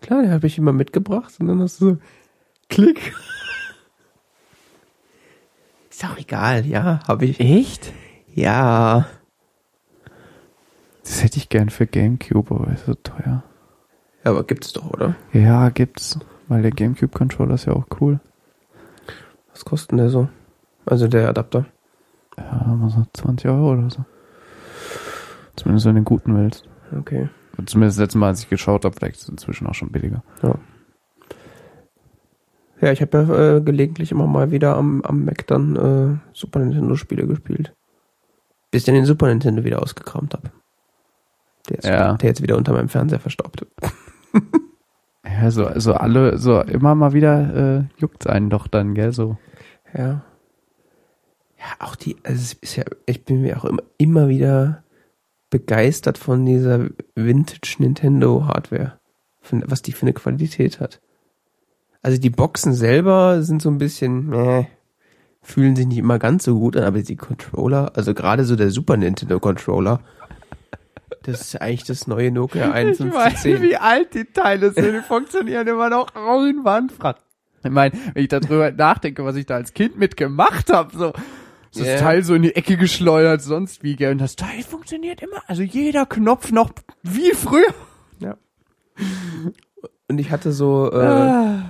Klar, 0.00 0.22
den 0.22 0.32
habe 0.32 0.46
ich 0.46 0.58
immer 0.58 0.72
mitgebracht 0.72 1.34
und 1.38 1.46
dann 1.46 1.60
hast 1.60 1.80
du 1.80 1.90
so 1.90 1.98
Klick. 2.68 3.14
Ist 5.90 6.04
auch 6.04 6.16
egal, 6.16 6.66
ja, 6.66 7.00
habe 7.06 7.26
ich. 7.26 7.40
Echt? 7.40 7.92
Ja. 8.34 9.06
Das 11.10 11.24
hätte 11.24 11.38
ich 11.38 11.48
gern 11.48 11.70
für 11.70 11.88
Gamecube, 11.88 12.54
aber 12.54 12.72
ist 12.72 12.86
so 12.86 12.94
teuer. 12.94 13.42
Ja, 14.24 14.30
aber 14.30 14.44
gibt's 14.44 14.72
doch, 14.72 14.92
oder? 14.92 15.16
Ja, 15.32 15.68
gibt's. 15.70 16.20
Weil 16.46 16.62
der 16.62 16.70
Gamecube-Controller 16.70 17.54
ist 17.54 17.64
ja 17.64 17.72
auch 17.72 17.86
cool. 18.00 18.20
Was 19.50 19.64
kostet 19.64 19.90
denn 19.90 19.98
der 19.98 20.10
so? 20.10 20.28
Also 20.86 21.08
der 21.08 21.28
Adapter. 21.28 21.66
Ja, 22.38 22.64
mal 22.76 22.90
so 22.90 23.04
20 23.12 23.50
Euro 23.50 23.72
oder 23.72 23.90
so. 23.90 24.04
Zumindest 25.56 25.86
wenn 25.86 25.96
du 25.96 26.00
den 26.02 26.04
guten 26.04 26.36
willst. 26.36 26.68
Okay. 26.96 27.28
Und 27.58 27.68
Zumindest 27.68 27.98
das 27.98 28.04
letzte 28.04 28.18
Mal, 28.18 28.28
als 28.28 28.44
ich 28.44 28.48
geschaut 28.48 28.84
habe, 28.84 28.94
vielleicht 28.94 29.16
ist 29.16 29.24
es 29.24 29.28
inzwischen 29.30 29.66
auch 29.66 29.74
schon 29.74 29.90
billiger. 29.90 30.22
Ja, 32.80 32.92
ich 32.92 33.02
habe 33.02 33.18
ja 33.18 33.56
äh, 33.56 33.60
gelegentlich 33.60 34.12
immer 34.12 34.28
mal 34.28 34.52
wieder 34.52 34.76
am, 34.76 35.02
am 35.02 35.24
Mac 35.24 35.44
dann 35.48 35.74
äh, 35.74 36.18
Super 36.32 36.60
Nintendo 36.60 36.94
Spiele 36.94 37.26
gespielt. 37.26 37.74
Bis 38.70 38.82
ich 38.82 38.86
dann 38.86 38.94
den 38.94 39.06
Super 39.06 39.26
Nintendo 39.26 39.64
wieder 39.64 39.82
ausgekramt 39.82 40.34
habe. 40.34 40.52
Der, 41.70 41.78
ist- 41.78 41.86
Ja. 41.86 42.14
der 42.14 42.28
jetzt 42.28 42.42
wieder 42.42 42.56
unter 42.58 42.72
meinem 42.72 42.88
Fernseher 42.90 43.20
verstaubt. 43.20 43.66
Ja, 45.22 45.50
so, 45.50 45.68
so 45.76 45.94
alle, 45.94 46.38
so 46.38 46.60
immer 46.62 46.94
mal 46.94 47.12
wieder 47.12 47.78
äh, 47.80 47.84
juckt's 47.98 48.26
einen 48.26 48.50
doch 48.50 48.66
dann, 48.66 48.94
gell, 48.94 49.12
so. 49.12 49.36
Ja. 49.96 50.24
Ja, 51.58 51.66
auch 51.78 51.94
die, 51.94 52.16
also 52.24 52.40
es 52.40 52.52
ist 52.54 52.76
ja, 52.76 52.84
ich 53.06 53.24
bin 53.24 53.42
mir 53.42 53.58
auch 53.58 53.64
immer, 53.66 53.82
immer 53.98 54.28
wieder 54.28 54.82
begeistert 55.50 56.16
von 56.18 56.44
dieser 56.46 56.86
Vintage 57.14 57.76
Nintendo 57.78 58.46
Hardware. 58.46 58.98
Von, 59.40 59.62
was 59.66 59.82
die 59.82 59.92
für 59.92 60.02
eine 60.02 60.14
Qualität 60.14 60.80
hat. 60.80 61.00
Also 62.02 62.18
die 62.18 62.30
Boxen 62.30 62.72
selber 62.72 63.42
sind 63.42 63.60
so 63.62 63.70
ein 63.70 63.78
bisschen, 63.78 64.26
meh, 64.30 64.66
fühlen 65.42 65.76
sich 65.76 65.86
nicht 65.86 65.98
immer 65.98 66.18
ganz 66.18 66.44
so 66.44 66.58
gut 66.58 66.76
an, 66.76 66.84
aber 66.84 67.02
die 67.02 67.16
Controller, 67.16 67.92
also 67.94 68.14
gerade 68.14 68.44
so 68.44 68.56
der 68.56 68.70
Super 68.70 68.96
Nintendo 68.96 69.38
Controller, 69.38 70.00
das 71.24 71.40
ist 71.42 71.60
eigentlich 71.60 71.84
das 71.84 72.06
neue 72.06 72.30
Nokia 72.30 72.72
5110. 72.72 73.76
alt 73.76 74.14
die 74.14 74.24
Teile 74.24 74.72
sind, 74.72 74.92
die 74.94 75.00
funktionieren 75.02 75.66
immer 75.66 75.90
noch 75.90 76.08
einwandfrei. 76.14 77.14
Ich 77.62 77.70
meine, 77.70 77.94
wenn 78.14 78.22
ich 78.22 78.28
darüber 78.28 78.70
nachdenke, 78.70 79.24
was 79.24 79.36
ich 79.36 79.44
da 79.46 79.56
als 79.56 79.74
Kind 79.74 79.98
mitgemacht 79.98 80.72
habe, 80.72 80.96
so 80.96 81.12
das 81.74 82.00
Teil 82.00 82.22
so 82.24 82.34
in 82.34 82.42
die 82.42 82.56
Ecke 82.56 82.76
geschleudert, 82.76 83.42
sonst 83.42 83.82
wie, 83.82 83.96
gell, 83.96 84.12
und 84.12 84.18
das 84.18 84.34
Teil 84.36 84.62
funktioniert 84.62 85.20
immer, 85.22 85.42
also 85.46 85.62
jeder 85.62 86.06
Knopf 86.06 86.50
noch 86.52 86.70
wie 87.02 87.32
früher. 87.32 87.72
Ja. 88.18 88.36
Und 90.08 90.18
ich 90.18 90.30
hatte 90.30 90.52
so, 90.52 90.90
äh, 90.92 90.96
Ah. 90.96 91.62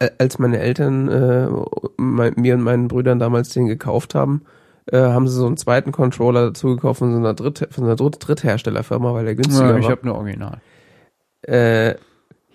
äh, 0.00 0.10
als 0.18 0.38
meine 0.38 0.58
Eltern 0.58 1.08
äh, 1.08 1.48
mein, 1.96 2.32
mir 2.36 2.54
und 2.54 2.62
meinen 2.62 2.88
Brüdern 2.88 3.18
damals 3.18 3.50
den 3.50 3.66
gekauft 3.66 4.14
haben, 4.14 4.42
äh, 4.90 4.98
haben 4.98 5.28
sie 5.28 5.34
so 5.34 5.46
einen 5.46 5.56
zweiten 5.56 5.92
Controller 5.92 6.46
dazu 6.46 6.68
gekauft 6.74 6.98
von 6.98 7.12
so 7.12 7.18
einer, 7.18 7.34
Dritt, 7.34 7.68
von 7.70 7.84
einer 7.84 7.96
Dritt 7.96 8.16
Drittherstellerfirma, 8.20 9.12
weil 9.14 9.24
der 9.24 9.34
günstiger 9.34 9.70
Ja, 9.70 9.76
ich 9.78 9.84
war. 9.84 9.90
habe 9.92 10.06
nur 10.06 10.16
Original. 10.16 10.60
Äh, 11.42 11.90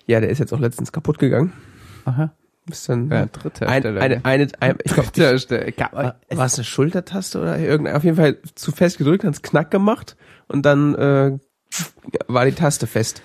ja, 0.05 0.19
der 0.19 0.29
ist 0.29 0.39
jetzt 0.39 0.53
auch 0.53 0.59
letztens 0.59 0.91
kaputt 0.91 1.19
gegangen. 1.19 1.53
Aha. 2.05 2.31
Ist 2.69 2.87
dann 2.89 3.09
Ja, 3.09 3.23
ein, 3.23 3.29
Dritthersteller. 3.31 4.01
eine, 4.01 4.21
eine, 4.25 4.47
ein, 4.59 4.75
ich 4.83 4.93
glaube, 4.93 5.09
Dritthersteller. 5.11 6.15
war 6.29 6.45
es 6.45 6.55
eine 6.55 6.63
Schultertaste 6.63 7.41
oder 7.41 7.57
irgendein, 7.59 7.95
auf 7.95 8.03
jeden 8.03 8.17
Fall 8.17 8.37
zu 8.55 8.71
fest 8.71 8.97
gedrückt, 8.97 9.23
hat's 9.23 9.41
knack 9.41 9.69
gemacht 9.71 10.15
und 10.47 10.65
dann 10.65 10.95
äh, 10.95 11.37
war 12.27 12.45
die 12.45 12.53
Taste 12.53 12.87
fest. 12.87 13.21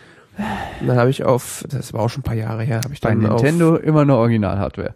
Und 0.81 0.87
dann 0.87 0.97
habe 0.99 1.11
ich 1.11 1.25
auf, 1.25 1.65
das 1.69 1.93
war 1.93 2.01
auch 2.01 2.09
schon 2.11 2.21
ein 2.21 2.25
paar 2.25 2.35
Jahre 2.35 2.63
her, 2.63 2.81
habe 2.85 2.95
ich 2.95 3.01
Bei 3.01 3.11
dann 3.11 3.27
auf 3.27 3.43
Nintendo 3.43 3.77
immer 3.77 4.05
nur 4.05 4.19
Original-Hardware. 4.19 4.95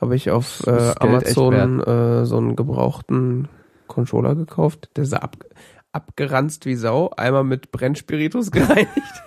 Habe 0.00 0.16
ich 0.16 0.30
auf 0.30 0.66
äh, 0.66 0.76
ist 0.76 1.00
Amazon 1.00 1.80
äh, 1.80 2.24
so 2.24 2.36
einen 2.38 2.56
gebrauchten 2.56 3.48
Controller 3.86 4.34
gekauft. 4.34 4.90
Der 4.96 5.04
sah 5.04 5.18
ab, 5.18 5.36
abgeranzt 5.92 6.66
wie 6.66 6.76
Sau, 6.76 7.10
einmal 7.16 7.44
mit 7.44 7.72
Brennspiritus 7.72 8.50
gereinigt, 8.52 9.22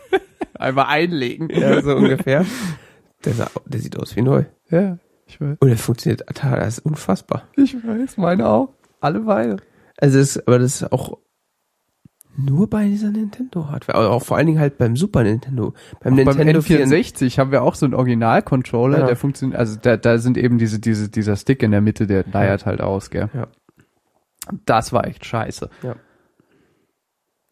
Einmal 0.54 0.86
einlegen. 0.88 1.50
ja, 1.50 1.82
so 1.82 1.96
ungefähr. 1.96 2.46
Der, 3.26 3.34
sah, 3.34 3.50
der 3.66 3.80
sieht 3.80 3.98
aus 3.98 4.16
wie 4.16 4.22
neu. 4.22 4.46
Ja, 4.70 4.98
ich 5.26 5.42
weiß. 5.42 5.58
Und 5.60 5.68
der 5.68 5.78
funktioniert, 5.78 6.24
das 6.28 6.78
ist 6.78 6.86
unfassbar. 6.86 7.48
Ich 7.56 7.76
weiß, 7.76 8.18
meine 8.18 8.48
auch. 8.48 8.70
Alle 9.00 9.22
beide. 9.22 9.58
Also 9.98 10.20
das, 10.20 10.48
aber 10.48 10.60
das 10.60 10.82
ist 10.82 10.92
auch 10.92 11.18
nur 12.38 12.70
bei 12.70 12.86
dieser 12.88 13.12
Nintendo-Hardware, 13.12 13.98
aber 13.98 14.10
auch 14.12 14.24
vor 14.24 14.38
allen 14.38 14.48
Dingen 14.48 14.60
halt 14.60 14.78
beim 14.78 14.96
Super 14.96 15.24
Nintendo. 15.24 15.74
Beim 16.02 16.16
Beim 16.16 16.26
Nintendo 16.26 16.62
64. 16.62 17.34
N64 17.34 17.40
haben 17.40 17.52
wir 17.52 17.62
auch 17.64 17.76
so 17.76 17.86
einen 17.86 17.94
Original-Controller, 17.94 19.00
Ja. 19.00 19.06
der 19.06 19.16
funktioniert, 19.16 19.60
also 19.60 19.78
da, 19.82 19.98
da 19.98 20.18
sind 20.18 20.38
eben 20.38 20.58
diese, 20.58 20.80
diese, 20.80 21.10
dieser 21.10 21.36
Stick 21.36 21.62
in 21.64 21.72
der 21.72 21.82
Mitte, 21.82 22.08
der 22.08 22.26
leiert 22.32 22.66
halt 22.66 22.82
aus, 22.82 23.10
gell? 23.10 23.30
Ja. 23.34 23.48
Das 24.66 24.92
war 24.94 25.06
echt 25.08 25.26
scheiße. 25.26 25.70
Ja. 25.84 25.96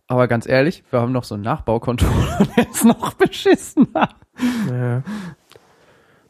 Aber 0.07 0.27
ganz 0.27 0.47
ehrlich, 0.47 0.83
wir 0.89 1.01
haben 1.01 1.11
noch 1.11 1.23
so 1.23 1.35
einen 1.35 1.43
Nachbaucontroller, 1.43 2.47
der 2.57 2.69
ist 2.69 2.83
noch 2.85 3.13
beschissener. 3.13 4.09
Ja, 4.71 5.03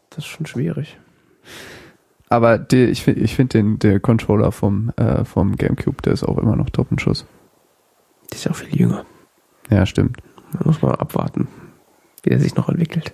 das 0.09 0.17
ist 0.19 0.25
schon 0.25 0.45
schwierig. 0.47 0.97
Aber 2.27 2.57
die, 2.59 2.85
ich 2.85 3.03
finde 3.03 3.21
ich 3.21 3.35
find 3.35 3.53
den 3.53 3.79
der 3.79 3.99
Controller 3.99 4.51
vom, 4.51 4.91
äh, 4.97 5.23
vom 5.23 5.55
Gamecube, 5.55 6.01
der 6.03 6.13
ist 6.13 6.23
auch 6.23 6.37
immer 6.37 6.55
noch 6.55 6.69
top 6.69 6.91
in 6.91 6.99
Schuss. 6.99 7.25
Die 8.32 8.36
ist 8.36 8.43
ja 8.45 8.51
auch 8.51 8.55
viel 8.55 8.75
jünger. 8.75 9.05
Ja, 9.69 9.86
stimmt. 9.86 10.17
Da 10.53 10.59
muss 10.65 10.82
man 10.82 10.95
abwarten, 10.95 11.47
wie 12.23 12.30
der 12.30 12.39
sich 12.39 12.55
noch 12.55 12.69
entwickelt. 12.69 13.13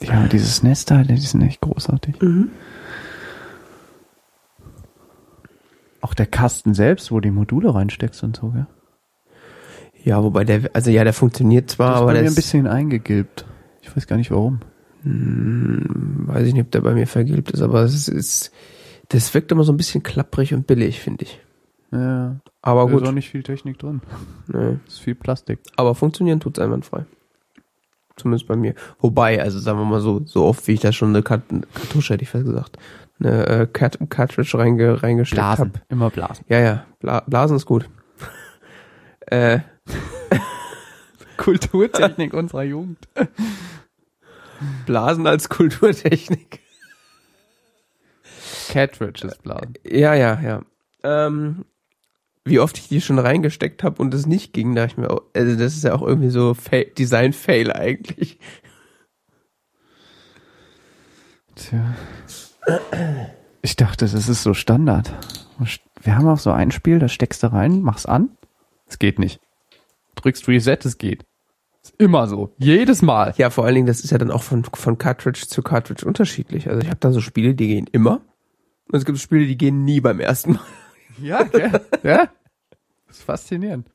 Ja, 0.00 0.26
diese 0.28 0.46
SNES-Teile, 0.46 1.14
die 1.14 1.20
sind 1.20 1.42
echt 1.42 1.60
großartig. 1.60 2.20
Mhm. 2.20 2.50
Auch 6.00 6.14
der 6.14 6.26
Kasten 6.26 6.74
selbst, 6.74 7.10
wo 7.10 7.20
die 7.20 7.30
Module 7.32 7.74
reinsteckst 7.74 8.22
und 8.22 8.36
so, 8.36 8.50
gell? 8.50 8.66
Ja, 10.04 10.22
wobei 10.22 10.44
der, 10.44 10.70
also 10.72 10.90
ja, 10.90 11.02
der 11.02 11.12
funktioniert 11.12 11.70
zwar, 11.70 11.88
Das 11.88 11.96
ist 11.96 12.00
aber 12.02 12.06
bei 12.06 12.12
der 12.14 12.22
mir 12.22 12.28
ein 12.28 12.30
ist, 12.30 12.36
bisschen 12.36 12.66
eingegilbt. 12.68 13.44
Ich 13.82 13.94
weiß 13.96 14.06
gar 14.06 14.16
nicht 14.16 14.30
warum. 14.30 14.60
hm, 15.02 16.24
weiß 16.28 16.46
ich 16.46 16.54
nicht, 16.54 16.62
ob 16.62 16.70
der 16.70 16.82
bei 16.82 16.94
mir 16.94 17.06
vergilbt 17.06 17.50
ist, 17.50 17.62
aber 17.62 17.82
es 17.82 18.08
ist, 18.08 18.52
das 19.08 19.34
wirkt 19.34 19.50
immer 19.50 19.64
so 19.64 19.72
ein 19.72 19.76
bisschen 19.76 20.02
klapprig 20.04 20.54
und 20.54 20.66
billig, 20.68 21.00
finde 21.00 21.24
ich. 21.24 21.40
Ja, 21.90 22.36
Aber 22.60 22.82
da 22.82 22.88
ist 22.88 23.02
auch 23.02 23.04
gut, 23.06 23.14
nicht 23.14 23.30
viel 23.30 23.42
Technik 23.42 23.78
drin. 23.78 24.02
ne. 24.46 24.80
ist 24.86 25.00
viel 25.00 25.14
Plastik. 25.14 25.60
aber 25.76 25.94
funktionieren 25.94 26.40
tut's 26.40 26.58
einwandfrei. 26.58 27.04
Zumindest 28.16 28.48
bei 28.48 28.56
mir. 28.56 28.74
Wobei, 28.98 29.40
also 29.40 29.58
sagen 29.60 29.78
wir 29.78 29.84
mal 29.84 30.00
so, 30.00 30.20
so 30.24 30.44
oft 30.44 30.66
wie 30.66 30.72
ich 30.72 30.80
da 30.80 30.92
schon 30.92 31.10
eine 31.10 31.22
Kart 31.22 31.42
Kartusche, 31.72 32.14
hätte 32.14 32.24
ich 32.24 32.30
fast 32.30 32.44
gesagt, 32.44 32.76
eine 33.20 33.46
äh, 33.46 33.66
Cart 33.66 33.98
Cartridge 34.10 34.58
reinge 34.58 35.02
reingesteckt 35.02 35.40
habe. 35.40 35.72
Immer 35.88 36.10
Blasen. 36.10 36.44
Ja, 36.48 36.58
ja, 36.58 36.84
Bla 36.98 37.22
Blasen 37.26 37.56
ist 37.56 37.66
gut. 37.66 37.88
äh, 39.26 39.60
Kulturtechnik 41.36 42.34
unserer 42.34 42.64
Jugend. 42.64 42.98
Blasen 44.86 45.26
als 45.26 45.48
Kulturtechnik. 45.48 46.60
Cartridges 48.68 49.38
Blasen. 49.38 49.74
Ja, 49.84 50.14
ja, 50.14 50.40
ja. 50.40 50.62
Ähm, 51.04 51.64
wie 52.48 52.60
oft 52.60 52.78
ich 52.78 52.88
die 52.88 53.00
schon 53.00 53.18
reingesteckt 53.18 53.82
habe 53.82 54.00
und 54.02 54.12
es 54.14 54.26
nicht 54.26 54.52
ging, 54.52 54.74
da 54.74 54.84
ich 54.84 54.96
mir 54.96 55.10
auch, 55.10 55.22
also 55.34 55.56
das 55.56 55.74
ist 55.74 55.84
ja 55.84 55.94
auch 55.94 56.02
irgendwie 56.02 56.30
so 56.30 56.54
Fail, 56.54 56.86
Design-Fail 56.96 57.72
eigentlich. 57.72 58.38
Tja. 61.54 61.94
Ich 63.62 63.76
dachte, 63.76 64.04
das 64.06 64.28
ist 64.28 64.42
so 64.42 64.54
Standard. 64.54 65.12
Wir 66.02 66.16
haben 66.16 66.28
auch 66.28 66.38
so 66.38 66.50
ein 66.52 66.70
Spiel, 66.70 66.98
da 66.98 67.08
steckst 67.08 67.42
du 67.42 67.52
rein, 67.52 67.82
machst 67.82 68.08
an. 68.08 68.30
Es 68.86 68.98
geht 68.98 69.18
nicht. 69.18 69.40
Drückst 70.14 70.46
Reset, 70.48 70.78
es 70.84 70.98
geht. 70.98 71.24
Ist 71.82 71.94
immer 71.98 72.26
so. 72.26 72.54
Jedes 72.58 73.02
Mal. 73.02 73.34
Ja, 73.36 73.50
vor 73.50 73.64
allen 73.64 73.74
Dingen, 73.74 73.86
das 73.86 74.00
ist 74.00 74.10
ja 74.10 74.18
dann 74.18 74.30
auch 74.30 74.42
von, 74.42 74.64
von 74.64 74.98
Cartridge 74.98 75.46
zu 75.48 75.62
Cartridge 75.62 76.06
unterschiedlich. 76.06 76.68
Also 76.68 76.80
ich 76.80 76.88
habe 76.88 77.00
da 77.00 77.12
so 77.12 77.20
Spiele, 77.20 77.54
die 77.54 77.68
gehen 77.68 77.86
immer. 77.90 78.20
Und 78.90 78.98
es 78.98 79.04
gibt 79.04 79.18
Spiele, 79.18 79.46
die 79.46 79.58
gehen 79.58 79.84
nie 79.84 80.00
beim 80.00 80.20
ersten 80.20 80.52
Mal. 80.52 80.62
Ja, 81.20 81.40
okay. 81.40 81.70
ja. 82.02 82.28
Das 83.08 83.18
ist 83.18 83.22
faszinierend. 83.24 83.88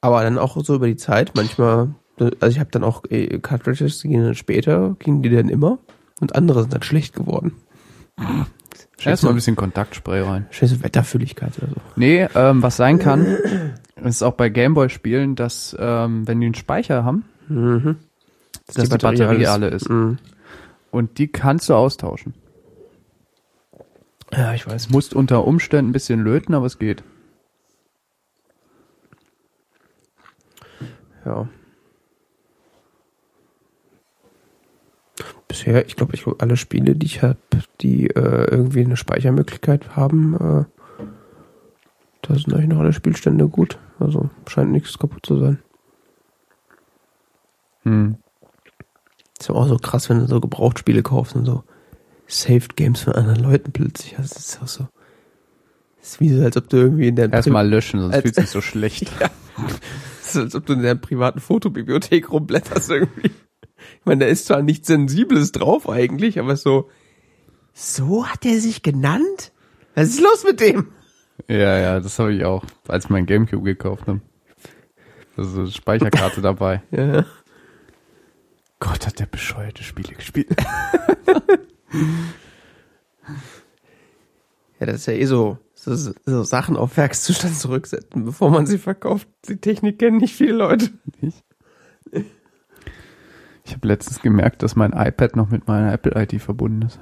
Aber 0.00 0.22
dann 0.22 0.38
auch 0.38 0.56
so 0.64 0.74
über 0.74 0.86
die 0.86 0.96
Zeit, 0.96 1.32
manchmal, 1.34 1.94
also 2.18 2.46
ich 2.46 2.58
habe 2.58 2.70
dann 2.70 2.84
auch 2.84 3.04
äh, 3.10 3.38
Cartridges, 3.38 3.98
die 4.00 4.08
gehen 4.08 4.24
dann 4.24 4.34
später, 4.34 4.96
gingen 4.98 5.22
die 5.22 5.30
dann 5.30 5.48
immer 5.48 5.78
und 6.20 6.34
andere 6.34 6.62
sind 6.62 6.72
dann 6.72 6.82
schlecht 6.82 7.14
geworden. 7.14 7.52
Erstmal 9.02 9.32
ein 9.32 9.36
bisschen 9.36 9.56
Kontaktspray 9.56 10.22
rein. 10.22 10.46
Scheiße 10.50 10.82
Wetterfülligkeit 10.82 11.56
oder 11.58 11.68
so. 11.68 11.80
Nee, 11.96 12.26
ähm, 12.34 12.62
was 12.62 12.76
sein 12.76 12.98
kann, 12.98 13.26
ist 14.04 14.22
auch 14.22 14.34
bei 14.34 14.48
Gameboy-Spielen, 14.48 15.36
dass 15.36 15.76
ähm, 15.78 16.26
wenn 16.26 16.40
die 16.40 16.46
einen 16.46 16.54
Speicher 16.54 17.04
haben, 17.04 17.24
Mhm. 17.48 17.96
dass 18.66 18.88
die 18.88 18.96
Batterie, 18.96 19.46
alle 19.46 19.68
ist. 19.68 19.88
Mhm. 19.90 20.18
Und 20.92 21.18
die 21.18 21.28
kannst 21.28 21.68
du 21.68 21.74
austauschen. 21.74 22.34
Ja, 24.32 24.54
ich 24.54 24.66
weiß. 24.66 24.90
Musst 24.90 25.14
unter 25.14 25.44
Umständen 25.46 25.90
ein 25.90 25.92
bisschen 25.92 26.20
löten, 26.20 26.54
aber 26.54 26.66
es 26.66 26.78
geht. 26.78 27.02
Ja. 31.24 31.48
Bisher, 35.48 35.84
ich 35.86 35.96
glaube, 35.96 36.14
ich 36.14 36.22
glaub, 36.22 36.40
alle 36.40 36.56
Spiele, 36.56 36.94
die 36.94 37.06
ich 37.06 37.22
habe, 37.22 37.38
die 37.80 38.08
äh, 38.08 38.46
irgendwie 38.50 38.84
eine 38.84 38.96
Speichermöglichkeit 38.96 39.96
haben, 39.96 40.34
äh, 40.34 40.64
da 42.22 42.34
sind 42.34 42.54
eigentlich 42.54 42.68
noch 42.68 42.78
alle 42.78 42.92
Spielstände 42.92 43.48
gut. 43.48 43.78
Also 43.98 44.30
scheint 44.46 44.70
nichts 44.70 44.98
kaputt 44.98 45.26
zu 45.26 45.38
sein. 45.38 45.58
Hm. 47.82 48.16
Ist 49.38 49.48
ja 49.48 49.54
auch 49.54 49.66
so 49.66 49.76
krass, 49.76 50.08
wenn 50.08 50.20
du 50.20 50.26
so 50.26 50.40
Gebrauchtspiele 50.40 51.02
kaufst 51.02 51.34
und 51.34 51.44
so 51.44 51.64
Saved 52.30 52.76
Games 52.76 53.00
von 53.02 53.14
anderen 53.14 53.40
Leuten 53.42 53.72
plötzlich. 53.72 54.14
Das 54.16 54.32
ist 54.32 54.62
auch 54.62 54.68
so. 54.68 54.88
Das 55.98 56.12
ist 56.12 56.20
wie 56.20 56.30
so, 56.30 56.42
als 56.42 56.56
ob 56.56 56.68
du 56.68 56.76
irgendwie 56.78 57.08
in 57.08 57.16
der 57.16 57.30
Erstmal 57.32 57.68
löschen, 57.68 58.00
sonst 58.00 58.16
fühlt 58.22 58.34
sich 58.34 58.48
so 58.48 58.60
schlecht. 58.60 59.10
Ja. 59.20 59.30
Das 60.20 60.36
ist, 60.36 60.36
als 60.36 60.54
ob 60.54 60.64
du 60.64 60.72
in 60.74 60.82
der 60.82 60.94
privaten 60.94 61.40
Fotobibliothek 61.40 62.30
rumblätterst 62.30 62.88
irgendwie. 62.88 63.26
Ich 63.26 64.06
meine, 64.06 64.24
da 64.24 64.30
ist 64.30 64.46
zwar 64.46 64.62
nichts 64.62 64.86
Sensibles 64.86 65.52
drauf 65.52 65.88
eigentlich, 65.88 66.38
aber 66.38 66.56
so, 66.56 66.88
so 67.74 68.26
hat 68.26 68.46
er 68.46 68.58
sich 68.60 68.82
genannt? 68.82 69.52
Was 69.94 70.10
ist 70.10 70.20
los 70.22 70.44
mit 70.44 70.60
dem? 70.60 70.86
Ja, 71.48 71.78
ja, 71.78 72.00
das 72.00 72.18
habe 72.18 72.32
ich 72.32 72.44
auch, 72.44 72.64
als 72.88 73.06
ich 73.06 73.10
mein 73.10 73.26
Gamecube 73.26 73.64
gekauft 73.64 74.06
habe. 74.06 74.20
Also 75.36 75.66
Speicherkarte 75.66 76.40
dabei. 76.40 76.82
Ja. 76.90 77.26
Gott, 78.78 79.06
hat 79.06 79.18
der 79.18 79.26
bescheuerte 79.26 79.82
Spiele 79.82 80.14
gespielt. 80.14 80.48
Ja, 84.78 84.86
das 84.86 84.96
ist 84.96 85.06
ja 85.06 85.12
eh 85.12 85.26
so, 85.26 85.58
so, 85.74 85.94
so 85.94 86.42
Sachen 86.42 86.76
auf 86.76 86.96
Werkszustand 86.96 87.54
zurücksetzen, 87.56 88.24
bevor 88.24 88.50
man 88.50 88.66
sie 88.66 88.78
verkauft. 88.78 89.28
Die 89.48 89.58
Technik 89.58 89.98
kennen 89.98 90.16
nicht 90.16 90.34
viele 90.34 90.54
Leute. 90.54 90.90
Ich 93.64 93.74
habe 93.74 93.86
letztens 93.86 94.20
gemerkt, 94.20 94.62
dass 94.62 94.74
mein 94.74 94.92
iPad 94.92 95.36
noch 95.36 95.50
mit 95.50 95.68
meiner 95.68 95.92
Apple-ID 95.92 96.40
verbunden 96.40 96.82
ist. 96.82 96.98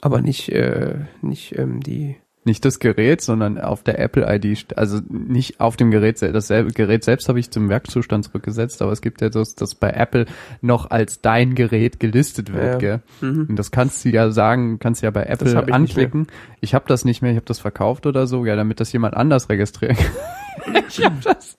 Aber 0.00 0.20
nicht, 0.20 0.48
äh, 0.50 1.06
nicht 1.20 1.58
ähm, 1.58 1.80
die. 1.80 2.16
Nicht 2.46 2.64
das 2.66 2.78
Gerät, 2.78 3.22
sondern 3.22 3.58
auf 3.58 3.82
der 3.82 3.98
Apple-ID, 3.98 4.44
st- 4.44 4.74
also 4.74 5.00
nicht 5.08 5.60
auf 5.60 5.76
dem 5.76 5.90
Gerät 5.90 6.18
selbst. 6.18 6.50
Das 6.50 6.74
Gerät 6.74 7.02
selbst 7.02 7.28
habe 7.28 7.40
ich 7.40 7.50
zum 7.50 7.70
Werkzustand 7.70 8.24
zurückgesetzt, 8.26 8.82
aber 8.82 8.92
es 8.92 9.00
gibt 9.00 9.22
ja 9.22 9.30
das, 9.30 9.54
das 9.54 9.74
bei 9.74 9.88
Apple 9.90 10.26
noch 10.60 10.90
als 10.90 11.22
dein 11.22 11.54
Gerät 11.54 12.00
gelistet 12.00 12.52
wird, 12.52 12.64
Ja. 12.64 12.78
gell? 12.78 13.00
Mhm. 13.22 13.46
Und 13.48 13.56
das 13.58 13.70
kannst 13.70 14.04
du 14.04 14.10
ja 14.10 14.30
sagen, 14.30 14.78
kannst 14.78 15.00
du 15.02 15.06
ja 15.06 15.10
bei 15.10 15.22
hab 15.22 15.40
Apple 15.42 15.64
ich 15.66 15.72
anklicken. 15.74 16.26
Ich 16.60 16.74
habe 16.74 16.84
das 16.86 17.06
nicht 17.06 17.22
mehr, 17.22 17.30
ich 17.30 17.36
habe 17.36 17.46
das 17.46 17.60
verkauft 17.60 18.04
oder 18.06 18.26
so, 18.26 18.44
ja, 18.44 18.56
damit 18.56 18.78
das 18.78 18.92
jemand 18.92 19.14
anders 19.16 19.48
registrieren 19.48 19.96
kann. 19.96 20.82
ich 20.88 21.02
habe 21.02 21.16
das. 21.24 21.56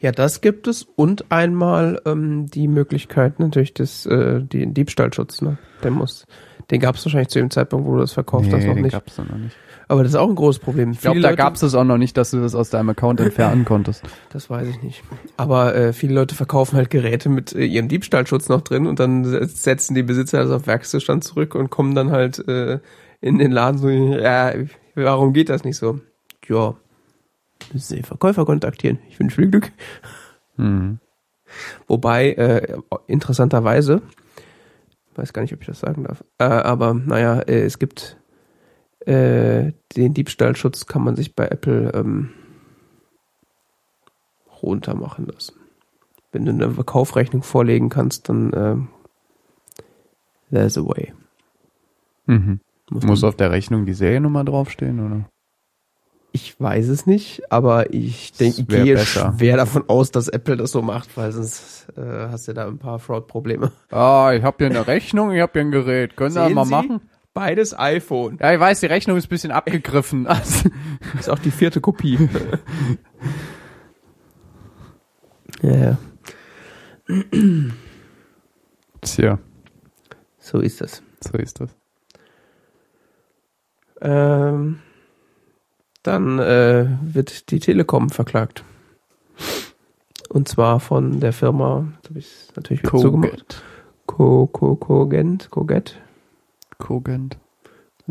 Ja, 0.00 0.12
das 0.12 0.40
gibt 0.42 0.66
es 0.66 0.82
und 0.96 1.30
einmal 1.32 2.02
ähm, 2.04 2.46
die 2.50 2.68
Möglichkeit 2.68 3.40
natürlich 3.40 3.72
des 3.72 4.04
äh, 4.04 4.42
den 4.42 4.74
Diebstahlschutz. 4.74 5.40
Ne? 5.40 5.56
Der 5.82 5.92
muss, 5.92 6.26
den 6.70 6.80
gab 6.80 6.96
es 6.96 7.04
wahrscheinlich 7.04 7.28
zu 7.28 7.38
dem 7.38 7.50
Zeitpunkt, 7.50 7.86
wo 7.86 7.94
du 7.94 8.00
das 8.00 8.12
verkauft 8.12 8.52
hast, 8.52 8.64
noch 8.64 8.74
den 8.74 8.82
nicht. 8.82 8.92
gab's 8.92 9.18
noch 9.18 9.28
nicht. 9.36 9.56
Aber 9.86 10.02
das 10.02 10.12
ist 10.12 10.16
auch 10.16 10.28
ein 10.30 10.34
großes 10.34 10.60
Problem. 10.60 10.92
Ich 10.92 11.00
glaube, 11.02 11.20
da 11.20 11.34
gab's 11.34 11.62
es 11.62 11.74
auch 11.74 11.84
noch 11.84 11.98
nicht, 11.98 12.16
dass 12.16 12.30
du 12.30 12.40
das 12.40 12.54
aus 12.54 12.70
deinem 12.70 12.88
Account 12.88 13.20
entfernen 13.20 13.64
konntest. 13.66 14.02
Das 14.30 14.48
weiß 14.48 14.66
ich 14.68 14.82
nicht. 14.82 15.02
Aber 15.36 15.74
äh, 15.74 15.92
viele 15.92 16.14
Leute 16.14 16.34
verkaufen 16.34 16.76
halt 16.76 16.88
Geräte 16.88 17.28
mit 17.28 17.54
äh, 17.54 17.64
ihrem 17.66 17.88
Diebstahlschutz 17.88 18.48
noch 18.48 18.62
drin 18.62 18.86
und 18.86 18.98
dann 18.98 19.24
se- 19.24 19.44
setzen 19.46 19.94
die 19.94 20.02
Besitzer 20.02 20.42
das 20.42 20.50
auf 20.50 20.66
Werkszustand 20.66 21.22
zurück 21.22 21.54
und 21.54 21.68
kommen 21.68 21.94
dann 21.94 22.10
halt 22.12 22.46
äh, 22.48 22.78
in 23.20 23.38
den 23.38 23.52
Laden 23.52 23.76
so, 23.78 23.90
ja, 23.90 24.52
warum 24.94 25.34
geht 25.34 25.50
das 25.50 25.64
nicht 25.64 25.76
so? 25.76 26.00
Ja, 26.48 26.74
müssen 27.72 27.86
Sie 27.88 27.94
den 27.96 28.04
Verkäufer 28.04 28.46
kontaktieren. 28.46 28.98
Ich 29.10 29.18
wünsche 29.20 29.36
viel 29.36 29.50
Glück. 29.50 29.70
Mhm. 30.56 30.98
Wobei, 31.86 32.32
äh, 32.32 32.78
interessanterweise, 33.06 34.00
weiß 35.16 35.32
gar 35.32 35.42
nicht, 35.42 35.54
ob 35.54 35.60
ich 35.60 35.66
das 35.66 35.80
sagen 35.80 36.04
darf, 36.04 36.24
äh, 36.38 36.44
aber 36.44 36.94
naja, 36.94 37.40
äh, 37.40 37.62
es 37.62 37.78
gibt 37.78 38.18
äh, 39.06 39.72
den 39.96 40.14
Diebstahlschutz 40.14 40.86
kann 40.86 41.02
man 41.02 41.16
sich 41.16 41.34
bei 41.34 41.46
Apple 41.46 41.92
ähm, 41.94 42.30
runter 44.62 44.94
machen 44.94 45.26
lassen. 45.26 45.54
Wenn 46.32 46.46
du 46.46 46.52
eine 46.52 46.84
Kaufrechnung 46.84 47.42
vorlegen 47.42 47.90
kannst, 47.90 48.28
dann 48.28 48.52
ähm, 48.54 48.88
there's 50.50 50.78
a 50.78 50.82
way. 50.82 51.12
Mhm. 52.26 52.60
Muss 52.90 53.04
Muss 53.04 53.24
auf 53.24 53.36
der 53.36 53.50
Rechnung 53.50 53.86
die 53.86 53.94
Seriennummer 53.94 54.44
draufstehen, 54.44 55.00
oder? 55.00 55.28
Ich 56.36 56.58
weiß 56.60 56.88
es 56.88 57.06
nicht, 57.06 57.42
aber 57.52 57.94
ich 57.94 58.32
denke, 58.32 58.62
ich 58.62 58.66
gehe 58.66 58.94
besser. 58.96 59.34
schwer 59.38 59.56
davon 59.56 59.84
aus, 59.88 60.10
dass 60.10 60.26
Apple 60.26 60.56
das 60.56 60.72
so 60.72 60.82
macht, 60.82 61.16
weil 61.16 61.30
sonst 61.30 61.86
äh, 61.96 62.00
hast 62.28 62.48
du 62.48 62.52
da 62.54 62.66
ein 62.66 62.78
paar 62.78 62.98
Fraud-Probleme. 62.98 63.70
Ah, 63.92 64.32
ich 64.36 64.42
habe 64.42 64.56
hier 64.58 64.66
eine 64.66 64.84
Rechnung, 64.88 65.30
ich 65.30 65.40
habe 65.40 65.52
hier 65.52 65.60
ein 65.62 65.70
Gerät. 65.70 66.16
Können 66.16 66.32
Sie 66.32 66.44
Sehen 66.44 66.54
mal 66.54 66.64
Sie? 66.64 66.70
machen? 66.72 67.00
Beides 67.34 67.78
iPhone. 67.78 68.38
Ja, 68.40 68.52
ich 68.52 68.58
weiß, 68.58 68.80
die 68.80 68.86
Rechnung 68.86 69.16
ist 69.16 69.26
ein 69.26 69.28
bisschen 69.28 69.52
abgegriffen. 69.52 70.26
Also, 70.28 70.68
Ist 71.16 71.30
auch 71.30 71.38
die 71.38 71.52
vierte 71.52 71.80
Kopie. 71.80 72.28
ja, 75.62 75.76
ja, 75.76 75.98
Tja, 79.02 79.38
so 80.40 80.58
ist 80.58 80.80
das. 80.80 81.00
so 81.20 81.38
ist 81.38 81.60
das. 81.60 81.70
Ähm, 84.00 84.80
dann 86.04 86.38
äh, 86.38 86.86
wird 87.02 87.50
die 87.50 87.58
Telekom 87.58 88.10
verklagt. 88.10 88.62
Und 90.28 90.48
zwar 90.48 90.78
von 90.80 91.18
der 91.20 91.32
Firma, 91.32 91.86
jetzt 91.96 92.08
habe 92.10 92.18
ich 92.20 92.48
natürlich 92.54 92.82
wieder 92.82 92.98
zugemacht. 92.98 93.62
Co, 94.06 94.46
Co, 94.46 94.76
Cogent, 94.76 95.50
Coget, 95.50 96.00
Cogent. 96.78 97.38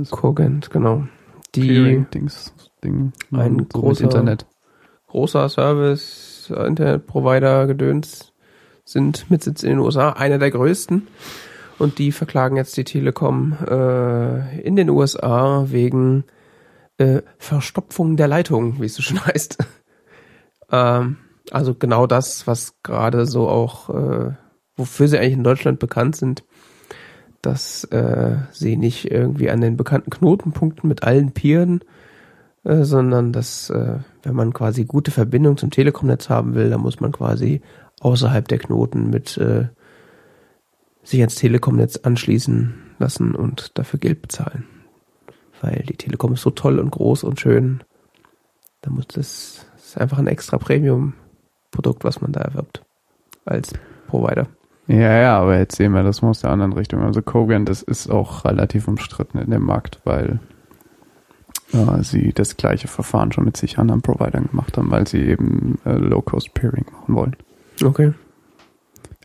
Cogent, 0.10 0.70
genau. 0.72 1.04
Die 1.54 1.62
Clearing-Dings, 1.62 2.54
Ding. 2.84 3.14
Ein 3.32 3.52
so 3.52 3.58
mit 3.58 3.74
großer- 3.74 4.04
Internet. 4.04 4.46
großer 5.08 5.48
Service, 5.50 6.52
äh, 6.56 6.66
Internetprovider, 6.66 7.68
Gedöns 7.68 8.34
sind 8.86 9.30
mit 9.30 9.44
Sitz 9.44 9.62
in 9.64 9.70
den 9.70 9.80
USA, 9.80 10.10
einer 10.14 10.39
der 10.39 10.50
größten. 10.52 11.08
Und 11.78 12.00
die 12.00 12.12
verklagen 12.12 12.58
jetzt 12.58 12.76
die 12.76 12.84
Telekom 12.84 13.56
äh, 13.68 14.60
in 14.62 14.76
den 14.76 14.89
USA 14.89 15.66
wegen 15.68 16.24
äh, 16.98 17.22
Verstopfung 17.38 18.18
der 18.18 18.28
Leitung, 18.28 18.82
wie 18.82 18.86
es 18.86 18.96
so 18.96 19.02
schön 19.02 19.26
heißt. 19.26 19.58
ähm, 20.72 21.18
also 21.52 21.76
genau 21.76 22.08
das, 22.08 22.48
was 22.48 22.76
gerade 22.84 23.26
so 23.26 23.50
auch, 23.50 23.89
äh, 23.89 24.32
wofür 24.76 25.08
sie 25.08 25.20
eigentlich 25.20 25.34
in 25.34 25.44
Deutschland 25.44 25.80
bekannt 25.80 26.16
sind, 26.16 26.44
dass 27.41 27.84
äh, 27.86 28.38
sie 28.52 28.78
nicht 28.78 29.12
irgendwie 29.12 29.50
an 29.50 29.62
den 29.62 29.76
bekannten 29.76 30.10
Knotenpunkten 30.10 30.88
mit 30.88 31.04
allen 31.04 31.34
Pieren 31.34 31.84
äh, 32.64 32.84
sondern 32.84 33.34
dass, 33.34 33.70
äh, 33.70 33.98
wenn 34.24 34.36
man 34.36 34.54
quasi 34.54 34.86
gute 34.86 35.12
Verbindung 35.12 35.58
zum 35.58 35.70
Telekomnetz 35.70 36.30
haben 36.30 36.56
will, 36.56 36.70
dann 36.70 36.82
muss 36.82 37.02
man 37.02 37.12
quasi 37.12 37.62
außerhalb 38.00 38.48
der 38.48 38.60
Knoten 38.60 39.10
mit 39.10 39.38
äh, 39.38 39.68
sich 41.04 41.20
ans 41.20 41.36
Telekomnetz 41.36 41.98
anschließen 41.98 42.74
lassen 43.00 43.36
und 43.36 43.78
dafür 43.78 44.00
Geld 44.00 44.22
bezahlen. 44.22 44.66
Weil 45.64 45.84
die 45.88 45.95
Telekom 45.95 46.34
ist 46.34 46.41
so 46.41 46.49
toll 46.49 46.78
und 46.78 46.91
groß 46.91 47.24
und 47.24 47.39
schön. 47.39 47.82
Da 48.82 48.91
muss 48.91 49.07
das, 49.07 49.66
das 49.76 49.86
ist 49.86 49.97
einfach 49.97 50.20
ein 50.20 50.28
extra 50.28 50.57
Premium-Produkt, 50.57 52.03
was 52.03 52.20
man 52.20 52.34
da 52.34 52.41
erwirbt. 52.41 52.84
Als 53.45 53.74
Provider. 54.07 54.47
Ja, 54.88 55.18
ja, 55.18 55.39
aber 55.39 55.57
jetzt 55.57 55.78
sehen 55.78 55.93
wir 55.93 56.03
das 56.03 56.22
mal 56.22 56.32
aus 56.32 56.41
der 56.41 56.49
anderen 56.49 56.74
Richtung. 56.74 57.01
Also 57.01 57.22
Kogan, 57.22 57.64
das 57.64 57.82
ist 57.82 58.09
auch 58.09 58.43
relativ 58.43 58.89
umstritten 58.89 59.38
in 59.38 59.51
dem 59.51 59.64
Markt, 59.64 60.01
weil 60.03 60.41
äh, 61.72 62.03
sie 62.03 62.34
das 62.34 62.57
gleiche 62.57 62.89
Verfahren 62.89 63.32
schon 63.32 63.45
mit 63.45 63.55
sich 63.55 63.80
anderen 63.80 64.01
Providern 64.01 64.49
gemacht 64.49 64.78
haben, 64.78 64.91
weil 64.91 65.07
sie 65.07 65.22
eben 65.22 65.80
äh, 65.86 65.93
Low-Cost-Peering 65.93 66.86
machen 66.91 67.16
wollen. 67.16 67.36
Okay. 67.82 68.11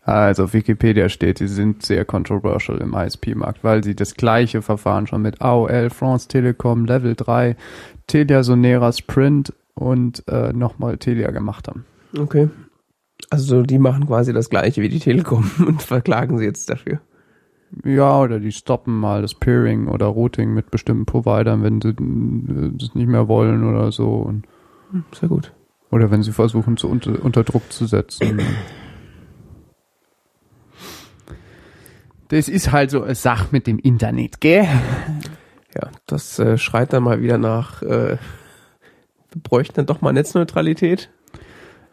Also 0.08 0.44
auf 0.44 0.54
Wikipedia 0.54 1.10
steht, 1.10 1.36
sie 1.36 1.48
sind 1.48 1.84
sehr 1.84 2.06
controversial 2.06 2.78
im 2.78 2.94
ISP-Markt, 2.94 3.62
weil 3.62 3.84
sie 3.84 3.94
das 3.94 4.14
gleiche 4.14 4.62
Verfahren 4.62 5.06
schon 5.06 5.20
mit 5.20 5.42
AOL, 5.42 5.90
France 5.90 6.28
Telekom, 6.28 6.86
Level 6.86 7.14
3, 7.14 7.56
Telia 8.06 8.42
Sonera 8.42 8.90
Sprint 8.90 9.52
und 9.74 10.26
äh, 10.26 10.54
nochmal 10.54 10.96
Telia 10.96 11.30
gemacht 11.30 11.68
haben. 11.68 11.84
Okay. 12.18 12.48
Also 13.28 13.60
die 13.60 13.78
machen 13.78 14.06
quasi 14.06 14.32
das 14.32 14.48
gleiche 14.48 14.80
wie 14.80 14.88
die 14.88 14.98
Telekom 14.98 15.50
und 15.66 15.82
verklagen 15.82 16.38
sie 16.38 16.46
jetzt 16.46 16.70
dafür. 16.70 17.00
Ja, 17.84 18.18
oder 18.18 18.40
die 18.40 18.52
stoppen 18.52 18.98
mal 18.98 19.20
das 19.20 19.34
Peering 19.34 19.88
oder 19.88 20.06
Routing 20.06 20.54
mit 20.54 20.70
bestimmten 20.70 21.04
Providern, 21.04 21.62
wenn 21.62 21.82
sie 21.82 21.90
äh, 21.90 22.70
das 22.72 22.94
nicht 22.94 23.08
mehr 23.08 23.28
wollen 23.28 23.62
oder 23.62 23.92
so. 23.92 24.32
Hm, 24.90 25.04
Sehr 25.12 25.28
gut. 25.28 25.52
oder 25.90 26.10
wenn 26.10 26.22
sie 26.22 26.32
versuchen, 26.32 26.78
zu 26.78 26.88
unter, 26.88 27.22
unter 27.22 27.44
Druck 27.44 27.70
zu 27.70 27.84
setzen. 27.84 28.40
Das 32.28 32.48
ist 32.48 32.72
halt 32.72 32.90
so 32.90 33.02
eine 33.02 33.14
Sache 33.14 33.48
mit 33.50 33.66
dem 33.66 33.78
Internet, 33.78 34.40
gell? 34.40 34.68
Ja, 35.74 35.88
das 36.06 36.38
äh, 36.38 36.58
schreit 36.58 36.92
dann 36.92 37.02
mal 37.02 37.22
wieder 37.22 37.38
nach, 37.38 37.82
äh, 37.82 38.16
wir 39.30 39.42
bräuchten 39.42 39.76
dann 39.76 39.86
doch 39.86 40.00
mal 40.00 40.12
Netzneutralität. 40.12 41.10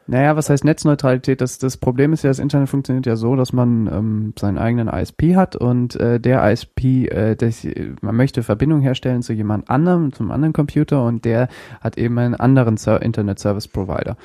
Naja, 0.07 0.35
was 0.35 0.49
heißt 0.49 0.63
Netzneutralität? 0.63 1.41
Das, 1.41 1.57
das 1.57 1.77
Problem 1.77 2.13
ist 2.13 2.23
ja, 2.23 2.29
das 2.29 2.37
Internet 2.37 2.69
funktioniert 2.69 3.07
ja 3.07 3.15
so, 3.15 3.35
dass 3.35 3.53
man 3.53 3.87
ähm, 3.87 4.33
seinen 4.37 4.59
eigenen 4.59 4.87
ISP 4.87 5.35
hat 5.35 5.55
und 5.55 5.95
äh, 5.95 6.19
der 6.19 6.47
ISP, 6.51 7.07
äh, 7.07 7.35
das, 7.35 7.65
man 8.01 8.15
möchte 8.15 8.43
Verbindung 8.43 8.81
herstellen 8.81 9.23
zu 9.23 9.33
jemand 9.33 9.69
anderem, 9.69 10.13
zum 10.13 10.29
anderen 10.29 10.53
Computer 10.53 11.03
und 11.03 11.25
der 11.25 11.47
hat 11.81 11.97
eben 11.97 12.19
einen 12.19 12.35
anderen 12.35 12.77
Ser 12.77 13.01
Internet 13.01 13.39
Service 13.39 13.67
Provider. 13.67 14.15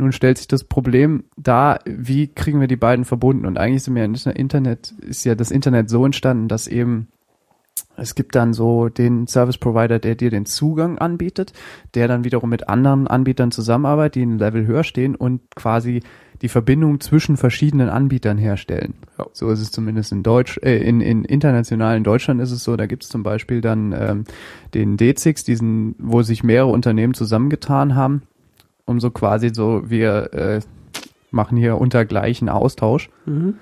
Nun 0.00 0.12
stellt 0.12 0.38
sich 0.38 0.48
das 0.48 0.64
Problem 0.64 1.24
da, 1.36 1.78
wie 1.84 2.28
kriegen 2.28 2.58
wir 2.58 2.68
die 2.68 2.76
beiden 2.76 3.04
verbunden? 3.04 3.44
Und 3.44 3.58
eigentlich 3.58 3.82
sind 3.82 3.94
wir 3.94 4.08
der 4.08 4.36
Internet, 4.36 4.94
ist 5.00 5.24
ja 5.24 5.34
das 5.34 5.50
Internet 5.50 5.90
so 5.90 6.06
entstanden, 6.06 6.48
dass 6.48 6.66
eben 6.66 7.08
es 7.98 8.14
gibt 8.14 8.34
dann 8.34 8.54
so 8.54 8.88
den 8.88 9.26
Service 9.26 9.58
Provider, 9.58 9.98
der 9.98 10.14
dir 10.14 10.30
den 10.30 10.46
Zugang 10.46 10.96
anbietet, 10.96 11.52
der 11.94 12.08
dann 12.08 12.24
wiederum 12.24 12.48
mit 12.48 12.70
anderen 12.70 13.08
Anbietern 13.08 13.50
zusammenarbeitet, 13.50 14.14
die 14.14 14.22
ein 14.22 14.38
Level 14.38 14.66
höher 14.66 14.84
stehen 14.84 15.14
und 15.14 15.42
quasi 15.54 16.00
die 16.40 16.48
Verbindung 16.48 17.00
zwischen 17.00 17.36
verschiedenen 17.36 17.90
Anbietern 17.90 18.38
herstellen. 18.38 18.94
Ja. 19.18 19.26
So 19.34 19.50
ist 19.50 19.60
es 19.60 19.70
zumindest 19.70 20.12
in 20.12 20.22
Deutsch, 20.22 20.58
äh, 20.62 20.78
in, 20.78 21.02
in 21.02 21.26
international 21.26 21.98
in 21.98 22.04
Deutschland 22.04 22.40
ist 22.40 22.52
es 22.52 22.64
so, 22.64 22.74
da 22.76 22.86
gibt 22.86 23.02
es 23.02 23.10
zum 23.10 23.22
Beispiel 23.22 23.60
dann 23.60 23.92
ähm, 23.92 24.24
den 24.72 24.96
D6, 24.96 25.44
diesen, 25.44 25.94
wo 25.98 26.22
sich 26.22 26.42
mehrere 26.42 26.70
Unternehmen 26.70 27.12
zusammengetan 27.12 27.94
haben, 27.94 28.22
um 28.90 29.00
so 29.00 29.10
quasi 29.10 29.50
so, 29.54 29.88
wir 29.88 30.34
äh, 30.34 30.60
machen 31.30 31.56
hier 31.56 31.78
unter 31.78 32.04
gleichen 32.04 32.48
Austausch. 32.48 33.08
Mhm. 33.24 33.54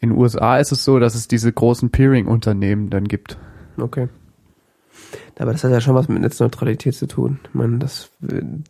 In 0.00 0.10
den 0.10 0.18
USA 0.18 0.58
ist 0.58 0.70
es 0.70 0.84
so, 0.84 0.98
dass 0.98 1.14
es 1.14 1.28
diese 1.28 1.50
großen 1.50 1.90
Peering-Unternehmen 1.90 2.90
dann 2.90 3.08
gibt. 3.08 3.38
Okay. 3.78 4.08
Aber 5.38 5.52
das 5.52 5.64
hat 5.64 5.72
ja 5.72 5.80
schon 5.80 5.94
was 5.94 6.08
mit 6.08 6.20
Netzneutralität 6.20 6.94
zu 6.94 7.06
tun. 7.06 7.40
Ich 7.48 7.54
meine, 7.54 7.78
das, 7.78 8.10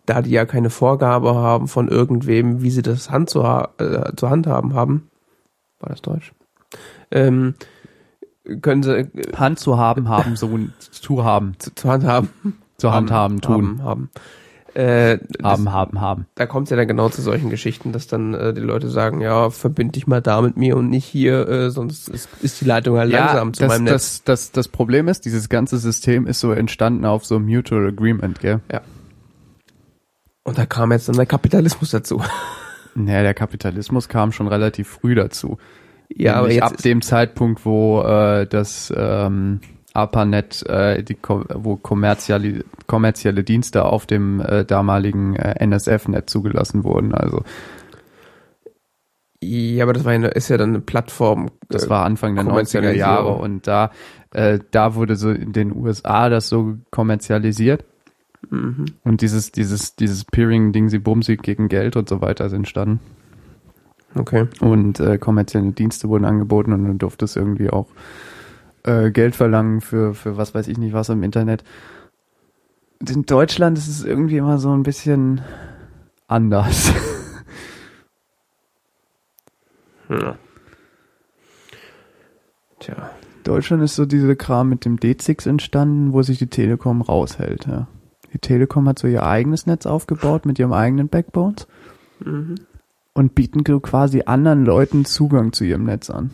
da 0.07 0.23
die 0.23 0.31
ja 0.31 0.47
keine 0.47 0.71
Vorgabe 0.71 1.35
haben 1.35 1.69
von 1.69 1.89
irgendwem, 1.89 2.63
wie 2.63 2.71
sie 2.71 2.83
das 2.83 3.11
Hand 3.11 3.29
zu, 3.29 3.43
ha 3.43 3.71
äh, 3.79 4.15
zu 4.17 4.31
handhaben 4.31 4.75
haben, 4.75 5.11
war 5.81 5.91
das 5.91 6.01
Deutsch? 6.01 6.33
Ähm, 7.11 7.55
können 8.63 8.83
sie 8.83 8.99
äh, 9.01 9.37
Hand 9.37 9.59
zu 9.59 9.77
haben, 9.77 10.09
haben, 10.09 10.37
so 10.37 10.49
zu 10.79 11.25
haben, 11.25 11.55
zu, 11.59 11.75
zu 11.75 11.91
handhaben, 11.91 12.31
zu 12.79 12.93
handhaben, 12.93 13.41
tun, 13.41 13.83
haben, 13.83 13.83
haben. 13.83 14.11
Äh, 14.75 15.19
das, 15.39 15.45
haben, 15.45 15.73
haben, 15.73 16.01
haben. 16.01 16.27
da 16.35 16.47
kommt 16.47 16.67
es 16.67 16.71
ja 16.71 16.77
dann 16.77 16.89
genau 16.89 17.09
zu 17.09 17.23
solchen 17.23 17.49
Geschichten, 17.49 17.93
dass 17.93 18.09
dann 18.09 18.35
äh, 18.35 18.53
die 18.53 18.61
Leute 18.61 18.89
sagen, 18.89 19.21
ja, 19.21 19.51
verbind 19.51 19.95
dich 19.95 20.09
mal 20.09 20.21
da 20.21 20.43
mit 20.43 20.57
mir 20.57 20.77
und 20.77 20.91
nicht 20.91 21.05
hier, 21.05 21.49
äh, 21.49 21.71
sonst 21.71 22.09
ist, 22.09 22.29
ist 22.43 22.61
die 22.61 22.65
Leitung 22.65 22.99
halt 22.99 23.13
langsam 23.13 23.55
zu 23.55 23.63
das, 23.63 23.69
meinem 23.69 23.85
Netz. 23.85 23.93
das, 23.93 24.25
das, 24.25 24.51
das 24.51 24.69
Problem 24.69 25.07
ist, 25.07 25.25
dieses 25.27 25.49
ganze 25.49 25.79
System 25.79 26.27
ist 26.27 26.41
so 26.41 26.51
entstanden 26.51 27.05
auf 27.05 27.25
so 27.25 27.39
Mutual 27.39 27.87
Agreement, 27.87 28.41
gell? 28.41 28.61
Und 30.43 30.59
da 30.59 30.67
kam 30.67 30.93
jetzt 30.93 31.09
dann 31.09 31.17
der 31.17 31.27
Kapitalismus 31.27 31.91
dazu. 31.91 32.23
Naja, 32.97 33.23
der 33.25 33.35
Kapitalismus 33.35 34.09
kam 34.09 34.31
schon 34.31 34.47
relativ 34.47 34.87
früh 34.87 35.17
dazu. 35.17 35.59
Ja, 36.09 36.35
aber 36.35 36.43
Nämlich 36.43 36.63
jetzt 36.63 36.75
ab 36.75 36.83
dem 36.83 37.03
Zeitpunkt, 37.03 37.65
wo 37.65 38.03
äh, 38.03 38.47
das 38.47 38.93
ähm, 38.97 39.59
ARPANET, 39.95 40.67
äh, 40.67 41.03
die, 41.03 41.17
wo 41.23 41.77
kommerzielle, 41.77 42.65
kommerzielle 42.87 43.45
Dienste 43.45 43.85
auf 43.85 44.07
dem 44.07 44.41
äh, 44.41 44.65
damaligen 44.65 45.37
äh, 45.37 45.65
NSF-Net 45.65 46.29
zugelassen 46.29 46.83
wurden. 46.83 47.15
Also 47.15 47.45
Ja, 49.41 49.85
aber 49.85 49.93
das 49.93 50.05
war 50.05 50.13
eine, 50.13 50.29
ist 50.29 50.49
ja 50.49 50.57
dann 50.59 50.71
eine 50.71 50.81
Plattform. 50.81 51.51
das 51.69 51.85
äh, 51.87 51.91
war 51.91 52.05
Anfang 52.05 52.35
der 52.35 52.45
90er 52.45 52.49
Kommerzialisierung. 52.49 52.99
Jahre 52.99 53.35
und 53.35 53.67
da, 53.69 53.93
äh, 54.33 54.59
da 54.73 54.97
wurde 54.97 55.15
so 55.15 55.31
in 55.31 55.53
den 55.53 55.75
USA 55.75 56.29
das 56.29 56.49
so 56.49 56.75
kommerzialisiert. 56.91 57.85
Mhm. 58.51 58.87
Und 59.05 59.21
dieses, 59.21 59.53
dieses, 59.53 59.95
dieses 59.95 60.25
Peering, 60.25 60.73
Ding, 60.73 60.89
sie 60.89 60.99
Bumsi 60.99 61.37
gegen 61.37 61.69
Geld 61.69 61.97
und 61.97 62.09
so 62.09 62.21
weiter 62.21 62.47
ist 62.47 62.53
entstanden. 62.53 62.99
Okay. 64.17 64.49
Und 64.61 64.99
äh, 64.99 65.19
kommerzielle 65.19 65.71
Dienste 65.71 66.09
wurden 66.09 66.25
angeboten 66.25 66.73
und 66.73 66.85
dann 66.85 66.99
durfte 66.99 67.25
es 67.25 67.37
irgendwie 67.37 67.71
auch 67.71 67.87
äh, 68.85 69.11
Geld 69.11 69.35
verlangen 69.37 69.81
für, 69.81 70.15
für 70.15 70.37
was 70.37 70.55
weiß 70.55 70.69
ich 70.69 70.79
nicht 70.79 70.93
was 70.93 71.09
im 71.09 71.23
Internet. 71.23 71.65
In 73.07 73.27
Deutschland 73.27 73.77
ist 73.77 73.89
es 73.89 74.05
irgendwie 74.05 74.37
immer 74.39 74.59
so 74.59 74.73
ein 74.73 74.83
bisschen 74.83 75.43
anders. 76.29 76.93
Ja. 80.09 80.37
Tja. 82.79 83.11
Deutschland 83.43 83.83
ist 83.83 83.95
so 83.95 84.05
diese 84.07 84.37
Kram 84.37 84.69
mit 84.69 84.85
dem 84.85 84.99
D6 84.99 85.49
entstanden, 85.49 86.13
wo 86.13 86.23
sich 86.23 86.39
die 86.39 86.47
Telekom 86.47 87.03
raushält. 87.03 87.67
Ja. 87.67 87.89
Die 88.33 88.39
Telekom 88.39 88.89
hat 88.89 88.99
so 88.99 89.07
ihr 89.07 89.23
eigenes 89.23 89.67
Netz 89.67 89.87
aufgebaut 89.87 90.47
mit 90.47 90.59
ihrem 90.59 90.73
eigenen 90.73 91.09
Backbones 91.09 91.67
Mhm. 92.21 92.55
und 93.13 93.35
bieten 93.35 93.65
quasi 93.65 94.23
anderen 94.27 94.65
Leuten 94.65 95.05
Zugang 95.05 95.53
zu 95.53 95.65
ihrem 95.65 95.85
Netz 95.85 96.11
an. 96.11 96.31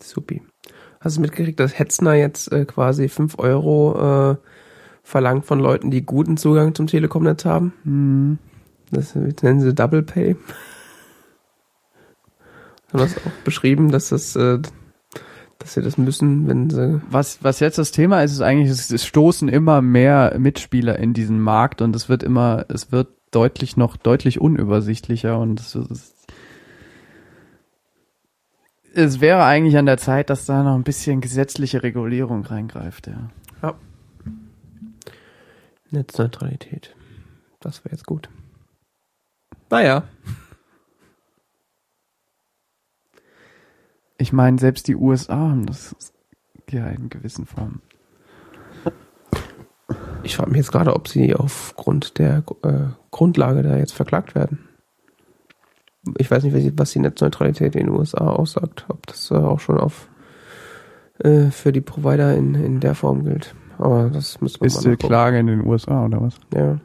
Supi. 0.00 0.42
Hast 1.04 1.18
du 1.18 1.20
mitgekriegt, 1.20 1.60
dass 1.60 1.78
Hetzner 1.78 2.14
jetzt 2.14 2.50
äh, 2.50 2.64
quasi 2.64 3.10
5 3.10 3.38
Euro 3.38 4.32
äh, 4.32 4.36
verlangt 5.02 5.44
von 5.44 5.60
Leuten, 5.60 5.90
die 5.90 6.00
guten 6.00 6.38
Zugang 6.38 6.74
zum 6.74 6.86
Telekom-Netz 6.86 7.44
haben? 7.44 7.74
Hm. 7.84 8.38
Das 8.90 9.14
nennen 9.14 9.60
sie 9.60 9.74
Double 9.74 10.02
Pay. 10.02 10.36
Haben 12.90 12.98
das 12.98 13.16
auch 13.18 13.44
beschrieben, 13.44 13.90
dass 13.90 14.08
das, 14.08 14.34
äh, 14.34 14.60
dass 15.58 15.74
sie 15.74 15.82
das 15.82 15.98
müssen, 15.98 16.48
wenn 16.48 16.70
sie. 16.70 17.02
Was, 17.10 17.44
was 17.44 17.60
jetzt 17.60 17.76
das 17.76 17.90
Thema 17.90 18.22
ist, 18.22 18.32
ist 18.32 18.40
eigentlich, 18.40 18.70
es, 18.70 18.90
es 18.90 19.04
stoßen 19.04 19.50
immer 19.50 19.82
mehr 19.82 20.34
Mitspieler 20.38 20.98
in 20.98 21.12
diesen 21.12 21.38
Markt 21.38 21.82
und 21.82 21.94
es 21.94 22.08
wird 22.08 22.22
immer, 22.22 22.64
es 22.68 22.92
wird 22.92 23.08
deutlich 23.30 23.76
noch 23.76 23.98
deutlich 23.98 24.40
unübersichtlicher 24.40 25.38
und 25.38 25.60
es, 25.60 25.74
es, 25.74 26.14
es 28.94 29.20
wäre 29.20 29.44
eigentlich 29.44 29.76
an 29.76 29.86
der 29.86 29.98
Zeit, 29.98 30.30
dass 30.30 30.46
da 30.46 30.62
noch 30.62 30.74
ein 30.74 30.84
bisschen 30.84 31.20
gesetzliche 31.20 31.82
Regulierung 31.82 32.44
reingreift, 32.44 33.08
ja. 33.08 33.30
Netzneutralität. 35.94 36.94
Das 37.60 37.84
wäre 37.84 37.94
jetzt 37.94 38.06
gut. 38.06 38.28
Naja. 39.70 40.04
Ich 44.18 44.32
meine, 44.32 44.58
selbst 44.58 44.86
die 44.88 44.96
USA 44.96 45.36
haben 45.36 45.66
das 45.66 45.96
ja 46.70 46.86
in 46.88 47.08
gewissen 47.08 47.46
Formen. 47.46 47.80
Ich 50.22 50.36
frage 50.36 50.50
mich 50.50 50.58
jetzt 50.58 50.72
gerade, 50.72 50.94
ob 50.94 51.08
sie 51.08 51.34
aufgrund 51.34 52.18
der 52.18 52.42
äh, 52.62 52.86
Grundlage 53.10 53.62
da 53.62 53.76
jetzt 53.76 53.92
verklagt 53.92 54.34
werden. 54.34 54.68
Ich 56.18 56.30
weiß 56.30 56.42
nicht, 56.44 56.54
was 56.78 56.90
die- 56.92 56.98
die 56.98 57.02
Netzneutralität 57.02 57.74
in 57.76 57.86
den 57.86 57.94
USA 57.96 58.26
aussagt, 58.28 58.84
ob 58.88 59.06
das 59.06 59.30
äh, 59.30 59.34
auch 59.34 59.60
schon 59.60 59.78
auf 59.78 60.08
äh, 61.20 61.50
für 61.50 61.72
die 61.72 61.80
Provider 61.80 62.34
in, 62.34 62.54
in 62.54 62.80
der 62.80 62.94
Form 62.94 63.24
gilt. 63.24 63.54
Aber 63.78 64.10
das 64.10 64.40
müssen 64.40 64.60
wir 64.60 64.66
Ist 64.66 64.76
mal 64.76 64.82
die 64.82 64.88
nachgucken. 64.90 65.06
Klage 65.08 65.38
in 65.38 65.46
den 65.46 65.66
USA 65.66 66.04
oder 66.04 66.20
was? 66.20 66.34
Ja. 66.54 66.78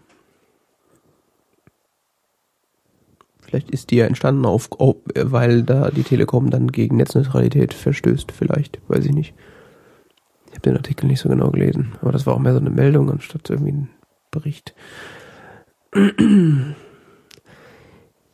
Vielleicht 3.42 3.72
ist 3.72 3.90
die 3.92 3.96
ja 3.98 4.06
entstanden, 4.06 4.46
auf, 4.46 4.70
weil 5.16 5.64
da 5.64 5.90
die 5.90 6.04
Telekom 6.04 6.50
dann 6.52 6.68
gegen 6.72 6.98
Netzneutralität 6.98 7.74
verstößt. 7.74 8.32
Vielleicht, 8.32 8.80
weiß 8.88 9.06
ich 9.06 9.14
nicht. 9.14 9.34
Ich 10.48 10.52
habe 10.54 10.62
den 10.62 10.78
Artikel 10.78 11.08
nicht 11.08 11.20
so 11.20 11.30
genau 11.30 11.50
gelesen, 11.50 11.94
aber 12.02 12.12
das 12.12 12.26
war 12.28 12.36
auch 12.36 12.40
mehr 12.40 12.54
so 12.54 12.60
eine 12.60 12.70
Meldung 12.70 13.10
anstatt 13.12 13.50
irgendwie 13.50 13.72
ein 13.72 13.90
Bericht. 14.32 14.76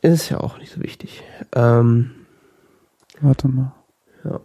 Ist 0.02 0.28
ja 0.30 0.38
auch 0.40 0.58
nicht 0.58 0.72
so 0.72 0.82
wichtig. 0.82 1.22
Ähm, 1.54 2.26
Warte 3.20 3.48
mal. 3.48 3.72
Ja. 4.24 4.40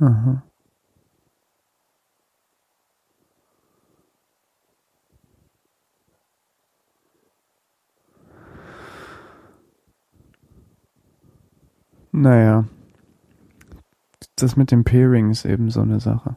Aha. 0.00 0.42
Naja. 12.12 12.66
Das 14.36 14.56
mit 14.56 14.70
dem 14.70 14.84
Pairing 14.84 15.30
ist 15.30 15.44
eben 15.44 15.70
so 15.70 15.80
eine 15.80 15.98
Sache. 15.98 16.36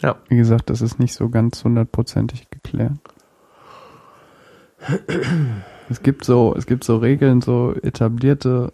Ja. 0.00 0.16
Wie 0.28 0.36
gesagt, 0.36 0.70
das 0.70 0.80
ist 0.80 0.98
nicht 0.98 1.14
so 1.14 1.28
ganz 1.28 1.62
hundertprozentig 1.62 2.48
geklärt. 2.50 2.98
Es 5.88 6.02
gibt 6.02 6.24
so, 6.24 6.54
es 6.56 6.66
gibt 6.66 6.84
so 6.84 6.96
Regeln, 6.96 7.40
so 7.40 7.74
etablierte, 7.82 8.72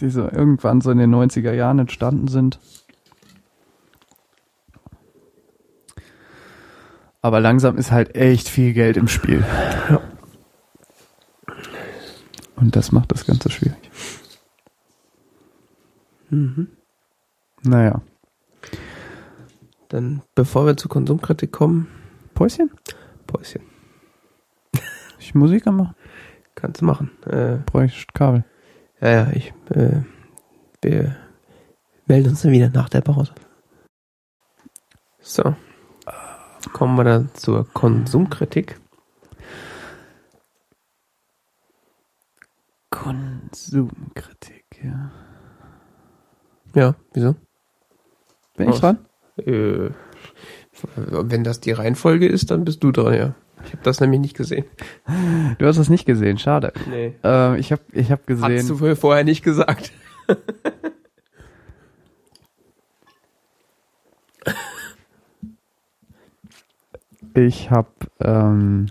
die 0.00 0.10
so 0.10 0.22
irgendwann 0.22 0.80
so 0.80 0.90
in 0.90 0.98
den 0.98 1.14
90er 1.14 1.52
Jahren 1.52 1.78
entstanden 1.78 2.28
sind. 2.28 2.58
Aber 7.20 7.38
langsam 7.38 7.76
ist 7.76 7.92
halt 7.92 8.16
echt 8.16 8.48
viel 8.48 8.72
Geld 8.72 8.96
im 8.96 9.06
Spiel. 9.06 9.44
Und 12.62 12.76
das 12.76 12.92
macht 12.92 13.10
das 13.10 13.26
Ganze 13.26 13.50
schwierig. 13.50 13.90
Naja. 17.64 18.00
Dann, 19.88 20.22
bevor 20.36 20.64
wir 20.66 20.76
zur 20.76 20.88
Konsumkritik 20.88 21.50
kommen, 21.50 21.88
Päuschen? 22.34 22.70
Päuschen. 23.26 23.62
Ich 25.18 25.34
Musik 25.34 25.66
machen? 25.66 25.96
Kannst 26.54 26.80
du 26.80 26.84
machen. 26.84 27.10
Äh, 27.26 27.58
Brauche 27.66 27.86
ich 27.86 28.06
Kabel. 28.14 28.44
ja, 29.00 29.10
ja, 29.10 29.30
ich, 29.32 29.52
äh, 29.70 30.02
wir 30.82 31.16
melden 32.06 32.30
uns 32.30 32.42
dann 32.42 32.52
wieder 32.52 32.70
nach 32.70 32.88
der 32.88 33.00
Pause. 33.00 33.32
So. 35.20 35.56
Kommen 36.72 36.96
wir 36.96 37.04
dann 37.04 37.30
zur 37.34 37.66
Konsumkritik. 37.72 38.80
Konsumkritik, 43.02 44.64
ja. 44.82 45.10
Ja, 46.74 46.94
wieso? 47.12 47.34
Bin 48.56 48.70
ich 48.70 48.78
dran? 48.80 48.98
Äh, 49.36 49.90
wenn 50.96 51.44
das 51.44 51.60
die 51.60 51.72
Reihenfolge 51.72 52.26
ist, 52.28 52.50
dann 52.50 52.64
bist 52.64 52.82
du 52.84 52.92
dran, 52.92 53.14
ja. 53.14 53.34
Ich 53.64 53.72
habe 53.72 53.82
das 53.84 54.00
nämlich 54.00 54.20
nicht 54.20 54.36
gesehen. 54.36 54.64
Du 55.58 55.66
hast 55.66 55.76
das 55.78 55.88
nicht 55.88 56.04
gesehen, 56.06 56.38
schade. 56.38 56.72
Nee. 56.90 57.14
Ähm, 57.22 57.54
ich 57.56 57.70
habe 57.72 57.82
ich 57.92 58.10
hab 58.10 58.20
Hast 58.20 58.28
du 58.28 58.46
gesehen, 58.48 58.76
vorher- 58.76 58.96
vorher 58.96 59.24
nicht 59.24 59.42
gesagt. 59.42 59.92
ich 67.34 67.70
habe 67.70 67.88
ähm, 68.20 68.86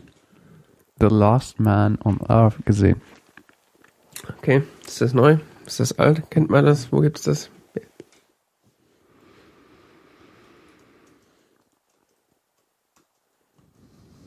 The 0.99 1.07
Last 1.07 1.59
Man 1.59 1.97
on 2.03 2.19
Earth 2.27 2.65
gesehen. 2.65 3.01
Okay, 4.29 4.63
ist 4.85 5.01
das 5.01 5.13
neu? 5.13 5.37
Ist 5.65 5.79
das 5.79 5.97
alt? 5.97 6.29
Kennt 6.29 6.49
man 6.49 6.65
das? 6.65 6.91
Wo 6.91 6.99
gibt's 6.99 7.23
das? 7.23 7.49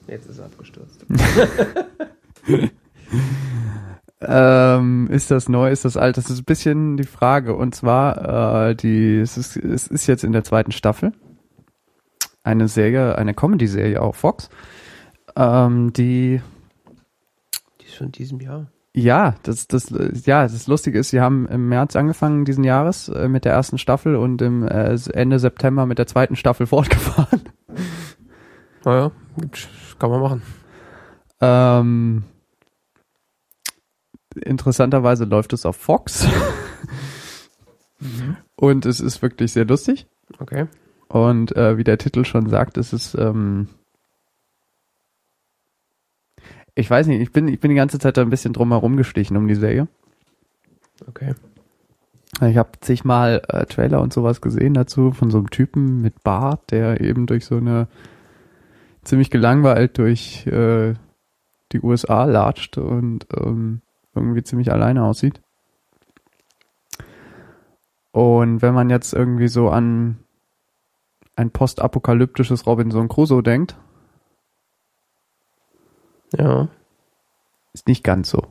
Jetzt 0.07 0.27
ist 0.27 0.39
er 0.39 0.47
abgestürzt. 0.47 1.07
Ähm, 4.27 5.09
ist 5.11 5.31
das 5.31 5.49
neu, 5.49 5.71
ist 5.71 5.85
das 5.85 5.97
alt? 5.97 6.17
Das 6.17 6.31
ist 6.31 6.41
ein 6.41 6.45
bisschen 6.45 6.97
die 6.97 7.05
Frage. 7.05 7.55
Und 7.55 7.75
zwar, 7.75 8.69
äh, 8.71 8.75
die, 8.75 9.19
es 9.19 9.37
ist, 9.37 9.57
es 9.57 9.87
ist 9.87 10.07
jetzt 10.07 10.25
in 10.25 10.33
der 10.33 10.45
zweiten 10.45 10.73
Staffel. 10.73 11.13
Eine 12.43 12.69
Serie, 12.69 13.17
eine 13.17 13.35
Comedy-Serie 13.35 14.01
auf 14.01 14.17
Fox. 14.17 14.49
Ähm, 15.37 15.93
die, 15.93 16.41
Die 17.81 17.87
ist 17.87 17.95
schon 17.95 18.07
in 18.07 18.13
diesem 18.13 18.41
Jahr. 18.41 18.67
Ja, 18.95 19.35
das, 19.43 19.67
das, 19.67 19.93
ja, 20.25 20.43
das 20.45 20.67
Lustige 20.69 21.01
ist, 21.01 21.11
sie 21.11 21.21
haben 21.21 21.49
im 21.49 21.69
März 21.69 21.97
angefangen 21.97 22.45
diesen 22.45 22.63
Jahres 22.63 23.09
äh, 23.09 23.29
mit 23.29 23.45
der 23.45 23.53
ersten 23.53 23.77
Staffel 23.77 24.15
und 24.15 24.41
im 24.41 24.67
äh, 24.67 24.97
Ende 25.13 25.41
September 25.41 25.85
mit 25.85 25.99
der 25.99 26.07
zweiten 26.07 26.37
Staffel 26.37 26.67
fortgefahren. 26.69 27.43
Naja, 28.85 29.11
kann 29.99 30.11
man 30.11 30.21
machen. 30.21 30.43
Ähm, 31.41 32.25
interessanterweise 34.37 35.25
läuft 35.25 35.53
es 35.53 35.67
auf 35.67 35.77
Fox. 35.77 36.29
Und 38.57 38.87
es 38.87 39.01
ist 39.01 39.23
wirklich 39.23 39.53
sehr 39.53 39.65
lustig. 39.65 40.07
Okay. 40.39 40.67
Und 41.09 41.57
äh, 41.57 41.77
wie 41.77 41.85
der 41.85 41.99
Titel 41.99 42.25
schon 42.25 42.49
sagt, 42.49 42.77
es 42.77 42.93
ist, 42.93 43.15
ähm, 43.15 43.69
ich 46.75 46.91
weiß 46.91 47.07
nicht, 47.07 47.21
ich 47.21 47.33
bin, 47.33 47.49
ich 47.49 47.61
bin 47.61 47.71
die 47.71 47.77
ganze 47.77 47.99
Zeit 47.99 48.17
da 48.17 48.23
ein 48.23 48.31
bisschen 48.31 48.53
drum 48.53 48.71
herum 48.71 48.97
gestichen 48.97 49.37
um 49.37 49.47
die 49.47 49.55
Serie. 49.55 49.89
Okay. 51.07 51.35
Ich 52.43 52.57
habe 52.57 52.71
zigmal 52.81 53.43
äh, 53.49 53.65
Trailer 53.67 54.01
und 54.01 54.13
sowas 54.13 54.41
gesehen 54.41 54.75
dazu 54.75 55.13
von 55.13 55.31
so 55.31 55.39
einem 55.39 55.51
Typen 55.51 56.01
mit 56.01 56.25
Bart, 56.25 56.73
der 56.73 57.01
eben 57.01 57.27
durch 57.27 57.45
so 57.45 57.57
eine 57.57 57.87
ziemlich 59.05 59.31
gelangweilt 59.31 59.99
durch 59.99 60.47
äh, 60.47 60.95
die 61.73 61.81
USA 61.81 62.25
latscht 62.25 62.79
und 62.79 63.27
ähm, 63.37 63.83
irgendwie 64.15 64.43
ziemlich 64.43 64.73
alleine 64.73 65.05
aussieht. 65.05 65.41
Und 68.11 68.63
wenn 68.63 68.75
man 68.75 68.91
jetzt 68.91 69.13
irgendwie 69.13 69.49
so 69.49 69.71
an 69.71 70.19
ein 71.37 71.51
postapokalyptisches 71.51 72.67
Robinson 72.67 73.09
Crusoe 73.09 73.43
denkt, 73.43 73.77
Ja. 76.39 76.69
ist 77.73 77.89
nicht 77.89 78.05
ganz 78.05 78.31
so. 78.31 78.47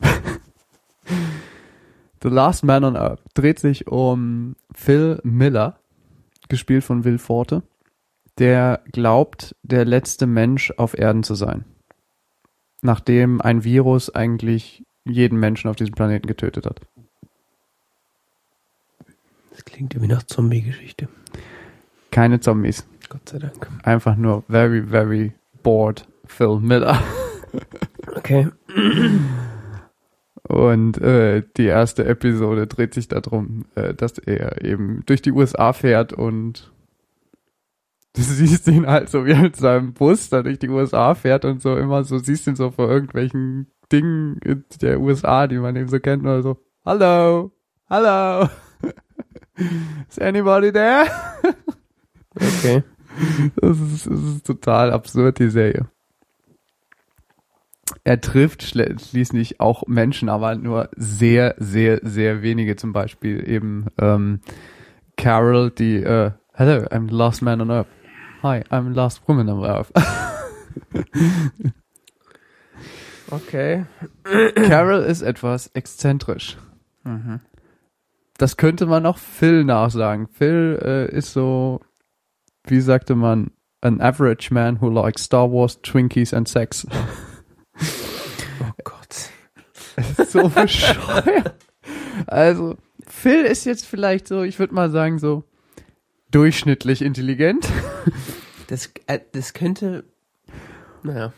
The 2.22 2.28
Last 2.28 2.64
Man 2.64 2.84
on 2.84 2.96
Earth 2.96 3.20
dreht 3.34 3.58
sich 3.58 3.88
um 3.88 4.54
Phil 4.74 5.20
Miller, 5.24 5.78
gespielt 6.48 6.84
von 6.84 7.04
Will 7.04 7.18
Forte, 7.18 7.62
der 8.38 8.80
glaubt, 8.92 9.56
der 9.62 9.84
letzte 9.84 10.26
Mensch 10.26 10.72
auf 10.76 10.96
Erden 10.96 11.22
zu 11.22 11.34
sein. 11.34 11.64
Nachdem 12.80 13.40
ein 13.40 13.64
Virus 13.64 14.14
eigentlich 14.14 14.84
jeden 15.04 15.38
Menschen 15.38 15.68
auf 15.68 15.76
diesem 15.76 15.94
Planeten 15.94 16.26
getötet 16.26 16.66
hat. 16.66 16.80
Das 19.50 19.64
klingt 19.64 19.94
irgendwie 19.94 20.12
nach 20.12 20.22
Zombie-Geschichte. 20.22 21.08
Keine 22.10 22.40
Zombies. 22.40 22.86
Gott 23.08 23.28
sei 23.28 23.38
Dank. 23.38 23.68
Einfach 23.82 24.16
nur 24.16 24.42
very, 24.48 24.82
very 24.82 25.32
bored 25.62 26.06
Phil 26.32 26.58
Miller. 26.60 26.98
Okay. 28.14 28.48
Und 30.48 30.98
äh, 30.98 31.42
die 31.56 31.66
erste 31.66 32.04
Episode 32.04 32.66
dreht 32.66 32.94
sich 32.94 33.08
darum, 33.08 33.66
äh, 33.74 33.94
dass 33.94 34.18
er 34.18 34.64
eben 34.64 35.02
durch 35.06 35.22
die 35.22 35.32
USA 35.32 35.72
fährt 35.72 36.12
und 36.12 36.72
du 38.16 38.22
siehst 38.22 38.68
ihn 38.68 38.86
halt 38.86 39.08
so, 39.08 39.26
wie 39.26 39.34
mit 39.34 39.56
seinem 39.56 39.92
Bus 39.92 40.30
da 40.30 40.42
durch 40.42 40.58
die 40.58 40.68
USA 40.68 41.14
fährt 41.14 41.44
und 41.44 41.62
so 41.62 41.76
immer 41.76 42.04
so, 42.04 42.18
siehst 42.18 42.46
ihn 42.46 42.56
so 42.56 42.70
vor 42.70 42.90
irgendwelchen 42.90 43.66
Dingen 43.90 44.38
in 44.44 44.64
der 44.80 45.00
USA, 45.00 45.46
die 45.46 45.58
man 45.58 45.76
eben 45.76 45.88
so 45.88 46.00
kennt, 46.00 46.22
oder 46.22 46.42
so, 46.42 46.56
hallo, 46.84 47.52
hallo, 47.88 48.48
is 50.08 50.18
anybody 50.18 50.72
there? 50.72 51.06
Okay. 52.34 52.82
Das 53.56 53.78
ist, 53.78 54.06
das 54.06 54.20
ist 54.20 54.46
total 54.46 54.90
absurd, 54.90 55.38
die 55.38 55.50
Serie. 55.50 55.91
Er 58.04 58.20
trifft 58.20 58.62
schließlich 58.62 59.60
auch 59.60 59.86
Menschen, 59.86 60.28
aber 60.28 60.56
nur 60.56 60.88
sehr, 60.96 61.54
sehr, 61.58 62.00
sehr 62.02 62.42
wenige. 62.42 62.76
Zum 62.76 62.92
Beispiel 62.92 63.48
eben 63.48 63.86
ähm, 63.98 64.40
Carol, 65.16 65.70
die 65.70 65.96
äh, 66.02 66.32
Hello, 66.54 66.84
I'm 66.86 67.08
the 67.08 67.14
last 67.14 67.42
man 67.42 67.60
on 67.60 67.70
earth. 67.70 67.86
Hi, 68.42 68.62
I'm 68.70 68.88
the 68.88 68.94
last 68.94 69.26
woman 69.26 69.48
on 69.48 69.64
earth. 69.64 69.92
Okay. 73.30 73.86
Carol 74.54 75.02
ist 75.04 75.22
etwas 75.22 75.68
exzentrisch. 75.68 76.58
Das 78.36 78.58
könnte 78.58 78.84
man 78.84 79.06
auch 79.06 79.16
Phil 79.16 79.64
nachsagen. 79.64 80.28
Phil 80.28 80.78
äh, 80.82 81.16
ist 81.16 81.32
so, 81.32 81.80
wie 82.64 82.82
sagte 82.82 83.14
man, 83.14 83.50
an 83.80 84.02
average 84.02 84.52
man 84.52 84.82
who 84.82 84.90
likes 84.90 85.24
Star 85.24 85.50
Wars, 85.50 85.80
Twinkies 85.80 86.34
and 86.34 86.46
Sex. 86.46 86.86
Oh 87.78 88.72
Gott. 88.84 90.26
so 90.28 90.48
bescheuert. 90.48 91.54
Also, 92.26 92.76
Phil 93.06 93.44
ist 93.44 93.64
jetzt 93.64 93.86
vielleicht 93.86 94.28
so, 94.28 94.42
ich 94.42 94.58
würde 94.58 94.74
mal 94.74 94.90
sagen, 94.90 95.18
so 95.18 95.44
durchschnittlich 96.30 97.02
intelligent. 97.02 97.68
Das, 98.68 98.90
äh, 99.06 99.20
das 99.32 99.52
könnte. 99.52 100.04
Naja. 101.02 101.32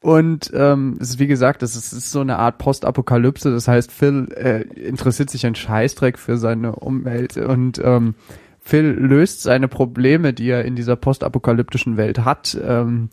Und 0.00 0.50
ähm, 0.54 0.98
es 1.00 1.10
ist 1.10 1.18
wie 1.18 1.26
gesagt, 1.26 1.62
das 1.62 1.76
ist, 1.76 1.92
ist 1.92 2.10
so 2.10 2.20
eine 2.20 2.38
Art 2.38 2.58
Postapokalypse. 2.58 3.50
Das 3.50 3.68
heißt, 3.68 3.90
Phil 3.90 4.28
äh, 4.36 4.62
interessiert 4.78 5.30
sich 5.30 5.46
ein 5.46 5.54
Scheißdreck 5.54 6.18
für 6.18 6.36
seine 6.36 6.76
Umwelt 6.76 7.36
und 7.36 7.80
ähm, 7.82 8.14
Phil 8.60 8.84
löst 8.84 9.42
seine 9.42 9.68
Probleme, 9.68 10.32
die 10.32 10.48
er 10.48 10.64
in 10.64 10.76
dieser 10.76 10.96
postapokalyptischen 10.96 11.96
Welt 11.96 12.18
hat, 12.24 12.58
ähm, 12.62 13.10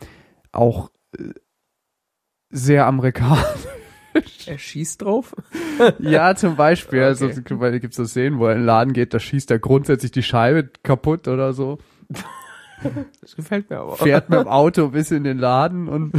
auch 0.52 0.92
äh, 1.18 1.30
sehr 2.52 2.86
amerikanisch. 2.86 3.46
Er 4.46 4.58
schießt 4.58 5.02
drauf. 5.04 5.34
Ja, 6.00 6.36
zum 6.36 6.56
Beispiel, 6.58 7.02
also 7.04 7.28
Okay. 7.28 7.42
weil 7.60 7.80
gibt's 7.80 7.96
so 7.98 8.06
Szenen, 8.06 8.40
wo 8.40 8.48
er 8.48 8.54
in 8.54 8.60
den 8.60 8.66
Laden 8.66 8.94
geht, 8.94 9.14
da 9.14 9.20
schießt 9.20 9.50
er 9.52 9.60
grundsätzlich 9.60 10.12
die 10.12 10.24
Scheibe 10.24 10.70
kaputt 10.84 11.28
oder 11.30 11.54
so, 11.54 11.78
Das 13.22 13.36
gefällt 13.36 13.70
mir 13.70 13.80
aber. 13.80 13.96
fährt 13.96 14.30
mit 14.30 14.40
dem 14.40 14.48
Auto 14.48 14.90
bis 14.90 15.12
in 15.12 15.24
den 15.24 15.38
Laden 15.38 15.88
und 15.88 16.12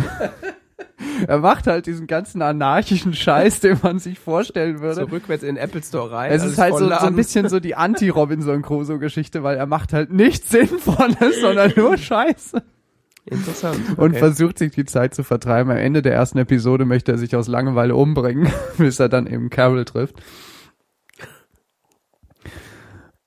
er 1.26 1.38
macht 1.38 1.66
halt 1.66 1.86
diesen 1.86 2.06
ganzen 2.06 2.40
anarchischen 2.40 3.12
Scheiß, 3.12 3.60
den 3.60 3.78
man 3.82 3.98
sich 3.98 4.18
vorstellen 4.18 4.80
würde. 4.80 4.94
So 4.94 5.02
rückwärts 5.04 5.42
in 5.42 5.56
den 5.56 5.62
Apple 5.64 5.82
Store 5.82 6.10
rein. 6.10 6.30
Es 6.32 6.44
ist 6.44 6.58
halt 6.58 6.74
so, 6.76 6.86
so 6.88 6.94
ein 6.94 7.16
bisschen 7.16 7.48
so 7.48 7.60
die 7.60 7.74
Anti-Robinson 7.74 8.62
Crusoe-Geschichte, 8.62 9.42
weil 9.42 9.56
er 9.56 9.66
macht 9.66 9.92
halt 9.92 10.12
nichts 10.12 10.48
Sinnvolles, 10.50 11.40
sondern 11.42 11.72
nur 11.76 11.98
Scheiße. 11.98 12.62
Interessant. 13.24 13.80
Und 13.98 14.10
okay. 14.10 14.18
versucht 14.18 14.58
sich 14.58 14.72
die 14.72 14.84
Zeit 14.84 15.14
zu 15.14 15.22
vertreiben. 15.22 15.70
Am 15.70 15.76
Ende 15.76 16.02
der 16.02 16.14
ersten 16.14 16.38
Episode 16.38 16.84
möchte 16.84 17.12
er 17.12 17.18
sich 17.18 17.36
aus 17.36 17.48
Langeweile 17.48 17.94
umbringen, 17.94 18.52
bis 18.78 18.98
er 18.98 19.08
dann 19.08 19.26
eben 19.26 19.50
Carol 19.50 19.84
trifft. 19.84 20.22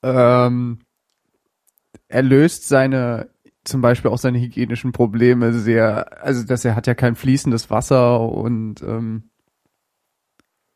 Ähm, 0.03 0.79
er 2.07 2.21
löst 2.21 2.67
seine, 2.67 3.29
zum 3.63 3.81
Beispiel 3.81 4.11
auch 4.11 4.19
seine 4.19 4.39
hygienischen 4.39 4.91
Probleme 4.91 5.53
sehr, 5.53 6.23
also 6.23 6.43
dass 6.45 6.63
er 6.63 6.75
hat 6.75 6.87
ja 6.87 6.93
kein 6.93 7.15
fließendes 7.15 7.69
Wasser 7.69 8.19
und 8.19 8.83
ähm, 8.83 9.29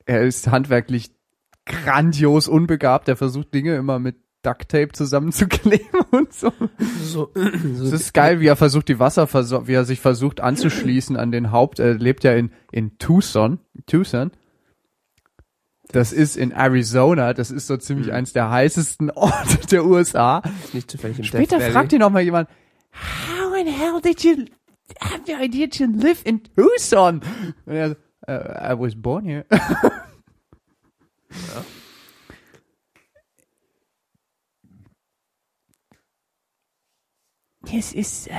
er 0.06 0.24
ist 0.24 0.48
handwerklich 0.50 1.12
grandios 1.66 2.48
unbegabt. 2.48 3.08
Er 3.08 3.16
versucht 3.16 3.54
Dinge 3.54 3.76
immer 3.76 4.00
mit 4.00 4.18
Duct 4.42 4.70
Tape 4.70 4.90
zusammenzukleben 4.94 6.00
und 6.12 6.34
so. 6.34 6.52
so, 7.04 7.32
Es 7.36 7.78
so 7.78 7.96
ist 7.96 8.14
geil, 8.14 8.40
wie 8.40 8.48
er 8.48 8.56
versucht, 8.56 8.88
die 8.88 9.00
Wasserversorgung, 9.00 9.68
wie 9.68 9.74
er 9.74 9.86
sich 9.86 10.00
versucht 10.00 10.40
anzuschließen 10.40 11.18
an 11.18 11.32
den 11.32 11.52
Haupt, 11.52 11.80
er 11.80 11.96
lebt 11.96 12.24
ja 12.24 12.34
in, 12.34 12.52
in 12.72 12.98
Tucson, 13.00 13.60
Tucson. 13.86 14.32
Das 15.92 16.14
ist 16.14 16.38
in 16.38 16.52
Arizona, 16.52 17.34
das 17.34 17.50
ist 17.52 17.66
so 17.68 17.76
ziemlich 17.76 18.08
Mhm. 18.08 18.14
eins 18.14 18.32
der 18.34 18.50
heißesten 18.52 19.10
Orte 19.16 19.58
der 19.72 19.86
USA. 19.86 20.42
nicht 20.74 20.90
zufällig 20.92 21.18
im 21.18 21.26
Später 21.26 21.58
Death 21.58 21.72
fragt 21.72 21.92
ihn 21.94 22.00
noch 22.00 22.12
mal 22.12 22.22
jemand, 22.22 22.48
how 22.94 23.58
in 23.60 23.68
hell 23.68 24.00
did 24.02 24.24
you 24.24 24.46
have 25.02 25.22
the 25.26 25.34
idea 25.34 25.68
to 25.68 25.86
live 25.86 26.22
in 26.26 26.42
Tucson? 26.56 27.22
Und 27.66 27.74
er 27.74 27.90
so, 27.90 27.96
"Uh, 28.28 28.32
I 28.32 28.74
was 28.80 28.96
born 28.96 29.26
here. 29.26 29.46
Es 37.66 37.94
ist, 37.94 38.28
äh, 38.28 38.34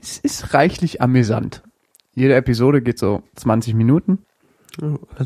es 0.00 0.18
ist 0.18 0.54
reichlich 0.54 1.00
amüsant. 1.00 1.62
Jede 2.14 2.34
Episode 2.34 2.82
geht 2.82 2.98
so 2.98 3.22
20 3.36 3.74
Minuten. 3.74 4.24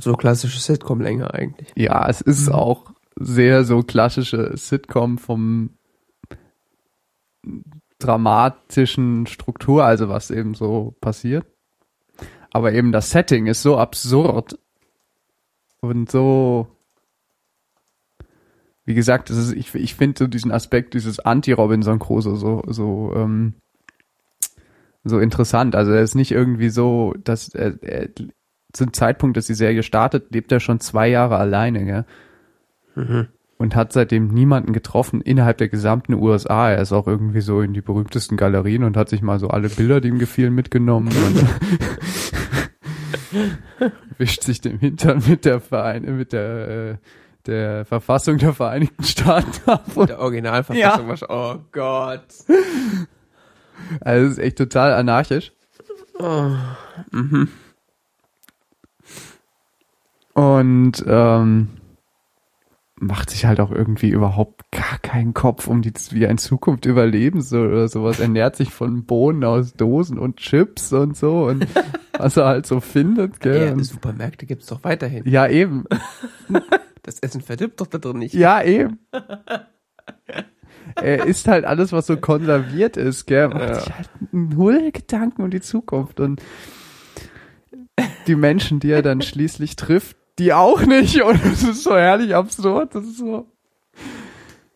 So 0.01 0.15
klassische 0.15 0.61
Sitcom-Länge 0.61 1.33
eigentlich. 1.33 1.73
Ja, 1.77 2.09
es 2.09 2.21
ist 2.21 2.49
auch 2.49 2.93
sehr 3.17 3.65
so 3.65 3.83
klassische 3.83 4.57
Sitcom 4.57 5.19
vom 5.19 5.71
dramatischen 7.99 9.27
Struktur, 9.27 9.85
also 9.85 10.09
was 10.09 10.31
eben 10.31 10.55
so 10.55 10.95
passiert. 11.01 11.47
Aber 12.53 12.73
eben 12.73 12.93
das 12.93 13.11
Setting 13.11 13.47
ist 13.47 13.63
so 13.63 13.77
absurd 13.77 14.59
und 15.81 16.11
so, 16.11 16.69
wie 18.91 18.95
gesagt, 18.95 19.31
es 19.31 19.37
ist, 19.37 19.53
ich, 19.53 19.73
ich 19.77 19.95
finde 19.95 20.19
so 20.19 20.27
diesen 20.27 20.51
Aspekt, 20.51 20.95
dieses 20.95 21.21
Anti-Robinson 21.21 22.01
Crusoe 22.01 22.35
so, 22.35 22.65
so, 22.67 23.13
ähm, 23.15 23.55
so 25.05 25.21
interessant. 25.21 25.77
Also 25.77 25.93
er 25.93 26.03
ist 26.03 26.17
nicht 26.17 26.33
irgendwie 26.33 26.71
so, 26.71 27.15
dass 27.23 27.55
er, 27.55 27.81
er 27.85 28.09
zum 28.73 28.93
Zeitpunkt, 28.93 29.37
dass 29.37 29.47
die 29.47 29.55
Serie 29.55 29.85
startet, 29.85 30.35
lebt 30.35 30.51
er 30.51 30.59
schon 30.59 30.81
zwei 30.81 31.07
Jahre 31.09 31.37
alleine, 31.37 31.85
gell? 31.85 32.05
Und 33.59 33.77
hat 33.77 33.93
seitdem 33.93 34.27
niemanden 34.27 34.73
getroffen 34.73 35.21
innerhalb 35.21 35.59
der 35.59 35.69
gesamten 35.69 36.15
USA. 36.15 36.73
Er 36.73 36.83
ist 36.83 36.93
auch 36.93 37.07
irgendwie 37.07 37.43
so 37.43 37.61
in 37.61 37.73
die 37.73 37.83
berühmtesten 37.83 38.37
Galerien 38.37 38.83
und 38.83 38.97
hat 38.97 39.09
sich 39.09 39.23
mal 39.23 39.39
so 39.39 39.51
alle 39.51 39.69
Bilder, 39.69 40.01
die 40.01 40.09
ihm 40.09 40.19
gefielen, 40.19 40.53
mitgenommen 40.53 41.13
und 41.13 41.47
wischt 44.19 44.43
sich 44.43 44.61
dem 44.61 44.81
Hintern 44.81 45.23
mit 45.29 45.45
der 45.45 45.61
Verein, 45.61 46.17
mit 46.17 46.33
der, 46.33 46.69
äh, 46.69 46.97
der 47.47 47.85
Verfassung 47.85 48.39
der 48.39 48.53
Vereinigten 48.53 49.03
Staaten 49.05 49.51
ab. 49.71 49.85
Und, 49.95 50.11
Der 50.11 50.21
Originalverfassung 50.21 51.09
war 51.09 51.17
schon, 51.17 51.29
oh 51.31 51.57
Gott. 51.73 52.25
also 54.01 54.27
es 54.27 54.33
ist 54.33 54.39
echt 54.39 54.59
total 54.59 54.93
anarchisch. 54.95 55.53
Oh, 56.19 56.51
mhm. 57.11 57.49
Und 60.35 61.05
ähm, 61.07 61.69
macht 62.97 63.31
sich 63.31 63.47
halt 63.47 63.61
auch 63.61 63.71
irgendwie 63.71 64.11
überhaupt 64.11 64.71
gar 64.71 64.99
keinen 64.99 65.35
Kopf 65.35 65.67
um 65.67 65.83
die, 65.83 65.93
wie 66.11 66.25
er 66.25 66.31
in 66.31 66.39
Zukunft 66.39 66.85
überleben 66.85 67.41
soll 67.41 67.69
oder 67.69 67.89
sowas. 67.89 68.21
Ernährt 68.21 68.57
sich 68.57 68.71
von 68.71 69.05
Bohnen 69.05 69.43
aus 69.45 69.73
Dosen 69.73 70.19
und 70.19 70.37
Chips 70.37 70.93
und 70.93 71.17
so 71.17 71.47
und 71.47 71.67
was 72.19 72.37
er 72.37 72.47
halt 72.47 72.67
so 72.67 72.81
findet, 72.81 73.41
gell? 73.41 73.75
Ja, 73.77 73.83
Supermärkte 73.85 74.47
gibt's 74.47 74.67
doch 74.67 74.85
weiterhin. 74.85 75.27
ja, 75.27 75.49
eben. 75.49 75.85
Das 77.03 77.19
Essen 77.21 77.41
verdirbt 77.41 77.81
doch 77.81 77.87
da 77.87 77.99
drin 77.99 78.19
nicht. 78.19 78.35
Ja, 78.35 78.63
eben. 78.63 78.99
Er 80.97 81.27
isst 81.27 81.47
halt 81.47 81.65
alles, 81.65 81.93
was 81.93 82.07
so 82.07 82.17
konserviert 82.17 82.97
ist, 82.97 83.27
gell? 83.27 83.49
Macht 83.49 83.61
Ja. 83.61 83.75
sich 83.81 83.95
halt 83.95 84.09
null 84.33 84.91
Gedanken 84.93 85.43
um 85.43 85.51
die 85.51 85.61
Zukunft 85.61 86.19
und 86.21 86.43
die 88.27 88.35
Menschen, 88.35 88.81
die 88.81 88.91
er 88.91 89.03
dann 89.03 89.23
schließlich 89.23 89.77
trifft, 89.77 90.17
die 90.39 90.53
auch 90.53 90.85
nicht. 90.85 91.23
Und 91.23 91.45
es 91.45 91.63
ist 91.63 91.85
so 91.85 91.95
herrlich 91.97 92.35
absurd. 92.35 92.95
Das 92.95 93.05
ist 93.05 93.19
so, 93.19 93.47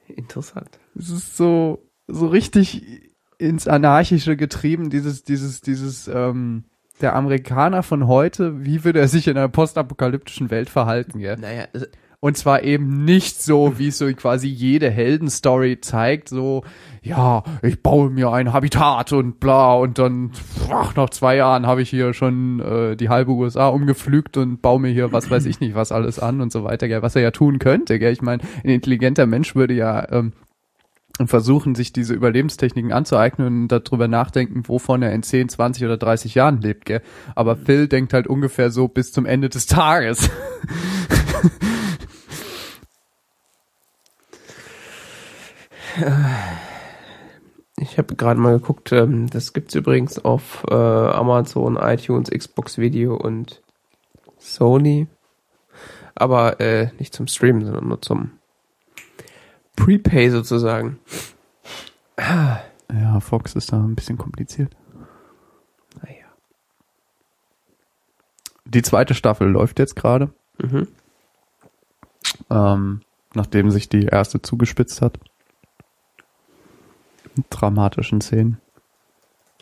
Interessant. 0.08 0.78
es 0.94 1.10
ist 1.10 1.36
so, 1.36 1.82
so 2.06 2.28
richtig 2.28 3.10
ins 3.38 3.66
Anarchische 3.66 4.36
getrieben, 4.36 4.90
dieses, 4.90 5.24
dieses, 5.24 5.62
dieses, 5.62 6.06
ähm, 6.06 6.64
der 7.00 7.16
Amerikaner 7.16 7.82
von 7.82 8.06
heute, 8.06 8.64
wie 8.64 8.84
würde 8.84 9.00
er 9.00 9.08
sich 9.08 9.26
in 9.26 9.36
einer 9.36 9.48
postapokalyptischen 9.48 10.50
Welt 10.50 10.70
verhalten, 10.70 11.18
gell? 11.18 11.36
Naja, 11.38 11.64
also, 11.72 11.86
Und 12.24 12.38
zwar 12.38 12.62
eben 12.62 13.04
nicht 13.04 13.42
so, 13.42 13.78
wie 13.78 13.88
es 13.88 13.98
so 13.98 14.10
quasi 14.14 14.48
jede 14.48 14.88
Heldenstory 14.88 15.82
zeigt, 15.82 16.30
so, 16.30 16.64
ja, 17.02 17.42
ich 17.60 17.82
baue 17.82 18.08
mir 18.08 18.32
ein 18.32 18.54
Habitat 18.54 19.12
und 19.12 19.40
bla, 19.40 19.74
und 19.74 19.98
dann, 19.98 20.30
ach, 20.72 20.96
nach 20.96 21.10
zwei 21.10 21.36
Jahren 21.36 21.66
habe 21.66 21.82
ich 21.82 21.90
hier 21.90 22.14
schon 22.14 22.60
äh, 22.60 22.96
die 22.96 23.10
halbe 23.10 23.32
USA 23.32 23.68
umgepflügt 23.68 24.38
und 24.38 24.62
baue 24.62 24.80
mir 24.80 24.88
hier 24.88 25.12
was 25.12 25.30
weiß 25.30 25.44
ich 25.44 25.60
nicht 25.60 25.74
was 25.74 25.92
alles 25.92 26.18
an 26.18 26.40
und 26.40 26.50
so 26.50 26.64
weiter, 26.64 26.88
gell, 26.88 27.02
was 27.02 27.14
er 27.14 27.20
ja 27.20 27.30
tun 27.30 27.58
könnte, 27.58 27.98
gell. 27.98 28.14
Ich 28.14 28.22
meine, 28.22 28.42
ein 28.64 28.70
intelligenter 28.70 29.26
Mensch 29.26 29.54
würde 29.54 29.74
ja 29.74 30.10
ähm, 30.10 30.32
versuchen, 31.26 31.74
sich 31.74 31.92
diese 31.92 32.14
Überlebenstechniken 32.14 32.90
anzueignen 32.90 33.64
und 33.64 33.68
darüber 33.68 34.08
nachdenken, 34.08 34.62
wovon 34.66 35.02
er 35.02 35.12
in 35.12 35.22
10, 35.22 35.50
20 35.50 35.84
oder 35.84 35.98
30 35.98 36.34
Jahren 36.34 36.62
lebt, 36.62 36.86
gell. 36.86 37.02
Aber 37.34 37.54
Phil 37.54 37.86
denkt 37.86 38.14
halt 38.14 38.26
ungefähr 38.28 38.70
so 38.70 38.88
bis 38.88 39.12
zum 39.12 39.26
Ende 39.26 39.50
des 39.50 39.66
Tages. 39.66 40.30
ich 47.76 47.98
habe 47.98 48.14
gerade 48.16 48.40
mal 48.40 48.58
geguckt, 48.58 48.92
ähm, 48.92 49.28
das 49.28 49.52
gibt's 49.52 49.74
übrigens 49.74 50.18
auf 50.24 50.64
äh, 50.68 50.74
Amazon, 50.74 51.76
iTunes, 51.76 52.30
Xbox 52.30 52.78
Video 52.78 53.16
und 53.16 53.62
Sony. 54.38 55.06
Aber 56.14 56.60
äh, 56.60 56.90
nicht 56.98 57.14
zum 57.14 57.26
Streamen, 57.26 57.64
sondern 57.64 57.88
nur 57.88 58.00
zum 58.00 58.32
Prepay 59.76 60.30
sozusagen. 60.30 61.00
Ja, 62.16 63.18
Fox 63.20 63.54
ist 63.56 63.72
da 63.72 63.78
ein 63.82 63.96
bisschen 63.96 64.18
kompliziert. 64.18 64.76
Naja. 66.00 66.26
Die 68.64 68.82
zweite 68.82 69.14
Staffel 69.14 69.48
läuft 69.48 69.78
jetzt 69.80 69.96
gerade, 69.96 70.30
Mhm. 70.58 70.86
ähm, 72.50 73.00
nachdem 73.34 73.70
sich 73.72 73.88
die 73.88 74.04
erste 74.06 74.40
zugespitzt 74.40 75.02
hat. 75.02 75.18
Dramatischen 77.50 78.20
Szenen. 78.20 78.58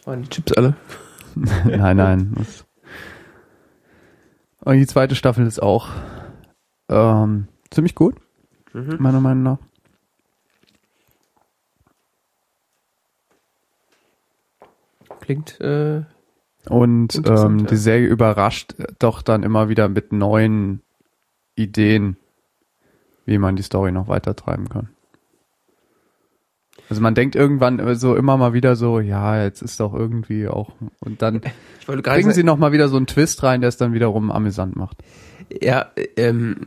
Waren 0.04 0.22
die 0.22 0.28
Chips 0.28 0.52
alle? 0.52 0.76
nein, 1.34 1.96
nein. 1.96 2.46
Und 4.60 4.76
die 4.76 4.86
zweite 4.86 5.14
Staffel 5.14 5.46
ist 5.46 5.62
auch 5.62 5.88
ähm, 6.88 7.48
ziemlich 7.70 7.94
gut, 7.94 8.16
meiner 8.72 9.20
Meinung 9.20 9.42
nach. 9.42 9.58
Klingt, 15.20 15.60
äh, 15.60 16.02
Und 16.68 17.14
ähm, 17.26 17.60
ja. 17.60 17.66
die 17.66 17.76
Serie 17.76 18.08
überrascht 18.08 18.74
doch 18.98 19.22
dann 19.22 19.42
immer 19.42 19.68
wieder 19.68 19.88
mit 19.88 20.12
neuen 20.12 20.82
Ideen, 21.54 22.16
wie 23.24 23.38
man 23.38 23.56
die 23.56 23.62
Story 23.62 23.92
noch 23.92 24.08
weiter 24.08 24.34
treiben 24.34 24.68
kann. 24.68 24.88
Also 26.92 27.00
man 27.00 27.14
denkt 27.14 27.34
irgendwann 27.36 27.94
so 27.94 28.14
immer 28.16 28.36
mal 28.36 28.52
wieder 28.52 28.76
so, 28.76 29.00
ja, 29.00 29.42
jetzt 29.42 29.62
ist 29.62 29.80
doch 29.80 29.94
irgendwie 29.94 30.46
auch 30.46 30.72
und 31.00 31.22
dann 31.22 31.40
ich 31.80 31.88
wollte 31.88 32.02
gerade 32.02 32.20
bringen 32.20 32.34
sie 32.34 32.44
noch 32.44 32.58
mal 32.58 32.72
wieder 32.72 32.88
so 32.88 32.98
einen 32.98 33.06
Twist 33.06 33.42
rein, 33.42 33.62
der 33.62 33.68
es 33.68 33.78
dann 33.78 33.94
wiederum 33.94 34.30
amüsant 34.30 34.76
macht. 34.76 34.98
ja, 35.62 35.86
ähm, 36.18 36.66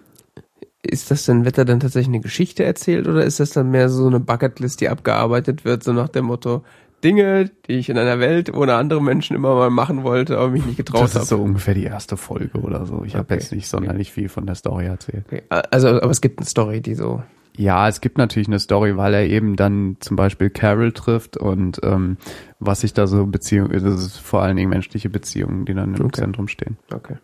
ist 0.82 1.12
das 1.12 1.26
denn, 1.26 1.46
wird 1.46 1.60
da 1.60 1.64
dann 1.64 1.80
tatsächlich 1.80 2.08
eine 2.14 2.22
Geschichte 2.22 2.64
erzählt 2.64 3.08
oder 3.08 3.24
ist 3.24 3.40
das 3.40 3.52
dann 3.52 3.70
mehr 3.70 3.88
so 3.90 4.08
eine 4.08 4.20
Bucketlist, 4.20 4.82
die 4.82 4.90
abgearbeitet 4.90 5.64
wird, 5.64 5.84
so 5.84 5.94
nach 5.94 6.10
dem 6.10 6.26
Motto, 6.26 6.64
Dinge, 7.04 7.52
die 7.68 7.74
ich 7.74 7.90
in 7.90 7.98
einer 8.00 8.20
Welt 8.20 8.52
ohne 8.52 8.74
andere 8.76 9.04
Menschen 9.04 9.36
immer 9.36 9.54
mal 9.54 9.70
machen 9.70 10.02
wollte, 10.04 10.40
aber 10.40 10.50
mich 10.50 10.66
nicht 10.66 10.78
getraut 10.78 11.04
Das 11.04 11.14
habe. 11.14 11.22
ist 11.24 11.30
so 11.30 11.38
ungefähr 11.38 11.76
die 11.76 11.84
erste 11.84 12.18
Folge 12.18 12.58
oder 12.62 12.88
so. 12.88 13.04
Ich 13.06 13.14
habe 13.14 13.26
Okay. 13.26 13.36
jetzt 13.36 13.52
nicht 13.52 13.68
sonderlich 13.68 14.12
viel 14.12 14.28
von 14.30 14.48
der 14.48 14.56
Story 14.56 14.86
erzählt. 14.86 15.24
Okay. 15.28 15.44
Also, 15.70 15.90
aber 15.90 16.10
es 16.10 16.22
gibt 16.22 16.40
eine 16.40 16.48
Story, 16.48 16.82
die 16.82 16.96
so, 16.96 17.22
Ja, 17.58 17.88
es 17.88 18.01
gibt 18.01 18.18
natürlich 18.18 18.47
eine 18.47 18.60
Story, 18.60 18.97
weil 18.97 19.14
er 19.14 19.26
eben 19.28 19.56
dann 19.56 19.97
zum 20.01 20.18
Beispiel 20.18 20.49
Carol 20.49 20.91
trifft 20.91 21.38
und 21.38 21.80
ähm, 21.84 22.18
was 22.60 22.82
sich 22.82 22.93
da 22.93 23.08
so 23.08 23.26
Beziehung, 23.28 23.70
das 23.70 23.84
ist 23.84 24.18
vor 24.18 24.41
allen 24.41 24.58
Dingen 24.58 24.70
menschliche 24.70 25.10
Beziehungen, 25.10 25.66
die 25.66 25.74
dann 25.74 25.95
im 25.95 26.06
Okay. 26.06 26.22
Zentrum 26.22 26.47
stehen. 26.47 26.78
okay. 26.93 27.16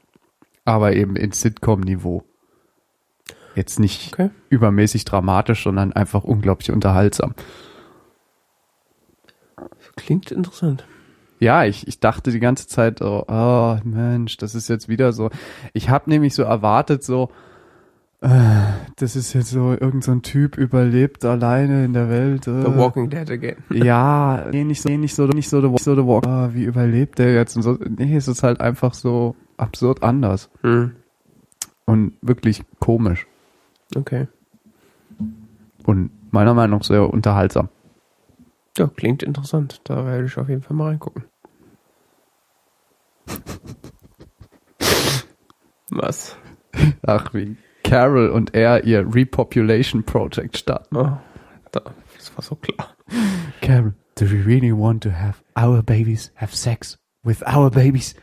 Aber 0.63 0.93
eben 0.93 1.15
in 1.15 1.31
Sitcom-Niveau. 1.31 2.23
Jetzt 3.55 3.79
nicht 3.79 4.13
Okay. 4.13 4.29
übermäßig 4.49 5.03
dramatisch, 5.05 5.63
sondern 5.63 5.91
einfach 5.91 6.23
unglaublich 6.23 6.71
unterhaltsam. 6.71 7.33
Klingt 9.95 10.31
interessant. 10.31 10.85
Ja, 11.39 11.65
ich, 11.65 11.87
ich 11.87 11.99
dachte 11.99 12.31
die 12.31 12.39
ganze 12.39 12.67
Zeit, 12.67 13.01
oh, 13.01 13.25
oh 13.27 13.77
Mensch, 13.83 14.37
das 14.37 14.53
ist 14.55 14.67
jetzt 14.69 14.87
wieder 14.87 15.11
so. 15.11 15.29
Ich 15.73 15.89
habe 15.89 16.09
nämlich 16.09 16.35
so 16.35 16.43
erwartet, 16.43 17.03
so, 17.03 17.31
das 18.21 19.15
ist 19.15 19.33
jetzt 19.33 19.49
so, 19.49 19.71
irgend 19.71 20.03
so 20.03 20.11
ein 20.11 20.21
Typ 20.21 20.55
überlebt 20.55 21.25
alleine 21.25 21.85
in 21.85 21.93
der 21.93 22.07
Welt. 22.07 22.45
Äh. 22.47 22.61
The 22.61 22.75
Walking 22.77 23.09
Dead 23.09 23.27
again. 23.31 23.55
Ja, 23.71 24.45
nee, 24.51 24.63
nicht 24.63 24.83
so, 24.83 24.89
nee, 24.89 24.97
nicht 24.97 25.15
so, 25.15 25.25
nicht 25.25 25.49
so, 25.49 25.59
the, 25.59 25.75
so 25.83 25.95
the 25.95 26.05
walk. 26.05 26.27
Ah, 26.27 26.51
wie 26.53 26.65
überlebt 26.65 27.17
der 27.17 27.33
jetzt? 27.33 27.55
Und 27.55 27.63
so, 27.63 27.79
nee, 27.97 28.15
es 28.15 28.27
ist 28.27 28.43
halt 28.43 28.61
einfach 28.61 28.93
so 28.93 29.35
absurd 29.57 30.03
anders 30.03 30.51
Hm. 30.61 30.91
und 31.85 32.13
wirklich 32.21 32.63
komisch 32.79 33.25
Okay. 33.95 34.27
und 35.85 36.11
meiner 36.31 36.53
Meinung 36.53 36.77
nach 36.79 36.85
sehr 36.85 37.09
unterhaltsam. 37.11 37.69
Ja, 38.77 38.87
klingt 38.87 39.23
interessant. 39.23 39.81
Da 39.83 40.05
werde 40.05 40.25
ich 40.25 40.37
auf 40.37 40.47
jeden 40.47 40.61
Fall 40.61 40.77
mal 40.77 40.89
reingucken. 40.89 41.23
Was? 45.89 46.37
Ach, 47.05 47.33
wie 47.33 47.57
Carol 47.91 48.29
und 48.29 48.55
er 48.55 48.85
ihr 48.85 49.05
Repopulation 49.13 50.01
Project 50.03 50.57
starten. 50.57 50.95
Oh, 50.95 51.17
da, 51.73 51.81
das 52.15 52.33
war 52.37 52.41
so 52.41 52.55
klar. 52.55 52.95
Carol, 53.59 53.93
do 54.15 54.31
we 54.31 54.41
really 54.45 54.71
want 54.71 55.03
to 55.03 55.09
have 55.09 55.43
our 55.57 55.83
babies 55.83 56.31
have 56.35 56.55
sex 56.55 56.97
with 57.25 57.43
our 57.45 57.69
babies? 57.69 58.15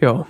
Ja. 0.00 0.26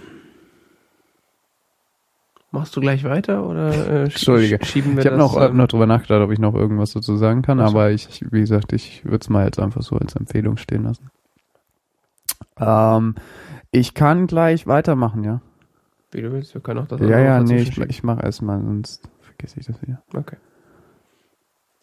Machst 2.51 2.75
du 2.77 2.81
gleich 2.81 3.05
weiter 3.05 3.47
oder 3.47 3.69
äh, 3.69 4.05
sch- 4.05 4.05
Entschuldige. 4.05 4.65
schieben 4.65 4.97
wir 4.97 5.01
Ich 5.01 5.07
habe 5.07 5.19
das? 5.19 5.33
noch, 5.33 5.41
äh, 5.41 5.51
noch 5.51 5.69
drüber 5.69 5.87
nachgedacht, 5.87 6.23
ob 6.23 6.31
ich 6.33 6.39
noch 6.39 6.55
irgendwas 6.55 6.93
dazu 6.95 7.17
sagen 7.17 7.43
kann, 7.43 7.61
aber 7.61 7.91
ich, 7.91 8.25
wie 8.31 8.41
gesagt, 8.41 8.73
ich 8.73 9.05
würde 9.05 9.19
es 9.21 9.29
mal 9.29 9.45
jetzt 9.45 9.59
einfach 9.61 9.83
so 9.83 9.97
als 9.97 10.17
Empfehlung 10.17 10.57
stehen 10.57 10.85
lassen. 10.85 11.11
Ähm, 12.59 13.15
ich 13.71 13.93
kann 13.95 14.27
gleich 14.27 14.67
weitermachen, 14.67 15.25
ja? 15.25 15.41
wie 16.11 16.23
du 16.23 16.33
willst, 16.33 16.55
wir 16.55 16.63
können 16.63 16.81
auch 16.81 16.87
das 16.87 17.01
Ja, 17.03 17.19
ja, 17.19 17.39
nee, 17.41 17.61
ich, 17.61 17.77
ich 17.77 18.03
mache 18.03 18.23
erstmal, 18.23 18.59
sonst 18.63 19.07
vergesse 19.21 19.61
ich 19.61 19.67
das 19.67 19.81
wieder. 19.83 20.01
Okay. 20.15 20.37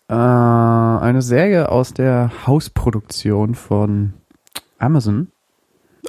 Äh, 0.07 0.13
eine 0.16 1.22
Serie 1.22 1.70
aus 1.70 1.93
der 1.93 2.32
Hausproduktion 2.47 3.53
von 3.53 4.13
Amazon, 4.80 5.28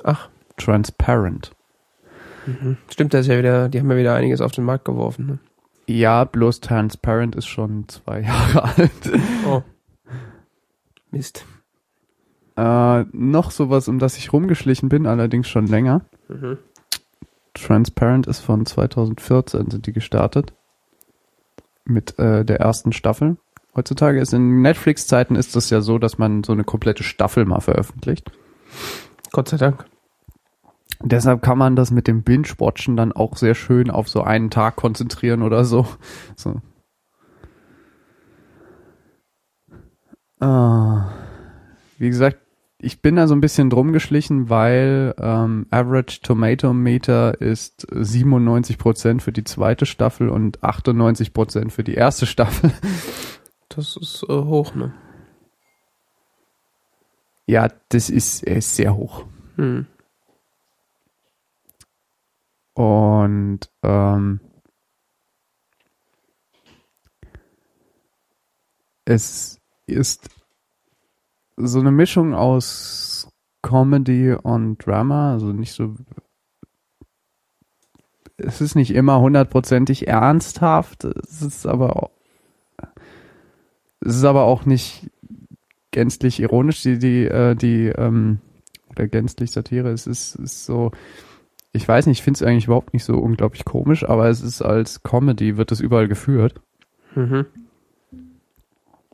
Ach, 0.03 0.29
Transparent. 0.57 1.53
Mhm. 2.47 2.77
stimmt, 2.89 3.15
das 3.15 3.27
ja 3.27 3.39
wieder, 3.39 3.69
die 3.69 3.81
haben 3.81 3.91
ja 3.91 3.97
wieder 3.97 4.15
einiges 4.15 4.41
auf 4.41 4.53
den 4.53 4.65
Markt 4.65 4.85
geworfen. 4.85 5.27
Ne? 5.27 5.39
Ja, 5.87 6.25
bloß 6.25 6.61
Transparent 6.61 7.37
ist 7.37 7.47
schon 7.47 7.89
zwei 7.89 8.21
Jahre 8.23 8.65
alt. 8.65 9.13
Oh. 9.47 9.63
Mist. 11.11 11.45
Äh, 12.57 13.05
noch 13.13 13.51
sowas, 13.51 13.89
um 13.89 13.99
das 13.99 14.17
ich 14.17 14.33
rumgeschlichen 14.33 14.89
bin, 14.89 15.07
allerdings 15.07 15.49
schon 15.49 15.67
länger. 15.67 16.03
Mhm. 16.29 16.59
Transparent 17.55 18.27
ist 18.27 18.41
von 18.41 18.67
2014, 18.67 19.71
sind 19.71 19.87
die 19.87 19.93
gestartet. 19.93 20.53
Mit 21.85 22.18
äh, 22.18 22.45
der 22.45 22.61
ersten 22.61 22.93
Staffel. 22.93 23.37
Heutzutage 23.77 24.21
ist 24.21 24.33
in 24.33 24.63
Netflix-Zeiten 24.63 25.37
ist 25.37 25.55
das 25.55 25.71
ja 25.71 25.83
so, 25.83 25.99
dass 25.99 26.18
man 26.18 26.43
so 26.43 26.53
eine 26.53 26.64
komplette 26.64 27.03
Staffel 27.03 27.45
mal 27.45 27.61
veröffentlicht. 27.61 28.31
Gott 29.33 29.49
sei 29.49 29.59
Dank. 29.59 29.85
Deshalb 31.08 31.41
kann 31.41 31.58
man 31.58 31.76
das 31.76 31.91
mit 31.91 32.08
dem 32.08 32.22
Binge-Watchen 32.22 32.96
dann 32.96 33.12
auch 33.12 33.37
sehr 33.37 33.54
schön 33.54 33.91
auf 33.91 34.08
so 34.08 34.22
einen 34.22 34.50
Tag 34.50 34.76
konzentrieren 34.76 35.42
oder 35.42 35.64
so. 35.64 35.87
so. 36.37 36.61
Ah, 40.41 41.12
wie 41.99 42.08
gesagt, 42.08 42.38
ich 42.78 43.00
bin 43.00 43.16
da 43.16 43.26
so 43.26 43.34
ein 43.34 43.41
bisschen 43.41 43.70
drum 43.70 43.92
geschlichen, 43.92 44.50
weil 44.50 45.14
ähm, 45.18 45.66
Average 45.70 46.20
Tomato 46.22 46.74
Meter 46.74 47.41
ist 47.41 47.87
97% 47.91 49.20
für 49.20 49.33
die 49.33 49.45
zweite 49.45 49.87
Staffel 49.87 50.28
und 50.28 50.61
98% 50.61 51.70
für 51.70 51.84
die 51.84 51.95
erste 51.95 52.26
Staffel. 52.26 52.72
Das 53.68 53.96
ist 53.96 54.22
äh, 54.28 54.33
hoch, 54.33 54.74
ne? 54.74 54.95
Ja, 57.46 57.68
das 57.88 58.08
ist, 58.08 58.45
ist 58.45 58.76
sehr 58.76 58.96
hoch. 58.96 59.24
Hm. 59.57 59.87
Und 62.77 63.71
ähm, 63.83 64.39
es 69.07 69.63
ist 69.87 70.29
so 71.57 71.81
eine 71.81 71.91
Mischung 71.91 72.35
aus 72.35 73.31
Comedy 73.63 74.35
und 74.35 74.85
Drama, 74.85 75.33
also 75.33 75.55
nicht 75.55 75.73
so. 75.73 75.95
Es 78.37 78.61
ist 78.61 78.75
nicht 78.75 78.91
immer 78.91 79.21
hundertprozentig 79.21 80.07
ernsthaft, 80.07 81.05
es 81.05 81.41
ist 81.41 81.67
aber 81.67 81.97
auch, 81.97 82.11
es 84.01 84.17
ist 84.17 84.25
aber 84.25 84.45
auch 84.45 84.67
nicht 84.67 85.11
gänzlich 85.93 86.41
ironisch, 86.41 86.83
die, 86.83 86.99
die, 86.99 87.25
äh, 87.25 87.55
die, 87.55 87.87
ähm, 87.87 88.41
oder 88.91 89.09
gänzlich 89.09 89.51
Satire, 89.51 89.93
es 89.93 90.07
ist, 90.07 90.35
ist 90.35 90.67
so, 90.67 90.91
ich 91.77 91.87
weiß 91.87 92.07
nicht, 92.07 92.19
ich 92.19 92.25
finde 92.25 92.39
es 92.39 92.43
eigentlich 92.43 92.67
überhaupt 92.67 92.93
nicht 92.93 93.05
so 93.05 93.19
unglaublich 93.19 93.65
komisch, 93.65 94.09
aber 94.09 94.29
es 94.29 94.43
ist 94.43 94.63
als 94.63 95.03
Comedy, 95.03 95.57
wird 95.57 95.71
es 95.73 95.81
überall 95.81 96.09
geführt. 96.09 96.61
Mhm. 97.15 97.47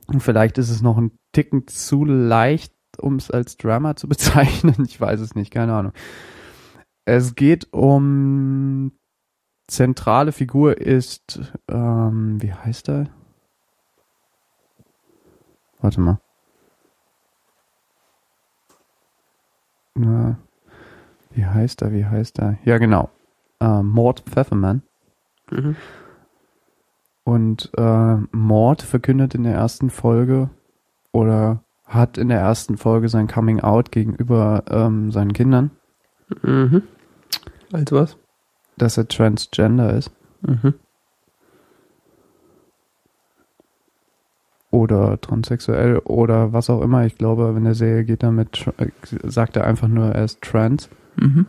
Und 0.07 0.21
vielleicht 0.21 0.59
ist 0.59 0.71
es 0.71 0.83
noch 0.83 0.97
ein 0.97 1.13
Ticken 1.33 1.67
zu 1.67 2.05
leicht, 2.05 2.73
um 2.99 3.17
es 3.17 3.31
als 3.31 3.57
Drama 3.57 3.97
zu 3.97 4.09
bezeichnen. 4.09 4.85
Ich 4.87 5.01
weiß 5.01 5.21
es 5.21 5.35
nicht, 5.35 5.53
keine 5.53 5.75
Ahnung. 5.75 5.93
Es 7.05 7.35
geht 7.35 7.73
um 7.73 8.93
zentrale 9.67 10.33
Figur 10.33 10.79
ist, 10.79 11.41
ähm, 11.69 12.41
wie 12.41 12.53
heißt 12.53 12.89
er? 12.89 13.09
Warte 15.81 16.01
mal. 16.01 16.21
Na, 19.95 20.39
wie 21.35 21.47
heißt 21.47 21.83
er, 21.83 21.93
wie 21.93 22.05
heißt 22.05 22.39
er? 22.39 22.59
Ja, 22.65 22.79
genau. 22.79 23.11
Äh, 23.61 23.83
Mord 23.83 24.21
Pfefferman. 24.21 24.83
Mhm. 25.51 25.77
Und 27.25 27.71
äh, 27.77 28.17
Mord 28.33 28.83
verkündet 28.83 29.35
in 29.35 29.45
der 29.45 29.55
ersten 29.55 29.91
Folge 29.91 30.51
oder 31.13 31.63
hat 31.85 32.19
in 32.19 32.29
der 32.29 32.41
ersten 32.41 32.77
Folge 32.77 33.09
sein 33.09 33.29
Coming 33.29 33.61
Out 33.61 33.93
gegenüber 33.93 34.65
ähm, 34.69 35.13
seinen 35.13 35.33
Kindern. 35.33 35.71
Mhm. 36.43 36.83
Als 37.73 37.93
was? 37.93 38.17
Dass 38.77 38.97
er 38.97 39.07
transgender 39.07 39.95
ist. 39.95 40.11
Mhm. 40.41 40.75
Oder 44.71 45.21
transsexuell 45.21 45.99
oder 45.99 46.55
was 46.55 46.71
auch 46.71 46.81
immer. 46.81 47.05
Ich 47.05 47.19
glaube, 47.19 47.53
in 47.57 47.65
der 47.65 47.75
Serie 47.75 48.05
geht 48.05 48.23
er 48.23 48.33
mit, 48.33 48.67
äh, 48.79 48.89
sagt 49.25 49.57
er 49.57 49.67
einfach 49.67 49.89
nur, 49.89 50.07
er 50.07 50.25
ist 50.25 50.41
trans. 50.41 50.89
Mhm. 51.17 51.47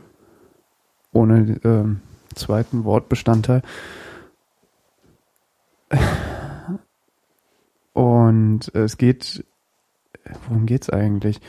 ohne 1.12 1.60
ähm, 1.64 2.02
zweiten 2.36 2.84
Wortbestandteil. 2.84 3.62
Und 7.94 8.74
es 8.74 8.98
geht, 8.98 9.46
worum 10.48 10.66
geht's 10.66 10.90
eigentlich? 10.90 11.40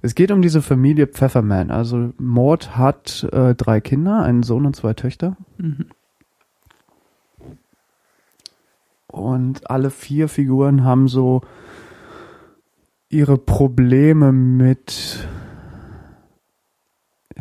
Es 0.00 0.14
geht 0.14 0.30
um 0.30 0.42
diese 0.42 0.62
Familie 0.62 1.08
Pfefferman. 1.08 1.70
Also 1.70 2.12
Mord 2.18 2.76
hat 2.76 3.26
äh, 3.32 3.54
drei 3.54 3.80
Kinder, 3.80 4.22
einen 4.22 4.44
Sohn 4.44 4.64
und 4.64 4.76
zwei 4.76 4.94
Töchter. 4.94 5.36
Mhm. 5.56 5.86
Und 9.08 9.70
alle 9.70 9.90
vier 9.90 10.28
Figuren 10.28 10.84
haben 10.84 11.08
so 11.08 11.40
ihre 13.08 13.38
Probleme 13.38 14.32
mit, 14.32 15.26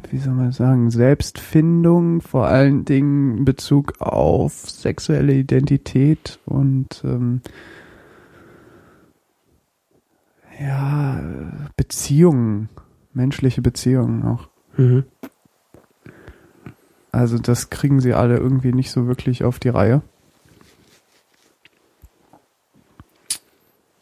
wie 0.09 0.17
soll 0.17 0.33
man 0.33 0.51
sagen, 0.51 0.89
Selbstfindung, 0.91 2.21
vor 2.21 2.47
allen 2.47 2.85
Dingen 2.85 3.39
in 3.39 3.45
Bezug 3.45 3.99
auf 3.99 4.53
sexuelle 4.53 5.33
Identität 5.33 6.39
und 6.45 7.01
ähm, 7.03 7.41
ja, 10.59 11.21
Beziehungen, 11.75 12.69
menschliche 13.13 13.61
Beziehungen 13.61 14.23
auch. 14.23 14.47
Mhm. 14.77 15.05
Also 17.11 17.37
das 17.39 17.69
kriegen 17.69 17.99
sie 17.99 18.13
alle 18.13 18.37
irgendwie 18.37 18.73
nicht 18.73 18.91
so 18.91 19.07
wirklich 19.07 19.43
auf 19.43 19.59
die 19.59 19.69
Reihe. 19.69 20.01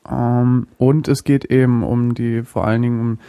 Ähm, 0.10 0.68
und 0.78 1.08
es 1.08 1.24
geht 1.24 1.46
eben 1.46 1.84
um 1.84 2.14
die, 2.14 2.44
vor 2.44 2.66
allen 2.66 2.82
Dingen 2.82 3.00
um 3.00 3.20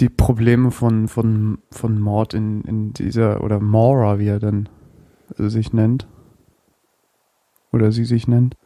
die 0.00 0.08
Probleme 0.08 0.70
von, 0.70 1.08
von, 1.08 1.58
von 1.70 2.00
Mord 2.00 2.34
in, 2.34 2.62
in 2.62 2.92
dieser, 2.92 3.42
oder 3.44 3.60
Mora, 3.60 4.18
wie 4.18 4.28
er 4.28 4.38
dann 4.38 4.68
sich 5.36 5.72
nennt. 5.72 6.08
Oder 7.72 7.92
sie 7.92 8.04
sich 8.04 8.26
nennt. 8.26 8.56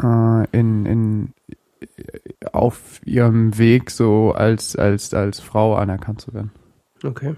Äh, 0.00 0.48
in, 0.50 0.86
in, 0.86 1.34
auf 2.52 3.00
ihrem 3.04 3.56
Weg 3.58 3.90
so 3.90 4.32
als, 4.32 4.74
als, 4.74 5.14
als 5.14 5.40
Frau 5.40 5.76
anerkannt 5.76 6.20
zu 6.20 6.34
werden. 6.34 6.50
Okay. 7.02 7.36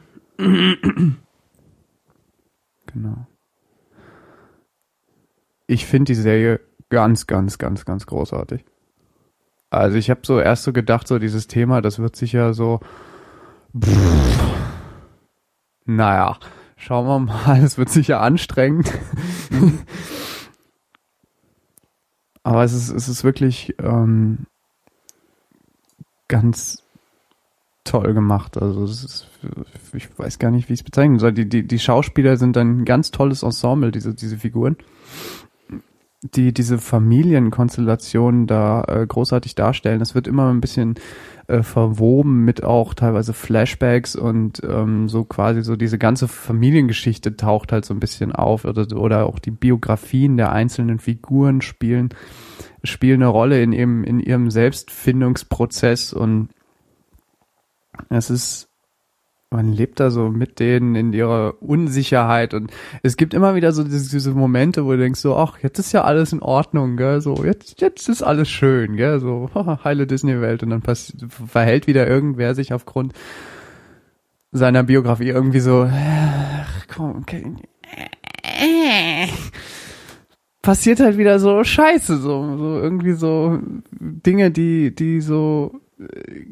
Genau. 2.86 3.26
Ich 5.66 5.86
finde 5.86 6.12
die 6.12 6.14
Serie 6.14 6.60
ganz, 6.88 7.26
ganz, 7.26 7.58
ganz, 7.58 7.84
ganz 7.84 8.06
großartig. 8.06 8.64
Also 9.78 9.96
ich 9.96 10.10
habe 10.10 10.20
so 10.24 10.40
erst 10.40 10.64
so 10.64 10.72
gedacht, 10.72 11.06
so 11.08 11.18
dieses 11.18 11.46
Thema, 11.46 11.80
das 11.80 11.98
wird 11.98 12.16
sicher 12.16 12.54
so. 12.54 12.80
Pff, 13.78 14.56
naja, 15.84 16.38
schauen 16.76 17.06
wir 17.06 17.18
mal, 17.18 17.60
es 17.64 17.78
wird 17.78 17.88
sicher 17.88 18.20
anstrengend. 18.20 18.92
Aber 22.42 22.62
es 22.62 22.72
ist, 22.72 22.90
es 22.90 23.08
ist 23.08 23.24
wirklich 23.24 23.74
ähm, 23.80 24.46
ganz 26.28 26.82
toll 27.82 28.14
gemacht. 28.14 28.56
Also 28.60 28.84
ist, 28.84 29.28
ich 29.92 30.16
weiß 30.18 30.38
gar 30.38 30.50
nicht, 30.50 30.68
wie 30.68 30.74
ich 30.74 30.80
es 30.80 30.84
bezeichnen 30.84 31.18
soll. 31.18 31.32
Die, 31.32 31.48
die, 31.48 31.66
die 31.66 31.78
Schauspieler 31.78 32.36
sind 32.36 32.56
ein 32.56 32.84
ganz 32.84 33.10
tolles 33.10 33.42
Ensemble, 33.42 33.90
diese, 33.90 34.14
diese 34.14 34.36
Figuren, 34.36 34.76
die 36.22 36.52
diese 36.52 36.78
Familienkonstellation 36.78 38.46
da 38.46 38.84
äh, 38.84 39.06
großartig 39.06 39.54
darstellen. 39.54 39.98
Das 39.98 40.14
wird 40.14 40.26
immer 40.26 40.50
ein 40.50 40.60
bisschen 40.60 40.94
äh, 41.46 41.62
verwoben 41.62 42.44
mit 42.44 42.64
auch 42.64 42.94
teilweise 42.94 43.32
Flashbacks 43.32 44.16
und 44.16 44.62
ähm, 44.64 45.08
so 45.08 45.24
quasi 45.24 45.62
so 45.62 45.76
diese 45.76 45.98
ganze 45.98 46.26
Familiengeschichte 46.26 47.36
taucht 47.36 47.72
halt 47.72 47.84
so 47.84 47.94
ein 47.94 48.00
bisschen 48.00 48.32
auf 48.32 48.64
oder, 48.64 48.86
oder 48.96 49.26
auch 49.26 49.38
die 49.38 49.50
Biografien 49.50 50.36
der 50.36 50.52
einzelnen 50.52 50.98
Figuren 50.98 51.60
spielen 51.60 52.08
spielen 52.82 53.22
eine 53.22 53.30
Rolle 53.30 53.62
in 53.62 53.72
ihrem 53.72 54.04
in 54.04 54.20
ihrem 54.20 54.50
Selbstfindungsprozess 54.50 56.12
und 56.12 56.48
es 58.08 58.30
ist, 58.30 58.68
man 59.50 59.72
lebt 59.72 60.00
da 60.00 60.10
so 60.10 60.28
mit 60.28 60.58
denen 60.58 60.96
in 60.96 61.12
ihrer 61.12 61.62
Unsicherheit 61.62 62.52
und 62.52 62.72
es 63.02 63.16
gibt 63.16 63.32
immer 63.32 63.54
wieder 63.54 63.72
so 63.72 63.84
diese, 63.84 64.10
diese 64.10 64.32
Momente, 64.32 64.84
wo 64.84 64.92
du 64.92 64.98
denkst 64.98 65.20
so, 65.20 65.36
ach, 65.36 65.58
jetzt 65.62 65.78
ist 65.78 65.92
ja 65.92 66.02
alles 66.04 66.32
in 66.32 66.42
Ordnung, 66.42 66.96
gell, 66.96 67.20
so, 67.20 67.44
jetzt, 67.44 67.80
jetzt 67.80 68.08
ist 68.08 68.22
alles 68.22 68.48
schön, 68.48 68.96
gell, 68.96 69.20
so, 69.20 69.48
heile 69.84 70.06
Disney-Welt 70.06 70.62
und 70.62 70.70
dann 70.70 70.82
verhält 70.82 71.86
wieder 71.86 72.06
irgendwer 72.08 72.54
sich 72.54 72.72
aufgrund 72.72 73.12
seiner 74.50 74.82
Biografie 74.82 75.28
irgendwie 75.28 75.60
so, 75.60 75.88
ach, 75.88 76.86
komm, 76.88 77.16
okay, 77.18 77.54
passiert 80.62 80.98
halt 80.98 81.18
wieder 81.18 81.38
so 81.38 81.62
Scheiße, 81.62 82.16
so, 82.16 82.56
so 82.58 82.80
irgendwie 82.80 83.12
so 83.12 83.60
Dinge, 83.92 84.50
die, 84.50 84.92
die 84.92 85.20
so 85.20 85.72
äh, 85.74 85.85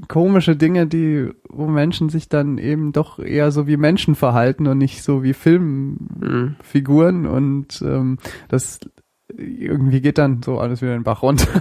komische 0.08 0.56
Dinge, 0.56 0.86
die, 0.86 1.30
wo 1.48 1.66
Menschen 1.66 2.08
sich 2.08 2.28
dann 2.28 2.56
eben 2.58 2.92
doch 2.92 3.18
eher 3.18 3.50
so 3.50 3.66
wie 3.66 3.76
Menschen 3.76 4.14
verhalten 4.14 4.66
und 4.66 4.78
nicht 4.78 5.02
so 5.02 5.22
wie 5.22 5.34
Filmfiguren 5.34 7.26
und 7.26 7.82
ähm, 7.82 8.18
das 8.48 8.80
irgendwie 9.28 10.00
geht 10.00 10.18
dann 10.18 10.42
so 10.42 10.58
alles 10.58 10.80
wieder 10.80 10.92
in 10.92 11.00
den 11.00 11.04
Bach 11.04 11.22
runter. 11.22 11.48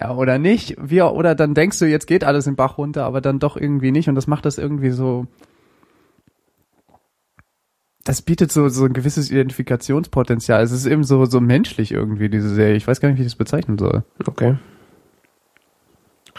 ja, 0.00 0.14
oder 0.14 0.38
nicht. 0.38 0.76
Wie, 0.80 1.02
oder 1.02 1.34
dann 1.34 1.54
denkst 1.54 1.78
du, 1.78 1.86
jetzt 1.86 2.06
geht 2.06 2.24
alles 2.24 2.46
in 2.46 2.52
den 2.52 2.56
Bach 2.56 2.78
runter, 2.78 3.04
aber 3.04 3.20
dann 3.20 3.40
doch 3.40 3.56
irgendwie 3.56 3.90
nicht 3.90 4.08
und 4.08 4.14
das 4.14 4.26
macht 4.26 4.46
das 4.46 4.56
irgendwie 4.58 4.90
so 4.90 5.26
das 8.04 8.22
bietet 8.22 8.50
so, 8.50 8.70
so 8.70 8.86
ein 8.86 8.94
gewisses 8.94 9.30
Identifikationspotenzial. 9.30 10.62
Es 10.62 10.72
ist 10.72 10.86
eben 10.86 11.04
so, 11.04 11.26
so 11.26 11.42
menschlich 11.42 11.92
irgendwie, 11.92 12.30
diese 12.30 12.48
Serie. 12.48 12.76
Ich 12.76 12.86
weiß 12.86 13.00
gar 13.00 13.10
nicht, 13.10 13.18
wie 13.18 13.22
ich 13.22 13.28
das 13.28 13.36
bezeichnen 13.36 13.76
soll. 13.76 14.02
Okay. 14.26 14.56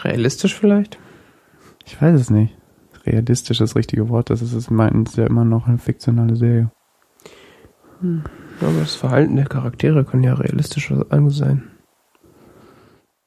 Realistisch 0.04 0.54
vielleicht? 0.54 0.98
Ich 1.84 2.00
weiß 2.00 2.20
es 2.20 2.30
nicht. 2.30 2.56
Realistisch 3.06 3.60
ist 3.60 3.70
das 3.70 3.76
richtige 3.76 4.08
Wort. 4.08 4.30
Das 4.30 4.42
ist 4.42 4.52
es 4.52 4.70
meistens 4.70 5.16
ja 5.16 5.26
immer 5.26 5.44
noch 5.44 5.66
eine 5.66 5.78
fiktionale 5.78 6.36
Serie. 6.36 6.70
Hm. 8.00 8.24
Aber 8.60 8.80
das 8.80 8.94
Verhalten 8.94 9.36
der 9.36 9.46
Charaktere 9.46 10.04
kann 10.04 10.22
ja 10.22 10.34
realistisch 10.34 10.92
sein. 11.28 11.70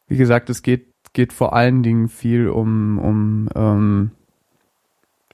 Wie 0.07 0.17
gesagt, 0.17 0.49
es 0.49 0.61
geht, 0.61 0.93
geht 1.13 1.33
vor 1.33 1.53
allen 1.53 1.81
Dingen 1.81 2.07
viel 2.07 2.49
um, 2.49 2.99
um 2.99 3.49
ähm, 3.55 4.11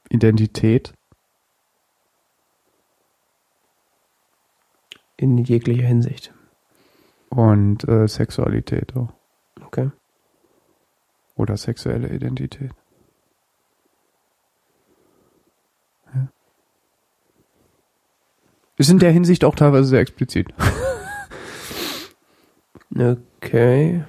Identität. 0.10 0.94
In 5.18 5.38
jeglicher 5.38 5.86
Hinsicht. 5.86 6.34
Und 7.30 7.88
äh, 7.88 8.08
Sexualität 8.08 8.96
auch. 8.96 9.14
Okay. 9.66 9.92
Oder 11.40 11.56
sexuelle 11.56 12.10
Identität. 12.10 12.72
Ja. 16.14 16.28
Ist 18.76 18.90
in 18.90 19.00
der 19.00 19.12
Hinsicht 19.12 19.46
auch 19.46 19.56
teilweise 19.56 19.88
sehr 19.88 20.02
explizit. 20.02 20.54
Okay. 22.92 24.04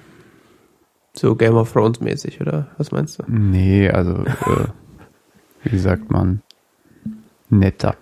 So 1.13 1.35
Game 1.35 1.55
of 1.55 1.71
Thrones 1.71 2.01
mäßig, 2.01 2.41
oder? 2.41 2.71
Was 2.77 2.91
meinst 2.91 3.19
du? 3.19 3.23
Nee, 3.27 3.89
also, 3.89 4.25
äh, 4.25 4.67
wie 5.63 5.77
sagt 5.77 6.09
man, 6.09 6.41
netter. 7.49 7.95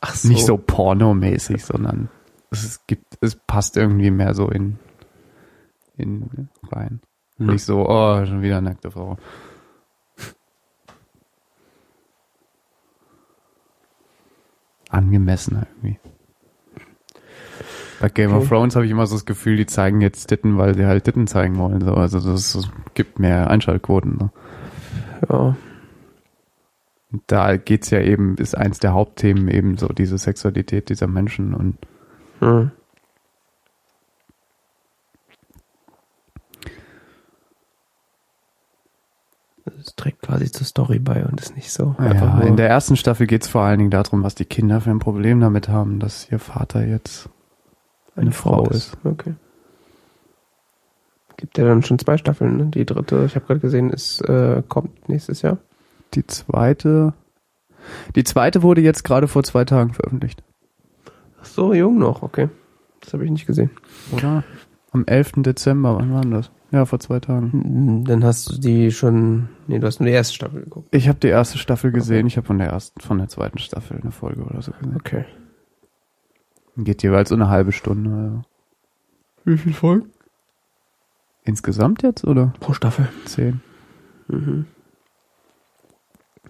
Ach 0.00 0.14
so. 0.14 0.28
Nicht 0.28 0.46
so 0.46 0.56
pornomäßig, 0.56 1.64
sondern 1.64 2.08
es 2.50 2.84
gibt, 2.86 3.18
es 3.20 3.36
passt 3.36 3.76
irgendwie 3.76 4.10
mehr 4.10 4.34
so 4.34 4.48
in, 4.48 4.78
in 5.96 6.48
rein. 6.72 7.00
Hm. 7.40 7.46
Nicht 7.46 7.64
so, 7.64 7.88
oh, 7.88 8.24
schon 8.26 8.42
wieder 8.42 8.60
nackte 8.60 8.90
Frau. 8.90 9.16
Angemessener 14.90 15.66
irgendwie. 15.76 15.98
Bei 18.00 18.08
Game 18.08 18.32
of 18.32 18.38
Okay. 18.38 18.48
Thrones 18.48 18.76
habe 18.76 18.84
ich 18.84 18.90
immer 18.90 19.06
so 19.06 19.14
das 19.14 19.24
Gefühl, 19.24 19.56
die 19.56 19.66
zeigen 19.66 20.00
jetzt 20.00 20.26
Titten, 20.26 20.58
weil 20.58 20.74
sie 20.74 20.86
halt 20.86 21.04
Titten 21.04 21.26
zeigen 21.26 21.58
wollen. 21.58 21.80
So. 21.80 21.94
Also 21.94 22.18
das, 22.20 22.52
das 22.52 22.70
gibt 22.94 23.18
mehr 23.18 23.50
Einschaltquoten. 23.50 24.18
So. 24.18 24.30
Ja. 25.28 25.56
Und 27.12 27.22
da 27.26 27.56
geht's 27.56 27.90
ja 27.90 28.00
eben, 28.00 28.36
ist 28.36 28.56
eins 28.56 28.78
der 28.78 28.92
Hauptthemen 28.92 29.48
eben 29.48 29.76
so 29.78 29.88
diese 29.88 30.18
Sexualität 30.18 30.88
dieser 30.88 31.06
Menschen 31.06 31.54
und 31.54 31.76
Hm. 32.40 32.70
Das 39.64 39.89
trägt 40.00 40.22
quasi 40.22 40.50
zur 40.50 40.66
Story 40.66 40.98
bei 40.98 41.24
und 41.24 41.40
ist 41.40 41.54
nicht 41.56 41.70
so. 41.70 41.94
ja, 41.98 42.40
in 42.40 42.56
der 42.56 42.68
ersten 42.68 42.96
Staffel 42.96 43.26
geht's 43.26 43.48
vor 43.48 43.62
allen 43.62 43.78
Dingen 43.78 43.90
darum, 43.90 44.22
was 44.22 44.34
die 44.34 44.46
Kinder 44.46 44.80
für 44.80 44.90
ein 44.90 44.98
Problem 44.98 45.40
damit 45.40 45.68
haben, 45.68 46.00
dass 46.00 46.30
ihr 46.30 46.38
Vater 46.38 46.86
jetzt 46.86 47.28
eine 48.16 48.32
Frau 48.32 48.66
ist. 48.68 48.96
Okay. 49.04 49.34
Gibt 51.36 51.58
ja 51.58 51.64
dann 51.64 51.82
schon 51.82 51.98
zwei 51.98 52.16
Staffeln. 52.16 52.56
Ne? 52.56 52.66
Die 52.66 52.86
dritte, 52.86 53.24
ich 53.26 53.34
habe 53.34 53.46
gerade 53.46 53.60
gesehen, 53.60 53.90
ist 53.90 54.20
äh, 54.22 54.62
kommt 54.68 55.08
nächstes 55.08 55.42
Jahr. 55.42 55.58
Die 56.14 56.26
zweite, 56.26 57.12
die 58.14 58.24
zweite 58.24 58.62
wurde 58.62 58.80
jetzt 58.80 59.04
gerade 59.04 59.28
vor 59.28 59.42
zwei 59.42 59.64
Tagen 59.64 59.92
veröffentlicht. 59.92 60.42
Ach 61.40 61.44
so, 61.44 61.74
jung 61.74 61.98
noch, 61.98 62.22
okay. 62.22 62.48
Das 63.00 63.12
habe 63.12 63.24
ich 63.24 63.30
nicht 63.30 63.46
gesehen. 63.46 63.70
Oder? 64.12 64.44
Am 64.92 65.04
11. 65.06 65.32
Dezember, 65.36 65.96
wann 65.96 66.12
war 66.12 66.22
denn 66.22 66.32
das? 66.32 66.50
Ja, 66.72 66.84
vor 66.86 67.00
zwei 67.00 67.18
Tagen. 67.18 67.52
Hm, 67.52 68.04
Dann 68.04 68.22
hast 68.24 68.48
du 68.50 68.60
die 68.60 68.92
schon. 68.92 69.48
Nee, 69.66 69.78
du 69.80 69.86
hast 69.86 69.98
nur 70.00 70.06
die 70.08 70.14
erste 70.14 70.34
Staffel 70.34 70.62
geguckt. 70.62 70.88
Ich 70.94 71.08
habe 71.08 71.18
die 71.18 71.28
erste 71.28 71.58
Staffel 71.58 71.90
gesehen, 71.90 72.26
ich 72.26 72.36
habe 72.36 72.46
von 72.46 72.58
der 72.58 72.68
ersten, 72.68 73.00
von 73.00 73.18
der 73.18 73.28
zweiten 73.28 73.58
Staffel 73.58 73.98
eine 74.00 74.12
Folge 74.12 74.42
oder 74.42 74.62
so 74.62 74.72
gesehen. 74.72 74.96
Okay. 74.96 75.24
Geht 76.76 77.02
jeweils 77.02 77.28
so 77.30 77.34
eine 77.34 77.48
halbe 77.48 77.72
Stunde. 77.72 78.10
Also. 78.10 78.42
Wie 79.44 79.58
viele 79.58 79.74
Folgen? 79.74 80.10
Insgesamt 81.44 82.02
jetzt 82.02 82.24
oder? 82.24 82.52
Pro 82.60 82.72
Staffel. 82.72 83.08
Zehn. 83.24 83.60
Mhm. 84.28 84.66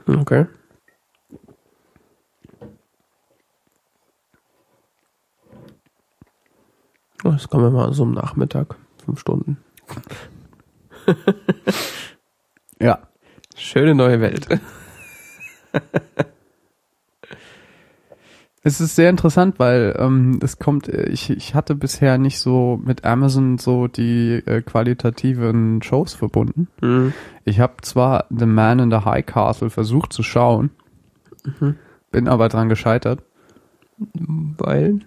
Okay. 0.06 0.46
Das 7.22 7.48
kommen 7.48 7.64
wir 7.64 7.70
mal 7.70 7.92
so 7.92 8.02
am 8.02 8.12
Nachmittag. 8.12 8.76
Fünf 9.04 9.20
Stunden. 9.20 9.58
Ja. 12.80 13.00
Schöne 13.56 13.94
neue 13.94 14.20
Welt. 14.20 14.46
Es 18.62 18.78
ist 18.82 18.94
sehr 18.94 19.08
interessant, 19.08 19.58
weil 19.58 19.96
ähm, 19.98 20.38
es 20.42 20.58
kommt, 20.58 20.86
äh, 20.86 21.08
ich, 21.08 21.30
ich 21.30 21.54
hatte 21.54 21.74
bisher 21.74 22.18
nicht 22.18 22.38
so 22.38 22.78
mit 22.84 23.06
Amazon 23.06 23.56
so 23.56 23.86
die 23.88 24.42
äh, 24.44 24.60
qualitativen 24.60 25.80
Shows 25.82 26.12
verbunden. 26.12 26.68
Mhm. 26.82 27.14
Ich 27.46 27.58
habe 27.58 27.76
zwar 27.80 28.26
The 28.28 28.44
Man 28.44 28.78
in 28.78 28.90
the 28.90 28.98
High 28.98 29.24
Castle 29.24 29.70
versucht 29.70 30.12
zu 30.12 30.22
schauen, 30.22 30.70
Mhm. 31.58 31.76
bin 32.10 32.28
aber 32.28 32.50
dran 32.50 32.68
gescheitert. 32.68 33.22
Weil. 33.96 34.98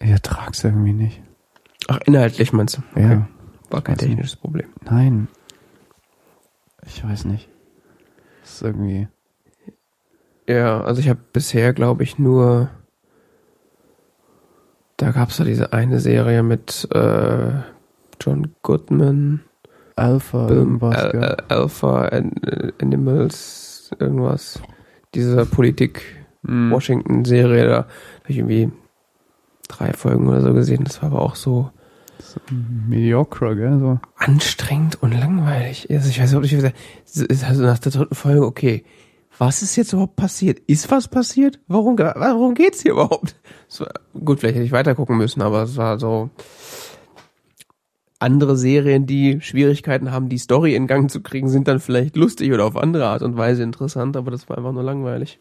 Ich 0.00 0.10
ertrag's 0.10 0.64
irgendwie 0.64 0.92
nicht. 0.92 1.22
Ach, 1.86 2.00
inhaltlich 2.06 2.52
meinst 2.52 2.78
du? 2.78 2.82
Okay. 2.90 3.12
Ja. 3.12 3.28
War 3.70 3.82
kein 3.82 3.96
Weiß 3.96 4.02
nicht. 4.02 4.10
technisches 4.16 4.36
Problem. 4.36 4.68
Nein. 4.84 5.28
Ich 6.86 7.04
weiß 7.04 7.24
nicht. 7.26 7.48
Das 8.42 8.52
ist 8.54 8.62
irgendwie. 8.62 9.08
Ja, 10.48 10.80
also 10.82 11.00
ich 11.00 11.08
habe 11.08 11.20
bisher, 11.32 11.72
glaube 11.72 12.02
ich, 12.02 12.18
nur. 12.18 12.70
Da 14.96 15.12
gab's 15.12 15.38
ja 15.38 15.44
diese 15.44 15.72
eine 15.72 16.00
Serie 16.00 16.42
mit 16.42 16.88
äh, 16.92 17.50
John 18.20 18.54
Goodman, 18.62 19.40
Alpha, 19.96 20.46
Bill- 20.46 20.56
irgendwas, 20.58 20.96
Al-? 20.96 21.24
Al- 21.24 21.44
Alpha 21.48 22.02
An 22.08 22.32
Animals, 22.82 23.90
irgendwas. 23.98 24.60
Diese 25.14 25.44
Mhm. 25.44 25.50
Politik-Washington-Serie, 25.50 27.66
da 27.66 27.76
habe 27.76 27.88
ich 28.28 28.36
irgendwie 28.38 28.70
drei 29.68 29.92
Folgen 29.94 30.28
oder 30.28 30.40
so 30.42 30.52
gesehen. 30.52 30.84
Das 30.84 31.00
war 31.02 31.10
aber 31.12 31.22
auch 31.22 31.34
so 31.36 31.70
Mediocre, 32.88 33.56
gell? 33.56 33.78
So. 33.78 34.00
anstrengend 34.16 35.02
und 35.02 35.12
langweilig. 35.12 35.88
Also 35.90 36.08
ich 36.08 36.20
weiß 36.20 36.32
nicht, 36.34 36.52
wie 36.52 36.56
gesagt, 36.56 36.76
also 37.44 37.62
nach 37.62 37.78
der 37.78 37.92
dritten 37.92 38.14
Folge, 38.14 38.44
okay, 38.44 38.84
was 39.38 39.62
ist 39.62 39.76
jetzt 39.76 39.92
überhaupt 39.92 40.16
passiert? 40.16 40.58
Ist 40.66 40.90
was 40.90 41.08
passiert? 41.08 41.60
Warum, 41.66 41.98
warum 41.98 42.54
geht's 42.54 42.82
hier 42.82 42.92
überhaupt? 42.92 43.36
So, 43.68 43.86
gut, 44.24 44.40
vielleicht 44.40 44.56
hätte 44.56 44.66
ich 44.66 44.72
weiter 44.72 44.94
gucken 44.94 45.16
müssen, 45.16 45.40
aber 45.40 45.62
es 45.62 45.76
war 45.76 45.98
so 45.98 46.30
andere 48.18 48.56
Serien, 48.56 49.06
die 49.06 49.40
Schwierigkeiten 49.40 50.10
haben, 50.10 50.28
die 50.28 50.38
Story 50.38 50.74
in 50.74 50.86
Gang 50.86 51.10
zu 51.10 51.22
kriegen, 51.22 51.48
sind 51.48 51.68
dann 51.68 51.80
vielleicht 51.80 52.16
lustig 52.16 52.52
oder 52.52 52.66
auf 52.66 52.76
andere 52.76 53.06
Art 53.06 53.22
und 53.22 53.36
Weise 53.36 53.62
interessant, 53.62 54.16
aber 54.16 54.30
das 54.30 54.48
war 54.48 54.58
einfach 54.58 54.72
nur 54.72 54.82
langweilig. 54.82 55.40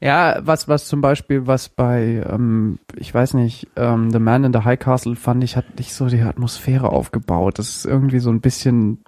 Ja, 0.00 0.38
was, 0.42 0.68
was 0.68 0.86
zum 0.86 1.00
Beispiel, 1.00 1.46
was 1.46 1.68
bei, 1.68 2.24
ähm, 2.28 2.78
ich 2.96 3.12
weiß 3.12 3.34
nicht, 3.34 3.66
ähm, 3.74 4.10
The 4.10 4.20
Man 4.20 4.44
in 4.44 4.52
the 4.52 4.60
High 4.60 4.78
Castle 4.78 5.16
fand 5.16 5.42
ich, 5.42 5.56
hat 5.56 5.76
nicht 5.76 5.92
so 5.92 6.06
die 6.06 6.20
Atmosphäre 6.20 6.90
aufgebaut. 6.90 7.58
Das 7.58 7.68
ist 7.68 7.84
irgendwie 7.84 8.20
so 8.20 8.30
ein 8.30 8.40
bisschen 8.40 9.04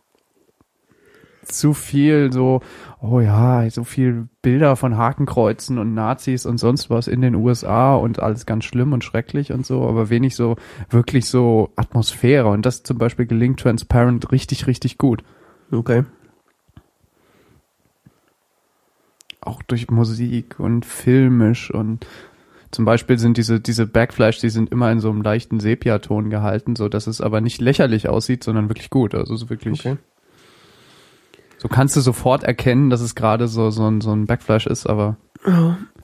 zu 1.45 1.75
viel 1.75 2.33
so, 2.33 2.61
oh 3.01 3.21
ja, 3.21 3.69
so 3.71 3.85
viel 3.85 4.29
Bilder 4.43 4.77
von 4.77 4.97
Hakenkreuzen 4.97 5.79
und 5.79 5.95
Nazis 5.95 6.47
und 6.47 6.59
sonst 6.59 6.91
was 6.91 7.09
in 7.09 7.21
den 7.21 7.35
USA 7.35 7.95
und 7.95 8.21
alles 8.21 8.47
ganz 8.47 8.65
schlimm 8.65 8.93
und 8.93 9.05
schrecklich 9.05 9.53
und 9.53 9.67
so, 9.67 9.87
aber 9.87 10.11
wenig 10.11 10.37
so, 10.37 10.57
wirklich 10.91 11.27
so 11.27 11.71
Atmosphäre. 11.77 12.49
Und 12.49 12.67
das 12.67 12.83
zum 12.83 12.99
Beispiel 12.99 13.27
gelingt 13.27 13.61
Transparent 13.61 14.33
richtig, 14.33 14.67
richtig 14.67 14.99
gut. 14.99 15.23
Okay. 15.71 16.05
Auch 19.41 19.63
durch 19.63 19.91
Musik 19.91 20.59
und 20.61 20.85
filmisch 20.85 21.71
und 21.71 22.07
zum 22.71 22.85
Beispiel 22.85 23.19
sind 23.19 23.37
diese, 23.37 23.59
diese 23.61 23.87
Backflash, 23.87 24.39
die 24.39 24.51
sind 24.51 24.71
immer 24.71 24.93
in 24.93 25.01
so 25.01 25.11
einem 25.11 25.23
leichten 25.23 25.59
Sepia-Ton 25.59 26.31
gehalten, 26.31 26.77
so 26.77 26.89
dass 26.89 27.07
es 27.09 27.21
aber 27.21 27.41
nicht 27.41 27.61
lächerlich 27.61 28.09
aussieht, 28.09 28.45
sondern 28.45 28.69
wirklich 28.69 28.91
gut. 28.91 29.15
Also 29.15 29.35
so 29.35 29.51
wirklich, 29.51 29.81
Okay. 29.85 29.97
so 31.59 31.69
kannst 31.69 31.97
du 31.97 32.01
sofort 32.01 32.45
erkennen, 32.45 32.91
dass 32.91 33.01
es 33.01 33.15
gerade 33.15 33.49
so, 33.49 33.71
so 33.71 33.89
ein, 33.91 34.01
so 34.01 34.13
ein 34.13 34.27
Backflash 34.27 34.67
ist, 34.67 34.87
aber, 34.87 35.17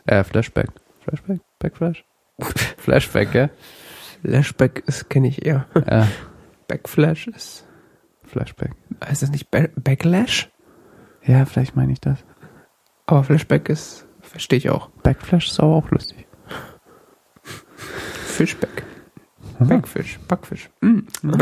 äh, 0.07 0.25
Flashback. 0.25 0.71
Flashback? 1.05 1.41
Backflash? 1.61 2.05
Flashback, 2.79 3.33
gell? 3.33 3.51
Flashback 4.23 4.83
ist 4.87 5.09
kenne 5.09 5.29
ich 5.29 5.47
eher. 5.47 5.67
Ja, 5.89 6.09
Backflash 6.69 7.29
ist 7.29 7.65
Flashback. 8.25 8.73
heißt 9.05 9.23
das 9.23 9.31
nicht 9.31 9.51
Ba- 9.53 9.69
Backlash? 9.77 10.51
Ja, 11.25 11.45
vielleicht 11.45 11.77
meine 11.77 11.93
ich 11.93 12.01
das. 12.01 12.19
Aber 13.07 13.25
Flashback 13.25 13.69
ist 13.69 14.07
verstehe 14.37 14.59
ich 14.59 14.71
auch. 14.71 14.89
Backflash 15.03 15.49
ist 15.49 15.61
aber 15.61 15.75
auch 15.75 15.91
lustig. 15.91 16.27
Fishback. 18.27 18.85
Backfish, 19.59 20.19
Backfisch. 20.29 20.69
Mm. 20.83 20.99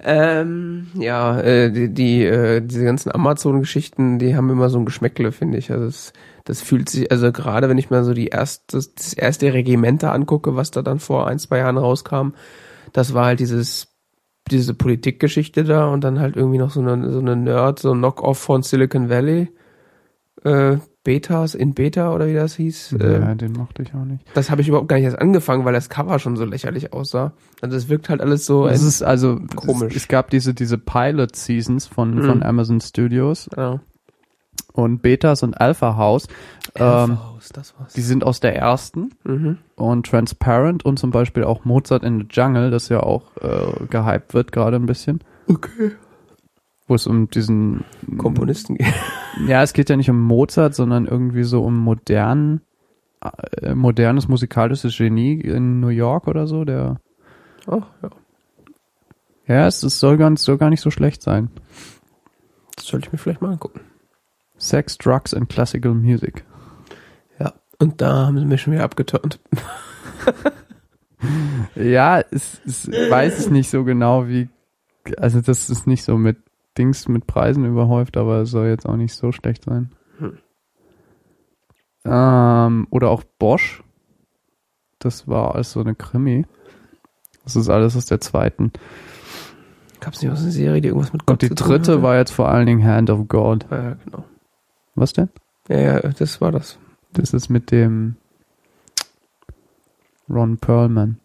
ähm, 0.00 0.88
ja, 0.94 1.40
äh, 1.40 1.72
die, 1.72 1.94
die 1.94 2.24
äh, 2.24 2.60
diese 2.60 2.84
ganzen 2.84 3.10
Amazon-Geschichten, 3.10 4.18
die 4.18 4.36
haben 4.36 4.50
immer 4.50 4.68
so 4.68 4.78
ein 4.78 4.84
Geschmäckle, 4.84 5.32
finde 5.32 5.56
ich. 5.56 5.70
Also 5.70 5.86
das, 5.86 6.12
das 6.44 6.60
fühlt 6.60 6.90
sich, 6.90 7.10
also 7.10 7.32
gerade 7.32 7.70
wenn 7.70 7.78
ich 7.78 7.88
mir 7.88 8.04
so 8.04 8.12
die 8.12 8.26
erste, 8.26 8.76
das 8.76 9.14
erste 9.14 9.54
Regiment 9.54 10.02
da 10.02 10.12
angucke, 10.12 10.54
was 10.56 10.70
da 10.70 10.82
dann 10.82 10.98
vor 10.98 11.26
ein, 11.26 11.38
zwei 11.38 11.58
Jahren 11.58 11.78
rauskam, 11.78 12.32
das 12.92 13.14
war 13.14 13.24
halt 13.24 13.40
dieses 13.40 13.91
diese 14.52 14.74
Politikgeschichte 14.74 15.64
da 15.64 15.86
und 15.88 16.02
dann 16.04 16.20
halt 16.20 16.36
irgendwie 16.36 16.58
noch 16.58 16.70
so 16.70 16.80
eine, 16.80 17.10
so 17.12 17.18
eine 17.18 17.36
Nerd, 17.36 17.78
so 17.80 17.92
ein 17.92 17.98
Knock-off 17.98 18.38
von 18.38 18.62
Silicon 18.62 19.08
Valley. 19.10 19.48
Äh, 20.44 20.76
Betas 21.04 21.56
in 21.56 21.74
Beta 21.74 22.14
oder 22.14 22.28
wie 22.28 22.34
das 22.34 22.54
hieß. 22.54 22.96
Ja, 23.00 23.34
den 23.34 23.52
mochte 23.54 23.82
ich 23.82 23.92
auch 23.92 24.04
nicht. 24.04 24.24
das 24.34 24.52
habe 24.52 24.60
ich 24.62 24.68
überhaupt 24.68 24.86
gar 24.86 24.96
nicht 24.96 25.04
erst 25.06 25.18
angefangen, 25.20 25.64
weil 25.64 25.72
das 25.72 25.88
Cover 25.88 26.20
schon 26.20 26.36
so 26.36 26.44
lächerlich 26.44 26.92
aussah. 26.92 27.32
Also 27.60 27.76
es 27.76 27.88
wirkt 27.88 28.08
halt 28.08 28.20
alles 28.20 28.46
so. 28.46 28.68
Es 28.68 28.82
ist 28.84 29.02
also 29.02 29.40
Komisch. 29.56 29.96
Es, 29.96 30.02
es 30.02 30.08
gab 30.08 30.30
diese 30.30 30.54
diese 30.54 30.78
Pilot 30.78 31.34
Seasons 31.34 31.86
von 31.88 32.14
Mhm. 32.14 32.22
von 32.22 32.42
Amazon 32.44 32.80
Studios 32.80 33.48
ja. 33.56 33.80
Und 34.72 35.02
Betas 35.02 35.42
und 35.42 35.60
Alpha 35.60 35.96
House. 35.96 36.28
Ähm, 36.76 36.82
Alpha 36.84 37.24
House, 37.34 37.48
das 37.50 37.74
war's. 37.78 37.92
die 37.92 38.00
sind 38.00 38.24
aus 38.24 38.40
der 38.40 38.56
ersten 38.56 39.10
Mhm. 39.24 39.58
und 39.76 40.06
Transparent 40.06 40.84
und 40.84 40.98
zum 40.98 41.10
Beispiel 41.10 41.44
auch 41.44 41.64
Mozart 41.64 42.02
in 42.04 42.20
the 42.20 42.26
Jungle, 42.30 42.70
das 42.70 42.88
ja 42.88 43.00
auch 43.02 43.24
äh, 43.40 43.86
gehypt 43.90 44.34
wird 44.34 44.52
gerade 44.52 44.76
ein 44.76 44.86
bisschen, 44.86 45.20
Okay. 45.48 45.92
wo 46.86 46.94
es 46.94 47.06
um 47.06 47.28
diesen 47.30 47.84
Komponisten 48.18 48.76
geht. 48.76 48.86
Ja, 49.46 49.62
es 49.62 49.72
geht 49.72 49.88
ja 49.88 49.96
nicht 49.96 50.10
um 50.10 50.20
Mozart, 50.20 50.74
sondern 50.74 51.06
irgendwie 51.06 51.44
so 51.44 51.64
um 51.64 51.78
modern, 51.78 52.60
äh, 53.62 53.74
modernes 53.74 54.28
musikalisches 54.28 54.94
Genie 54.98 55.40
in 55.40 55.80
New 55.80 55.88
York 55.88 56.28
oder 56.28 56.46
so. 56.46 56.66
Der 56.66 57.00
Ach, 57.66 57.86
ja. 58.02 58.10
ja, 59.46 59.66
es, 59.66 59.82
es 59.82 59.98
soll 60.00 60.18
ganz 60.18 60.44
soll 60.44 60.58
gar 60.58 60.68
nicht 60.68 60.82
so 60.82 60.90
schlecht 60.90 61.22
sein. 61.22 61.48
Das 62.76 62.86
sollte 62.86 63.06
ich 63.06 63.12
mir 63.12 63.18
vielleicht 63.18 63.40
mal 63.40 63.52
angucken. 63.52 63.80
Sex, 64.62 64.96
Drugs 64.96 65.34
and 65.34 65.48
Classical 65.48 65.92
Music. 65.92 66.44
Ja. 67.38 67.52
Und 67.78 68.00
da 68.00 68.26
haben 68.26 68.38
sie 68.38 68.44
mich 68.44 68.62
schon 68.62 68.72
wieder 68.72 68.84
abgeturnt. 68.84 69.40
Ja, 71.76 72.20
es, 72.32 72.60
es 72.66 72.88
weiß 72.90 73.44
ich 73.46 73.50
nicht 73.50 73.70
so 73.70 73.84
genau, 73.84 74.26
wie. 74.26 74.48
Also 75.18 75.40
das 75.40 75.70
ist 75.70 75.86
nicht 75.86 76.02
so 76.02 76.16
mit 76.16 76.38
Dings 76.76 77.06
mit 77.06 77.26
Preisen 77.26 77.64
überhäuft, 77.64 78.16
aber 78.16 78.38
es 78.38 78.50
soll 78.50 78.66
jetzt 78.66 78.86
auch 78.86 78.96
nicht 78.96 79.14
so 79.14 79.30
schlecht 79.30 79.64
sein. 79.64 79.92
Hm. 80.18 80.38
Ähm, 82.04 82.86
oder 82.90 83.10
auch 83.10 83.22
Bosch. 83.38 83.82
Das 84.98 85.28
war 85.28 85.54
alles 85.54 85.70
so 85.72 85.80
eine 85.80 85.94
Krimi. 85.94 86.44
Das 87.44 87.56
ist 87.56 87.68
alles 87.68 87.96
aus 87.96 88.06
der 88.06 88.20
zweiten. 88.20 88.72
Gab's 90.00 90.22
nicht 90.22 90.32
auch 90.32 90.36
so 90.36 90.42
eine 90.42 90.52
Serie, 90.52 90.80
die 90.80 90.88
irgendwas 90.88 91.12
mit 91.12 91.26
Gott 91.26 91.34
Und 91.34 91.42
die 91.42 91.54
dritte 91.54 91.92
hatte? 91.92 92.02
war 92.02 92.16
jetzt 92.16 92.32
vor 92.32 92.48
allen 92.48 92.66
Dingen 92.66 92.84
Hand 92.84 93.10
of 93.10 93.28
God. 93.28 93.66
Ja, 93.70 93.96
genau. 94.04 94.24
Was 94.94 95.12
denn? 95.12 95.30
Ja, 95.68 95.78
ja, 95.78 96.00
das 96.00 96.40
war 96.40 96.52
das. 96.52 96.78
Das 97.12 97.32
ist 97.32 97.48
mit 97.48 97.70
dem 97.70 98.16
Ron 100.28 100.58
Perlman. 100.58 101.18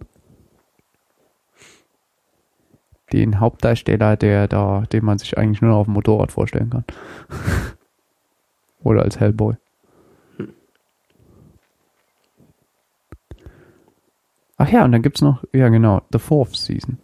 Den 3.14 3.40
Hauptdarsteller, 3.40 4.18
der 4.18 4.48
da, 4.48 4.82
den 4.92 5.06
man 5.06 5.18
sich 5.18 5.38
eigentlich 5.38 5.62
nur 5.62 5.72
noch 5.72 5.78
auf 5.78 5.86
dem 5.86 5.94
Motorrad 5.94 6.32
vorstellen 6.32 6.70
kann. 6.70 6.84
Oder 8.84 9.04
als 9.04 9.20
Hellboy. 9.20 9.56
Ach 14.58 14.70
ja, 14.70 14.84
und 14.84 14.92
dann 14.92 15.04
gibt's 15.04 15.22
noch, 15.22 15.44
ja 15.54 15.70
genau, 15.70 16.02
The 16.12 16.20
Fourth 16.20 16.56
Season. 16.56 16.98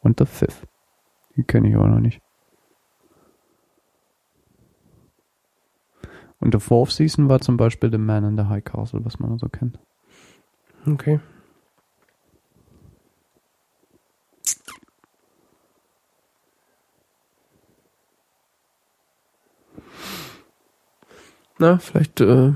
Und 0.00 0.18
The 0.20 0.26
Fifth. 0.26 0.68
Die 1.36 1.42
kenne 1.42 1.68
ich 1.68 1.74
aber 1.74 1.88
noch 1.88 2.00
nicht. 2.00 2.20
Und 6.44 6.52
The 6.52 6.60
Fourth 6.60 6.90
Season 6.90 7.30
war 7.30 7.40
zum 7.40 7.56
Beispiel 7.56 7.90
The 7.90 7.96
Man 7.96 8.22
in 8.22 8.36
the 8.36 8.44
High 8.44 8.62
Castle, 8.62 9.02
was 9.02 9.18
man 9.18 9.38
so 9.38 9.48
kennt. 9.48 9.78
Okay. 10.86 11.18
Na, 21.58 21.78
vielleicht, 21.78 22.20
äh, 22.20 22.52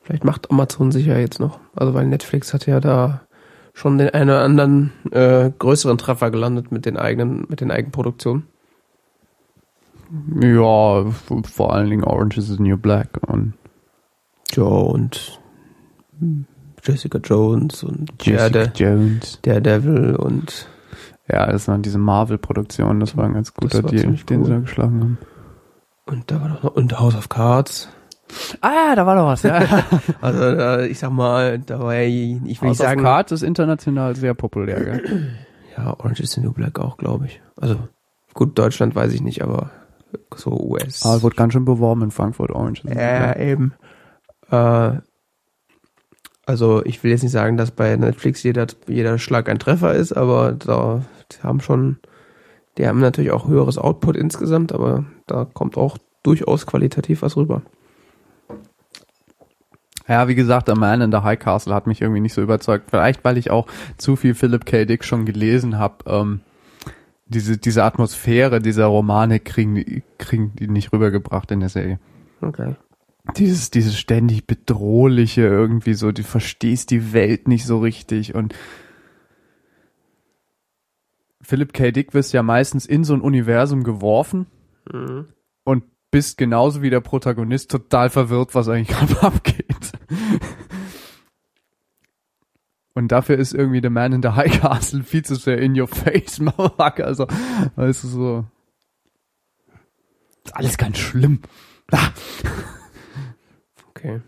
vielleicht 0.00 0.24
macht 0.24 0.50
Amazon 0.50 0.90
sich 0.92 1.04
ja 1.04 1.18
jetzt 1.18 1.38
noch. 1.38 1.60
Also 1.74 1.92
weil 1.92 2.06
Netflix 2.06 2.54
hat 2.54 2.64
ja 2.64 2.80
da 2.80 3.26
schon 3.74 3.98
den 3.98 4.08
einen 4.08 4.30
oder 4.30 4.40
anderen 4.40 4.92
äh, 5.10 5.50
größeren 5.50 5.98
Treffer 5.98 6.30
gelandet 6.30 6.72
mit 6.72 6.86
den 6.86 6.96
eigenen, 6.96 7.44
mit 7.50 7.60
den 7.60 7.70
Eigenproduktionen. 7.70 8.44
Ja, 10.40 11.04
vor 11.10 11.72
allen 11.72 11.90
Dingen 11.90 12.04
Orange 12.04 12.38
is 12.38 12.48
the 12.48 12.62
New 12.62 12.76
Black 12.76 13.08
und 13.26 13.54
Joe 14.52 14.84
und 14.84 15.40
Jessica 16.82 17.18
Jones 17.18 17.82
und 17.82 18.12
Jessica 18.22 18.70
Jones. 18.74 19.40
Daredevil 19.42 20.16
und 20.16 20.68
Ja, 21.28 21.50
das 21.50 21.66
waren 21.68 21.82
diese 21.82 21.98
Marvel-Produktionen, 21.98 23.00
das 23.00 23.16
war 23.16 23.24
ein 23.24 23.34
ganz 23.34 23.52
guter 23.52 23.82
Deal, 23.82 24.02
ziemlich 24.02 24.24
den 24.26 24.44
sie 24.44 24.50
cool. 24.50 24.56
da 24.58 24.60
geschlagen 24.62 25.00
haben. 25.00 25.18
und 26.06 26.30
da 26.30 26.40
war 26.40 26.48
doch 26.50 26.62
noch 26.62 26.76
und 26.76 26.98
House 26.98 27.16
of 27.16 27.28
Cards. 27.28 27.88
Ah, 28.60 28.94
da 28.96 29.06
war 29.06 29.16
doch 29.16 29.26
was, 29.26 29.42
ja. 29.42 29.60
Also 30.20 30.42
äh, 30.42 30.86
ich 30.88 30.98
sag 30.98 31.10
mal, 31.10 31.58
da 31.58 31.80
war 31.80 31.94
ja, 31.94 32.02
ich 32.02 32.40
will 32.40 32.40
nicht 32.42 32.62
House 32.62 32.80
of 32.80 32.86
sagen, 32.86 33.02
Cards 33.02 33.32
ist 33.32 33.42
international 33.42 34.14
sehr 34.16 34.34
populär, 34.34 34.84
gell? 34.84 35.28
ja 35.76 35.90
Orange 35.98 36.20
is 36.22 36.32
the 36.32 36.40
New 36.40 36.52
Black 36.52 36.78
auch, 36.78 36.96
glaube 36.96 37.26
ich. 37.26 37.40
Also 37.60 37.76
gut, 38.34 38.56
Deutschland 38.58 38.94
weiß 38.94 39.12
ich 39.12 39.22
nicht, 39.22 39.42
aber 39.42 39.70
so 40.34 40.50
US. 40.50 41.04
Es 41.04 41.22
wurde 41.22 41.36
ganz 41.36 41.52
schön 41.52 41.64
beworben 41.64 42.02
in 42.02 42.10
Frankfurt, 42.10 42.50
Orange. 42.50 42.82
Ja, 42.84 42.92
Black. 42.92 43.40
eben. 43.40 43.74
Äh, 44.50 45.00
also 46.46 46.84
ich 46.84 47.02
will 47.02 47.10
jetzt 47.10 47.22
nicht 47.22 47.32
sagen, 47.32 47.56
dass 47.56 47.72
bei 47.72 47.96
Netflix 47.96 48.42
jeder, 48.42 48.66
jeder 48.86 49.18
Schlag 49.18 49.48
ein 49.48 49.58
Treffer 49.58 49.94
ist, 49.94 50.12
aber 50.12 50.52
da 50.52 51.02
die 51.32 51.42
haben 51.42 51.60
schon, 51.60 51.98
die 52.78 52.86
haben 52.86 53.00
natürlich 53.00 53.32
auch 53.32 53.48
höheres 53.48 53.78
Output 53.78 54.16
insgesamt, 54.16 54.72
aber 54.72 55.04
da 55.26 55.44
kommt 55.44 55.76
auch 55.76 55.98
durchaus 56.22 56.66
qualitativ 56.66 57.22
was 57.22 57.36
rüber. 57.36 57.62
Ja, 60.08 60.28
wie 60.28 60.36
gesagt, 60.36 60.70
A 60.70 60.76
Man 60.76 61.00
in 61.00 61.10
the 61.10 61.18
High 61.18 61.38
Castle 61.38 61.74
hat 61.74 61.88
mich 61.88 62.00
irgendwie 62.00 62.20
nicht 62.20 62.34
so 62.34 62.40
überzeugt. 62.40 62.90
Vielleicht, 62.90 63.24
weil 63.24 63.38
ich 63.38 63.50
auch 63.50 63.66
zu 63.96 64.14
viel 64.14 64.34
Philip 64.34 64.64
K. 64.64 64.84
Dick 64.84 65.04
schon 65.04 65.26
gelesen 65.26 65.78
habe. 65.78 65.96
Ähm, 66.06 66.40
diese, 67.26 67.58
diese 67.58 67.84
Atmosphäre 67.84 68.60
dieser 68.60 68.86
Romane 68.86 69.40
kriegen, 69.40 69.74
die- 69.76 70.02
kriegen 70.18 70.54
die 70.56 70.68
nicht 70.68 70.92
rübergebracht 70.92 71.50
in 71.50 71.60
der 71.60 71.68
Serie. 71.68 71.98
Okay. 72.40 72.76
Dieses, 73.36 73.70
dieses 73.70 73.98
ständig 73.98 74.46
bedrohliche 74.46 75.42
irgendwie 75.42 75.94
so, 75.94 76.12
du 76.12 76.22
verstehst 76.22 76.90
die 76.92 77.12
Welt 77.12 77.48
nicht 77.48 77.66
so 77.66 77.78
richtig 77.80 78.34
und 78.34 78.54
Philip 81.40 81.72
K. 81.72 81.90
Dick 81.92 82.14
wirst 82.14 82.32
ja 82.32 82.42
meistens 82.42 82.86
in 82.86 83.04
so 83.04 83.14
ein 83.14 83.20
Universum 83.20 83.82
geworfen 83.84 84.46
Mhm. 84.92 85.26
und 85.64 85.84
bist 86.12 86.38
genauso 86.38 86.82
wie 86.82 86.90
der 86.90 87.00
Protagonist 87.00 87.70
total 87.70 88.10
verwirrt, 88.10 88.54
was 88.54 88.68
eigentlich 88.68 88.96
gerade 88.96 89.20
abgeht. 89.22 89.92
Und 92.96 93.08
dafür 93.08 93.36
ist 93.36 93.52
irgendwie 93.52 93.82
The 93.82 93.90
Man 93.90 94.14
in 94.14 94.22
the 94.22 94.30
High 94.30 94.58
Castle 94.58 95.04
viel 95.04 95.22
zu 95.22 95.34
sehr 95.34 95.58
in 95.58 95.78
your 95.78 95.86
face, 95.86 96.38
Motherfucker. 96.40 97.04
Also, 97.04 97.26
weißt 97.76 98.04
du, 98.04 98.08
so. 98.08 98.44
Ist 100.42 100.56
alles 100.56 100.78
ganz 100.78 100.96
schlimm. 100.96 101.42
Ah. 101.92 102.08
Okay. 103.90 104.22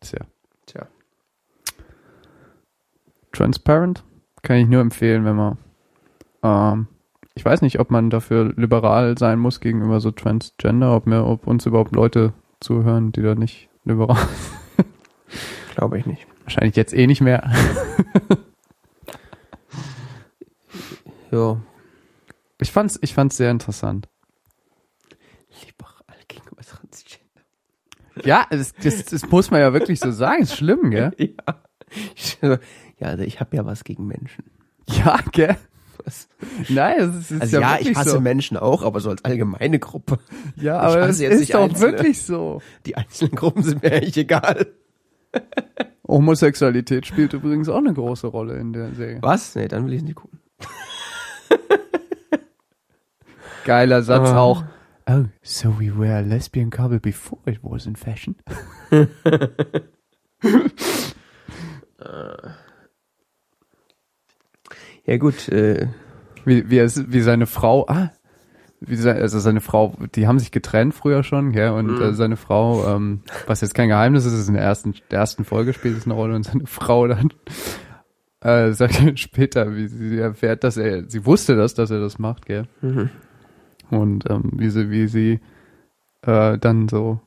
Tja. 0.00 0.20
Tja. 0.66 0.86
Transparent 3.32 4.04
kann 4.42 4.58
ich 4.58 4.68
nur 4.68 4.82
empfehlen, 4.82 5.24
wenn 5.24 5.34
man, 5.34 5.58
ähm, 6.44 6.86
ich 7.34 7.44
weiß 7.44 7.62
nicht, 7.62 7.80
ob 7.80 7.90
man 7.90 8.08
dafür 8.08 8.52
liberal 8.54 9.18
sein 9.18 9.40
muss 9.40 9.58
gegenüber 9.58 9.98
so 9.98 10.12
Transgender, 10.12 10.94
ob 10.94 11.06
mir, 11.06 11.24
ob 11.24 11.48
uns 11.48 11.66
überhaupt 11.66 11.92
Leute 11.96 12.34
zuhören, 12.64 13.12
die 13.12 13.22
da 13.22 13.34
nicht 13.34 13.68
liberal, 13.84 14.16
Glaube 15.74 15.98
ich 15.98 16.06
nicht. 16.06 16.26
wahrscheinlich 16.44 16.76
jetzt 16.76 16.94
eh 16.94 17.06
nicht 17.06 17.20
mehr. 17.20 17.50
Ja. 21.30 21.60
Ich 22.60 22.70
fand's, 22.70 22.98
ich 23.02 23.12
fand's 23.14 23.36
sehr 23.36 23.50
interessant. 23.50 24.08
Liberal 25.66 26.16
gegenüber 26.28 26.62
Transgender. 26.62 27.24
Ja, 28.24 28.46
das, 28.50 28.72
das, 28.74 29.04
das 29.04 29.28
muss 29.28 29.50
man 29.50 29.60
ja 29.60 29.72
wirklich 29.72 30.00
so 30.00 30.10
sagen, 30.12 30.42
ist 30.42 30.56
schlimm, 30.56 30.90
gell? 30.90 31.12
Ja. 32.40 32.58
Ja, 32.98 33.06
also 33.08 33.22
ich 33.24 33.38
habe 33.40 33.56
ja 33.56 33.64
was 33.66 33.84
gegen 33.84 34.06
Menschen. 34.06 34.44
Ja, 34.88 35.20
gell? 35.32 35.56
Was? 36.04 36.28
Nein, 36.68 36.96
das 36.98 37.16
ist, 37.16 37.30
ist 37.30 37.40
Also 37.42 37.60
ja, 37.60 37.70
wirklich 37.72 37.90
ich 37.90 37.96
hasse 37.96 38.10
so. 38.10 38.20
Menschen 38.20 38.56
auch, 38.56 38.82
aber 38.82 39.00
so 39.00 39.10
als 39.10 39.24
allgemeine 39.24 39.78
Gruppe. 39.78 40.18
Ja, 40.56 40.78
aber 40.80 41.08
es 41.08 41.20
jetzt 41.20 41.40
ist 41.42 41.54
doch 41.54 41.62
Einzelne. 41.62 41.92
wirklich 41.92 42.22
so. 42.22 42.60
Die 42.86 42.96
einzelnen 42.96 43.34
Gruppen 43.34 43.62
sind 43.62 43.82
mir 43.82 43.92
eigentlich 43.92 44.16
egal. 44.16 44.66
Homosexualität 46.06 47.06
spielt 47.06 47.32
übrigens 47.32 47.68
auch 47.68 47.78
eine 47.78 47.94
große 47.94 48.26
Rolle 48.26 48.56
in 48.58 48.72
der 48.72 48.94
Serie. 48.94 49.18
Was? 49.22 49.54
Nee, 49.54 49.68
dann 49.68 49.86
will 49.86 49.94
ich 49.94 50.02
nicht 50.02 50.16
gucken. 50.16 50.40
Geiler 53.64 54.02
Satz 54.02 54.28
Ah. 54.28 54.38
auch. 54.38 54.64
Oh, 55.08 55.24
so 55.42 55.78
we 55.80 55.96
were 55.96 56.14
a 56.16 56.20
lesbian 56.20 56.70
couple 56.70 57.00
before 57.00 57.40
it 57.46 57.58
was 57.62 57.86
in 57.86 57.96
fashion. 57.96 58.36
Ja 65.06 65.16
gut, 65.18 65.48
äh, 65.48 65.88
Wie, 66.44 66.68
wie, 66.70 66.78
es, 66.78 67.10
wie 67.12 67.20
seine 67.20 67.46
Frau, 67.46 67.86
ah, 67.88 68.10
wie 68.80 68.96
se, 68.96 69.14
also 69.14 69.38
seine 69.38 69.60
Frau, 69.62 69.94
die 70.14 70.26
haben 70.26 70.38
sich 70.38 70.50
getrennt 70.50 70.94
früher 70.94 71.22
schon, 71.22 71.52
ja, 71.54 71.72
und 71.72 71.86
Mhm. 71.86 72.02
äh, 72.02 72.12
seine 72.14 72.36
Frau, 72.36 72.86
ähm, 72.94 73.20
was 73.46 73.60
jetzt 73.62 73.74
kein 73.74 73.88
Geheimnis 73.88 74.26
ist, 74.26 74.34
ist 74.34 74.48
in 74.48 74.54
der 74.54 74.62
ersten, 74.62 74.94
der 75.10 75.20
ersten 75.20 75.44
Folge 75.44 75.72
spielt 75.72 75.96
es 75.96 76.04
eine 76.04 76.14
Rolle 76.14 76.34
und 76.34 76.42
seine 76.44 76.66
Frau 76.66 77.06
dann 77.08 77.30
äh, 78.40 78.72
sagt 78.72 79.18
später, 79.18 79.74
wie 79.74 79.86
sie 79.88 80.18
erfährt, 80.18 80.64
dass 80.64 80.76
er, 80.76 81.08
sie 81.08 81.24
wusste 81.24 81.56
das, 81.56 81.72
dass 81.74 81.90
er 81.90 82.00
das 82.00 82.18
macht, 82.18 82.44
gell, 82.46 82.66
mhm. 82.82 83.08
und 83.90 84.28
ähm, 84.28 84.50
wie 84.56 84.68
sie, 84.68 84.90
wie 84.90 85.06
sie 85.06 85.40
äh, 86.22 86.58
dann 86.58 86.88
so 86.88 87.20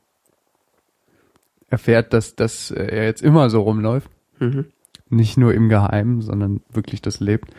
erfährt, 1.70 2.12
dass, 2.12 2.34
dass 2.36 2.70
er 2.70 3.04
jetzt 3.04 3.22
immer 3.22 3.50
so 3.50 3.62
rumläuft. 3.62 4.10
Mhm. 4.38 4.66
Nicht 5.10 5.36
nur 5.36 5.54
im 5.54 5.68
Geheimen, 5.68 6.22
sondern 6.22 6.60
wirklich 6.72 7.02
das 7.02 7.20
lebt. 7.20 7.50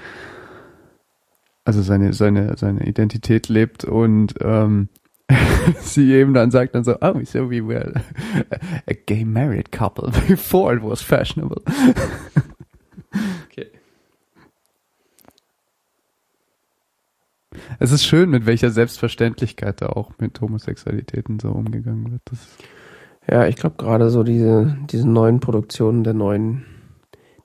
Also 1.66 1.82
seine, 1.82 2.14
seine, 2.14 2.58
seine 2.58 2.88
Identität 2.88 3.50
lebt 3.50 3.86
und 3.86 4.36
ähm, 4.42 4.90
sie 5.80 6.12
eben 6.14 6.34
dann 6.34 6.52
sagt 6.52 6.76
dann 6.76 6.84
so, 6.84 6.96
oh, 7.02 7.20
so 7.24 7.50
we 7.50 7.66
were 7.66 7.94
a 8.88 8.94
gay 9.06 9.24
married 9.24 9.72
couple 9.72 10.12
before 10.28 10.76
it 10.76 10.82
was 10.84 11.02
fashionable. 11.02 11.62
Okay. 13.46 13.68
Es 17.80 17.92
ist 17.92 18.06
schön, 18.06 18.30
mit 18.30 18.46
welcher 18.46 18.72
Selbstverständlichkeit 18.72 19.82
da 19.82 19.88
auch 19.88 20.12
mit 20.18 20.40
Homosexualitäten 20.42 21.40
so 21.40 21.50
umgegangen 21.50 22.12
wird. 22.12 22.22
Das 22.26 22.40
Ja, 23.30 23.46
ich 23.46 23.56
glaube 23.58 23.76
gerade 23.78 24.10
so 24.10 24.24
diese, 24.24 24.78
diese 24.90 25.08
neuen 25.08 25.40
Produktionen 25.40 26.04
der 26.04 26.14
neuen, 26.14 26.66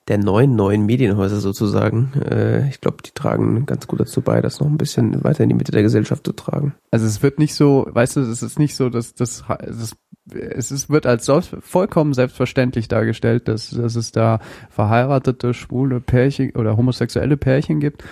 der 0.07 0.17
neuen, 0.19 0.55
neuen 0.55 0.85
Medienhäuser 0.85 1.39
sozusagen, 1.39 2.13
äh, 2.29 2.69
ich 2.69 2.79
glaube, 2.79 2.97
die 3.03 3.11
tragen 3.11 3.65
ganz 3.65 3.87
gut 3.87 3.99
dazu 3.99 4.21
bei, 4.21 4.41
das 4.41 4.59
noch 4.59 4.67
ein 4.67 4.77
bisschen 4.77 5.23
weiter 5.23 5.43
in 5.43 5.49
die 5.49 5.55
Mitte 5.55 5.71
der 5.71 5.81
Gesellschaft 5.81 6.25
zu 6.25 6.33
tragen. 6.33 6.75
Also 6.91 7.05
es 7.05 7.23
wird 7.23 7.39
nicht 7.39 7.55
so, 7.55 7.87
weißt 7.89 8.17
du, 8.17 8.21
es 8.21 8.43
ist 8.43 8.59
nicht 8.59 8.75
so, 8.75 8.89
dass 8.89 9.15
das 9.15 9.43
ist, 9.67 9.97
es 10.31 10.71
ist, 10.71 10.89
wird 10.89 11.05
als 11.05 11.29
vollkommen 11.61 12.13
selbstverständlich 12.13 12.87
dargestellt, 12.87 13.47
dass, 13.47 13.69
dass 13.69 13.95
es 13.95 14.11
da 14.11 14.39
verheiratete, 14.69 15.53
schwule 15.53 16.01
Pärchen 16.01 16.51
oder 16.55 16.77
homosexuelle 16.77 17.37
Pärchen 17.37 17.79
gibt, 17.79 18.03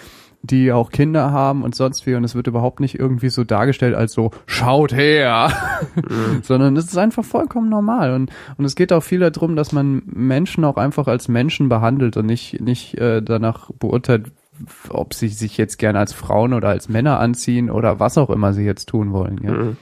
die 0.44 0.74
auch 0.74 0.92
Kinder 0.92 1.32
haben 1.32 1.64
und 1.64 1.74
sonst 1.74 2.06
wie 2.06 2.16
und 2.16 2.26
es 2.26 2.36
wird 2.36 2.48
überhaupt 2.48 2.82
nicht 2.82 3.00
irgendwie 3.00 3.30
so 3.30 3.46
dargestellt 3.46 3.96
als 3.96 4.12
so 4.12 4.32
schaut 4.46 4.94
her, 4.94 5.52
sondern 6.44 6.76
es 6.76 6.86
ist 6.86 6.98
einfach 6.98 7.24
vollkommen 7.24 7.70
normal 7.70 8.14
und 8.14 8.30
und 8.58 8.66
es 8.66 8.76
geht 8.76 8.92
auch 8.92 9.04
viel 9.04 9.20
darum, 9.20 9.56
dass 9.56 9.72
man 9.72 10.04
Menschen 10.06 10.66
auch 10.66 10.76
einfach 10.76 11.08
als 11.08 11.30
Menschen 11.30 11.70
behandelt 11.70 12.18
und 12.18 12.26
nicht 12.26 12.60
nicht 12.60 12.98
äh, 12.98 13.22
danach 13.22 13.72
beurteilt, 13.80 14.32
ob 14.90 15.14
sie 15.14 15.30
sich 15.30 15.58
jetzt 15.58 15.78
gerne 15.78 16.00
als 16.00 16.12
Frauen 16.12 16.54
oder 16.54 16.68
als 16.68 16.90
Männer 16.90 17.20
anziehen 17.20 17.70
oder 17.70 18.02
was 18.02 18.18
auch 18.18 18.30
immer 18.30 18.52
sie 18.52 18.66
jetzt 18.66 18.90
tun 18.90 19.14
wollen. 19.14 19.40
Ja? 19.42 19.52
Mhm. 19.52 19.78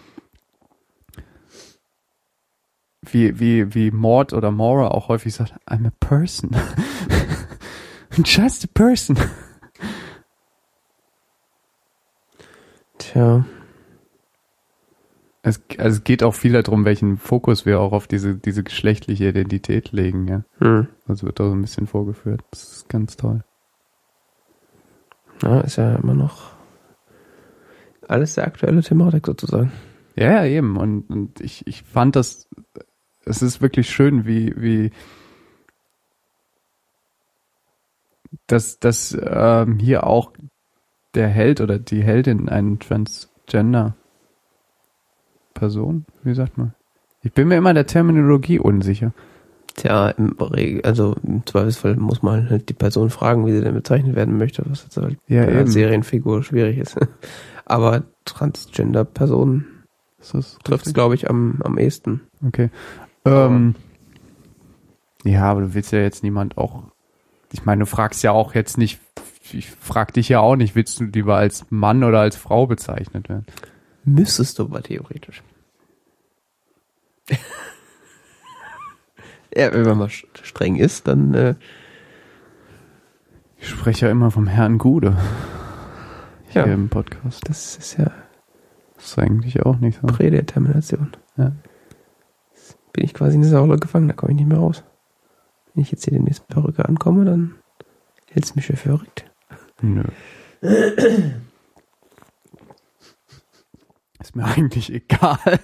Wie, 3.04 3.40
wie, 3.40 3.74
wie 3.74 3.90
Mord 3.90 4.32
oder 4.32 4.52
Maura 4.52 4.90
auch 4.90 5.08
häufig 5.08 5.34
sagt, 5.34 5.56
I'm 5.68 5.88
a 5.88 5.92
person. 6.00 6.52
Just 8.24 8.64
a 8.64 8.68
person. 8.72 9.18
Tja. 13.02 13.46
Es, 15.44 15.60
also 15.78 15.98
es 15.98 16.04
geht 16.04 16.22
auch 16.22 16.36
viel 16.36 16.54
darum, 16.54 16.86
welchen 16.86 17.18
Fokus 17.18 17.66
wir 17.66 17.80
auch 17.80 17.94
auf 17.94 18.08
diese, 18.08 18.36
diese 18.36 18.64
geschlechtliche 18.64 19.30
Identität 19.30 19.92
legen, 19.92 20.28
ja. 20.28 20.44
Hm. 20.60 20.88
Das 21.08 21.24
wird 21.24 21.40
da 21.40 21.48
so 21.48 21.56
ein 21.56 21.62
bisschen 21.62 21.88
vorgeführt. 21.88 22.42
Das 22.52 22.72
ist 22.72 22.90
ganz 22.90 23.18
toll. 23.18 23.44
Ja, 25.42 25.62
ist 25.62 25.78
ja 25.78 25.96
immer 25.96 26.14
noch 26.14 26.52
alles 28.08 28.36
der 28.36 28.46
aktuelle 28.46 28.84
Thematik 28.84 29.26
sozusagen. 29.26 29.72
Ja, 30.16 30.44
ja, 30.44 30.46
eben. 30.46 30.78
Und, 30.78 31.10
und 31.10 31.42
ich, 31.42 31.66
ich 31.66 31.82
fand 31.84 32.16
das, 32.16 32.48
es 33.26 33.42
ist 33.42 33.62
wirklich 33.62 33.90
schön, 33.90 34.28
wie, 34.28 34.54
wie, 34.58 34.92
dass, 38.46 38.80
dass 38.80 39.18
ähm, 39.20 39.80
hier 39.80 40.06
auch 40.06 40.34
der 41.16 41.28
Held 41.28 41.62
oder 41.62 41.80
die 41.80 42.02
Heldin 42.02 42.50
ein 42.50 42.80
Transgender 42.80 43.96
Person, 45.54 46.06
wie 46.24 46.34
sagt 46.34 46.58
man? 46.58 46.74
Ich 47.24 47.34
bin 47.34 47.48
mir 47.48 47.58
immer 47.58 47.74
der 47.74 47.86
Terminologie 47.86 48.60
unsicher. 48.60 49.14
Tja, 49.76 50.10
im 50.10 50.32
Regel, 50.40 50.82
also 50.84 51.16
im 51.24 51.46
Zweifelsfall 51.46 51.96
muss 51.96 52.24
man 52.24 52.50
halt 52.50 52.70
die 52.70 52.74
Person 52.74 53.10
fragen, 53.10 53.46
wie 53.46 53.52
sie 53.52 53.62
denn 53.62 53.74
bezeichnet 53.74 54.16
werden 54.16 54.38
möchte, 54.38 54.64
was 54.68 54.84
jetzt 54.84 54.98
halt 54.98 55.18
Ja, 55.28 55.46
bei 55.46 55.52
einer. 55.52 55.68
Serienfigur 55.68 56.44
schwierig 56.44 56.78
ist. 56.78 56.98
Aber 57.66 58.04
Transgender-Personen 58.26 59.66
das 60.22 60.58
trifft 60.64 60.88
es, 60.88 60.94
glaube 60.94 61.16
ich, 61.16 61.30
am, 61.30 61.60
am 61.64 61.78
ehesten. 61.78 62.22
Okay. 62.46 62.70
Ähm, 63.26 63.76
ja, 65.24 65.44
aber 65.44 65.62
du 65.62 65.74
willst 65.74 65.92
ja 65.92 66.00
jetzt 66.00 66.24
niemand 66.24 66.58
auch. 66.58 66.84
Ich 67.52 67.66
meine, 67.66 67.82
du 67.82 67.86
fragst 67.86 68.24
ja 68.24 68.32
auch 68.32 68.56
jetzt 68.56 68.78
nicht. 68.78 69.00
Ich 69.54 69.70
frag 69.72 70.14
dich 70.14 70.30
ja 70.30 70.40
auch 70.40 70.56
nicht, 70.56 70.76
willst 70.76 71.00
du 71.00 71.04
lieber 71.06 71.36
als 71.38 71.66
Mann 71.70 72.04
oder 72.04 72.20
als 72.22 72.36
Frau 72.36 72.68
bezeichnet 72.68 73.30
werden? 73.30 73.46
Müsstest 74.04 74.60
du 74.60 74.64
aber 74.64 74.82
theoretisch. 74.82 75.44
ja, 79.56 79.72
wenn 79.74 79.84
man 79.86 79.98
mal 79.98 80.10
streng 80.10 80.76
ist, 80.76 81.08
dann 81.08 81.34
äh, 81.34 81.56
Ich 83.60 83.70
spreche 83.70 84.06
ja 84.06 84.12
immer 84.12 84.32
vom 84.32 84.48
Herrn 84.48 84.78
Gude 84.78 85.18
hier 86.50 86.66
Ja. 86.68 86.74
im 86.74 86.90
Podcast. 86.90 87.48
das 87.48 87.78
ist 87.78 87.98
ja 87.98 88.12
Das 88.96 89.06
ist 89.06 89.20
eigentlich 89.20 89.62
auch 89.66 89.78
nicht 89.78 90.00
so. 90.02 90.08
Prädetermination. 90.08 91.12
Ja. 91.38 91.52
Bin 92.94 93.06
ich 93.06 93.14
quasi 93.14 93.36
in 93.36 93.42
dieser 93.42 93.60
Rolle 93.60 93.78
gefangen, 93.78 94.08
da 94.08 94.14
komme 94.14 94.32
ich 94.34 94.38
nicht 94.38 94.50
mehr 94.50 94.58
raus. 94.58 94.84
Wenn 95.74 95.84
ich 95.84 95.92
jetzt 95.92 96.04
hier 96.04 96.14
demnächst 96.14 96.42
mit 96.42 96.50
Perücke 96.50 96.84
ankomme, 96.88 97.24
dann 97.24 97.56
hält's 98.30 98.56
mich 98.56 98.66
für 98.66 98.76
verrückt. 98.76 99.31
Nö. 99.82 100.04
Ist 104.20 104.36
mir 104.36 104.46
eigentlich 104.46 104.94
egal. 104.94 105.60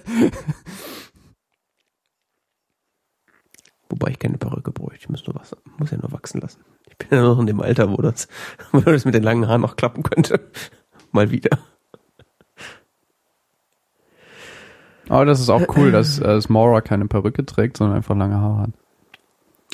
Wobei 3.88 4.10
ich 4.10 4.18
keine 4.18 4.36
Perücke 4.36 4.72
bräuchte. 4.72 4.96
Ich 4.96 5.08
muss, 5.08 5.26
nur 5.26 5.36
was, 5.36 5.56
muss 5.78 5.90
ja 5.92 5.98
nur 5.98 6.12
wachsen 6.12 6.40
lassen. 6.40 6.64
Ich 6.88 6.98
bin 6.98 7.08
ja 7.16 7.22
noch 7.22 7.38
in 7.38 7.46
dem 7.46 7.60
Alter, 7.60 7.90
wo 7.90 7.96
das, 8.02 8.28
wo 8.72 8.80
das 8.80 9.04
mit 9.04 9.14
den 9.14 9.22
langen 9.22 9.46
Haaren 9.48 9.60
noch 9.60 9.76
klappen 9.76 10.02
könnte. 10.02 10.50
Mal 11.12 11.30
wieder. 11.30 11.58
Aber 15.08 15.24
das 15.24 15.40
ist 15.40 15.48
auch 15.48 15.74
cool, 15.76 15.90
dass 15.90 16.18
äh, 16.18 16.38
Smora 16.40 16.82
keine 16.82 17.06
Perücke 17.06 17.46
trägt, 17.46 17.78
sondern 17.78 17.96
einfach 17.96 18.14
lange 18.14 18.36
Haare 18.36 18.62
hat. 18.62 18.70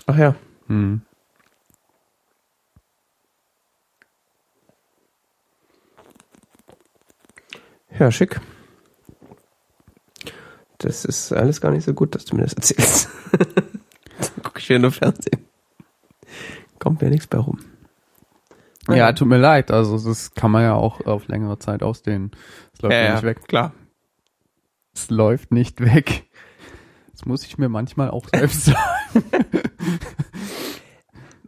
Ach 0.07 0.17
ja. 0.17 0.35
Hm. 0.69 1.03
Ja, 7.99 8.11
schick. 8.11 8.41
Das 10.79 11.05
ist 11.05 11.33
alles 11.33 11.61
gar 11.61 11.71
nicht 11.71 11.85
so 11.85 11.95
gut, 11.95 12.15
dass 12.15 12.25
du 12.25 12.37
mir 12.37 12.43
das 12.43 12.55
erzählst. 12.55 13.09
Dann 13.39 14.43
gucke 14.43 14.59
ich 14.59 14.69
wieder 14.69 14.81
nur 14.81 14.93
Fernsehen. 14.93 15.47
Kommt 16.79 17.01
mir 17.01 17.11
nichts 17.11 17.27
bei 17.27 17.39
rum. 17.39 17.61
Ja, 18.89 19.13
tut 19.13 19.29
mir 19.29 19.39
leid. 19.39 19.71
Also 19.71 19.99
das 19.99 20.35
kann 20.35 20.51
man 20.51 20.63
ja 20.63 20.75
auch 20.75 21.01
auf 21.07 21.29
längere 21.29 21.59
Zeit 21.59 21.83
ausdehnen. 21.83 22.33
Es 22.75 22.83
läuft 22.83 22.95
ja, 22.95 23.13
nicht 23.15 23.23
weg. 23.23 23.49
klar. 23.49 23.73
Es 24.95 25.11
läuft 25.11 25.53
nicht 25.53 25.81
weg. 25.81 26.25
Das 27.13 27.25
muss 27.25 27.45
ich 27.45 27.57
mir 27.57 27.69
manchmal 27.69 28.11
auch 28.11 28.29
selbst 28.29 28.65
sagen. 28.67 29.25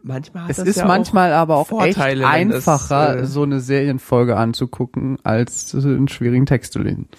Manchmal 0.07 0.43
hat 0.43 0.51
Es 0.51 0.57
das 0.57 0.67
ist 0.67 0.77
ja 0.77 0.85
manchmal 0.85 1.33
aber 1.33 1.57
auch 1.57 1.67
Vorteile, 1.67 2.23
echt 2.23 2.33
wenn 2.33 2.49
das, 2.49 2.67
einfacher, 2.67 3.17
äh, 3.17 3.25
so 3.25 3.43
eine 3.43 3.59
Serienfolge 3.59 4.37
anzugucken, 4.37 5.17
als 5.23 5.75
einen 5.75 6.07
schwierigen 6.07 6.45
Text 6.45 6.73
zu 6.73 6.79
lesen. 6.79 7.09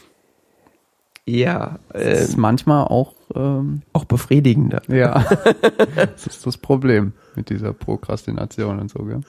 Ja, 1.27 1.79
Das 1.93 2.03
äh, 2.03 2.25
ist 2.25 2.37
manchmal 2.39 2.85
auch, 2.85 3.15
ähm, 3.35 3.83
auch 3.93 4.07
befriedigender. 4.07 4.81
ja, 4.89 5.23
das 5.95 6.27
ist 6.27 6.47
das 6.47 6.57
Problem 6.57 7.13
mit 7.37 7.51
dieser 7.51 7.75
Prokrastination 7.75 8.79
und 8.79 8.91
so, 8.91 9.05
gell? 9.05 9.21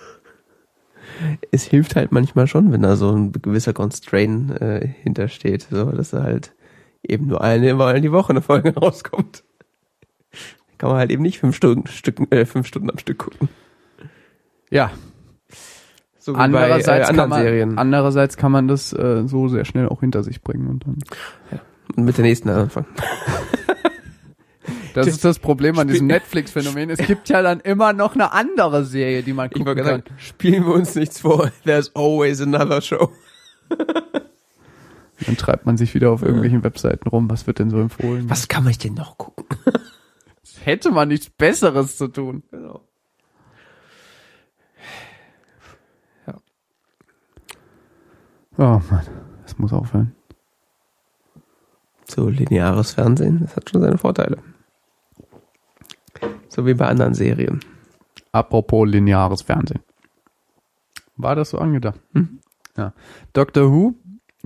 Es 1.52 1.64
hilft 1.64 1.98
halt 1.98 2.14
manchmal 2.14 2.48
schon, 2.48 2.72
wenn 2.72 2.84
da 2.84 2.95
so 2.95 3.11
ein 3.11 3.34
gewisser 3.34 3.73
Constraint 3.73 4.61
äh, 4.61 4.88
hintersteht, 4.88 5.68
so 5.69 5.91
dass 5.91 6.11
da 6.11 6.23
halt 6.23 6.53
eben 7.03 7.27
nur 7.27 7.41
eine 7.41 7.73
Mal 7.73 7.99
die 7.99 8.11
Woche 8.14 8.30
eine 8.30 8.41
Folge 8.41 8.73
rauskommt. 8.76 9.44
Kann 10.80 10.89
man 10.89 10.97
halt 10.97 11.11
eben 11.11 11.22
nicht 11.22 11.38
fünf 11.39 11.56
Stunden, 11.56 11.85
Stück, 11.88 12.19
äh, 12.34 12.45
fünf 12.45 12.65
Stunden 12.65 12.89
am 12.89 12.97
Stück 12.97 13.19
gucken. 13.19 13.47
Ja, 14.72 14.91
So 16.18 16.34
wie 16.34 16.38
andererseits, 16.39 17.07
bei 17.10 17.14
äh, 17.14 17.18
kann 17.18 17.30
man, 17.30 17.41
Serien. 17.43 17.77
andererseits 17.77 18.38
kann 18.38 18.51
man 18.51 18.68
das 18.68 18.91
äh, 18.93 19.23
so 19.27 19.47
sehr 19.47 19.65
schnell 19.65 19.88
auch 19.89 19.99
hinter 19.99 20.23
sich 20.23 20.41
bringen 20.41 20.68
und 20.68 20.85
dann. 20.88 20.97
Und 21.95 22.06
mit 22.06 22.18
der 22.18 22.23
nächsten 22.26 22.49
anfangen. 22.49 22.88
Das 24.93 25.07
ist 25.07 25.23
das 25.23 25.38
Problem 25.39 25.77
an 25.80 25.88
diesem 25.88 26.07
Netflix-Phänomen. 26.07 26.89
Es 26.89 26.99
gibt 26.99 27.30
ja 27.30 27.41
dann 27.41 27.60
immer 27.60 27.93
noch 27.93 28.15
eine 28.15 28.31
andere 28.31 28.84
Serie, 28.85 29.22
die 29.23 29.34
man 29.34 29.47
Ich 29.47 29.51
gucken 29.53 29.68
wollte 29.68 29.81
kann. 29.84 30.01
sagen, 30.01 30.03
spielen 30.18 30.65
wir 30.65 30.73
uns 30.73 30.95
nichts 30.95 31.22
vor. 31.22 31.51
There's 31.64 31.95
always 31.95 32.41
another 32.41 32.81
show. 32.81 33.11
Dann 35.26 35.38
treibt 35.38 35.65
man 35.65 35.77
sich 35.77 35.93
wieder 35.93 36.11
auf 36.11 36.22
irgendwelchen 36.22 36.64
Webseiten 36.64 37.07
rum. 37.07 37.30
Was 37.30 37.47
wird 37.47 37.60
denn 37.60 37.69
so 37.69 37.80
empfohlen? 37.80 38.30
Was 38.30 38.47
kann 38.47 38.64
man 38.64 38.73
denn 38.73 38.93
noch 38.93 39.18
gucken? 39.18 39.45
Hätte 40.65 40.91
man 40.91 41.07
nichts 41.07 41.30
Besseres 41.30 41.98
zu 41.98 42.07
tun? 42.07 42.44
Genau. 42.52 42.90
Oh 48.60 48.81
Mann, 48.91 49.07
das 49.44 49.57
muss 49.57 49.72
aufhören. 49.72 50.14
So 52.06 52.27
lineares 52.27 52.91
Fernsehen, 52.91 53.40
das 53.40 53.56
hat 53.56 53.69
schon 53.69 53.80
seine 53.80 53.98
Vorteile. 53.98 54.40
So 56.49 56.65
wie 56.65 56.73
bei 56.73 56.88
anderen 56.88 57.14
Serien. 57.14 57.61
Apropos 58.34 58.86
lineares 58.86 59.44
Fernsehen. 59.44 59.80
War 61.15 61.36
das 61.36 61.52
so 61.52 61.57
angedacht? 61.60 62.02
Mhm. 62.11 62.41
Ja. 62.76 62.94
Doctor 63.31 63.72
Who 63.72 63.95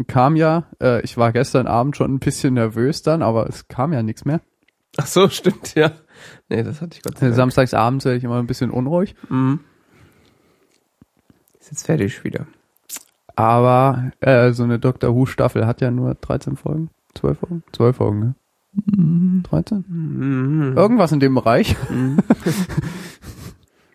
kam 0.06 0.35
ja, 0.35 0.68
äh, 0.80 1.02
ich 1.02 1.18
war 1.18 1.31
gestern 1.31 1.65
Abend 1.65 1.98
schon 1.98 2.14
ein 2.14 2.19
bisschen 2.19 2.53
nervös 2.53 3.02
dann, 3.02 3.23
aber 3.23 3.48
es 3.48 3.68
kam 3.68 3.94
ja 3.94 4.03
nichts 4.03 4.26
mehr. 4.26 4.41
Ach 4.98 5.07
so, 5.07 5.27
stimmt, 5.27 5.73
ja. 5.73 5.91
Nee, 6.50 6.64
das 6.64 6.82
hatte 6.82 6.98
ich 6.98 7.04
Gott 7.04 7.18
sei 7.18 7.28
Dank. 7.28 7.36
Samstags 7.36 7.74
abends 7.74 8.06
werde 8.06 8.18
ich 8.18 8.24
immer 8.24 8.40
ein 8.40 8.48
bisschen 8.48 8.72
unruhig. 8.72 9.16
Mhm. 9.30 9.60
Ist 11.60 11.72
jetzt 11.72 11.86
fertig 11.86 12.24
wieder. 12.24 12.48
Aber 13.36 14.12
äh, 14.20 14.52
so 14.52 14.64
eine 14.64 14.80
Doctor 14.80 15.16
Who 15.16 15.26
Staffel 15.26 15.66
hat 15.66 15.82
ja 15.82 15.91
nur 15.91 16.16
13 16.16 16.56
Folgen. 16.56 16.90
12 17.16 17.40
Folgen? 17.40 17.64
12 17.72 17.95
Folgen, 17.95 18.20
ne? 18.20 18.36
13? 19.44 19.86
Mhm. 19.88 20.74
Irgendwas 20.76 21.12
in 21.12 21.20
dem 21.20 21.36
Bereich. 21.36 21.76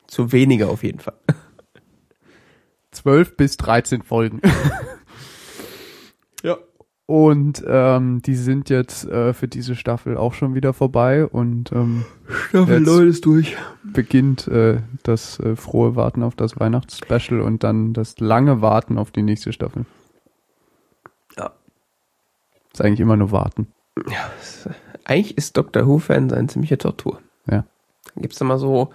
Zu 0.06 0.32
weniger 0.32 0.70
auf 0.70 0.82
jeden 0.82 1.00
Fall. 1.00 1.18
12 2.92 3.36
bis 3.36 3.56
13 3.56 4.02
Folgen. 4.02 4.40
Und 7.10 7.64
ähm, 7.66 8.20
die 8.20 8.34
sind 8.34 8.68
jetzt 8.68 9.06
äh, 9.06 9.32
für 9.32 9.48
diese 9.48 9.74
Staffel 9.76 10.18
auch 10.18 10.34
schon 10.34 10.54
wieder 10.54 10.74
vorbei 10.74 11.24
und 11.24 11.72
ähm, 11.72 12.04
Staffel 12.28 12.80
9 12.80 13.08
ist 13.08 13.24
durch. 13.24 13.56
beginnt 13.82 14.46
äh, 14.46 14.82
das 15.04 15.40
äh, 15.40 15.56
frohe 15.56 15.96
Warten 15.96 16.22
auf 16.22 16.34
das 16.34 16.60
Weihnachtsspecial 16.60 17.40
und 17.40 17.64
dann 17.64 17.94
das 17.94 18.20
lange 18.20 18.60
Warten 18.60 18.98
auf 18.98 19.10
die 19.10 19.22
nächste 19.22 19.54
Staffel. 19.54 19.86
Ja. 21.38 21.52
Ist 22.74 22.82
eigentlich 22.82 23.00
immer 23.00 23.16
nur 23.16 23.32
Warten. 23.32 23.68
Ja, 24.10 24.30
es- 24.38 24.68
eigentlich 25.04 25.38
ist 25.38 25.56
Doctor 25.56 25.86
Who-Fan 25.86 26.30
eine 26.30 26.48
ziemliche 26.48 26.76
Tortur. 26.76 27.20
Ja. 27.50 27.64
Dann 28.14 28.20
gibt's 28.22 28.40
immer 28.42 28.58
so 28.58 28.90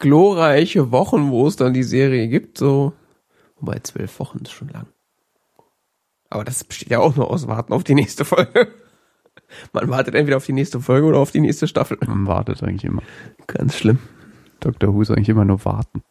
glorreiche 0.00 0.90
Wochen, 0.90 1.30
wo 1.30 1.46
es 1.46 1.54
dann 1.54 1.72
die 1.74 1.84
Serie 1.84 2.26
gibt, 2.26 2.58
so. 2.58 2.92
Wobei 3.60 3.78
zwölf 3.84 4.18
Wochen 4.18 4.38
ist 4.42 4.50
schon 4.50 4.68
lang. 4.70 4.86
Aber 6.32 6.44
das 6.44 6.64
besteht 6.64 6.88
ja 6.88 6.98
auch 6.98 7.14
nur 7.14 7.30
aus 7.30 7.46
Warten 7.46 7.74
auf 7.74 7.84
die 7.84 7.94
nächste 7.94 8.24
Folge. 8.24 8.68
Man 9.74 9.90
wartet 9.90 10.14
entweder 10.14 10.38
auf 10.38 10.46
die 10.46 10.54
nächste 10.54 10.80
Folge 10.80 11.06
oder 11.06 11.18
auf 11.18 11.30
die 11.30 11.40
nächste 11.40 11.68
Staffel. 11.68 11.98
Man 12.06 12.26
wartet 12.26 12.62
eigentlich 12.62 12.84
immer. 12.84 13.02
Ganz 13.46 13.76
schlimm. 13.76 13.98
Dr. 14.60 14.94
Who 14.94 15.02
ist 15.02 15.10
eigentlich 15.10 15.28
immer 15.28 15.44
nur 15.44 15.62
warten. 15.66 16.02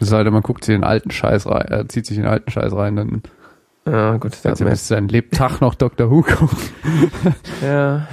Es 0.00 0.08
sei 0.08 0.24
denn, 0.24 0.32
man 0.32 0.42
guckt 0.42 0.64
sich 0.64 0.74
den 0.74 0.82
alten 0.82 1.12
Scheiß 1.12 1.46
rein, 1.46 1.68
äh, 1.70 1.86
zieht 1.86 2.06
sich 2.06 2.16
den 2.16 2.26
alten 2.26 2.50
Scheiß 2.50 2.72
rein, 2.72 2.96
dann 2.96 3.22
Ja, 3.86 4.16
gut, 4.16 4.32
das 4.32 4.44
hat 4.44 4.58
bis 4.58 4.88
sein 4.88 5.06
Lebtag 5.08 5.60
noch 5.60 5.76
Dr. 5.76 6.10
Who 6.10 6.22
gucken. 6.22 6.58
Ja. 7.62 8.08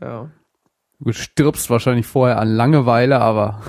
Ja. 0.00 0.30
Du 1.00 1.12
stirbst 1.12 1.70
wahrscheinlich 1.70 2.06
vorher 2.06 2.38
an 2.38 2.48
Langeweile, 2.48 3.20
aber 3.20 3.62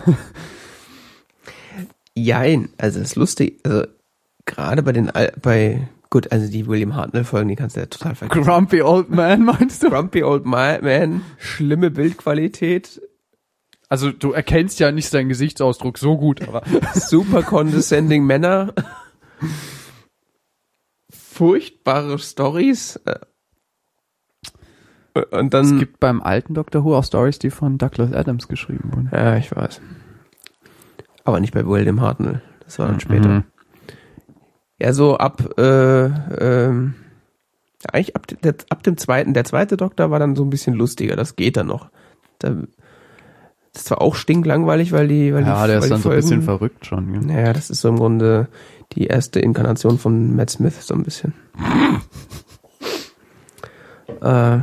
Jein, 2.13 2.69
also 2.77 2.99
das 2.99 3.11
ist 3.11 3.15
lustig, 3.15 3.61
also 3.63 3.85
gerade 4.45 4.83
bei 4.83 4.91
den, 4.91 5.09
Al 5.09 5.31
bei, 5.41 5.87
gut, 6.09 6.31
also 6.31 6.49
die 6.51 6.67
William 6.67 6.95
Hartnell 6.95 7.23
Folgen, 7.23 7.49
die 7.49 7.55
kannst 7.55 7.75
du 7.75 7.79
ja 7.81 7.85
total 7.85 8.15
vergessen. 8.15 8.43
Grumpy 8.43 8.81
Old 8.81 9.09
Man 9.09 9.43
meinst 9.45 9.83
du? 9.83 9.89
Grumpy 9.89 10.23
Old 10.23 10.45
Ma- 10.45 10.79
Man, 10.81 11.21
schlimme 11.37 11.91
Bildqualität, 11.91 13.01
Also 13.89 14.11
du 14.11 14.31
erkennst 14.31 14.79
ja 14.79 14.91
nicht 14.91 15.09
seinen 15.09 15.29
Gesichtsausdruck 15.29 15.97
so 15.97 16.17
gut, 16.17 16.47
aber 16.47 16.63
super 16.93 17.43
condescending 17.43 18.25
Männer, 18.25 18.73
furchtbare 21.11 22.19
Stories 22.19 22.97
äh, 23.05 23.19
und 25.31 25.53
es 25.53 25.69
dann, 25.69 25.77
gibt 25.79 25.99
beim 25.99 26.21
alten 26.23 26.53
Dr. 26.55 26.83
Who 26.83 26.95
auch 26.95 27.03
Stories, 27.03 27.37
die 27.37 27.51
von 27.51 27.77
Douglas 27.77 28.11
Adams 28.13 28.47
geschrieben 28.47 28.91
wurden. 28.91 29.09
ja, 29.11 29.37
ich 29.37 29.55
weiß, 29.55 29.79
aber 31.23 31.39
nicht 31.39 31.53
bei 31.53 31.65
William 31.67 32.01
Hartnell, 32.01 32.41
das 32.65 32.79
war 32.79 32.87
dann 32.87 32.99
später. 32.99 33.29
Mhm. 33.29 33.43
Ja, 34.83 34.91
so 34.93 35.15
ab, 35.17 35.41
äh, 35.57 36.07
ja, 36.07 36.73
eigentlich 37.91 38.15
ab, 38.17 38.27
der, 38.43 38.55
ab 38.69 38.83
dem 38.83 38.97
zweiten, 38.97 39.33
der 39.33 39.45
zweite 39.45 39.77
Doktor 39.77 40.11
war 40.11 40.19
dann 40.19 40.35
so 40.35 40.43
ein 40.43 40.49
bisschen 40.49 40.73
lustiger, 40.73 41.15
das 41.15 41.35
geht 41.37 41.55
dann 41.57 41.67
noch. 41.67 41.89
Da, 42.39 42.55
das 43.73 43.89
war 43.91 44.01
auch 44.01 44.15
stinklangweilig, 44.15 44.91
weil 44.91 45.07
die, 45.07 45.33
weil 45.33 45.45
Ja, 45.45 45.61
die, 45.63 45.67
der 45.71 45.77
weil 45.81 45.83
ist 45.85 45.89
dann 45.91 45.97
die 45.99 46.03
so 46.03 46.09
ein 46.09 46.15
bisschen 46.17 46.41
Folgen- 46.41 46.59
verrückt 46.59 46.85
schon. 46.85 47.13
Ja. 47.13 47.21
Naja, 47.21 47.53
das 47.53 47.69
ist 47.69 47.79
so 47.81 47.87
im 47.89 47.95
Grunde 47.95 48.47
die 48.93 49.07
erste 49.07 49.39
Inkarnation 49.39 49.97
von 49.97 50.35
Matt 50.35 50.49
Smith, 50.49 50.85
so 50.85 50.93
ein 50.93 51.03
bisschen. 51.03 51.33
äh, 54.21 54.57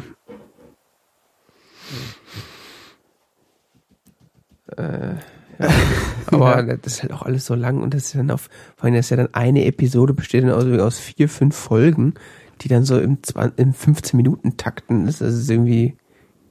äh, 4.76 5.14
ja. 5.61 5.69
Aber 6.27 6.62
das 6.77 6.95
ist 6.95 7.03
halt 7.03 7.12
auch 7.12 7.23
alles 7.23 7.47
so 7.47 7.55
lang 7.55 7.82
und 7.82 7.93
das 7.95 8.05
ist 8.07 8.15
dann 8.15 8.31
auf, 8.31 8.49
vor 8.77 8.85
allem 8.85 8.95
das 8.95 9.07
ist 9.07 9.11
ja 9.11 9.16
dann 9.16 9.35
eine 9.35 9.65
Episode 9.65 10.15
besteht 10.15 10.45
dann 10.45 10.51
aus, 10.53 10.65
aus 10.81 10.99
vier, 10.99 11.28
fünf 11.28 11.57
Folgen, 11.57 12.15
die 12.61 12.69
dann 12.69 12.85
so 12.85 12.99
im, 13.01 13.23
20, 13.23 13.59
im 13.59 13.73
15 13.74 14.16
Minuten 14.16 14.57
takten. 14.57 15.07
Das 15.07 15.20
ist 15.20 15.51
irgendwie 15.51 15.97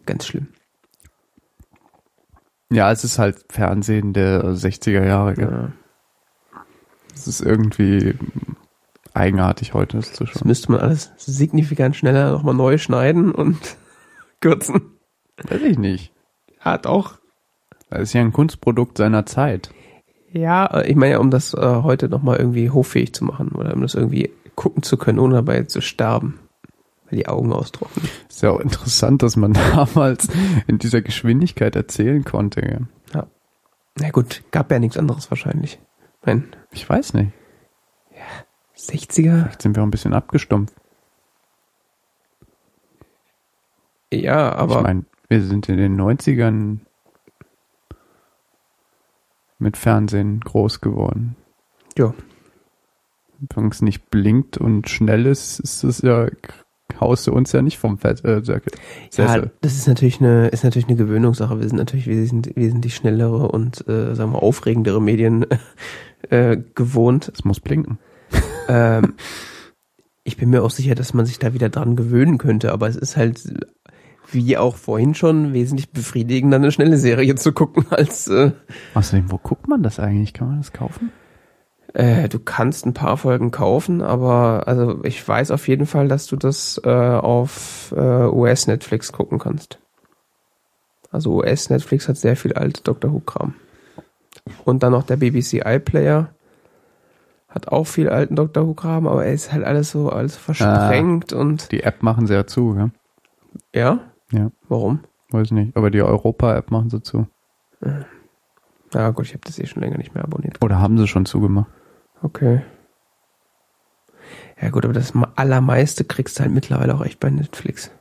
ganz 0.05 0.25
schlimm. 0.27 0.47
ja, 2.71 2.91
es 2.91 3.03
ist 3.03 3.19
halt 3.19 3.45
Fernsehen 3.49 4.13
der 4.13 4.43
60er 4.43 5.05
Jahre. 5.05 5.33
gell? 5.35 5.49
Ja. 5.51 5.73
Es 7.15 7.27
ist 7.27 7.41
irgendwie 7.41 8.15
eigenartig 9.13 9.73
heute, 9.73 9.97
das 9.97 10.13
zu 10.13 10.25
Das 10.25 10.33
schauen. 10.33 10.47
müsste 10.47 10.71
man 10.71 10.81
alles 10.81 11.11
signifikant 11.17 11.95
schneller 11.95 12.31
nochmal 12.31 12.53
neu 12.55 12.77
schneiden 12.77 13.31
und 13.31 13.57
kürzen. 14.41 14.99
Weiß 15.47 15.61
ich 15.61 15.77
nicht. 15.77 16.13
Hat 16.59 16.85
auch. 16.87 17.18
Das 17.89 18.01
ist 18.01 18.13
ja 18.13 18.21
ein 18.21 18.33
Kunstprodukt 18.33 18.97
seiner 18.97 19.25
Zeit. 19.25 19.71
Ja, 20.31 20.65
äh, 20.67 20.89
ich 20.89 20.95
meine 20.95 21.13
ja, 21.13 21.19
um 21.19 21.31
das 21.31 21.53
äh, 21.53 21.81
heute 21.83 22.09
nochmal 22.09 22.37
irgendwie 22.37 22.69
hoffähig 22.69 23.13
zu 23.13 23.25
machen 23.25 23.49
oder 23.49 23.73
um 23.73 23.81
das 23.81 23.95
irgendwie 23.95 24.31
gucken 24.55 24.83
zu 24.83 24.97
können, 24.97 25.19
ohne 25.19 25.35
dabei 25.35 25.63
zu 25.63 25.81
sterben. 25.81 26.39
Weil 27.09 27.17
die 27.17 27.27
Augen 27.27 27.51
austrocknen. 27.51 28.07
Ist 28.27 28.43
ja 28.43 28.51
auch 28.51 28.59
interessant, 28.59 29.23
dass 29.23 29.35
man 29.35 29.53
damals 29.73 30.27
in 30.67 30.77
dieser 30.77 31.01
Geschwindigkeit 31.01 31.75
erzählen 31.75 32.23
konnte. 32.23 32.61
Gell? 32.61 32.87
Na 33.99 34.11
gut, 34.11 34.43
gab 34.51 34.71
ja 34.71 34.79
nichts 34.79 34.97
anderes 34.97 35.29
wahrscheinlich. 35.29 35.79
Ich 36.21 36.25
mein, 36.25 36.43
Ich 36.71 36.89
weiß 36.89 37.13
nicht. 37.15 37.31
60er? 38.77 39.51
Jetzt 39.51 39.63
sind 39.63 39.75
wir 39.75 39.83
auch 39.83 39.87
ein 39.87 39.91
bisschen 39.91 40.13
abgestumpft. 40.13 40.73
Ja, 44.11 44.53
aber 44.53 44.77
ich 44.77 44.83
meine, 44.83 45.05
wir 45.27 45.43
sind 45.43 45.67
in 45.69 45.77
den 45.77 45.99
90ern 45.99 46.79
mit 49.59 49.77
Fernsehen 49.77 50.39
groß 50.39 50.81
geworden. 50.81 51.35
ja. 51.97 52.13
Wenn 53.55 53.69
es 53.69 53.81
nicht 53.81 54.09
blinkt 54.09 54.57
und 54.57 54.89
schnell 54.89 55.25
ist, 55.25 55.61
ist 55.61 55.85
es 55.85 56.01
ja, 56.01 56.27
haust 56.99 57.25
du 57.25 57.31
uns 57.31 57.53
ja 57.53 57.61
nicht 57.61 57.77
vom 57.77 57.97
Fett, 57.97 58.25
äh, 58.25 58.43
Sessel. 58.43 58.63
Ja, 59.17 59.51
das 59.61 59.75
ist 59.75 59.87
natürlich 59.87 60.19
eine, 60.19 60.47
ist 60.49 60.65
natürlich 60.65 60.89
eine 60.89 60.97
Gewöhnungssache. 60.97 61.57
Wir 61.57 61.67
sind 61.69 61.77
natürlich 61.77 62.07
wesentlich, 62.07 62.57
wesentlich 62.57 62.95
schnellere 62.95 63.47
und, 63.47 63.87
äh, 63.87 64.13
sagen 64.13 64.33
wir, 64.33 64.43
aufregendere 64.43 65.01
Medien 65.01 65.45
äh, 66.29 66.57
gewohnt. 66.75 67.31
Es 67.33 67.45
muss 67.45 67.61
blinken. 67.61 67.97
ähm, 68.67 69.13
ich 70.23 70.35
bin 70.35 70.49
mir 70.49 70.61
auch 70.61 70.71
sicher, 70.71 70.95
dass 70.95 71.13
man 71.13 71.25
sich 71.25 71.39
da 71.39 71.53
wieder 71.53 71.69
dran 71.69 71.95
gewöhnen 71.95 72.37
könnte, 72.37 72.71
aber 72.73 72.87
es 72.87 72.95
ist 72.95 73.15
halt, 73.15 73.41
wie 74.31 74.57
auch 74.57 74.75
vorhin 74.75 75.15
schon, 75.15 75.53
wesentlich 75.53 75.91
befriedigender, 75.91 76.57
eine 76.57 76.71
schnelle 76.71 76.97
Serie 76.97 77.35
zu 77.35 77.51
gucken, 77.53 77.85
als 77.89 78.27
äh, 78.27 78.51
Außerdem, 78.93 79.31
wo 79.31 79.37
guckt 79.37 79.67
man 79.67 79.83
das 79.83 79.99
eigentlich? 79.99 80.33
Kann 80.33 80.49
man 80.49 80.57
das 80.57 80.73
kaufen? 80.73 81.11
äh, 81.93 82.29
du 82.29 82.39
kannst 82.39 82.85
ein 82.85 82.93
paar 82.93 83.17
Folgen 83.17 83.51
kaufen, 83.51 84.01
aber 84.01 84.63
also 84.67 85.03
ich 85.03 85.25
weiß 85.27 85.51
auf 85.51 85.67
jeden 85.67 85.85
Fall, 85.85 86.07
dass 86.07 86.27
du 86.27 86.35
das 86.35 86.79
äh, 86.83 86.89
auf 86.89 87.93
äh, 87.95 87.99
US-Netflix 88.27 89.11
gucken 89.11 89.39
kannst. 89.39 89.79
Also 91.11 91.37
US-Netflix 91.37 92.07
hat 92.07 92.17
sehr 92.17 92.35
viel 92.35 92.53
alte 92.53 92.83
Doctor 92.83 93.11
Who-Kram. 93.11 93.55
Und 94.65 94.83
dann 94.83 94.91
noch 94.91 95.03
der 95.03 95.17
BBC 95.17 95.65
iPlayer 95.65 96.29
hat 97.47 97.67
auch 97.69 97.87
viel 97.87 98.09
alten 98.09 98.35
Doctor 98.35 98.67
Who-Kram, 98.67 99.07
aber 99.07 99.25
er 99.25 99.33
ist 99.33 99.51
halt 99.51 99.63
alles 99.63 99.89
so 99.89 100.09
alles 100.09 100.35
versprengt 100.35 101.33
und 101.33 101.71
Die 101.71 101.81
App 101.81 102.03
machen 102.03 102.27
sie 102.27 102.35
ja 102.35 102.45
zu, 102.45 102.75
ja? 102.77 102.89
ja. 103.73 103.99
Ja. 104.31 104.51
Warum? 104.67 105.01
Weiß 105.31 105.51
nicht. 105.51 105.75
Aber 105.75 105.91
die 105.91 106.01
Europa-App 106.01 106.71
machen 106.71 106.89
sie 106.89 107.01
zu. 107.01 107.27
Ja 108.93 109.11
gut, 109.11 109.25
ich 109.25 109.33
habe 109.33 109.41
das 109.45 109.59
eh 109.59 109.65
schon 109.65 109.81
länger 109.81 109.97
nicht 109.97 110.13
mehr 110.15 110.23
abonniert. 110.23 110.63
Oder 110.63 110.79
haben 110.79 110.97
sie 110.97 111.07
schon 111.07 111.25
zugemacht? 111.25 111.69
Okay. 112.21 112.61
Ja 114.61 114.69
gut, 114.69 114.83
aber 114.83 114.93
das 114.93 115.13
allermeiste 115.35 116.03
kriegst 116.03 116.37
du 116.37 116.43
halt 116.43 116.53
mittlerweile 116.53 116.95
auch 116.95 117.05
echt 117.05 117.19
bei 117.19 117.29
Netflix. 117.29 117.91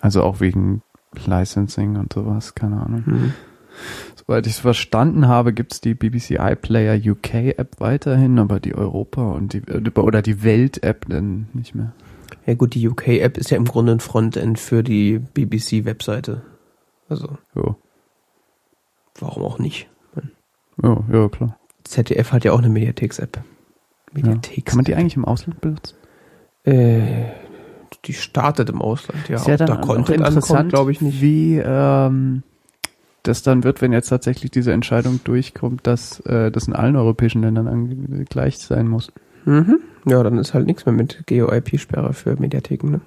Also 0.00 0.22
auch 0.22 0.40
wegen 0.40 0.82
Licensing 1.26 1.96
und 1.96 2.12
sowas, 2.12 2.54
keine 2.54 2.80
Ahnung. 2.80 3.04
Hm. 3.04 3.34
Soweit 4.14 4.46
ich 4.46 4.54
es 4.54 4.58
verstanden 4.60 5.28
habe, 5.28 5.52
gibt's 5.52 5.80
die 5.80 5.94
BBC 5.94 6.38
iPlayer 6.38 6.94
UK 6.94 7.58
App 7.58 7.80
weiterhin, 7.80 8.38
aber 8.38 8.60
die 8.60 8.74
Europa 8.74 9.32
und 9.32 9.52
die 9.52 9.62
oder 9.62 10.22
die 10.22 10.42
Welt 10.42 10.82
App 10.82 11.06
dann 11.08 11.48
nicht 11.52 11.74
mehr. 11.74 11.92
Ja 12.46 12.54
gut, 12.54 12.74
die 12.74 12.88
UK-App 12.88 13.36
ist 13.38 13.50
ja 13.50 13.56
im 13.56 13.64
Grunde 13.64 13.92
ein 13.92 14.00
Frontend 14.00 14.58
für 14.58 14.82
die 14.82 15.18
BBC-Webseite. 15.18 16.42
Also, 17.08 17.36
Jo. 17.54 17.76
warum 19.18 19.44
auch 19.44 19.58
nicht? 19.58 19.88
Jo, 20.82 21.04
ja, 21.12 21.28
klar. 21.28 21.58
ZDF 21.84 22.32
hat 22.32 22.44
ja 22.44 22.52
auch 22.52 22.58
eine 22.58 22.68
Mediatheks-App. 22.68 23.36
Ja. 23.36 23.42
Mediatheks. 24.12 24.70
Kann 24.70 24.76
man 24.76 24.84
die 24.84 24.94
eigentlich 24.94 25.16
im 25.16 25.24
Ausland 25.24 25.60
benutzen? 25.60 25.96
Äh, 26.64 27.26
die 28.04 28.14
startet 28.14 28.70
im 28.70 28.80
Ausland, 28.80 29.28
ja. 29.28 29.36
ist 29.36 29.46
ja 29.46 29.56
dann 29.56 29.66
da 29.68 29.76
Content 29.76 30.18
interessant, 30.18 30.50
ankommt, 30.50 30.72
glaube 30.72 30.92
ich 30.92 31.00
nicht. 31.00 31.20
wie 31.20 31.58
ähm, 31.58 32.42
das 33.22 33.42
dann 33.42 33.64
wird, 33.64 33.80
wenn 33.80 33.92
jetzt 33.92 34.08
tatsächlich 34.08 34.50
diese 34.50 34.72
Entscheidung 34.72 35.20
durchkommt, 35.24 35.86
dass 35.86 36.20
äh, 36.20 36.50
das 36.50 36.66
in 36.66 36.74
allen 36.74 36.96
europäischen 36.96 37.42
Ländern 37.42 38.24
gleich 38.28 38.58
sein 38.58 38.88
muss. 38.88 39.12
Mhm. 39.44 39.80
Ja, 40.04 40.22
dann 40.22 40.38
ist 40.38 40.54
halt 40.54 40.66
nichts 40.66 40.86
mehr 40.86 40.94
mit 40.94 41.26
Geo-IP-Sperre 41.26 42.12
für 42.12 42.36
Mediatheken, 42.36 42.90
ne? 42.90 43.00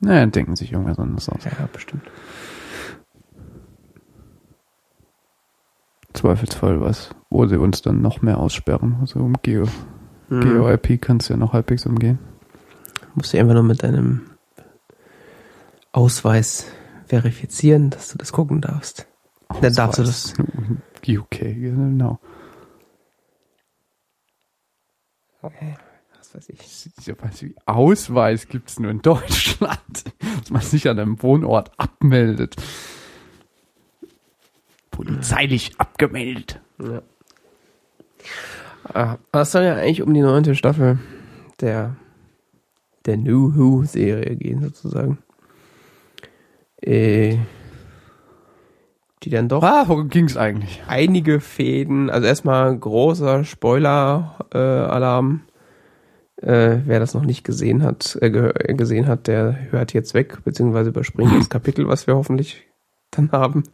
Naja, 0.00 0.24
denken 0.26 0.56
sich 0.56 0.72
irgendwas 0.72 0.98
anderes 0.98 1.28
aus. 1.28 1.44
Ja, 1.44 1.68
bestimmt. 1.72 2.02
Zweifelsfall 6.12 6.80
was, 6.80 7.10
wo 7.28 7.46
sie 7.46 7.58
uns 7.58 7.82
dann 7.82 8.02
noch 8.02 8.22
mehr 8.22 8.38
aussperren, 8.38 8.96
also 9.00 9.20
um 9.20 9.34
Geo. 9.42 9.66
Hm. 10.28 10.40
GORP 10.40 11.00
kannst 11.00 11.28
du 11.28 11.34
ja 11.34 11.36
noch 11.38 11.52
halbwegs 11.52 11.86
umgehen. 11.86 12.18
Musst 13.14 13.32
du 13.32 13.38
einfach 13.38 13.54
nur 13.54 13.62
mit 13.62 13.82
deinem 13.82 14.22
Ausweis 15.92 16.66
verifizieren, 17.06 17.90
dass 17.90 18.10
du 18.10 18.18
das 18.18 18.32
gucken 18.32 18.60
darfst. 18.60 19.06
Dann 19.60 19.74
darfst 19.74 19.98
du 19.98 20.04
das. 20.04 20.34
UK, 21.06 21.38
genau. 21.38 22.20
Was 25.42 26.34
weiß 26.34 26.48
ich. 26.50 26.60
Weiß, 27.20 27.42
wie 27.42 27.54
Ausweis 27.66 28.48
gibt's 28.48 28.78
nur 28.78 28.90
in 28.90 29.02
Deutschland, 29.02 30.04
dass 30.40 30.50
man 30.50 30.62
sich 30.62 30.88
an 30.88 30.98
einem 30.98 31.22
Wohnort 31.22 31.72
abmeldet. 31.78 32.56
Polizeilich 34.90 35.72
abgemeldet. 35.78 36.60
Ja. 36.82 37.02
Ah, 38.92 39.18
Es 39.32 39.52
soll 39.52 39.64
ja 39.64 39.76
eigentlich 39.76 40.02
um 40.02 40.12
die 40.12 40.20
neunte 40.20 40.54
Staffel 40.54 40.98
der, 41.60 41.96
der 43.06 43.16
New 43.16 43.54
Who-Serie 43.54 44.36
gehen, 44.36 44.62
sozusagen. 44.62 45.18
Äh, 46.82 47.38
die 49.22 49.30
dann 49.30 49.48
doch 49.48 49.62
Ah, 49.62 49.84
worum 49.86 50.08
ging's 50.08 50.36
eigentlich? 50.36 50.82
einige 50.86 51.40
Fäden, 51.40 52.10
also 52.10 52.26
erstmal 52.26 52.76
großer 52.76 53.44
Spoiler-Alarm. 53.44 55.42
Äh, 56.42 56.78
wer 56.86 57.00
das 57.00 57.12
noch 57.12 57.24
nicht 57.24 57.44
gesehen 57.44 57.82
hat, 57.82 58.16
äh, 58.22 58.30
gesehen 58.30 59.06
hat, 59.06 59.26
der 59.26 59.70
hört 59.72 59.92
jetzt 59.92 60.14
weg, 60.14 60.38
beziehungsweise 60.42 60.88
überspringt 60.88 61.32
das 61.38 61.50
Kapitel, 61.50 61.86
was 61.86 62.06
wir 62.06 62.16
hoffentlich 62.16 62.66
dann 63.10 63.30
haben. 63.30 63.64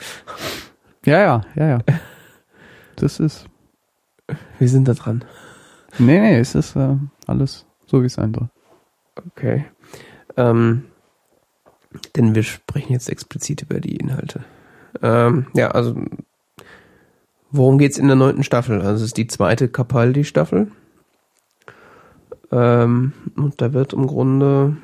Ja, 1.05 1.21
ja, 1.21 1.41
ja, 1.55 1.69
ja. 1.69 1.79
Das 2.97 3.21
ist. 3.21 3.47
Wir 4.59 4.69
sind 4.69 4.89
da 4.89 4.95
dran. 4.95 5.25
Nee, 5.99 6.19
nee, 6.19 6.39
es 6.39 6.57
ist 6.57 6.75
äh, 6.75 6.97
alles 7.29 7.67
so, 7.87 8.03
wie 8.03 8.07
es 8.07 8.15
sein 8.15 8.35
soll. 8.35 8.49
Okay. 9.29 9.67
Ähm, 10.37 10.87
denn 12.17 12.35
wir 12.35 12.43
sprechen 12.43 12.93
jetzt 12.95 13.09
explizit 13.09 13.63
über 13.63 13.79
die 13.79 13.95
Inhalte. 13.97 14.45
Ähm, 15.03 15.47
ja, 15.55 15.69
also 15.71 15.95
worum 17.51 17.79
geht's 17.79 17.99
in 17.99 18.07
der 18.07 18.17
neunten 18.17 18.45
Staffel? 18.45 18.81
Also 18.81 18.97
es 18.97 19.03
ist 19.03 19.17
die 19.17 19.27
zweite 19.27 19.69
Capaldi-Staffel. 19.69 20.71
Ähm, 22.53 23.13
und 23.37 23.61
da 23.61 23.73
wird 23.73 23.93
im 23.93 24.07
Grunde 24.07 24.77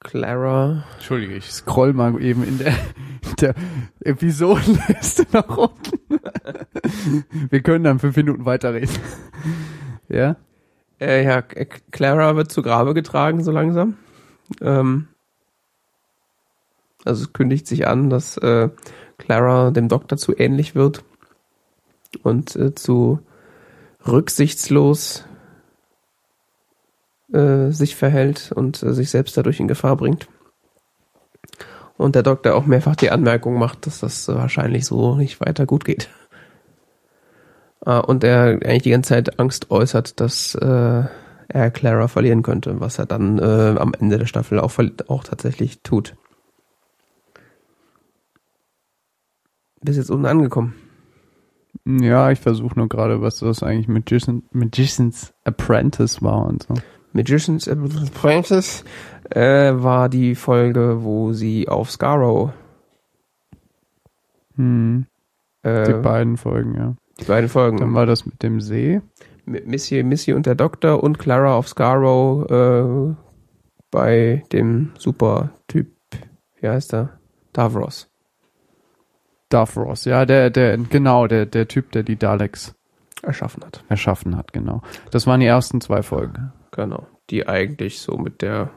Clara 0.00 0.84
Entschuldige, 0.94 1.34
ich 1.34 1.52
scroll 1.52 1.92
mal 1.92 2.20
eben 2.22 2.42
in 2.42 2.58
der, 2.58 2.72
in 2.72 3.36
der 3.40 3.54
Episodenliste 4.00 5.26
nach 5.32 5.56
unten. 5.56 6.20
Wir 7.50 7.62
können 7.62 7.84
dann 7.84 7.98
fünf 7.98 8.16
Minuten 8.16 8.44
weiterreden. 8.46 8.96
Ja? 10.08 10.36
Äh, 11.00 11.24
ja, 11.24 11.42
Clara 11.42 12.36
wird 12.36 12.50
zu 12.50 12.62
Grabe 12.62 12.94
getragen, 12.94 13.42
so 13.44 13.52
langsam. 13.52 13.96
Ähm, 14.60 15.08
also 17.04 17.24
es 17.24 17.32
kündigt 17.32 17.66
sich 17.66 17.86
an, 17.86 18.10
dass 18.10 18.36
äh, 18.38 18.68
Clara 19.18 19.70
dem 19.70 19.88
Doktor 19.88 20.16
zu 20.16 20.36
ähnlich 20.36 20.74
wird 20.74 21.04
und 22.22 22.56
äh, 22.56 22.74
zu 22.74 23.20
rücksichtslos 24.06 25.24
äh, 27.32 27.70
sich 27.70 27.96
verhält 27.96 28.52
und 28.52 28.82
äh, 28.82 28.92
sich 28.92 29.10
selbst 29.10 29.36
dadurch 29.36 29.60
in 29.60 29.68
Gefahr 29.68 29.96
bringt. 29.96 30.28
Und 31.96 32.14
der 32.14 32.22
Doktor 32.22 32.54
auch 32.54 32.66
mehrfach 32.66 32.94
die 32.94 33.10
Anmerkung 33.10 33.58
macht, 33.58 33.86
dass 33.86 34.00
das 34.00 34.28
wahrscheinlich 34.28 34.86
so 34.86 35.16
nicht 35.16 35.40
weiter 35.40 35.66
gut 35.66 35.84
geht. 35.84 36.08
Äh, 37.84 38.00
und 38.00 38.24
er 38.24 38.60
eigentlich 38.64 38.82
die 38.82 38.90
ganze 38.90 39.10
Zeit 39.10 39.38
Angst 39.38 39.70
äußert, 39.70 40.20
dass 40.20 40.54
äh, 40.54 41.04
er 41.48 41.70
Clara 41.70 42.08
verlieren 42.08 42.42
könnte, 42.42 42.80
was 42.80 42.98
er 42.98 43.06
dann 43.06 43.38
äh, 43.38 43.76
am 43.78 43.94
Ende 43.98 44.18
der 44.18 44.26
Staffel 44.26 44.60
auch, 44.60 44.72
auch 45.08 45.24
tatsächlich 45.24 45.82
tut. 45.82 46.14
Bis 49.80 49.96
jetzt 49.96 50.10
unten 50.10 50.26
angekommen. 50.26 50.74
Ja, 51.84 52.30
ich 52.30 52.40
versuche 52.40 52.76
nur 52.76 52.88
gerade, 52.88 53.22
was 53.22 53.38
das 53.38 53.62
eigentlich 53.62 53.88
Magician, 53.88 54.42
Magician's 54.50 55.32
Apprentice 55.44 56.22
war 56.22 56.46
und 56.46 56.64
so. 56.64 56.74
Magician's 57.12 57.68
Apprentice 57.68 58.84
äh, 59.30 59.72
war 59.74 60.08
die 60.08 60.34
Folge, 60.34 61.02
wo 61.02 61.32
sie 61.32 61.68
auf 61.68 61.90
Scarrow 61.90 62.52
Hm, 64.58 65.06
äh, 65.62 65.84
die 65.84 66.02
beiden 66.02 66.36
Folgen, 66.36 66.74
ja. 66.74 66.96
Die 67.20 67.24
beiden 67.24 67.48
Folgen. 67.48 67.78
Dann 67.78 67.94
war 67.94 68.06
das 68.06 68.26
mit 68.26 68.42
dem 68.42 68.60
See. 68.60 69.00
mit 69.44 69.66
Missy, 69.66 70.02
Missy 70.02 70.32
und 70.32 70.46
der 70.46 70.54
Doktor 70.54 71.02
und 71.02 71.18
Clara 71.18 71.54
auf 71.54 71.68
Scarrow 71.68 72.48
äh, 72.50 73.14
bei 73.90 74.44
dem 74.52 74.92
Super-Typ, 74.98 75.88
wie 76.60 76.68
heißt 76.68 76.92
er? 76.94 77.18
Davros. 77.52 78.10
Davros, 79.48 80.04
ja, 80.04 80.26
der, 80.26 80.50
der, 80.50 80.76
genau, 80.76 81.26
der, 81.26 81.46
der 81.46 81.66
Typ, 81.68 81.90
der 81.92 82.02
die 82.02 82.16
Daleks 82.16 82.74
erschaffen 83.22 83.64
hat. 83.64 83.82
erschaffen 83.88 84.36
hat, 84.36 84.52
genau. 84.52 84.82
Das 85.10 85.26
waren 85.26 85.40
die 85.40 85.46
ersten 85.46 85.80
zwei 85.80 86.02
Folgen. 86.02 86.52
Genau. 86.70 87.06
Die 87.30 87.48
eigentlich 87.48 88.00
so 88.00 88.18
mit 88.18 88.42
der, 88.42 88.70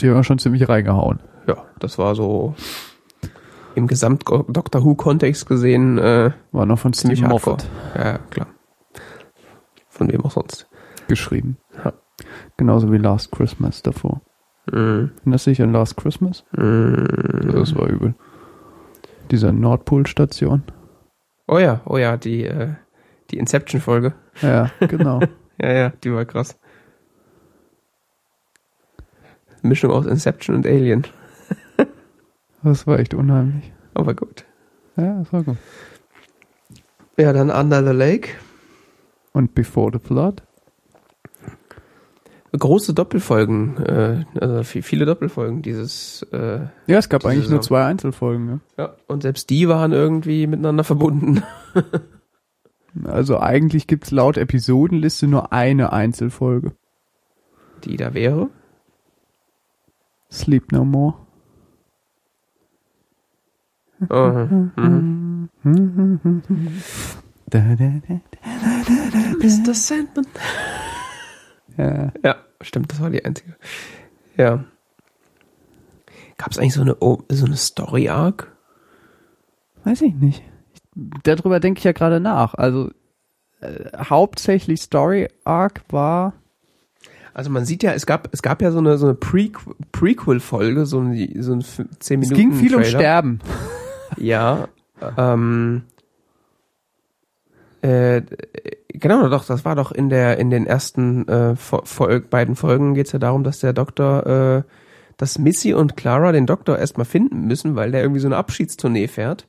Die 0.00 0.08
haben 0.10 0.22
schon 0.24 0.38
ziemlich 0.38 0.68
reingehauen. 0.68 1.18
ja, 1.48 1.64
das 1.80 1.98
war 1.98 2.14
so 2.14 2.54
im 3.76 3.86
Gesamt-Doctor 3.86 4.84
Who-Kontext 4.84 5.46
gesehen 5.46 5.98
äh, 5.98 6.32
War 6.52 6.66
noch 6.66 6.78
von 6.78 6.92
ziemlich 6.92 7.18
Steve. 7.20 7.30
Moffat 7.30 7.68
Ja, 7.94 8.18
klar. 8.30 8.48
Von 9.88 10.10
wem 10.12 10.24
auch 10.24 10.30
sonst. 10.32 10.68
geschrieben. 11.08 11.56
Ja. 11.84 11.92
Genauso 12.56 12.90
wie 12.92 12.98
Last 12.98 13.30
Christmas 13.32 13.82
davor. 13.82 14.20
Mm, 14.72 15.06
Erinnerst 15.20 15.46
du 15.46 15.50
dich 15.50 15.62
an 15.62 15.72
Last 15.72 15.96
Christmas? 15.96 16.44
mm. 16.52 17.50
Das 17.52 17.74
war 17.76 17.88
übel. 17.88 18.14
Dieser 19.30 19.52
Nordpol-Station. 19.52 20.62
Oh 21.48 21.58
ja, 21.58 21.80
oh 21.84 21.96
ja, 21.98 22.16
die, 22.16 22.44
äh, 22.44 22.70
die 23.30 23.38
Inception-Folge. 23.38 24.14
Ja, 24.42 24.70
genau. 24.80 25.20
Ja, 25.58 25.72
ja, 25.72 25.88
die 26.04 26.12
war 26.12 26.26
krass. 26.26 26.58
Mischung 29.62 29.90
aus 29.90 30.04
Inception 30.04 30.54
und 30.54 30.66
Alien. 30.66 31.06
Das 32.66 32.86
war 32.86 32.98
echt 32.98 33.14
unheimlich. 33.14 33.72
Aber 33.94 34.14
gut. 34.14 34.44
Ja, 34.96 35.18
das 35.18 35.32
war 35.32 35.42
gut. 35.42 35.56
Ja, 37.16 37.32
dann 37.32 37.50
Under 37.50 37.82
the 37.84 37.92
Lake. 37.96 38.30
Und 39.32 39.54
Before 39.54 39.90
the 39.92 39.98
Flood? 39.98 40.42
Große 42.58 42.94
Doppelfolgen, 42.94 43.76
äh, 43.84 44.24
also 44.40 44.60
vi- 44.60 44.80
viele 44.82 45.04
Doppelfolgen 45.04 45.60
dieses, 45.60 46.22
äh, 46.32 46.60
Ja, 46.86 46.98
es 46.98 47.10
gab 47.10 47.26
eigentlich 47.26 47.50
nur 47.50 47.58
Saison. 47.58 47.62
zwei 47.62 47.84
Einzelfolgen. 47.84 48.46
Ne? 48.46 48.60
ja, 48.78 48.94
und 49.08 49.22
selbst 49.22 49.50
die 49.50 49.68
waren 49.68 49.92
irgendwie 49.92 50.46
miteinander 50.46 50.84
verbunden. 50.84 51.42
Also 53.04 53.38
eigentlich 53.38 53.86
gibt's 53.86 54.10
laut 54.10 54.38
Episodenliste 54.38 55.26
nur 55.26 55.52
eine 55.52 55.92
Einzelfolge. 55.92 56.72
Die 57.84 57.98
da 57.98 58.14
wäre. 58.14 58.48
Sleep 60.32 60.72
No 60.72 60.86
More. 60.86 61.12
Uh, 61.14 61.18
mhm. 61.18 61.26
Da, 61.54 61.58
da, 63.66 63.84
da. 63.84 63.85
Mr. 69.38 69.74
Sandman. 69.74 70.26
Ja. 71.76 72.12
Ja, 72.24 72.36
stimmt, 72.60 72.92
das 72.92 73.00
war 73.00 73.10
die 73.10 73.24
einzige. 73.24 73.54
Ja. 74.36 74.64
Gab 76.38 76.50
es 76.50 76.58
eigentlich 76.58 76.74
so 76.74 76.82
eine, 76.82 76.96
so 77.00 77.46
eine 77.46 77.56
Story-Arc? 77.56 78.52
Weiß 79.84 80.02
ich 80.02 80.14
nicht. 80.14 80.42
Ich, 80.74 80.82
darüber 81.22 81.60
denke 81.60 81.78
ich 81.78 81.84
ja 81.84 81.92
gerade 81.92 82.20
nach. 82.20 82.54
Also 82.54 82.90
äh, 83.60 83.90
hauptsächlich 83.96 84.82
Story 84.82 85.28
Arc 85.44 85.82
war 85.90 86.34
Also 87.32 87.50
man 87.50 87.64
sieht 87.64 87.82
ja, 87.82 87.92
es 87.92 88.04
gab, 88.04 88.28
es 88.32 88.42
gab 88.42 88.60
ja 88.62 88.70
so 88.70 88.78
eine, 88.78 88.98
so 88.98 89.06
eine 89.06 89.14
Prequ 89.14 89.74
Prequel-Folge, 89.92 90.86
so 90.86 91.00
eine, 91.00 91.42
so 91.42 91.52
ein 91.54 91.62
10 91.62 91.86
es 91.98 92.10
Minuten 92.10 92.34
ging 92.34 92.52
viel 92.52 92.74
um 92.74 92.82
Trailer. 92.82 92.98
Sterben. 92.98 93.40
Ja, 94.16 94.68
ähm, 95.16 95.82
äh, 97.82 98.22
genau, 98.88 99.28
doch, 99.28 99.44
das 99.44 99.64
war 99.64 99.76
doch 99.76 99.92
in 99.92 100.08
der, 100.08 100.38
in 100.38 100.50
den 100.50 100.66
ersten 100.66 101.28
äh, 101.28 101.56
Fol 101.56 101.82
Fol 101.84 102.20
beiden 102.20 102.56
Folgen 102.56 102.94
geht's 102.94 103.12
ja 103.12 103.18
darum, 103.18 103.44
dass 103.44 103.60
der 103.60 103.72
Doktor, 103.72 104.26
äh, 104.26 104.62
dass 105.16 105.38
Missy 105.38 105.74
und 105.74 105.96
Clara 105.96 106.32
den 106.32 106.46
Doktor 106.46 106.78
erstmal 106.78 107.04
finden 107.04 107.46
müssen, 107.46 107.76
weil 107.76 107.92
der 107.92 108.02
irgendwie 108.02 108.20
so 108.20 108.28
eine 108.28 108.36
Abschiedstournee 108.36 109.08
fährt. 109.08 109.46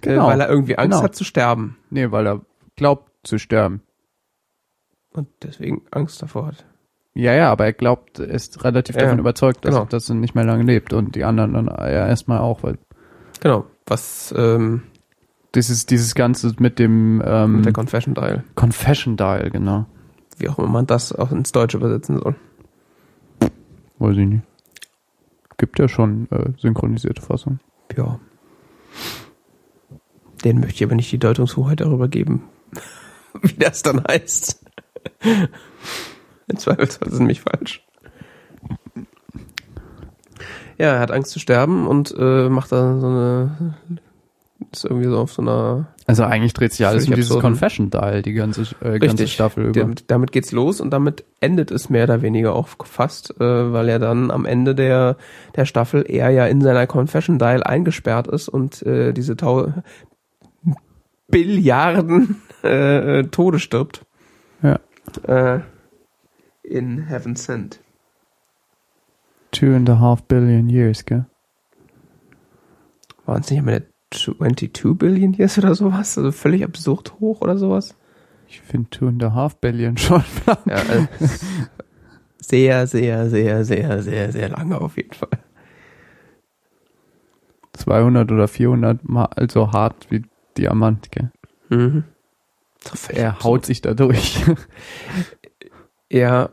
Genau, 0.00 0.26
Äh, 0.26 0.32
weil 0.32 0.40
er 0.40 0.48
irgendwie 0.48 0.78
Angst 0.78 0.92
genau. 0.92 1.02
hat 1.02 1.14
zu 1.14 1.24
sterben. 1.24 1.76
Nee, 1.90 2.10
weil 2.10 2.26
er 2.26 2.40
glaubt 2.76 3.10
zu 3.24 3.38
sterben. 3.38 3.82
Und 5.12 5.28
deswegen 5.42 5.82
Angst 5.90 6.22
davor 6.22 6.48
hat. 6.48 6.64
Ja, 7.14 7.34
ja, 7.34 7.50
aber 7.50 7.64
er 7.64 7.72
glaubt, 7.72 8.20
er 8.20 8.28
ist 8.28 8.64
relativ 8.64 8.94
Ja, 8.94 9.02
davon 9.02 9.18
überzeugt, 9.18 9.64
dass, 9.64 9.74
genau. 9.74 9.86
dass 9.86 10.08
er 10.08 10.14
nicht 10.14 10.34
mehr 10.34 10.44
lange 10.44 10.62
lebt 10.62 10.92
und 10.92 11.16
die 11.16 11.24
anderen 11.24 11.54
dann 11.54 11.66
ja 11.66 12.06
erstmal 12.06 12.38
auch, 12.38 12.62
weil 12.62 12.78
Genau. 13.40 13.66
Was, 13.88 14.34
ähm, 14.36 14.82
Dieses, 15.54 15.86
dieses 15.86 16.14
Ganze 16.14 16.54
mit 16.58 16.78
dem 16.78 17.22
ähm, 17.24 17.56
Mit 17.56 17.64
der 17.64 17.72
Confession 17.72 18.14
Dial. 18.14 18.44
Confession 18.54 19.16
Dial, 19.16 19.50
genau. 19.50 19.86
Wie 20.36 20.48
auch 20.48 20.58
immer 20.58 20.68
man 20.68 20.86
das 20.86 21.12
auch 21.12 21.32
ins 21.32 21.52
Deutsche 21.52 21.78
übersetzen 21.78 22.18
soll. 22.18 22.36
Weiß 23.98 24.16
ich 24.16 24.26
nicht. 24.26 24.42
Gibt 25.56 25.78
ja 25.78 25.88
schon 25.88 26.28
äh, 26.30 26.52
synchronisierte 26.58 27.22
Fassung. 27.22 27.58
Ja. 27.96 28.20
Den 30.44 30.60
möchte 30.60 30.76
ich 30.76 30.84
aber 30.84 30.94
nicht 30.94 31.10
die 31.10 31.18
Deutungshoheit 31.18 31.80
darüber 31.80 32.06
geben, 32.06 32.44
wie 33.42 33.54
das 33.54 33.82
dann 33.82 34.04
heißt. 34.06 34.64
Im 36.46 36.56
Zweifelsfall 36.58 37.08
ist 37.08 37.14
es 37.14 37.20
nämlich 37.20 37.40
falsch. 37.40 37.84
Ja, 40.78 40.94
er 40.94 41.00
hat 41.00 41.10
Angst 41.10 41.32
zu 41.32 41.40
sterben 41.40 41.86
und 41.86 42.14
äh, 42.16 42.48
macht 42.48 42.72
da 42.72 42.98
so 42.98 43.06
eine. 43.06 43.74
Ist 44.72 44.84
irgendwie 44.84 45.08
so 45.08 45.18
auf 45.18 45.32
so 45.32 45.42
einer. 45.42 45.86
Also 46.06 46.24
eigentlich 46.24 46.52
dreht 46.52 46.72
sich 46.72 46.86
alles 46.86 47.06
um 47.06 47.14
dieses 47.14 47.30
absurden. 47.30 47.50
Confession 47.50 47.90
Dial, 47.90 48.22
die 48.22 48.32
ganze, 48.32 48.62
äh, 48.80 48.98
ganze 48.98 49.28
Staffel 49.28 49.66
über. 49.66 49.80
Damit, 49.80 50.04
damit 50.08 50.32
geht's 50.32 50.52
los 50.52 50.80
und 50.80 50.90
damit 50.90 51.24
endet 51.40 51.70
es 51.70 51.90
mehr 51.90 52.04
oder 52.04 52.22
weniger 52.22 52.54
auch 52.54 52.68
fast, 52.84 53.40
äh, 53.40 53.72
weil 53.72 53.88
er 53.88 53.98
dann 53.98 54.30
am 54.30 54.44
Ende 54.44 54.74
der, 54.74 55.16
der 55.54 55.64
Staffel 55.64 56.04
er 56.08 56.30
ja 56.30 56.46
in 56.46 56.60
seiner 56.60 56.86
Confession 56.86 57.38
Dial 57.38 57.62
eingesperrt 57.62 58.26
ist 58.26 58.48
und 58.48 58.82
äh, 58.82 59.12
diese 59.12 59.36
Tau 59.36 59.72
Billiarden 61.28 62.42
äh, 62.64 63.20
äh, 63.20 63.24
Tode 63.24 63.58
stirbt. 63.58 64.04
Ja. 64.62 64.80
Äh, 65.26 65.60
in 66.62 67.06
Heaven 67.06 67.36
Sent. 67.36 67.80
Two 69.50 69.74
and 69.74 69.88
a 69.88 69.98
half 69.98 70.22
billion 70.24 70.68
years, 70.68 71.04
gell? 71.04 71.26
Waren 73.26 73.40
es 73.40 73.50
nicht 73.50 73.58
immer 73.58 73.72
der 73.80 73.82
22 74.10 74.96
Billion 74.96 75.34
Years 75.34 75.58
oder 75.58 75.74
sowas? 75.74 76.16
Also 76.16 76.32
völlig 76.32 76.64
absurd 76.64 77.20
hoch 77.20 77.40
oder 77.40 77.58
sowas? 77.58 77.94
Ich 78.48 78.60
finde 78.62 78.88
two 78.90 79.08
and 79.08 79.22
a 79.22 79.34
half 79.34 79.56
billion 79.56 79.96
schon. 79.96 80.24
Ja, 80.66 80.76
also 80.76 81.08
sehr, 82.40 82.86
sehr, 82.86 83.28
sehr, 83.28 83.64
sehr, 83.64 84.02
sehr, 84.02 84.32
sehr 84.32 84.48
lange 84.48 84.80
auf 84.80 84.96
jeden 84.96 85.12
Fall. 85.12 85.28
200 87.74 88.32
oder 88.32 88.48
400 88.48 89.06
mal 89.06 89.28
so 89.50 89.72
hart 89.72 90.10
wie 90.10 90.22
Diamant, 90.56 91.10
gell? 91.12 91.30
Mhm. 91.68 92.04
Er 93.08 93.40
haut 93.40 93.66
sich 93.66 93.82
da 93.82 93.92
durch. 93.94 94.42
Ja, 96.10 96.48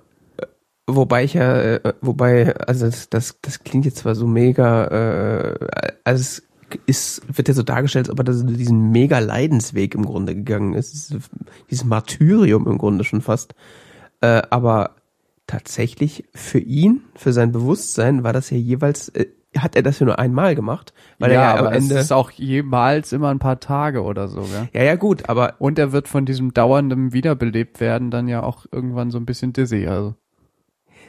wobei 0.88 1.24
ich 1.24 1.34
ja, 1.34 1.62
äh, 1.62 1.94
wobei, 2.02 2.56
also 2.58 2.86
das, 2.86 3.10
das, 3.10 3.40
das 3.42 3.64
klingt 3.64 3.86
jetzt 3.86 3.98
zwar 3.98 4.16
so 4.16 4.28
mega, 4.28 4.86
äh, 4.86 5.68
also 6.04 6.22
es 6.22 6.44
ist, 6.86 7.38
wird 7.38 7.48
ja 7.48 7.54
so 7.54 7.64
dargestellt, 7.64 8.08
als 8.08 8.12
ob 8.12 8.20
er 8.20 8.24
das 8.24 8.46
diesen 8.46 8.92
mega 8.92 9.20
Leidensweg 9.20 9.96
im 9.96 10.06
Grunde 10.06 10.36
gegangen 10.36 10.74
ist, 10.74 11.14
dieses, 11.70 11.86
Martyrium 11.86 12.68
im 12.68 12.78
Grunde 12.78 13.04
schon 13.04 13.22
fast. 13.22 13.56
Äh, 14.22 14.42
aber 14.50 14.92
tatsächlich 15.48 16.26
für 16.34 16.60
ihn, 16.60 17.04
für 17.16 17.34
sein 17.34 17.52
Bewusstsein, 17.52 18.24
war 18.24 18.34
das 18.34 18.50
ja 18.50 18.58
jeweils, 18.58 19.10
äh, 19.10 19.28
hat 19.58 19.76
er 19.76 19.84
das 19.84 20.00
ja 20.00 20.06
nur 20.06 20.20
einmal 20.20 20.56
gemacht, 20.56 20.94
weil 21.20 21.32
ja, 21.32 21.38
er 21.38 21.44
ja 21.44 21.54
am 21.54 21.66
aber 21.68 21.76
Ende. 21.76 21.96
es 21.96 22.06
ist 22.06 22.12
auch 22.12 22.32
jemals 22.32 23.14
immer 23.14 23.30
ein 23.30 23.40
paar 23.40 23.60
Tage 23.60 24.04
oder 24.04 24.28
so, 24.28 24.42
gell? 24.42 24.70
ja, 24.74 24.84
ja, 24.84 24.96
gut, 24.96 25.30
aber 25.30 25.56
Und 25.60 25.80
er 25.80 25.92
wird 25.92 26.08
von 26.08 26.26
diesem 26.26 26.54
dauernden 26.54 27.14
Wiederbelebt 27.14 27.80
werden 27.80 28.12
dann 28.12 28.28
ja 28.28 28.44
auch 28.44 28.66
irgendwann 28.72 29.12
so 29.12 29.18
ein 29.18 29.26
bisschen 29.26 29.54
dizzy. 29.54 29.88
Also. 29.88 30.16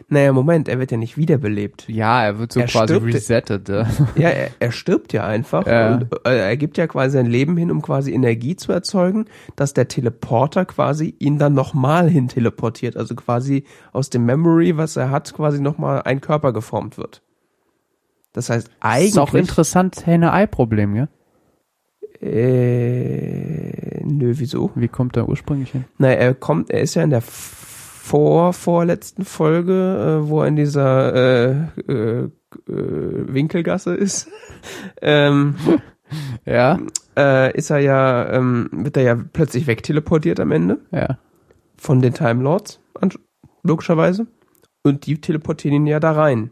Naja, 0.08 0.32
Moment, 0.32 0.68
er 0.68 0.78
wird 0.78 0.90
ja 0.92 0.96
nicht 0.96 1.16
wiederbelebt. 1.16 1.88
Ja, 1.88 2.22
er 2.24 2.38
wird 2.38 2.52
so 2.52 2.60
Er 2.60 2.66
quasi 2.66 2.94
stirbt- 2.94 3.14
resettet. 3.14 3.68
Ja. 3.68 3.86
Ja, 4.16 4.28
er, 4.30 4.50
er 4.60 4.72
stirbt 4.72 5.12
ja 5.12 5.26
einfach 5.26 5.66
Ja. 5.66 5.94
und 5.94 6.06
äh, 6.24 6.38
er 6.48 6.56
gibt 6.56 6.78
ja 6.78 6.86
quasi 6.86 7.14
sein 7.14 7.26
Leben 7.26 7.56
hin, 7.56 7.70
um 7.70 7.82
quasi 7.82 8.12
Energie 8.12 8.56
zu 8.56 8.72
erzeugen, 8.72 9.26
dass 9.56 9.74
der 9.74 9.88
Teleporter 9.88 10.64
quasi 10.64 11.14
ihn 11.18 11.38
dann 11.38 11.54
nochmal 11.54 12.08
hin 12.08 12.28
teleportiert. 12.28 12.96
Also 12.96 13.14
quasi 13.14 13.64
aus 13.92 14.10
dem 14.10 14.24
Memory, 14.26 14.76
was 14.76 14.96
er 14.96 15.10
hat, 15.10 15.32
quasi 15.34 15.60
nochmal 15.60 16.02
ein 16.02 16.20
Körper 16.20 16.52
geformt 16.52 16.98
wird. 16.98 17.22
Das 18.32 18.50
heißt, 18.50 18.70
eigentlich. 18.80 19.08
Ist 19.10 19.18
auch 19.18 19.34
interessant 19.34 20.06
Henne-Ei-Problem, 20.06 20.94
gell? 20.94 21.08
Äh, 22.20 24.02
nö, 24.04 24.32
wieso? 24.36 24.70
Wie 24.74 24.88
kommt 24.88 25.16
er 25.16 25.28
ursprünglich 25.28 25.70
hin? 25.72 25.84
Na, 25.98 26.08
er 26.08 26.34
kommt, 26.34 26.70
er 26.70 26.80
ist 26.80 26.94
ja 26.94 27.02
in 27.02 27.10
der 27.10 27.22
vor 28.06 28.52
vorletzten 28.52 29.24
Folge, 29.24 30.22
äh, 30.22 30.28
wo 30.28 30.42
er 30.42 30.48
in 30.48 30.56
dieser 30.56 31.14
äh, 31.14 31.50
äh, 31.88 32.22
äh, 32.22 32.30
Winkelgasse 32.68 33.94
ist. 33.94 34.28
ähm, 35.02 35.56
Ja, 36.44 36.78
äh, 37.16 37.56
ist 37.56 37.70
er 37.70 37.78
ja, 37.78 38.32
ähm, 38.32 38.68
wird 38.72 38.96
er 38.96 39.02
ja 39.02 39.16
plötzlich 39.32 39.66
wegteleportiert 39.66 40.40
am 40.40 40.52
Ende 40.52 40.78
ja. 40.92 41.18
von 41.76 42.00
den 42.00 42.14
Time 42.14 42.42
Lords, 42.42 42.80
logischerweise. 43.62 44.26
Und 44.84 45.06
die 45.06 45.20
teleportieren 45.20 45.78
ihn 45.78 45.86
ja 45.86 45.98
da 45.98 46.12
rein. 46.12 46.50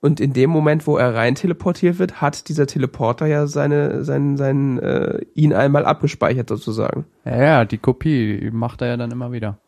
Und 0.00 0.20
in 0.20 0.32
dem 0.32 0.50
Moment, 0.50 0.86
wo 0.86 0.96
er 0.96 1.14
rein 1.14 1.36
teleportiert 1.36 1.98
wird, 1.98 2.20
hat 2.20 2.48
dieser 2.48 2.66
Teleporter 2.66 3.26
ja 3.26 3.46
seine, 3.46 4.04
seinen, 4.04 4.36
seinen, 4.36 4.78
äh, 4.80 5.20
ihn 5.34 5.54
einmal 5.54 5.86
abgespeichert 5.86 6.48
sozusagen. 6.48 7.06
Ja, 7.24 7.42
ja, 7.42 7.64
die 7.64 7.78
Kopie 7.78 8.50
macht 8.52 8.82
er 8.82 8.88
ja 8.88 8.96
dann 8.96 9.12
immer 9.12 9.32
wieder. 9.32 9.58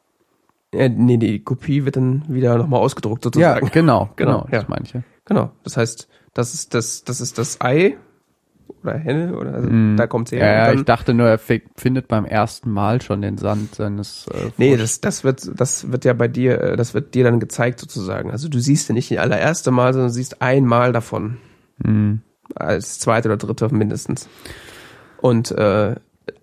Äh, 0.75 0.89
nee, 0.89 1.17
die 1.17 1.43
Kopie 1.43 1.85
wird 1.85 1.97
dann 1.97 2.25
wieder 2.29 2.57
nochmal 2.59 2.81
ausgedruckt 2.81 3.25
sozusagen. 3.25 3.71
genau, 3.73 4.11
Genau, 4.17 4.41
genau, 4.43 4.47
ja. 4.53 4.61
das 4.61 4.69
meine 4.69 4.85
ich 4.85 4.93
ja. 4.93 5.03
Genau. 5.25 5.51
Das 5.63 5.77
heißt, 5.77 6.09
das 6.35 6.53
ist 6.55 6.75
das, 6.75 7.05
das 7.05 7.21
ist 7.21 7.39
das 7.39 7.61
Ei 7.61 7.97
oder 8.83 8.95
Henne 8.99 9.37
oder 9.37 9.55
also, 9.55 9.69
Mm. 9.71 9.97
da 9.97 10.07
kommt's 10.07 10.33
her. 10.33 10.41
Ja, 10.47 10.67
ja, 10.69 10.73
ich 10.75 10.83
dachte 10.85 11.15
nur, 11.15 11.27
er 11.29 11.39
fi- 11.39 11.63
findet 11.77 12.09
beim 12.09 12.25
ersten 12.27 12.71
Mal 12.71 13.01
schon 13.01 13.23
den 13.23 13.39
Sand 13.39 13.75
seines 13.75 14.27
äh, 14.29 14.51
Nee, 14.59 14.77
das, 14.77 15.01
das 15.01 15.25
wird, 15.25 15.51
das 15.59 15.91
wird 15.93 16.05
ja 16.05 16.13
bei 16.13 16.29
dir, 16.29 16.61
äh, 16.61 16.77
das 16.77 16.93
wird 16.93 17.15
dir 17.15 17.25
dann 17.25 17.41
gezeigt 17.41 17.81
sozusagen. 17.81 18.31
Also 18.31 18.49
du 18.49 18.59
siehst 18.59 18.89
ja 18.89 18.95
nicht 18.95 19.09
die 19.11 19.19
allererste 19.19 19.71
Mal, 19.71 19.93
sondern 19.95 20.09
du 20.09 20.15
siehst 20.15 20.43
einmal 20.43 20.93
davon. 20.93 21.39
Hm. 21.83 22.21
Als 22.55 22.99
zweite 22.99 23.29
oder 23.29 23.39
dritte 23.39 23.75
mindestens. 23.75 24.29
Und 25.23 25.51
äh, 25.53 25.95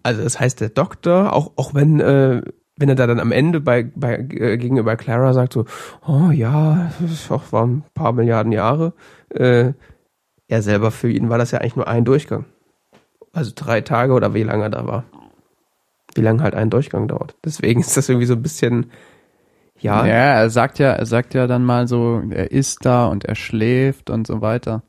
also 0.03 0.23
das 0.23 0.39
heißt, 0.39 0.61
der 0.61 0.69
Doktor, 0.69 1.33
auch, 1.33 1.51
auch 1.57 1.73
wenn, 1.75 1.99
äh, 1.99 2.41
wenn 2.81 2.89
er 2.89 2.95
da 2.95 3.07
dann 3.07 3.19
am 3.19 3.31
Ende 3.31 3.61
bei, 3.61 3.83
bei 3.95 4.15
äh, 4.17 4.57
gegenüber 4.57 4.95
Clara 4.97 5.33
sagt 5.33 5.53
so, 5.53 5.65
oh 6.05 6.31
ja, 6.31 6.91
das 6.99 7.31
auch 7.31 7.51
waren 7.51 7.77
ein 7.77 7.83
paar 7.93 8.11
Milliarden 8.11 8.51
Jahre, 8.51 8.93
äh, 9.29 9.73
er 10.47 10.61
selber 10.61 10.91
für 10.91 11.09
ihn 11.09 11.29
war 11.29 11.37
das 11.37 11.51
ja 11.51 11.59
eigentlich 11.59 11.77
nur 11.77 11.87
ein 11.87 12.03
Durchgang. 12.03 12.45
Also 13.31 13.51
drei 13.55 13.79
Tage 13.81 14.11
oder 14.13 14.33
wie 14.33 14.43
lange 14.43 14.63
er 14.63 14.69
da 14.69 14.85
war. 14.85 15.05
Wie 16.15 16.21
lange 16.21 16.43
halt 16.43 16.55
ein 16.55 16.69
Durchgang 16.69 17.07
dauert. 17.07 17.35
Deswegen 17.45 17.79
ist 17.79 17.95
das 17.95 18.09
irgendwie 18.09 18.25
so 18.27 18.33
ein 18.33 18.41
bisschen, 18.41 18.91
ja, 19.79 20.05
Ja, 20.05 20.13
er 20.41 20.49
sagt 20.49 20.79
ja, 20.79 20.91
er 20.91 21.05
sagt 21.05 21.33
ja 21.33 21.47
dann 21.47 21.63
mal 21.63 21.87
so, 21.87 22.21
er 22.31 22.51
ist 22.51 22.85
da 22.85 23.05
und 23.07 23.23
er 23.23 23.35
schläft 23.35 24.09
und 24.09 24.27
so 24.27 24.41
weiter. 24.41 24.83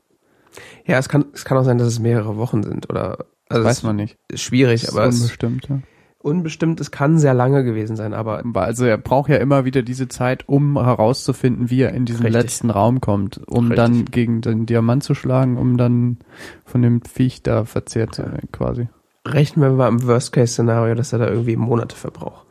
Ja, 0.85 0.97
es 0.97 1.07
kann, 1.07 1.25
es 1.33 1.45
kann 1.45 1.57
auch 1.57 1.63
sein, 1.63 1.77
dass 1.77 1.87
es 1.87 1.99
mehrere 1.99 2.35
Wochen 2.37 2.61
sind 2.63 2.89
oder 2.89 3.25
also 3.49 3.63
Weiß 3.65 3.77
es 3.77 3.83
man 3.83 3.95
nicht. 3.95 4.17
ist 4.29 4.41
schwierig, 4.41 4.81
Das 4.81 4.91
aber 4.95 5.05
ist 5.05 5.15
es 5.15 5.21
unbestimmt. 5.21 5.67
Ja. 5.69 5.79
Unbestimmt, 6.23 6.79
es 6.79 6.89
kann 6.89 7.19
sehr 7.19 7.33
lange 7.33 7.63
gewesen 7.63 7.95
sein, 7.95 8.13
aber 8.13 8.41
Also 8.55 8.85
er 8.85 8.97
braucht 8.97 9.29
ja 9.29 9.35
immer 9.37 9.65
wieder 9.65 9.83
diese 9.83 10.07
Zeit, 10.07 10.47
um 10.47 10.81
herauszufinden, 10.81 11.69
wie 11.69 11.81
er 11.81 11.93
in 11.93 12.05
diesen 12.05 12.25
Richtig. 12.25 12.41
letzten 12.41 12.69
Raum 12.71 13.01
kommt, 13.01 13.41
um 13.47 13.67
Richtig. 13.67 13.75
dann 13.75 14.05
gegen 14.05 14.41
den 14.41 14.65
Diamant 14.65 15.03
zu 15.03 15.13
schlagen, 15.15 15.57
um 15.57 15.77
dann 15.77 16.17
von 16.65 16.81
dem 16.81 17.01
Viech 17.01 17.43
da 17.43 17.65
verzehrt 17.65 18.15
zu 18.15 18.23
werden, 18.23 18.49
quasi. 18.51 18.87
rechnen 19.27 19.63
wir 19.63 19.71
mal 19.75 19.89
im 19.89 20.07
Worst-Case-Szenario, 20.07 20.95
dass 20.95 21.13
er 21.13 21.19
da 21.19 21.27
irgendwie 21.27 21.55
Monate 21.57 21.95
verbraucht. 21.95 22.45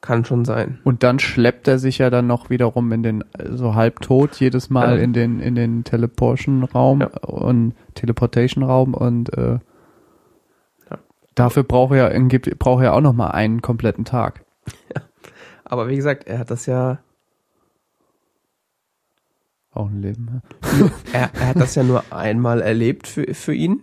Kann 0.00 0.24
schon 0.24 0.44
sein. 0.44 0.78
Und 0.84 1.02
dann 1.02 1.18
schleppt 1.18 1.66
er 1.66 1.78
sich 1.80 1.98
ja 1.98 2.10
dann 2.10 2.28
noch 2.28 2.50
wiederum 2.50 2.92
in 2.92 3.02
den 3.02 3.24
so 3.50 3.74
halb 3.74 4.00
tot 4.00 4.36
jedes 4.36 4.70
Mal 4.70 4.96
Ja. 4.98 5.02
in 5.02 5.12
den 5.12 5.40
in 5.40 5.56
den 5.56 5.82
Teleportation-Raum 5.82 7.00
Ja. 7.00 7.06
und 7.26 7.74
Teleportation-Raum 7.94 8.94
und 8.94 9.36
äh. 9.36 9.58
Dafür 11.36 11.62
braucht 11.62 11.94
er 11.94 12.10
angeblich- 12.12 12.58
braucht 12.58 12.82
er 12.82 12.94
auch 12.94 13.00
noch 13.00 13.12
mal 13.12 13.30
einen 13.30 13.62
kompletten 13.62 14.04
Tag. 14.04 14.44
Aber 15.64 15.88
wie 15.88 15.94
gesagt, 15.96 16.24
er 16.26 16.40
hat 16.40 16.50
das 16.50 16.66
ja, 16.66 16.98
Auch 19.72 19.88
ein 19.90 20.00
Leben. 20.02 20.42
Ja. 20.62 20.90
er, 21.12 21.30
er 21.38 21.48
hat 21.48 21.56
das 21.60 21.74
ja 21.74 21.82
nur 21.82 22.02
einmal 22.10 22.62
erlebt 22.62 23.06
für, 23.06 23.32
für 23.34 23.52
ihn 23.54 23.82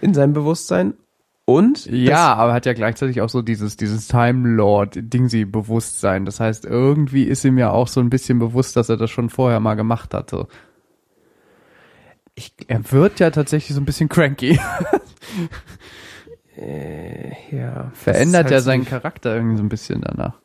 in 0.00 0.14
seinem 0.14 0.32
Bewusstsein. 0.32 0.94
Und 1.44 1.84
Ja, 1.86 2.34
aber 2.34 2.52
hat 2.54 2.64
ja 2.64 2.72
gleichzeitig 2.74 3.20
auch 3.20 3.28
so 3.28 3.42
dieses, 3.42 3.76
dieses 3.76 4.06
Time 4.08 4.48
Lord 4.54 4.94
Dingsy 4.96 5.44
Bewusstsein. 5.44 6.24
Das 6.24 6.38
heißt, 6.40 6.64
irgendwie 6.64 7.24
ist 7.24 7.44
ihm 7.44 7.58
ja 7.58 7.70
auch 7.70 7.88
so 7.88 8.00
ein 8.00 8.08
bisschen 8.08 8.38
bewusst, 8.38 8.76
dass 8.76 8.88
er 8.88 8.96
das 8.96 9.10
schon 9.10 9.28
vorher 9.30 9.58
mal 9.60 9.74
gemacht 9.74 10.14
hatte. 10.14 10.46
ich, 12.34 12.54
Er 12.68 12.90
wird 12.92 13.18
ja 13.20 13.30
tatsächlich 13.30 13.74
so 13.74 13.80
ein 13.82 13.84
bisschen 13.86 14.08
cranky. 14.08 14.58
äh, 16.60 17.32
ja, 17.50 17.90
Verändert 17.94 18.46
das 18.46 18.50
ja 18.50 18.56
halt 18.56 18.64
seinen 18.64 18.84
Charakter 18.84 19.34
irgendwie 19.34 19.56
so 19.56 19.62
ein 19.62 19.68
bisschen 19.68 20.02
danach. 20.02 20.40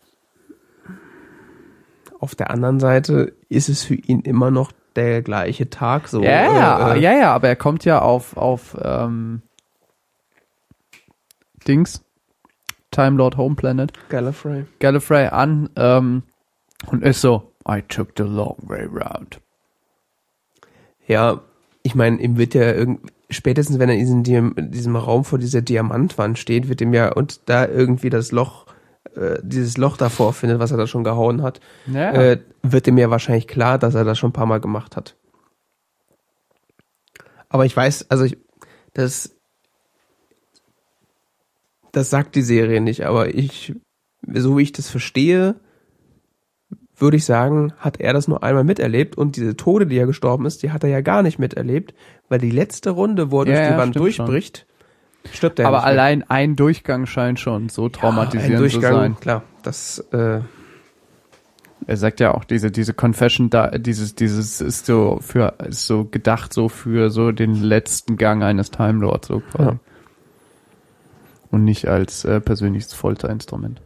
Auf 2.19 2.35
der 2.35 2.49
anderen 2.49 2.79
Seite 2.79 3.33
ist 3.49 3.69
es 3.69 3.83
für 3.83 3.95
ihn 3.95 4.21
immer 4.21 4.49
noch 4.49 4.71
der 4.95 5.21
gleiche 5.21 5.69
Tag 5.69 6.07
so. 6.07 6.23
Ja, 6.23 6.53
ja, 6.53 6.93
äh, 6.93 6.97
äh, 6.97 7.01
ja, 7.01 7.13
ja, 7.13 7.33
aber 7.33 7.49
er 7.49 7.55
kommt 7.55 7.85
ja 7.85 7.99
auf, 7.99 8.37
auf 8.37 8.77
ähm, 8.81 9.41
Dings, 11.67 12.03
Time 12.91 13.17
Lord 13.17 13.37
Home 13.37 13.55
Planet, 13.55 13.91
Gallifrey. 14.09 14.65
Gallifrey 14.79 15.27
an 15.27 15.69
ähm, 15.75 16.23
und 16.87 17.03
ist 17.03 17.21
so, 17.21 17.51
I 17.67 17.81
took 17.81 18.13
the 18.17 18.23
long 18.23 18.57
way 18.61 18.85
round. 18.85 19.41
Ja, 21.07 21.41
ich 21.83 21.93
meine, 21.93 22.17
ihm 22.19 22.37
wird 22.37 22.53
ja 22.53 22.71
irgend, 22.71 23.11
spätestens 23.29 23.79
wenn 23.79 23.89
er 23.89 23.95
in 23.95 24.23
diesem, 24.23 24.53
in 24.55 24.71
diesem 24.71 24.95
Raum 24.95 25.25
vor 25.25 25.39
dieser 25.39 25.61
Diamantwand 25.61 26.37
steht, 26.37 26.69
wird 26.69 26.81
ihm 26.81 26.93
ja 26.93 27.11
und 27.11 27.41
da 27.49 27.67
irgendwie 27.67 28.09
das 28.09 28.31
Loch, 28.31 28.67
äh, 29.15 29.39
dieses 29.41 29.77
Loch 29.77 29.97
davor 29.97 30.33
findet, 30.33 30.59
was 30.59 30.71
er 30.71 30.77
da 30.77 30.87
schon 30.87 31.03
gehauen 31.03 31.41
hat, 31.41 31.59
Ja, 31.91 32.11
äh, 32.11 32.39
wird 32.61 32.87
ihm 32.87 32.97
ja 32.97 33.09
wahrscheinlich 33.09 33.47
klar, 33.47 33.77
dass 33.77 33.95
er 33.95 34.03
das 34.03 34.17
schon 34.17 34.29
ein 34.29 34.33
paar 34.33 34.45
Mal 34.45 34.61
gemacht 34.61 34.95
hat. 34.95 35.15
Aber 37.49 37.65
ich 37.65 37.75
weiß, 37.75 38.09
also 38.09 38.25
ich, 38.25 38.37
das, 38.93 39.35
das 41.91 42.09
sagt 42.09 42.35
die 42.35 42.41
Serie 42.41 42.81
nicht, 42.81 43.05
aber 43.05 43.33
ich, 43.33 43.73
so 44.27 44.57
wie 44.57 44.63
ich 44.63 44.71
das 44.71 44.89
verstehe, 44.89 45.55
würde 46.97 47.17
ich 47.17 47.25
sagen, 47.25 47.73
hat 47.77 47.99
er 47.99 48.13
das 48.13 48.27
nur 48.27 48.43
einmal 48.43 48.63
miterlebt 48.63 49.17
und 49.17 49.35
diese 49.35 49.55
Tode, 49.57 49.85
die 49.87 49.97
er 49.97 50.05
gestorben 50.07 50.45
ist, 50.45 50.63
die 50.63 50.71
hat 50.71 50.83
er 50.83 50.89
ja 50.89 51.01
gar 51.01 51.23
nicht 51.23 51.39
miterlebt, 51.39 51.93
weil 52.29 52.39
die 52.39 52.51
letzte 52.51 52.91
Runde, 52.91 53.31
wo 53.31 53.41
er 53.43 53.47
Ja, 53.47 53.53
durch 53.53 53.67
die 53.67 53.71
ja, 53.73 53.77
Wand 53.77 53.93
stimmt 53.93 54.03
durchbricht, 54.05 54.65
stirbt 55.33 55.59
er 55.59 55.67
aber 55.67 55.77
nicht 55.77 55.85
mehr. 55.85 55.91
allein 55.93 56.23
ein 56.29 56.55
Durchgang 56.55 57.05
scheint 57.05 57.39
schon 57.39 57.69
so 57.69 57.85
Ein 57.85 57.91
traumatisierend 57.91 58.69
zu 58.71 58.79
Durchgang, 58.79 58.93
sein. 58.93 59.15
Klar, 59.19 59.43
das, 59.63 59.99
äh, 60.11 60.39
Er 61.87 61.97
sagt 61.97 62.19
ja 62.19 62.33
auch, 62.33 62.45
diese, 62.45 62.71
diese 62.71 62.93
Confession 62.93 63.49
da, 63.49 63.69
dieses, 63.77 64.15
dieses 64.15 64.61
ist 64.61 64.85
so 64.85 65.19
für, 65.21 65.53
ist 65.67 65.85
so 65.85 66.05
gedacht 66.05 66.53
so 66.53 66.69
für 66.69 67.09
so 67.11 67.31
den 67.31 67.55
letzten 67.61 68.17
Gang 68.17 68.41
eines 68.43 68.71
Time 68.71 69.01
Lords, 69.01 69.27
so 69.27 69.41
quasi. 69.41 69.69
Ja. 69.71 69.79
Und 71.51 71.63
nicht 71.63 71.87
als 71.87 72.25
äh, 72.25 72.41
persönliches 72.41 72.93
Folterinstrument. 72.93 73.81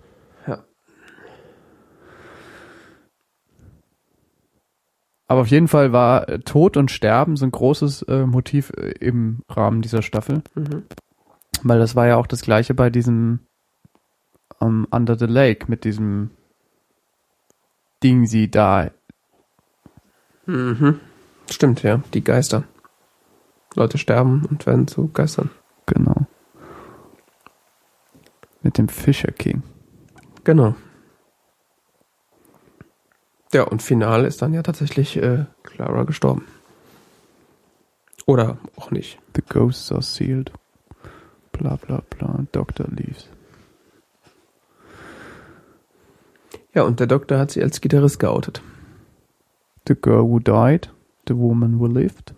Aber 5.30 5.42
auf 5.42 5.48
jeden 5.48 5.68
Fall 5.68 5.94
war 5.94 6.28
äh, 6.28 6.40
Tod 6.40 6.76
und 6.76 6.90
Sterben 6.90 7.38
so 7.38 7.46
ein 7.46 7.52
großes 7.52 8.02
äh, 8.04 8.26
Motiv 8.26 8.72
äh, 8.76 8.94
im 9.00 9.44
Rahmen 9.48 9.84
dieser 9.84 10.02
Staffel. 10.02 10.42
Mhm. 10.56 10.86
Weil 11.62 11.78
das 11.78 11.96
war 11.96 12.08
ja 12.08 12.18
auch 12.18 12.26
das 12.26 12.42
gleiche 12.42 12.74
bei 12.74 12.90
diesem 12.90 13.40
ähm, 14.60 14.88
Under 14.90 15.18
the 15.20 15.28
Lake 15.28 15.68
mit 15.70 15.84
diesem 15.84 16.32
Ding 18.04 18.26
sie 18.26 18.50
da. 18.50 18.90
Mhm. 20.48 21.00
Stimmt, 21.48 21.84
ja. 21.84 22.02
Die 22.16 22.24
Geister. 22.24 22.64
Leute 23.76 24.00
sterben 24.00 24.48
und 24.50 24.66
werden 24.66 24.88
zu 24.88 25.10
Geistern. 25.10 25.52
Genau. 25.86 26.26
Mit 28.64 28.80
dem 28.80 28.90
Fisher 28.90 29.32
King. 29.32 29.62
Genau. 30.44 30.76
Ja, 33.54 33.64
und 33.64 33.82
final 33.82 34.26
ist 34.26 34.42
dann 34.42 34.54
ja 34.54 34.62
tatsächlich 34.62 35.18
äh, 35.18 35.46
Clara 35.64 36.04
gestorben. 36.04 36.46
Oder 38.26 38.60
auch 38.76 38.92
nicht. 38.92 39.18
The 39.36 39.42
ghosts 39.42 39.92
are 39.92 40.04
sealed. 40.04 40.52
Bla 41.52 41.78
bla 41.78 42.04
bla. 42.10 42.46
Doctor 42.52 42.88
leaves. 42.90 43.28
Ja, 46.76 46.84
und 46.84 47.00
der 47.00 47.08
Doktor 47.08 47.40
hat 47.40 47.50
sie 47.50 47.64
als 47.64 47.82
Gitarrist 47.82 48.20
geoutet. 48.20 48.62
The 49.88 49.96
girl 49.96 50.30
who 50.30 50.40
died. 50.40 50.94
The 51.28 51.36
woman 51.36 51.80
who 51.80 51.88
lived. 51.88 52.36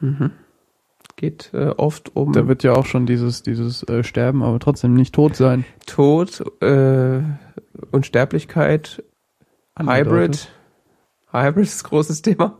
Mhm. 0.00 0.30
Geht 1.16 1.50
äh, 1.52 1.68
oft 1.76 2.14
um 2.14 2.32
Da 2.32 2.48
wird 2.48 2.62
ja 2.62 2.72
auch 2.72 2.86
schon 2.86 3.06
dieses, 3.06 3.42
dieses 3.42 3.82
äh, 3.88 4.02
Sterben, 4.02 4.42
aber 4.42 4.58
trotzdem 4.60 4.94
nicht 4.94 5.14
tot 5.14 5.36
sein. 5.36 5.64
Tod, 5.86 6.42
äh, 6.62 7.20
Unsterblichkeit, 7.90 9.02
angedeutet. 9.76 10.48
Hybrid. 11.32 11.44
Hybrid 11.44 11.64
ist 11.66 11.84
ein 11.84 11.88
großes 11.88 12.22
Thema. 12.22 12.58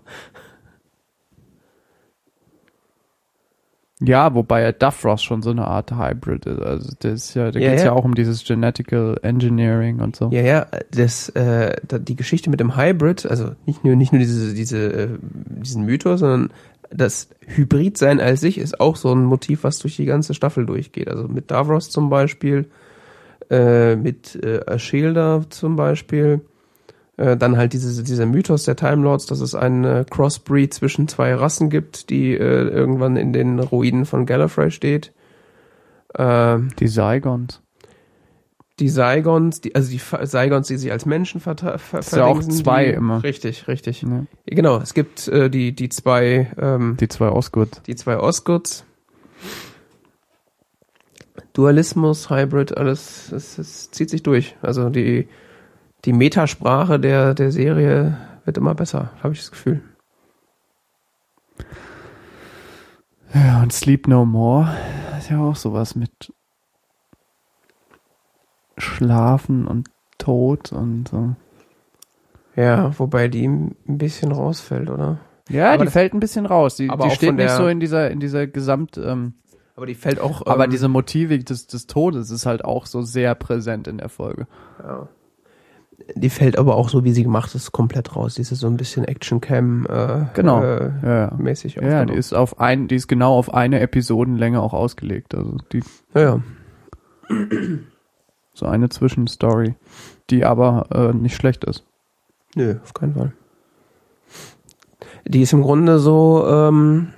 Ja, 4.00 4.34
wobei 4.34 4.60
ja 4.60 4.72
Duffross 4.72 5.22
schon 5.22 5.40
so 5.40 5.50
eine 5.50 5.66
Art 5.66 5.90
Hybrid 5.90 6.44
ist. 6.44 6.60
Also 6.60 6.92
das 6.98 7.12
ist 7.12 7.34
ja, 7.34 7.50
da 7.50 7.58
Ja, 7.58 7.70
geht's 7.70 7.82
ja. 7.82 7.88
ja. 7.88 7.92
auch 7.94 8.04
um 8.04 8.14
dieses 8.14 8.44
Genetical 8.44 9.18
Engineering 9.22 10.00
und 10.00 10.16
so. 10.16 10.28
Ja, 10.30 10.42
ja, 10.42 10.66
das, 10.90 11.30
äh, 11.30 11.74
die 11.82 12.14
Geschichte 12.16 12.50
mit 12.50 12.60
dem 12.60 12.76
Hybrid, 12.76 13.24
also 13.24 13.52
nicht 13.64 13.84
nur, 13.84 13.96
nicht 13.96 14.12
nur 14.12 14.18
diese, 14.18 14.52
diese, 14.52 14.92
äh, 14.92 15.08
diesen 15.22 15.84
Mythos, 15.86 16.20
sondern 16.20 16.50
das 16.90 17.30
Hybridsein 17.46 18.20
als 18.20 18.42
sich 18.42 18.58
ist 18.58 18.80
auch 18.80 18.96
so 18.96 19.12
ein 19.14 19.24
Motiv, 19.24 19.64
was 19.64 19.78
durch 19.78 19.96
die 19.96 20.04
ganze 20.04 20.34
Staffel 20.34 20.66
durchgeht. 20.66 21.08
Also 21.08 21.26
mit 21.26 21.50
Davros 21.50 21.88
zum 21.88 22.10
Beispiel, 22.10 22.66
äh, 23.50 23.96
mit 23.96 24.36
äh, 24.44 24.60
Ashilda 24.66 25.44
zum 25.48 25.76
Beispiel, 25.76 26.42
äh, 27.16 27.36
dann 27.36 27.56
halt 27.56 27.72
diese, 27.72 28.02
dieser 28.02 28.26
Mythos 28.26 28.64
der 28.64 28.76
Time 28.76 29.02
Lords, 29.02 29.26
dass 29.26 29.40
es 29.40 29.54
einen 29.54 29.84
äh, 29.84 30.04
Crossbreed 30.08 30.72
zwischen 30.74 31.08
zwei 31.08 31.34
Rassen 31.34 31.70
gibt, 31.70 32.10
die 32.10 32.32
äh, 32.34 32.38
irgendwann 32.68 33.16
in 33.16 33.32
den 33.32 33.58
Ruinen 33.58 34.04
von 34.06 34.26
Gallifrey 34.26 34.70
steht. 34.70 35.12
Ähm, 36.18 36.68
Die 36.78 36.88
Saigons. 36.88 37.60
die 38.78 38.88
Saigons, 38.90 39.60
die, 39.62 39.74
also 39.74 39.90
die 39.90 40.00
Saigons, 40.26 40.68
die 40.68 40.76
sich 40.76 40.92
als 40.92 41.06
Menschen 41.06 41.40
ver 41.40 41.56
ver 41.56 41.98
Ist 42.00 42.14
ja 42.14 42.24
auch 42.26 42.40
zwei 42.42 42.86
die, 42.86 42.92
immer. 42.92 43.22
Richtig, 43.22 43.66
richtig. 43.68 44.02
Ne? 44.02 44.26
Genau, 44.46 44.78
es 44.78 44.92
gibt 44.94 45.28
äh, 45.28 45.48
die, 45.50 45.74
die 45.74 45.88
zwei, 45.88 46.50
ähm, 46.58 46.96
Die 47.00 47.08
zwei 47.08 47.28
Osgood. 47.30 47.80
die 47.86 47.94
zwei 47.96 48.18
Osgoods. 48.18 48.84
Dualismus, 51.52 52.28
Hybrid, 52.30 52.76
alles, 52.76 53.32
es, 53.32 53.58
es 53.58 53.90
zieht 53.90 54.10
sich 54.10 54.22
durch. 54.22 54.56
Also 54.62 54.90
die, 54.90 55.28
die 56.06 56.12
Metasprache 56.12 57.00
der, 57.00 57.34
der 57.34 57.50
Serie 57.50 58.16
wird 58.44 58.56
immer 58.56 58.74
besser, 58.74 59.10
habe 59.22 59.34
ich 59.34 59.40
das 59.40 59.50
Gefühl. 59.50 59.82
Ja, 63.34 63.60
und 63.62 63.72
Sleep 63.72 64.06
No 64.06 64.24
More 64.24 64.68
ist 65.18 65.30
ja 65.30 65.40
auch 65.40 65.56
sowas 65.56 65.96
mit 65.96 66.32
Schlafen 68.78 69.66
und 69.66 69.88
Tod 70.18 70.72
und 70.72 71.08
so. 71.08 71.34
Ja, 72.54 72.96
wobei 72.98 73.28
die 73.28 73.46
ein 73.46 73.74
bisschen 73.84 74.32
rausfällt, 74.32 74.88
oder? 74.88 75.18
Ja, 75.48 75.74
Aber 75.74 75.84
die 75.84 75.90
fällt 75.90 76.14
ein 76.14 76.20
bisschen 76.20 76.46
raus. 76.46 76.76
Die, 76.76 76.88
die 76.88 77.10
steht 77.10 77.34
nicht 77.34 77.50
so 77.50 77.66
in 77.66 77.80
dieser, 77.80 78.10
in 78.10 78.20
dieser 78.20 78.46
Gesamt, 78.46 78.96
ähm, 78.96 79.34
Aber 79.74 79.86
die 79.86 79.94
fällt 79.94 80.20
auch. 80.20 80.46
aber 80.46 80.64
ähm, 80.64 80.70
diese 80.70 80.88
Motivik 80.88 81.46
des, 81.46 81.66
des 81.66 81.86
Todes 81.86 82.30
ist 82.30 82.46
halt 82.46 82.64
auch 82.64 82.86
so 82.86 83.02
sehr 83.02 83.34
präsent 83.34 83.88
in 83.88 83.98
der 83.98 84.08
Folge. 84.08 84.46
Ja. 84.82 85.08
Die 86.14 86.30
fällt 86.30 86.58
aber 86.58 86.76
auch 86.76 86.88
so, 86.88 87.04
wie 87.04 87.12
sie 87.12 87.22
gemacht 87.24 87.54
ist, 87.54 87.72
komplett 87.72 88.14
raus. 88.14 88.34
Die 88.34 88.42
ist 88.42 88.50
so 88.50 88.66
ein 88.66 88.76
bisschen 88.76 89.04
Action-Cam 89.04 89.86
äh, 89.86 90.24
Genau. 90.34 90.62
äh, 90.62 90.90
Ja, 91.02 91.18
ja. 91.18 91.34
mäßig 91.36 91.76
Ja, 91.76 92.04
die 92.04 92.14
ist 92.14 92.32
auf 92.32 92.60
ein, 92.60 92.86
die 92.88 92.94
ist 92.96 93.08
genau 93.08 93.36
auf 93.36 93.52
eine 93.52 93.80
Episodenlänge 93.80 94.60
auch 94.60 94.72
ausgelegt. 94.74 95.34
Also 95.34 95.56
die, 95.72 95.82
ja, 96.14 96.20
ja. 96.20 96.40
so 98.52 98.66
eine 98.66 98.88
Zwischenstory, 98.88 99.74
die 100.30 100.44
aber 100.44 100.86
äh, 100.92 101.12
nicht 101.16 101.34
schlecht 101.34 101.64
ist. 101.64 101.84
Nö, 102.54 102.76
auf 102.82 102.94
keinen 102.94 103.14
Fall. 103.14 103.32
Die 105.26 105.42
ist 105.42 105.52
im 105.52 105.62
Grunde 105.62 105.98
so, 105.98 106.46
ähm, 106.48 107.08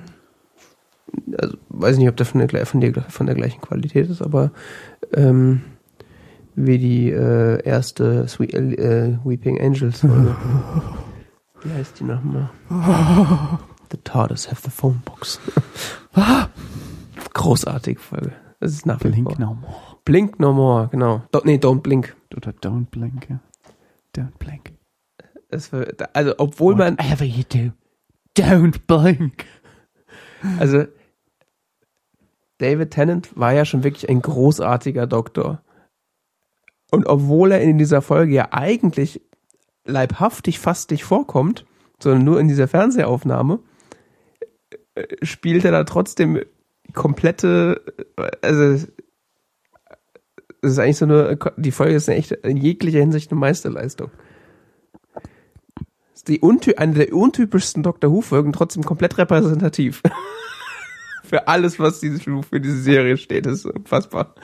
also 1.36 1.56
weiß 1.68 1.94
ich 1.94 1.98
nicht, 2.00 2.08
ob 2.08 2.16
der 2.16 2.26
von 2.26 2.46
der, 2.46 2.66
von 2.66 2.80
der, 2.80 2.94
von 3.02 3.26
der 3.26 3.34
gleichen 3.34 3.60
Qualität 3.60 4.08
ist, 4.08 4.22
aber 4.22 4.50
ähm, 5.12 5.62
wie 6.66 6.78
die 6.78 7.10
äh, 7.10 7.62
erste 7.62 8.26
Sweet, 8.26 8.54
äh, 8.54 9.18
Weeping 9.24 9.60
Angels 9.60 10.00
Folge. 10.00 10.36
wie 11.62 11.72
heißt 11.72 12.00
die 12.00 12.04
nochmal? 12.04 12.50
The 13.90 13.98
TARDIS 14.04 14.50
have 14.50 14.60
the 14.62 14.70
phone 14.70 15.00
box. 15.04 15.40
Großartige 17.32 17.98
Folge. 17.98 18.32
Das 18.60 18.72
ist 18.72 18.84
nach 18.84 18.98
Blink 18.98 19.30
vor. 19.30 19.40
no 19.40 19.54
more. 19.54 19.96
Blink 20.04 20.38
no 20.38 20.52
more, 20.52 20.88
genau. 20.88 21.22
Do, 21.32 21.40
nee, 21.44 21.56
don't 21.56 21.80
blink. 21.80 22.14
Oder 22.36 22.50
don't 22.50 22.86
blink, 22.90 23.30
ja. 23.30 23.40
Don't 24.14 24.36
blink. 24.38 24.72
Wird, 25.50 26.14
also, 26.14 26.34
obwohl 26.36 26.74
man, 26.74 26.98
Whatever 26.98 27.24
you 27.24 27.44
do, 27.44 27.72
don't 28.36 28.80
blink. 28.86 29.46
Also 30.58 30.84
David 32.58 32.90
Tennant 32.90 33.34
war 33.38 33.52
ja 33.52 33.64
schon 33.64 33.84
wirklich 33.84 34.08
ein 34.10 34.20
großartiger 34.20 35.06
Doktor. 35.06 35.62
Und 36.90 37.06
obwohl 37.06 37.52
er 37.52 37.60
in 37.60 37.78
dieser 37.78 38.02
Folge 38.02 38.34
ja 38.34 38.48
eigentlich 38.52 39.20
leibhaftig 39.84 40.58
fast 40.58 40.90
nicht 40.90 41.04
vorkommt, 41.04 41.66
sondern 42.02 42.24
nur 42.24 42.40
in 42.40 42.48
dieser 42.48 42.68
Fernsehaufnahme, 42.68 43.60
äh, 44.94 45.04
spielt 45.22 45.64
er 45.64 45.72
da 45.72 45.84
trotzdem 45.84 46.42
komplette, 46.94 47.82
also 48.42 48.62
es 48.62 48.88
ist 50.62 50.78
eigentlich 50.78 50.96
so 50.96 51.04
eine, 51.04 51.38
die 51.56 51.72
Folge 51.72 51.94
ist 51.94 52.08
echt 52.08 52.32
in 52.32 52.56
jeglicher 52.56 53.00
Hinsicht 53.00 53.30
eine 53.30 53.40
Meisterleistung. 53.40 54.10
die 56.26 56.40
untü 56.40 56.74
eine 56.74 56.92
der 56.92 57.14
untypischsten 57.14 57.82
Doctor 57.82 58.10
Who-Folgen, 58.10 58.52
trotzdem 58.52 58.84
komplett 58.84 59.16
repräsentativ. 59.16 60.02
für 61.28 61.46
alles, 61.46 61.78
was 61.78 62.00
diese, 62.00 62.20
für 62.20 62.60
diese 62.60 62.80
Serie 62.80 63.16
steht. 63.16 63.46
Ist 63.46 63.66
unfassbar. 63.66 64.34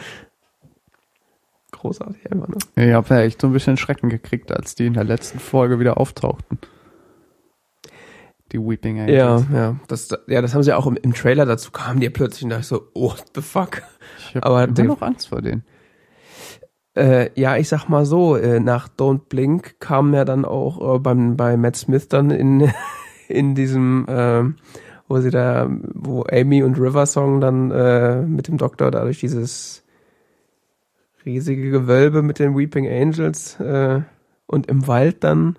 Großartig 1.85 2.33
einfach 2.33 2.49
nur. 2.49 2.59
Ich 2.77 2.95
habe 2.95 3.15
ja 3.15 3.21
echt 3.21 3.43
so 3.43 3.49
ein 3.49 3.53
bisschen 3.53 3.77
Schrecken 3.77 4.09
gekriegt, 4.09 4.51
als 4.51 4.75
die 4.75 4.87
in 4.87 4.95
der 4.95 5.05
letzten 5.05 5.39
Folge 5.39 5.79
wieder 5.79 5.99
auftauchten. 5.99 6.59
Die 8.53 8.59
Weeping 8.59 9.01
Angels. 9.01 9.17
Ja, 9.19 9.43
ja. 9.53 9.77
Das, 9.89 10.09
ja, 10.27 10.41
das 10.41 10.55
haben 10.55 10.63
sie 10.63 10.73
auch 10.73 10.87
im, 10.87 10.97
im 10.97 11.13
Trailer 11.13 11.45
dazu 11.45 11.73
kamen 11.73 12.01
die 12.01 12.09
plötzlich 12.09 12.45
und 12.45 12.51
dachte 12.51 12.63
ich 12.63 12.69
so, 12.69 12.83
what 12.95 13.23
the 13.35 13.43
fuck? 13.43 13.83
Ich 14.31 14.37
habe 14.37 14.47
Aber 14.47 14.65
immer 14.65 14.73
der- 14.73 14.85
noch 14.87 15.03
Angst 15.03 15.29
vor 15.29 15.43
denen. 15.43 15.63
Äh, 16.97 17.31
ja, 17.39 17.57
ich 17.59 17.69
sag 17.69 17.89
mal 17.91 18.07
so, 18.07 18.37
äh, 18.37 18.61
nach 18.61 18.89
Don't 18.89 19.29
Blink 19.29 19.79
kam 19.79 20.15
ja 20.15 20.25
dann 20.25 20.47
auch 20.47 20.95
äh, 20.95 20.99
beim, 21.01 21.37
bei 21.37 21.59
Matt 21.59 21.77
Smith 21.77 22.09
dann 22.09 22.31
in, 22.31 22.71
in 23.29 23.55
diesem, 23.55 24.07
ähm, 24.09 24.57
wo 25.07 25.19
sie 25.21 25.31
da, 25.31 25.69
wo 25.93 26.25
Amy 26.33 26.63
und 26.63 26.79
River 26.79 27.05
Song 27.05 27.43
dann 27.43 27.71
äh, 27.73 28.23
mit 28.23 28.49
dem 28.49 28.57
Doktor 28.57 28.91
da 28.91 29.03
durch 29.03 29.21
dieses 29.21 29.84
riesige 31.25 31.71
Gewölbe 31.71 32.23
mit 32.23 32.39
den 32.39 32.57
Weeping 32.57 32.87
Angels 32.89 33.59
äh, 33.61 34.01
und 34.47 34.67
im 34.69 34.87
Wald 34.87 35.25
dann, 35.25 35.59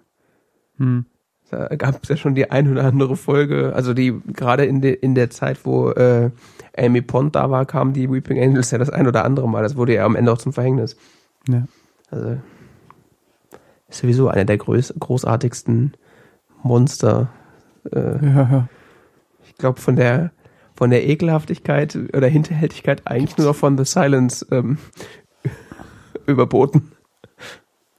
Hm. 0.78 1.06
da 1.50 1.68
gab 1.76 2.04
es 2.04 2.10
ja 2.10 2.18
schon 2.18 2.36
die 2.36 2.52
ein 2.52 2.70
oder 2.70 2.84
andere 2.84 3.16
Folge, 3.16 3.74
also 3.74 3.94
die 3.94 4.20
gerade 4.34 4.66
in, 4.66 4.82
de, 4.82 4.94
in 4.94 5.16
der 5.16 5.30
Zeit, 5.30 5.66
wo 5.66 5.90
äh, 5.92 6.32
Amy 6.78 7.02
Pond 7.02 7.36
da 7.36 7.50
war, 7.50 7.66
kamen 7.66 7.94
die 7.94 8.12
Weeping 8.12 8.42
Angels 8.42 8.72
ja 8.72 8.78
das 8.78 8.90
ein 8.90 9.08
oder 9.08 9.24
andere 9.24 9.48
Mal. 9.48 9.64
Das 9.64 9.78
wurde 9.78 9.94
ja 9.94 10.06
am 10.06 10.16
Ende 10.18 10.32
auch 10.34 10.38
zum 10.38 10.52
Verhängnis. 10.52 10.98
Ja. 11.48 11.66
Also 12.12 12.38
ist 13.88 14.00
sowieso 14.00 14.28
einer 14.28 14.46
der 14.46 14.58
groß, 14.58 14.96
großartigsten 15.00 15.94
Monster. 16.64 17.30
Äh, 17.92 18.26
Ja, 18.26 18.68
ich 19.46 19.56
glaube 19.56 19.80
von 19.80 19.96
der 19.96 20.32
von 20.76 20.90
der 20.90 21.08
Ekelhaftigkeit 21.08 21.98
oder 22.14 22.28
Hinterhältigkeit 22.28 23.04
eigentlich 23.06 23.38
nur 23.38 23.48
noch 23.48 23.56
von 23.56 23.78
The 23.78 23.86
Silence 23.86 24.46
ähm, 24.52 24.78
überboten. 26.28 26.92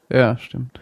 Ja, 0.08 0.38
stimmt. 0.38 0.80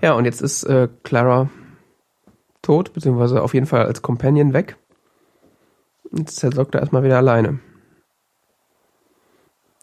Ja, 0.00 0.14
und 0.14 0.24
jetzt 0.24 0.42
ist 0.42 0.64
äh, 0.64 0.88
Clara 1.02 1.48
tot, 2.62 2.92
beziehungsweise 2.92 3.42
auf 3.42 3.54
jeden 3.54 3.66
Fall 3.66 3.86
als 3.86 4.02
Companion 4.02 4.52
weg. 4.52 4.76
Jetzt 6.12 6.32
ist 6.32 6.42
der 6.42 6.50
Doktor 6.50 6.80
erstmal 6.80 7.02
wieder 7.02 7.18
alleine. 7.18 7.60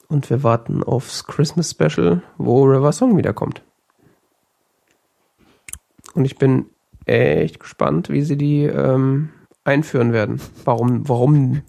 Und 0.07 0.29
wir 0.29 0.43
warten 0.43 0.83
aufs 0.83 1.25
Christmas 1.25 1.71
Special, 1.71 2.21
wo 2.37 2.65
River 2.65 2.91
Song 2.91 3.17
wiederkommt. 3.17 3.63
Und 6.13 6.25
ich 6.25 6.37
bin 6.37 6.67
echt 7.05 7.59
gespannt, 7.59 8.09
wie 8.09 8.21
sie 8.21 8.37
die 8.37 8.63
ähm, 8.65 9.29
einführen 9.63 10.13
werden. 10.13 10.39
Warum, 10.65 11.07
warum, 11.09 11.61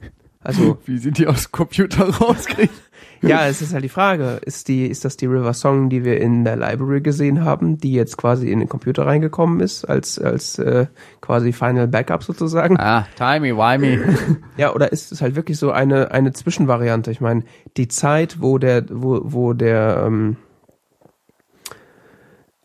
also 0.45 0.79
Wie 0.87 0.99
sie 0.99 1.11
die 1.11 1.27
aus 1.27 1.45
dem 1.45 1.53
Computer 1.53 2.05
rauskriegen. 2.05 2.75
ja, 3.23 3.47
es 3.47 3.63
ist 3.63 3.73
halt 3.73 3.83
die 3.83 3.89
Frage, 3.89 4.41
ist 4.45 4.69
die, 4.69 4.87
ist 4.87 5.05
das 5.05 5.17
die 5.17 5.27
River 5.27 5.55
Song, 5.55 5.89
die 5.89 6.05
wir 6.05 6.21
in 6.21 6.45
der 6.45 6.57
Library 6.57 7.01
gesehen 7.01 7.45
haben, 7.45 7.79
die 7.79 7.95
jetzt 7.95 8.19
quasi 8.19 8.51
in 8.51 8.59
den 8.59 8.69
Computer 8.69 9.07
reingekommen 9.07 9.61
ist, 9.61 9.85
als, 9.87 10.19
als 10.19 10.59
äh, 10.59 10.87
quasi 11.23 11.53
Final 11.53 11.89
Backup 11.89 12.23
sozusagen? 12.23 12.79
Ah, 12.79 13.07
timey-wimey. 13.17 14.01
Ja, 14.57 14.73
oder 14.73 14.93
ist 14.93 15.11
es 15.11 15.21
halt 15.21 15.35
wirklich 15.35 15.59
so 15.59 15.73
eine, 15.73 16.13
eine 16.13 16.33
Zwischenvariante? 16.33 17.11
Ich 17.11 17.21
meine, 17.21 17.43
die 17.77 17.89
Zeit, 17.89 18.41
wo 18.41 18.59
der, 18.59 18.85
wo, 18.89 19.21
wo 19.25 19.53
der, 19.53 20.05
ähm, 20.07 20.37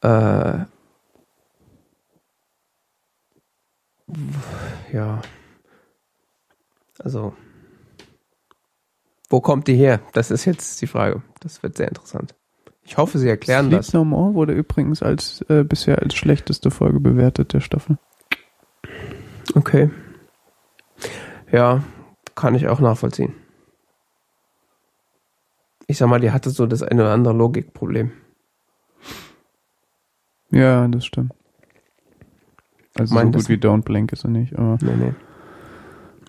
äh, 0.02 0.66
ja, 4.94 5.22
also, 7.00 7.34
wo 9.30 9.42
kommt 9.42 9.68
die 9.68 9.76
her? 9.76 10.00
Das 10.14 10.32
ist 10.32 10.46
jetzt 10.46 10.82
die 10.82 10.88
Frage. 10.88 11.22
Das 11.40 11.62
wird 11.64 11.78
sehr 11.78 11.88
interessant. 11.88 12.36
Ich 12.84 12.98
hoffe, 12.98 13.20
sie 13.20 13.30
erklären 13.30 13.68
Sleep 13.68 13.78
das. 13.78 13.94
No 13.94 14.04
More 14.04 14.34
wurde 14.34 14.54
übrigens 14.54 15.04
als 15.04 15.42
äh, 15.50 15.64
bisher 15.64 16.02
als 16.02 16.16
schlechteste 16.16 16.72
Folge 16.72 17.00
bewertet 17.00 17.54
der 17.54 17.60
Staffel. 17.60 18.00
Okay. 19.54 19.92
Ja, 21.52 21.84
kann 22.36 22.56
ich 22.56 22.68
auch 22.68 22.80
nachvollziehen. 22.80 23.36
Ich 25.88 25.98
sag 25.98 26.08
mal, 26.08 26.20
die 26.20 26.32
hatte 26.32 26.50
so 26.50 26.66
das 26.66 26.84
eine 26.84 27.02
oder 27.02 27.14
andere 27.14 27.34
Logikproblem. 27.34 28.12
Ja, 30.52 30.88
das 30.88 31.06
stimmt. 31.06 31.34
Also 32.98 33.14
Mein, 33.14 33.32
so 33.32 33.40
gut 33.40 33.50
wie 33.50 33.56
Don't 33.56 33.84
Blink 33.84 34.12
ist 34.12 34.24
er 34.24 34.30
nicht, 34.30 34.58
aber 34.58 34.78
Nee, 34.82 34.96
nee. 34.96 35.14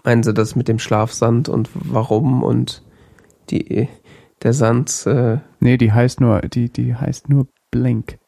Meinen 0.05 0.22
Sie 0.22 0.32
das 0.32 0.56
mit 0.56 0.68
dem 0.68 0.78
Schlafsand 0.78 1.48
und 1.48 1.68
warum 1.74 2.43
und 2.43 2.82
die, 3.51 3.89
der 4.43 4.52
Sand 4.52 5.06
äh, 5.06 5.39
nee, 5.60 5.77
die 5.77 5.93
heißt 5.93 6.20
nur, 6.20 6.40
die, 6.43 6.70
die 6.70 6.94
heißt 6.94 7.28
nur 7.28 7.47
Blink, 7.70 8.18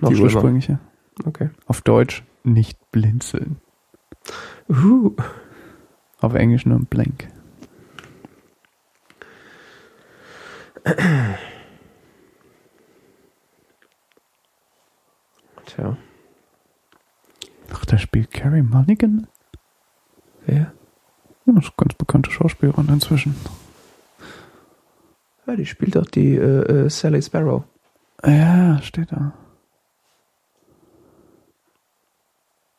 noch 0.00 0.08
die 0.08 0.16
schlimmer? 0.16 0.34
ursprüngliche. 0.34 0.78
Okay. 1.24 1.50
Auf 1.66 1.80
Deutsch 1.82 2.22
nicht 2.44 2.78
blinzeln. 2.90 3.60
Uh, 4.68 5.14
Auf 6.20 6.34
Englisch 6.34 6.66
nur 6.66 6.80
Blink. 6.80 7.28
tja. 15.66 15.96
Ach, 17.72 17.84
da 17.84 17.98
spielt 17.98 18.30
Carrie 18.32 18.62
Mulligan. 18.62 19.26
Wer? 20.46 20.72
Ja, 21.46 21.52
das 21.54 21.64
ist 21.64 21.76
ganz 21.76 21.94
bekannte 22.12 22.30
Schauspielerin 22.30 22.88
inzwischen. 22.90 23.34
Ja, 25.46 25.56
die 25.56 25.64
spielt 25.64 25.96
doch 25.96 26.04
die 26.04 26.36
äh, 26.36 26.84
äh, 26.84 26.90
Sally 26.90 27.22
Sparrow. 27.22 27.64
Ja, 28.22 28.78
steht 28.82 29.10
da. 29.12 29.32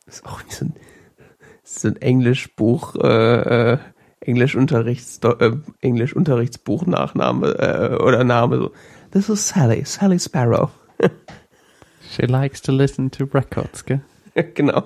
Das 0.06 0.16
ist 0.16 0.26
auch 0.26 0.40
wie 0.44 0.52
so 0.54 0.66
ein, 0.66 0.74
so 1.64 1.88
ein 1.88 1.96
Englischbuch, 1.96 2.94
äh, 2.94 3.72
äh, 3.72 3.78
Englischunterrichts, 4.20 5.18
äh, 5.24 5.50
Englischunterrichtsbuch-Nachname 5.80 7.48
äh, 7.58 7.96
oder 7.96 8.22
Name. 8.22 8.58
So. 8.58 8.70
This 9.10 9.28
is 9.28 9.48
Sally, 9.48 9.84
Sally 9.84 10.20
Sparrow. 10.20 10.70
She 12.08 12.26
likes 12.26 12.60
to 12.62 12.72
listen 12.72 13.10
to 13.10 13.24
records, 13.24 13.84
gell? 13.84 14.02
genau. 14.54 14.84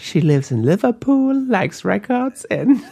She 0.00 0.20
lives 0.20 0.50
in 0.50 0.62
Liverpool, 0.62 1.44
likes 1.48 1.84
records 1.84 2.44
and. 2.50 2.80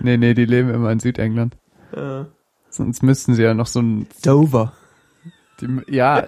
Nee, 0.00 0.16
nee, 0.16 0.34
die 0.34 0.44
leben 0.44 0.70
immer 0.70 0.90
in 0.90 0.98
Südengland. 1.00 1.56
Sonst 2.70 3.02
müssten 3.02 3.34
sie 3.34 3.42
ja 3.42 3.54
noch 3.54 3.66
so 3.66 3.80
ein 3.80 4.06
Dover. 4.24 4.72
Die, 5.60 5.68
ja, 5.94 6.26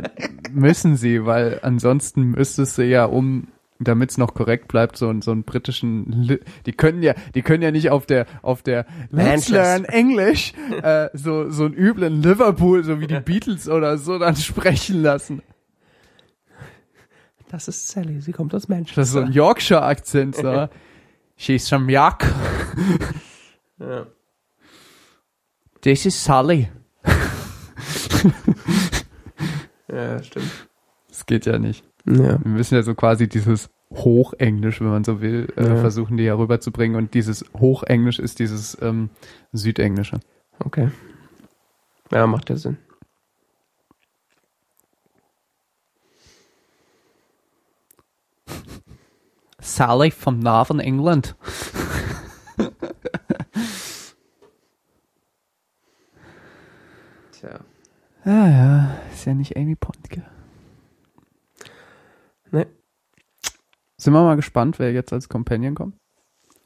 müssen 0.53 0.97
sie, 0.97 1.25
weil 1.25 1.61
ansonsten 1.63 2.23
müsstest 2.33 2.77
du 2.79 2.85
ja 2.85 3.07
um, 3.07 3.49
damit 3.81 4.11
es 4.11 4.19
noch 4.19 4.35
korrekt 4.35 4.69
bleibt, 4.69 4.97
so, 4.97 5.09
einen- 5.09 5.23
so 5.23 5.31
einen 5.33 5.43
britischen, 5.45 6.39
die 6.67 6.73
können 6.73 7.03
ja, 7.03 7.15
die 7.35 7.43
können 7.43 7.63
ja 7.63 7.71
nicht 7.71 7.91
auf 7.91 8.07
der, 8.07 8.27
auf 8.43 8.63
der 8.63 8.87
Let's. 9.11 9.49
Learn 9.49 9.85
English 9.87 10.53
äh, 10.83 11.09
so 11.15 11.51
so 11.51 11.65
einen 11.65 11.75
üblen 11.75 12.23
Liverpool, 12.23 12.85
so 12.85 13.01
wie 13.01 13.07
die 13.07 13.21
Beatles 13.21 13.69
oder 13.69 13.97
so, 13.99 14.19
dann 14.19 14.37
sprechen 14.37 15.03
lassen. 15.03 15.43
Das 17.55 17.69
ist 17.69 17.87
Sally, 17.87 18.21
sie 18.21 18.33
kommt 18.33 18.53
aus 18.53 18.67
Manchester. 18.67 19.01
Das 19.01 19.09
ist 19.11 19.15
so 19.15 19.21
ein 19.21 19.31
Yorkshire-Akzent, 19.31 20.35
so. 20.35 20.69
She's 21.37 21.69
from 21.69 21.89
York. 21.89 22.27
Ja. 23.79 24.07
This 25.81 26.05
is 26.05 26.25
Sally. 26.25 26.69
ja, 29.89 30.21
stimmt. 30.21 30.51
Das 31.09 31.27
geht 31.27 31.47
ja 31.47 31.61
nicht. 31.61 31.85
Ja. 32.07 32.43
Wir 32.43 32.51
müssen 32.51 32.75
ja 32.75 32.83
so 32.83 32.97
quasi 32.97 33.29
dieses 33.29 33.71
Hochenglisch, 33.93 34.81
wenn 34.81 34.89
man 34.89 35.05
so 35.05 35.21
will, 35.21 35.47
äh, 35.57 35.65
Ja. 35.69 35.77
versuchen, 35.77 36.17
die 36.17 36.25
ja 36.25 36.35
rüberzubringen. 36.35 36.97
Und 36.97 37.15
dieses 37.15 37.45
Hochenglisch 37.57 38.19
ist 38.19 38.41
dieses 38.41 38.77
ähm, 38.83 39.11
Südenglische. 39.53 40.19
Okay. 40.59 40.91
Ja, 42.11 42.27
macht 42.27 42.51
ja 42.51 42.57
Sinn. 42.57 42.79
Sally 49.65 50.11
from 50.11 50.41
Northern 50.41 50.79
England. 50.79 51.35
Tja. 57.33 57.61
Ja, 58.27 58.49
ja, 58.49 58.97
ist 59.13 59.25
ja 59.25 59.35
nicht 59.35 59.57
Amy 59.57 59.75
Pond, 59.75 60.11
gell? 60.11 60.25
Ne. 62.51 62.67
Sind 63.97 64.13
wir 64.13 64.23
mal 64.23 64.37
gespannt, 64.37 64.79
wer 64.79 64.93
jetzt 64.93 65.13
als 65.13 65.29
Companion 65.29 65.75
kommt? 65.75 65.97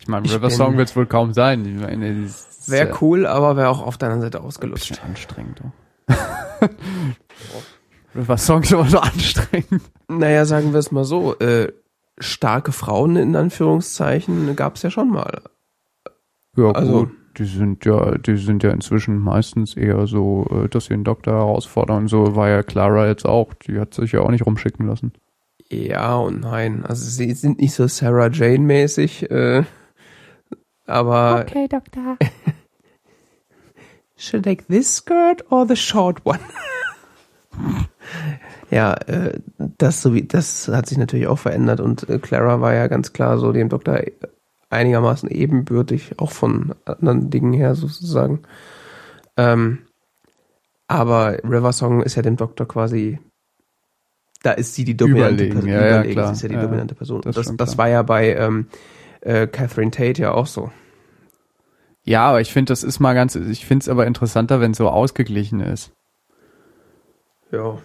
Ich 0.00 0.08
meine, 0.08 0.28
River 0.30 0.50
Song 0.50 0.76
wird 0.76 0.88
es 0.88 0.96
wohl 0.96 1.06
kaum 1.06 1.32
sein. 1.32 1.64
Ich 1.64 1.80
meine, 1.80 2.24
ist 2.24 2.68
Wäre 2.70 2.96
cool, 3.00 3.26
aber 3.26 3.56
wäre 3.56 3.68
auch 3.68 3.80
auf 3.80 3.96
der 3.96 4.08
anderen 4.08 4.30
Seite 4.32 4.42
ausgelutscht. 4.42 5.02
Anstrengend. 5.04 5.62
oh. 6.08 6.68
Was 8.14 8.46
Songs 8.46 8.72
aber 8.72 8.86
so 8.86 8.98
anstrengend. 8.98 9.82
Naja, 10.08 10.44
sagen 10.44 10.72
wir 10.72 10.80
es 10.80 10.90
mal 10.90 11.04
so, 11.04 11.38
äh, 11.38 11.72
starke 12.20 12.72
Frauen 12.72 13.16
in 13.16 13.36
Anführungszeichen 13.36 14.54
gab 14.56 14.76
es 14.76 14.82
ja 14.82 14.90
schon 14.90 15.10
mal. 15.10 15.42
Ja, 16.56 16.70
Also- 16.72 17.00
gut. 17.06 17.10
Die 17.36 17.44
sind 17.44 17.84
ja, 17.84 18.18
die 18.18 18.36
sind 18.36 18.64
ja 18.64 18.70
inzwischen 18.70 19.16
meistens 19.20 19.76
eher 19.76 20.08
so, 20.08 20.44
äh, 20.50 20.68
dass 20.68 20.86
sie 20.86 20.94
einen 20.94 21.04
Doktor 21.04 21.34
herausfordern. 21.34 22.08
So 22.08 22.34
war 22.34 22.48
ja 22.48 22.64
Clara 22.64 23.06
jetzt 23.06 23.26
auch. 23.26 23.54
Die 23.54 23.78
hat 23.78 23.94
sich 23.94 24.10
ja 24.10 24.22
auch 24.22 24.30
nicht 24.32 24.44
rumschicken 24.44 24.88
lassen. 24.88 25.12
Ja 25.70 26.16
und 26.16 26.40
nein. 26.40 26.84
Also 26.84 27.04
sie 27.04 27.32
sind 27.34 27.60
nicht 27.60 27.74
so 27.74 27.86
Sarah 27.86 28.28
Jane 28.32 28.58
mäßig, 28.64 29.30
äh, 29.30 29.62
aber 30.86 31.42
Okay, 31.46 31.68
Doktor. 31.68 32.16
should 34.16 34.44
I 34.44 34.56
take 34.56 34.64
this 34.66 34.96
skirt 34.96 35.44
or 35.52 35.64
the 35.64 35.76
short 35.76 36.26
one? 36.26 36.40
Ja, 38.70 38.94
äh, 38.94 39.38
das 39.78 40.02
so 40.02 40.14
wie 40.14 40.22
das 40.22 40.68
hat 40.68 40.86
sich 40.86 40.98
natürlich 40.98 41.26
auch 41.26 41.38
verändert 41.38 41.80
und 41.80 42.08
äh, 42.08 42.18
Clara 42.18 42.60
war 42.60 42.74
ja 42.74 42.86
ganz 42.86 43.12
klar 43.12 43.38
so 43.38 43.52
dem 43.52 43.68
Doktor 43.68 44.00
einigermaßen 44.70 45.30
ebenbürtig, 45.30 46.18
auch 46.18 46.32
von 46.32 46.74
anderen 46.84 47.30
Dingen 47.30 47.52
her 47.52 47.74
sozusagen. 47.74 48.42
Ähm, 49.36 49.78
aber 50.86 51.38
River 51.44 51.72
Song 51.72 52.02
ist 52.02 52.16
ja 52.16 52.22
dem 52.22 52.36
Doktor 52.36 52.66
quasi, 52.66 53.18
da 54.42 54.52
ist 54.52 54.74
sie 54.74 54.84
die 54.84 54.96
dominante 54.96 55.44
Überlegen, 55.44 55.54
Person. 55.54 55.70
ja, 55.70 55.80
ja, 55.80 55.94
überlegen, 55.96 56.12
klar. 56.12 56.26
Sie 56.28 56.32
ist 56.32 56.42
ja 56.42 56.48
die 56.48 56.54
Ja, 56.54 56.62
dominante 56.62 56.94
Person. 56.94 57.20
das 57.22 57.34
Das, 57.36 57.56
das, 57.56 57.78
war 57.78 57.88
ja 57.88 58.02
bei 58.02 58.34
ähm, 58.34 58.68
äh, 59.20 59.46
Catherine 59.46 59.90
Tate 59.90 60.22
ja 60.22 60.32
auch 60.32 60.46
so. 60.46 60.70
Ja, 62.04 62.26
aber 62.26 62.40
ich 62.40 62.52
finde, 62.52 62.72
das 62.72 62.84
ist 62.84 63.00
mal 63.00 63.14
ganz, 63.14 63.34
ich 63.34 63.66
finde 63.66 63.82
es 63.82 63.88
aber 63.88 64.06
interessanter, 64.06 64.60
wenn 64.60 64.70
es 64.70 64.78
so 64.78 64.88
ausgeglichen 64.88 65.60
ist. 65.60 65.92
Ja. 67.52 67.78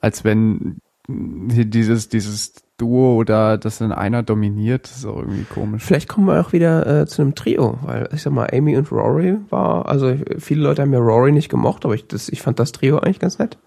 Als 0.00 0.24
wenn 0.24 0.80
dieses, 1.08 2.08
dieses 2.08 2.54
Duo 2.76 3.16
oder 3.16 3.58
das 3.58 3.78
dann 3.78 3.92
einer 3.92 4.22
dominiert, 4.22 4.84
das 4.84 4.98
ist 4.98 5.06
auch 5.06 5.18
irgendwie 5.18 5.44
komisch. 5.44 5.82
Vielleicht 5.82 6.08
kommen 6.08 6.26
wir 6.26 6.40
auch 6.40 6.52
wieder 6.52 6.86
äh, 6.86 7.06
zu 7.06 7.22
einem 7.22 7.34
Trio, 7.34 7.78
weil 7.82 8.08
ich 8.12 8.22
sag 8.22 8.32
mal, 8.32 8.48
Amy 8.52 8.76
und 8.76 8.92
Rory 8.92 9.36
war, 9.50 9.86
also 9.86 10.14
viele 10.38 10.62
Leute 10.62 10.82
haben 10.82 10.92
ja 10.92 11.00
Rory 11.00 11.32
nicht 11.32 11.48
gemocht, 11.48 11.84
aber 11.84 11.94
ich, 11.94 12.06
das, 12.06 12.28
ich 12.28 12.42
fand 12.42 12.58
das 12.58 12.72
Trio 12.72 12.98
eigentlich 12.98 13.18
ganz 13.18 13.38
nett. 13.38 13.58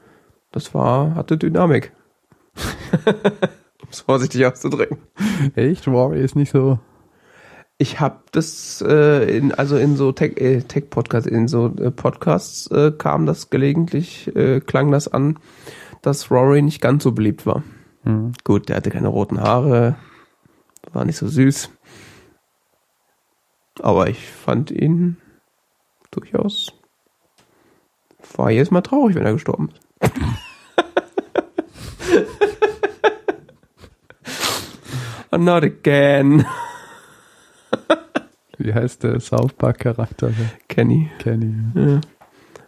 Das 0.51 0.73
war, 0.73 1.15
hatte 1.15 1.37
Dynamik. 1.37 1.91
um 3.05 3.87
es 3.89 4.01
vorsichtig 4.01 4.45
auszudrücken. 4.45 4.97
Echt? 5.55 5.87
Rory 5.87 6.21
ist 6.21 6.35
nicht 6.35 6.51
so. 6.51 6.79
Ich 7.77 7.99
habe 7.99 8.19
das 8.31 8.83
äh, 8.87 9.35
in, 9.35 9.51
also 9.53 9.75
in 9.75 9.95
so 9.95 10.11
Tech, 10.11 10.39
äh, 10.39 10.61
Tech 10.61 10.91
Podcasts, 10.91 11.27
in 11.27 11.47
so 11.47 11.65
äh, 11.65 11.89
Podcasts 11.89 12.67
äh, 12.67 12.91
kam 12.95 13.25
das 13.25 13.49
gelegentlich, 13.49 14.33
äh, 14.35 14.59
klang 14.59 14.91
das 14.91 15.07
an, 15.07 15.39
dass 16.01 16.31
Rory 16.31 16.61
nicht 16.61 16.81
ganz 16.81 17.03
so 17.03 17.11
beliebt 17.11 17.45
war. 17.45 17.63
Hm. 18.03 18.33
Gut, 18.43 18.69
der 18.69 18.77
hatte 18.77 18.89
keine 18.89 19.07
roten 19.07 19.39
Haare, 19.39 19.95
war 20.91 21.05
nicht 21.05 21.17
so 21.17 21.27
süß. 21.27 21.69
Aber 23.79 24.09
ich 24.09 24.27
fand 24.27 24.71
ihn 24.71 25.17
durchaus. 26.11 26.73
War 28.35 28.51
jedes 28.51 28.71
Mal 28.71 28.81
traurig, 28.81 29.15
wenn 29.15 29.25
er 29.25 29.33
gestorben 29.33 29.69
ist. 29.69 29.81
not 35.37 35.63
again. 35.63 36.45
Wie 38.57 38.73
heißt 38.73 39.03
der 39.03 39.19
South 39.19 39.53
Park 39.53 39.79
Charakter? 39.79 40.31
Kenny. 40.67 41.09
Kenny. 41.19 41.55
Ja. 41.73 42.01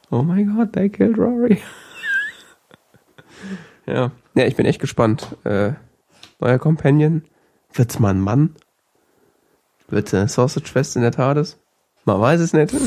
Oh 0.09 0.23
my 0.23 0.43
god, 0.43 0.73
they 0.73 0.89
killed 0.89 1.17
Rory. 1.17 1.61
Ja. 3.85 4.11
Ja, 4.35 4.45
ich 4.45 4.55
bin 4.55 4.65
echt 4.65 4.81
gespannt. 4.81 5.35
Äh, 5.43 5.73
neuer 6.39 6.59
Companion. 6.59 7.23
Wird's 7.73 7.99
mal 7.99 8.09
ein 8.13 8.21
Mann? 8.21 8.55
Wird's 9.89 10.13
eine 10.13 10.27
Sausage 10.27 10.67
Fest 10.69 10.95
in 10.95 11.01
der 11.01 11.11
TARDIS? 11.11 11.57
Man 12.05 12.19
weiß 12.19 12.41
es 12.41 12.53
nicht. 12.53 12.73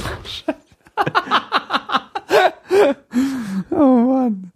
Oh 3.70 3.77
Mann. 3.77 4.52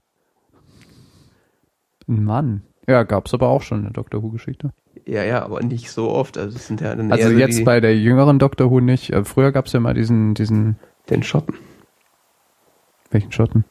Ein 2.08 2.24
Mann. 2.24 2.62
Ja, 2.88 3.02
gab's 3.04 3.34
aber 3.34 3.48
auch 3.48 3.62
schon 3.62 3.78
in 3.78 3.84
der 3.84 3.92
Doctor 3.92 4.22
Who 4.22 4.30
Geschichte. 4.30 4.72
ja, 5.06 5.22
ja, 5.24 5.42
aber 5.44 5.62
nicht 5.62 5.90
so 5.90 6.10
oft. 6.10 6.38
Also 6.38 6.56
es 6.56 6.66
sind 6.66 6.80
ja 6.80 6.94
dann 6.94 7.12
Also 7.12 7.24
eher 7.24 7.30
so 7.32 7.38
jetzt 7.38 7.64
bei 7.64 7.80
der 7.80 7.96
jüngeren 7.98 8.38
Doctor 8.38 8.70
Who 8.70 8.80
nicht. 8.80 9.10
Äh, 9.12 9.24
Früher 9.24 9.52
gab's 9.52 9.72
ja 9.72 9.80
mal 9.80 9.94
diesen, 9.94 10.34
diesen, 10.34 10.76
den 11.08 11.22
Schotten. 11.22 11.56
welchen 13.10 13.32
Schotten? 13.32 13.64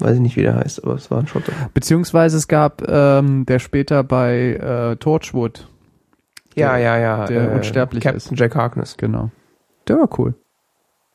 Weiß 0.00 0.14
ich 0.14 0.20
nicht, 0.20 0.36
wie 0.36 0.42
der 0.42 0.56
heißt, 0.56 0.82
aber 0.84 0.94
es 0.94 1.10
war 1.10 1.18
ein 1.18 1.26
Schotte. 1.26 1.52
Beziehungsweise 1.74 2.36
es 2.36 2.48
gab, 2.48 2.82
ähm, 2.88 3.44
der 3.46 3.58
später 3.58 4.02
bei 4.02 4.54
äh, 4.54 4.96
Torchwood, 4.96 5.68
Ja, 6.54 6.72
Der- 6.76 6.78
ja, 6.80 6.98
ja. 6.98 7.24
der 7.26 7.52
unsterblich 7.52 8.02
Captain 8.02 8.36
Jack 8.36 8.54
Harkness. 8.56 8.96
genau. 8.96 9.30
Der 9.88 9.98
war 9.98 10.08
cool. 10.18 10.34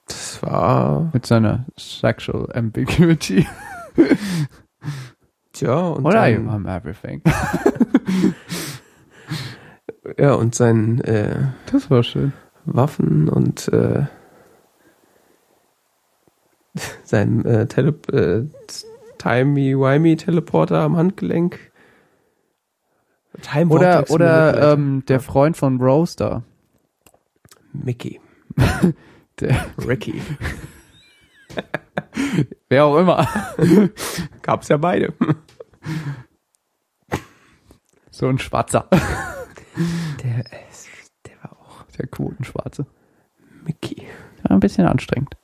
Das 0.07 0.41
war, 0.44 1.10
Mit 1.14 1.26
seiner 1.26 1.66
Sexual 1.80 2.48
Ambiguity. 2.53 3.48
tja, 5.53 5.76
und 5.80 6.06
Oder 6.06 6.30
I 6.30 6.36
sein, 6.36 6.49
am 6.49 6.66
everything. 6.68 7.22
ja, 10.18 10.34
und 10.34 10.53
sein, 10.56 11.02
äh, 11.02 11.36
Das 11.72 11.90
war 11.90 12.03
schön. 12.03 12.34
Waffen 12.66 13.30
und 13.30 13.68
äh, 13.70 14.03
sein 17.03 17.45
äh, 17.45 17.68
Tele 17.68 17.95
äh, 18.11 18.43
Timey-Wimey 19.18 20.18
Teleporter 20.18 20.81
am 20.81 20.97
Handgelenk. 20.97 21.72
Time 23.41 23.73
Oder, 23.73 24.10
oder 24.10 24.73
ähm, 24.73 25.03
der 25.07 25.19
Freund 25.19 25.57
von 25.57 25.77
da. 26.15 26.43
Mickey. 27.73 28.22
Der, 29.39 29.65
Ricky. 29.85 30.22
wer 32.69 32.85
auch 32.85 32.97
immer. 32.97 33.27
Gab's 34.41 34.69
ja 34.69 34.77
beide. 34.77 35.14
So 38.11 38.30
ein 38.30 38.39
Schwarzer. 38.39 38.88
Der, 40.23 40.45
der 41.26 41.43
war 41.43 41.52
auch 41.60 41.84
Der 41.97 42.07
Quotenschwarze. 42.07 42.85
Mickey. 43.65 44.03
Ja, 44.43 44.52
ein 44.52 44.61
bisschen 44.61 44.88
anstrengend. 44.88 45.35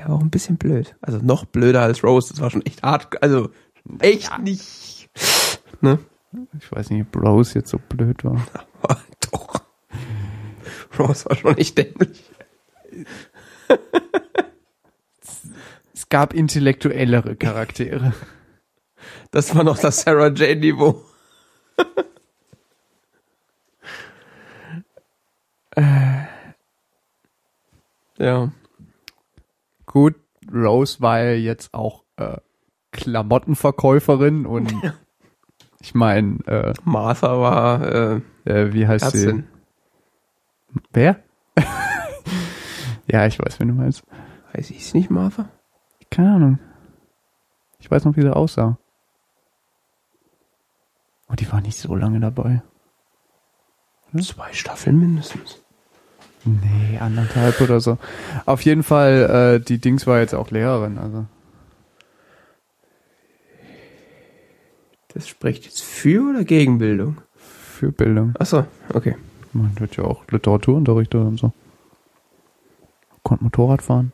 Er 0.00 0.08
war 0.08 0.16
auch 0.16 0.22
ein 0.22 0.30
bisschen 0.30 0.56
blöd. 0.56 0.96
Also 1.00 1.18
noch 1.18 1.44
blöder 1.44 1.82
als 1.82 2.02
Rose. 2.02 2.30
Das 2.30 2.40
war 2.40 2.50
schon 2.50 2.64
echt 2.64 2.82
hart. 2.82 3.22
Also 3.22 3.50
echt 4.00 4.38
nicht. 4.38 5.10
Ne? 5.80 5.98
Ich 6.58 6.70
weiß 6.70 6.90
nicht, 6.90 7.06
ob 7.06 7.22
Rose 7.22 7.58
jetzt 7.58 7.70
so 7.70 7.78
blöd 7.78 8.24
war. 8.24 8.46
Aber 8.82 9.00
doch. 9.30 9.62
Rose 10.98 11.26
war 11.26 11.36
schon 11.36 11.56
echt 11.58 11.76
dämlich. 11.76 12.24
Es 15.94 16.08
gab 16.08 16.32
intellektuellere 16.32 17.36
Charaktere. 17.36 18.14
Das 19.30 19.54
war 19.54 19.64
noch 19.64 19.78
das 19.78 20.02
Sarah 20.02 20.28
Jane 20.28 20.56
Niveau. 20.56 21.04
Äh. 25.76 26.24
ja. 28.18 28.50
Gut, 29.90 30.14
Rose 30.52 31.00
war 31.00 31.20
ja 31.20 31.32
jetzt 31.32 31.74
auch 31.74 32.04
äh, 32.16 32.36
Klamottenverkäuferin 32.92 34.46
und 34.46 34.72
ich 35.80 35.96
meine, 35.96 36.38
äh, 36.46 36.74
Martha 36.84 37.40
war 37.40 37.82
äh, 37.82 38.20
äh, 38.44 38.72
wie 38.72 38.86
heißt 38.86 39.10
sie? 39.10 39.24
Ärztin. 39.24 39.48
Wer? 40.92 41.20
ja, 43.08 43.26
ich 43.26 43.40
weiß, 43.40 43.58
wen 43.58 43.66
du 43.66 43.74
meinst. 43.74 44.04
Weiß 44.52 44.70
ich 44.70 44.94
nicht, 44.94 45.10
Martha? 45.10 45.48
Keine 46.08 46.34
Ahnung. 46.34 46.58
Ich 47.80 47.90
weiß 47.90 48.04
noch, 48.04 48.16
wie 48.16 48.22
sie 48.22 48.32
aussah. 48.32 48.78
Oh, 51.28 51.34
die 51.34 51.50
war 51.50 51.60
nicht 51.62 51.78
so 51.78 51.96
lange 51.96 52.20
dabei. 52.20 52.62
Zwei 54.20 54.52
Staffeln 54.52 55.00
mindestens. 55.00 55.60
Nee, 56.44 56.98
anderthalb 56.98 57.60
oder 57.60 57.80
so. 57.80 57.98
Auf 58.46 58.62
jeden 58.62 58.82
Fall, 58.82 59.58
äh, 59.60 59.64
die 59.64 59.78
Dings 59.78 60.06
war 60.06 60.20
jetzt 60.20 60.34
auch 60.34 60.50
Lehrerin, 60.50 60.98
also. 60.98 61.26
Das 65.12 65.28
spricht 65.28 65.64
jetzt 65.64 65.82
für 65.82 66.30
oder 66.30 66.44
gegen 66.44 66.78
Bildung? 66.78 67.18
Für 67.36 67.92
Bildung. 67.92 68.34
Achso, 68.38 68.64
okay. 68.94 69.16
Man 69.52 69.78
wird 69.80 69.96
ja 69.96 70.04
auch 70.04 70.22
Literaturunterricht 70.30 71.14
und 71.14 71.38
so. 71.38 71.52
Konnte 73.22 73.44
Motorrad 73.44 73.82
fahren. 73.82 74.12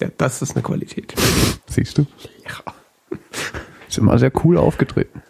Ja, 0.00 0.08
das 0.18 0.42
ist 0.42 0.54
eine 0.54 0.62
Qualität. 0.62 1.14
Siehst 1.66 1.98
du? 1.98 2.06
Ja. 2.44 3.18
Ist 3.88 3.98
immer 3.98 4.18
sehr 4.18 4.32
cool 4.44 4.58
aufgetreten. 4.58 5.22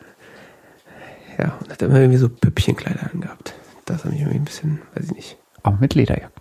Ja, 1.39 1.57
und 1.61 1.71
hat 1.71 1.83
immer 1.83 2.01
irgendwie 2.01 2.19
so 2.19 2.29
Püppchenkleider 2.29 3.11
angehabt. 3.13 3.55
Das 3.85 4.05
hat 4.05 4.13
mich 4.13 4.21
irgendwie 4.21 4.39
ein 4.39 4.45
bisschen, 4.45 4.83
weiß 4.95 5.05
ich 5.05 5.13
nicht. 5.13 5.37
Aber 5.67 5.79
mit 5.81 5.95
Lederjacke. 5.97 6.41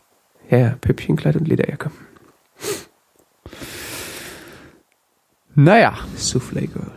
Ja, 0.51 0.57
ja, 0.59 0.75
Püppchenkleid 0.79 1.35
und 1.35 1.47
Lederjacke. 1.47 1.89
Naja. 5.55 5.97
Soufflé 6.15 6.67
Girl. 6.67 6.91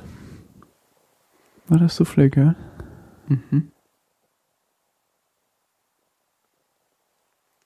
War 1.69 1.79
das 1.79 1.99
Soufflé, 1.99 2.29
gell? 2.29 2.55
Mhm. 3.29 3.73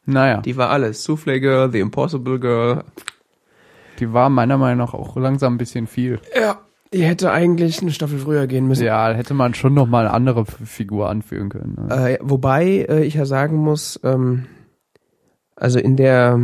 Naja, 0.05 0.37
die, 0.43 0.53
Die 0.53 0.57
war 0.57 0.71
alles. 0.71 1.05
Soufflé 1.05 1.41
Girl, 1.41 1.73
The 1.73 1.81
Impossible 1.81 2.39
Girl. 2.39 2.85
die 3.99 4.13
war 4.13 4.31
meiner 4.31 4.59
Meinung 4.59 4.87
nach 4.87 4.95
auch 4.95 5.17
langsam 5.17 5.55
ein 5.55 5.59
bisschen 5.59 5.89
viel. 5.89 6.21
Ja. 6.37 6.61
Die 6.93 7.05
hätte 7.05 7.31
eigentlich 7.33 7.81
eine 7.81 7.91
Staffel 7.91 8.19
früher 8.19 8.47
gehen 8.47 8.67
müssen. 8.69 8.85
Ja, 8.85 9.13
hätte 9.13 9.35
man 9.35 9.55
schon 9.55 9.73
noch 9.75 9.87
mal 9.87 10.01
eine 10.07 10.15
andere 10.15 10.45
Figur 10.45 11.09
anführen 11.09 11.49
können. 11.49 11.77
Ne? 11.89 12.15
Äh, 12.15 12.19
wobei 12.21 12.87
äh, 12.89 13.05
ich 13.05 13.15
ja 13.15 13.25
sagen 13.25 13.57
muss, 13.57 13.99
ähm, 14.05 14.45
also 15.57 15.79
in 15.79 15.97
der 15.97 16.39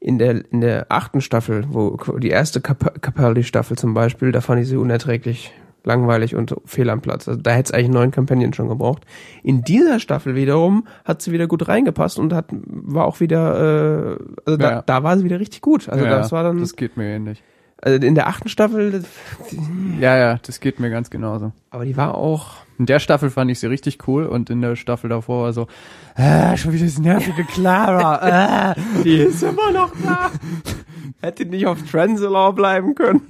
in 0.00 0.18
der 0.18 0.52
in 0.52 0.60
der 0.60 0.86
achten 0.90 1.20
Staffel, 1.22 1.64
wo 1.70 1.96
die 2.18 2.28
erste 2.28 2.60
Cap 2.60 3.00
Capaldi-Staffel 3.00 3.78
zum 3.78 3.94
Beispiel, 3.94 4.30
da 4.32 4.40
fand 4.42 4.60
ich 4.60 4.68
sie 4.68 4.76
unerträglich 4.76 5.52
langweilig 5.84 6.34
und 6.34 6.54
fehl 6.64 6.88
am 6.90 7.00
Platz. 7.00 7.28
Also 7.28 7.40
da 7.40 7.52
hätte 7.52 7.68
es 7.68 7.72
eigentlich 7.72 7.86
einen 7.86 7.94
neuen 7.94 8.10
Companion 8.10 8.52
schon 8.54 8.68
gebraucht. 8.68 9.04
In 9.42 9.62
dieser 9.62 10.00
Staffel 10.00 10.34
wiederum 10.34 10.86
hat 11.04 11.22
sie 11.22 11.32
wieder 11.32 11.46
gut 11.46 11.68
reingepasst 11.68 12.18
und 12.18 12.32
hat 12.32 12.46
war 12.50 13.04
auch 13.06 13.20
wieder, 13.20 14.16
äh, 14.16 14.24
also 14.46 14.56
da, 14.58 14.70
Ja. 14.70 14.82
da 14.82 15.02
war 15.02 15.16
sie 15.18 15.24
wieder 15.24 15.40
richtig 15.40 15.60
gut. 15.62 15.88
Also 15.88 16.04
ja, 16.04 16.10
das 16.10 16.32
war 16.32 16.42
dann, 16.42 16.58
Das 16.58 16.76
geht 16.76 16.96
mir 16.96 17.04
ähnlich. 17.06 17.42
Also 17.82 18.06
in 18.06 18.14
der 18.14 18.28
achten 18.28 18.48
Staffel, 18.48 19.04
Ja, 20.00 20.16
ja, 20.16 20.38
das 20.46 20.60
geht 20.60 20.80
mir 20.80 20.90
ganz 20.90 21.10
genauso. 21.10 21.52
aber 21.70 21.84
die 21.84 21.96
war 21.96 22.14
auch 22.14 22.56
In 22.78 22.86
der 22.86 22.98
Staffel 22.98 23.30
fand 23.30 23.50
ich 23.50 23.60
sie 23.60 23.66
richtig 23.66 24.08
cool 24.08 24.26
und 24.26 24.50
in 24.50 24.60
der 24.60 24.74
Staffel 24.76 25.10
davor 25.10 25.44
war 25.44 25.52
so, 25.52 25.66
ah, 26.14 26.56
schon 26.56 26.72
wieder 26.72 26.84
das 26.86 26.98
nervige 26.98 27.44
Clara. 27.44 28.14
ah. 28.72 28.74
Die 29.04 29.16
ist 29.18 29.42
immer 29.42 29.70
noch 29.70 29.92
da. 30.02 30.30
Hätte 31.20 31.44
nicht 31.46 31.66
auf 31.66 31.82
Transalore 31.90 32.52
bleiben 32.52 32.94
können. 32.94 33.22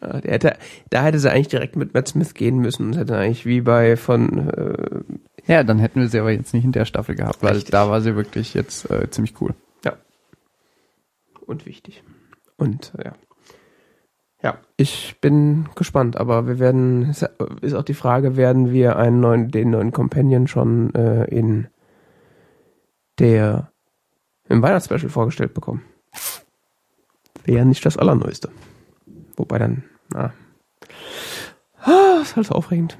Ja, 0.00 0.20
der 0.20 0.32
hätte, 0.32 0.56
da 0.90 1.02
hätte 1.02 1.18
sie 1.18 1.30
eigentlich 1.30 1.48
direkt 1.48 1.74
mit 1.76 1.92
Matt 1.92 2.08
Smith 2.08 2.34
gehen 2.34 2.58
müssen 2.58 2.86
und 2.86 2.96
hätte 2.96 3.16
eigentlich 3.16 3.46
wie 3.46 3.60
bei 3.62 3.96
von 3.96 4.48
äh, 4.48 5.52
Ja, 5.52 5.64
dann 5.64 5.78
hätten 5.80 6.00
wir 6.00 6.08
sie 6.08 6.20
aber 6.20 6.30
jetzt 6.30 6.54
nicht 6.54 6.64
in 6.64 6.72
der 6.72 6.84
Staffel 6.84 7.16
gehabt, 7.16 7.42
weil 7.42 7.54
Richtig. 7.54 7.72
da 7.72 7.90
war 7.90 8.00
sie 8.00 8.14
wirklich 8.14 8.54
jetzt 8.54 8.88
äh, 8.90 9.10
ziemlich 9.10 9.34
cool. 9.40 9.54
und 11.46 11.64
wichtig. 11.66 12.02
Und 12.58 12.92
ja. 13.02 13.14
Ja, 14.40 14.58
ich 14.76 15.16
bin 15.20 15.68
gespannt, 15.74 16.16
aber 16.16 16.46
wir 16.46 16.60
werden, 16.60 17.10
ist 17.60 17.74
auch 17.74 17.82
die 17.82 17.94
Frage, 17.94 18.36
werden 18.36 18.70
wir 18.70 18.96
einen 18.96 19.18
neuen, 19.18 19.50
den 19.50 19.70
neuen 19.70 19.90
Companion 19.90 20.46
schon 20.46 20.94
äh, 20.94 21.24
in 21.24 21.66
der 23.18 23.72
im 24.48 24.62
Weihnachtsspecial 24.62 25.10
vorgestellt 25.10 25.54
bekommen. 25.54 25.82
Wäre 27.44 27.66
nicht 27.66 27.84
das 27.84 27.96
Allerneueste. 27.96 28.50
Wobei 29.36 29.58
dann, 29.58 29.84
na. 30.10 30.32
Ah, 31.80 32.20
ist 32.22 32.36
halt 32.36 32.46
so 32.46 32.54
aufregend. 32.54 32.96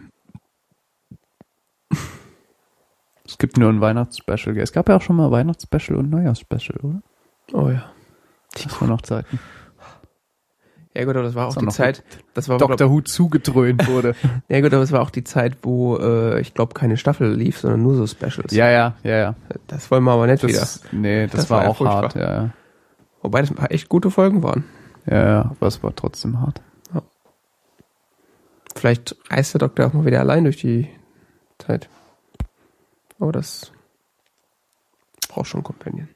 Es 3.25 3.39
gibt 3.39 3.59
nur 3.59 3.71
ein 3.71 3.81
Weihnachtsspecial. 3.81 4.55
gell? 4.55 4.65
Es 4.65 4.73
gab 4.73 4.89
ja 4.89 4.97
auch 4.97 5.03
schon 5.03 5.17
mal 5.17 5.31
Weihnachtsspecial 5.31 5.99
und 5.99 6.11
Neujahrsspecial, 6.11 6.79
oder? 6.81 7.03
Oh 7.53 7.69
ja. 7.69 7.93
Das 8.65 8.81
war 8.81 8.89
noch 8.89 9.03
Zeiten. 9.03 9.39
Ja 10.95 11.05
gut, 11.05 11.15
aber 11.15 11.25
das 11.25 11.35
war 11.35 11.47
auch 11.47 11.57
auch 11.57 11.61
die 11.61 11.69
Zeit, 11.69 12.03
das 12.35 12.49
war 12.49 12.59
Dr. 12.59 12.91
Who 12.91 13.03
zugedröhnt 13.03 13.87
wurde. 13.87 14.17
ja 14.49 14.61
gut, 14.61 14.73
aber 14.75 14.83
es 14.83 14.91
war 14.91 15.01
auch 15.01 15.11
die 15.11 15.23
Zeit, 15.23 15.59
wo 15.63 15.97
äh, 15.97 16.41
ich 16.41 16.55
glaube 16.55 16.75
keine 16.75 16.97
Staffel 16.97 17.33
lief, 17.33 17.59
sondern 17.59 17.83
nur 17.83 17.95
so 17.95 18.07
Specials. 18.07 18.53
ja, 18.53 18.69
ja, 18.71 18.97
ja, 19.05 19.17
ja. 19.17 19.35
Das 19.69 19.91
wollen 19.93 20.03
wir 20.03 20.13
aber 20.13 20.27
nicht 20.27 20.43
wieder. 20.43 20.59
Das, 20.59 20.83
nee, 20.91 21.27
das, 21.27 21.33
Das 21.43 21.51
war, 21.51 21.59
war 21.59 21.65
ja 21.65 21.71
auch 21.71 21.77
furchtbar. 21.77 22.03
hart, 22.03 22.15
ja, 22.17 22.43
ja. 22.43 22.51
Wobei 23.23 23.43
das 23.43 23.51
ein 23.51 23.57
paar 23.57 23.71
echt 23.71 23.89
gute 23.89 24.11
Folgen 24.11 24.43
waren. 24.43 24.65
Ja, 25.07 25.25
ja, 25.25 25.41
aber 25.43 25.67
es 25.69 25.83
war 25.83 25.95
trotzdem 25.95 26.41
hart. 26.41 26.61
Vielleicht 28.75 29.17
reist 29.31 29.55
der 29.55 29.59
Doktor 29.59 29.87
auch 29.87 29.93
mal 29.93 30.05
wieder 30.05 30.21
allein 30.21 30.45
durch 30.45 30.59
die 30.59 30.89
Zeit. 31.59 31.89
Aber 33.19 33.33
das 33.33 33.73
braucht 35.29 35.49
schon 35.49 35.65
Companion. 35.65 36.09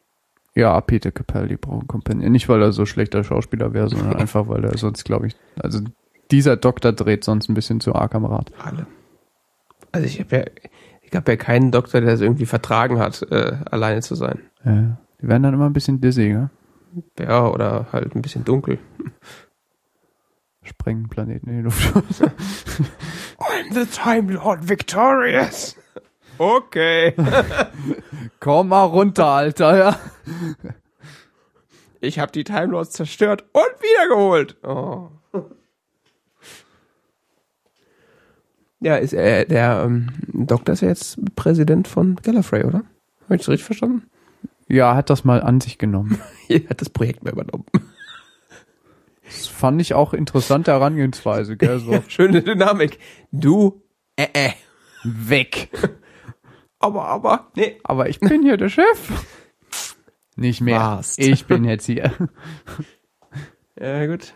Ja, 0.54 0.80
Peter 0.80 1.10
Capaldi 1.10 1.56
braucht 1.56 1.80
einen 1.80 1.88
Companion. 1.88 2.32
Nicht, 2.32 2.48
weil 2.48 2.60
er 2.60 2.72
so 2.72 2.84
schlechter 2.84 3.24
Schauspieler 3.24 3.72
wäre, 3.72 3.88
sondern 3.88 4.16
einfach, 4.16 4.48
weil 4.48 4.64
er 4.64 4.76
sonst, 4.76 5.04
glaube 5.04 5.26
ich, 5.26 5.36
also 5.58 5.80
dieser 6.30 6.56
Doktor 6.56 6.92
dreht 6.92 7.24
sonst 7.24 7.48
ein 7.48 7.54
bisschen 7.54 7.80
zu 7.80 7.94
arg 7.94 8.14
am 8.14 8.24
Rad. 8.24 8.52
Alle. 8.62 8.86
Also 9.92 10.06
ich 10.06 10.20
habe 10.20 10.36
ja, 10.36 10.44
ich 11.02 11.14
habe 11.14 11.32
ja 11.32 11.36
keinen 11.36 11.70
Doktor, 11.70 12.00
der 12.00 12.14
es 12.14 12.20
irgendwie 12.20 12.46
vertragen 12.46 12.98
hat, 12.98 13.22
äh, 13.30 13.58
alleine 13.70 14.00
zu 14.00 14.14
sein. 14.14 14.40
Ja, 14.64 14.98
die 15.20 15.28
werden 15.28 15.42
dann 15.42 15.54
immer 15.54 15.66
ein 15.66 15.74
bisschen 15.74 16.00
dizzy, 16.00 16.30
ne? 16.30 16.50
Ja, 17.18 17.46
oder 17.46 17.86
halt 17.92 18.14
ein 18.14 18.22
bisschen 18.22 18.44
dunkel. 18.44 18.78
Sprengen 20.62 21.08
Planeten 21.08 21.48
in 21.48 21.56
die 21.56 21.62
Luft. 21.62 21.82
I'm 23.38 23.72
the 23.72 23.86
Time 23.86 24.32
Lord 24.32 24.68
Victorious. 24.68 25.76
Okay. 26.42 27.14
Komm 28.40 28.70
mal 28.70 28.82
runter, 28.82 29.26
Alter, 29.26 29.78
ja. 29.78 29.98
Ich 32.00 32.18
habe 32.18 32.32
die 32.32 32.42
Time 32.42 32.66
Lords 32.66 32.90
zerstört 32.90 33.44
und 33.52 33.70
wiedergeholt. 33.80 34.56
Oh. 34.64 35.10
Ja, 38.80 38.96
ist 38.96 39.12
er, 39.12 39.44
der 39.44 39.84
ähm, 39.86 40.08
Doktor 40.32 40.72
ist 40.72 40.80
ja 40.80 40.88
jetzt 40.88 41.16
Präsident 41.36 41.86
von 41.86 42.16
Gallifrey, 42.16 42.64
oder? 42.64 42.82
Habe 43.24 43.36
ich 43.36 43.42
das 43.42 43.48
richtig 43.48 43.66
verstanden? 43.66 44.10
Ja, 44.66 44.96
hat 44.96 45.10
das 45.10 45.22
mal 45.22 45.40
an 45.42 45.60
sich 45.60 45.78
genommen. 45.78 46.20
Er 46.48 46.68
hat 46.70 46.80
das 46.80 46.90
Projekt 46.90 47.22
mehr 47.22 47.34
übernommen. 47.34 47.66
Das 49.24 49.46
fand 49.46 49.80
ich 49.80 49.94
auch 49.94 50.12
interessante 50.12 50.72
Herangehensweise, 50.72 51.56
gell? 51.56 51.78
So 51.78 52.02
Schöne 52.08 52.42
Dynamik. 52.42 52.98
Du, 53.30 53.80
äh, 54.16 54.26
äh. 54.34 54.50
weg. 55.04 55.70
Aber, 56.82 57.04
aber, 57.06 57.46
nee. 57.54 57.78
Aber 57.84 58.08
ich 58.08 58.18
bin 58.20 58.42
hier 58.42 58.56
der 58.56 58.68
Chef. 58.68 59.24
Nicht 60.36 60.60
mehr. 60.60 60.80
Warst. 60.80 61.18
Ich 61.18 61.46
bin 61.46 61.64
jetzt 61.64 61.86
hier. 61.86 62.12
Ja, 63.80 64.06
gut. 64.06 64.34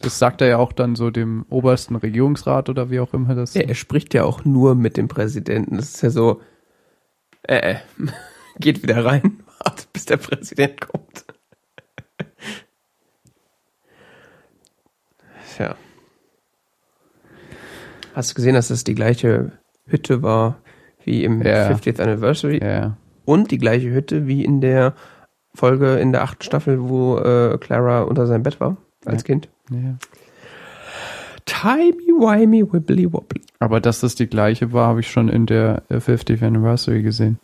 Das 0.00 0.18
sagt 0.18 0.42
er 0.42 0.48
ja 0.48 0.58
auch 0.58 0.72
dann 0.72 0.94
so 0.94 1.10
dem 1.10 1.44
obersten 1.48 1.96
Regierungsrat 1.96 2.68
oder 2.68 2.90
wie 2.90 3.00
auch 3.00 3.14
immer 3.14 3.34
das. 3.34 3.54
Ja, 3.54 3.62
er 3.62 3.74
spricht 3.74 4.12
ja 4.14 4.24
auch 4.24 4.44
nur 4.44 4.74
mit 4.74 4.98
dem 4.98 5.08
Präsidenten. 5.08 5.76
Das 5.76 5.94
ist 5.94 6.02
ja 6.02 6.10
so, 6.10 6.40
äh, 7.42 7.72
äh. 7.72 7.76
Geht 8.60 8.82
wieder 8.82 9.04
rein, 9.04 9.42
wartet, 9.64 9.92
bis 9.92 10.04
der 10.04 10.18
Präsident 10.18 10.80
kommt. 10.80 11.24
Tja. 15.56 15.76
Hast 18.18 18.32
du 18.32 18.34
gesehen, 18.34 18.54
dass 18.54 18.66
das 18.66 18.82
die 18.82 18.96
gleiche 18.96 19.52
Hütte 19.86 20.22
war 20.24 20.56
wie 21.04 21.22
im 21.22 21.40
Ja. 21.40 21.68
50th 21.70 22.00
Anniversary 22.00 22.58
Ja. 22.60 22.96
und 23.24 23.52
die 23.52 23.58
gleiche 23.58 23.90
Hütte 23.92 24.26
wie 24.26 24.44
in 24.44 24.60
der 24.60 24.94
Folge 25.54 25.98
in 26.00 26.10
der 26.10 26.22
achten 26.24 26.42
Staffel, 26.42 26.88
wo 26.88 27.16
äh, 27.18 27.56
Clara 27.60 28.02
unter 28.02 28.26
seinem 28.26 28.42
Bett 28.42 28.58
war 28.58 28.76
als 29.04 29.22
Ja. 29.22 29.26
Kind. 29.26 29.48
ja. 29.70 29.98
Timey-wimey, 31.46 32.72
wibbly-wobbly. 32.72 33.40
Aber 33.60 33.80
dass 33.80 34.00
das 34.00 34.16
die 34.16 34.26
gleiche 34.26 34.72
war, 34.72 34.88
habe 34.88 34.98
ich 35.00 35.10
schon 35.12 35.28
in 35.28 35.46
der 35.46 35.84
äh, 35.88 35.98
50th 35.98 36.44
Anniversary 36.44 37.02
gesehen. 37.02 37.38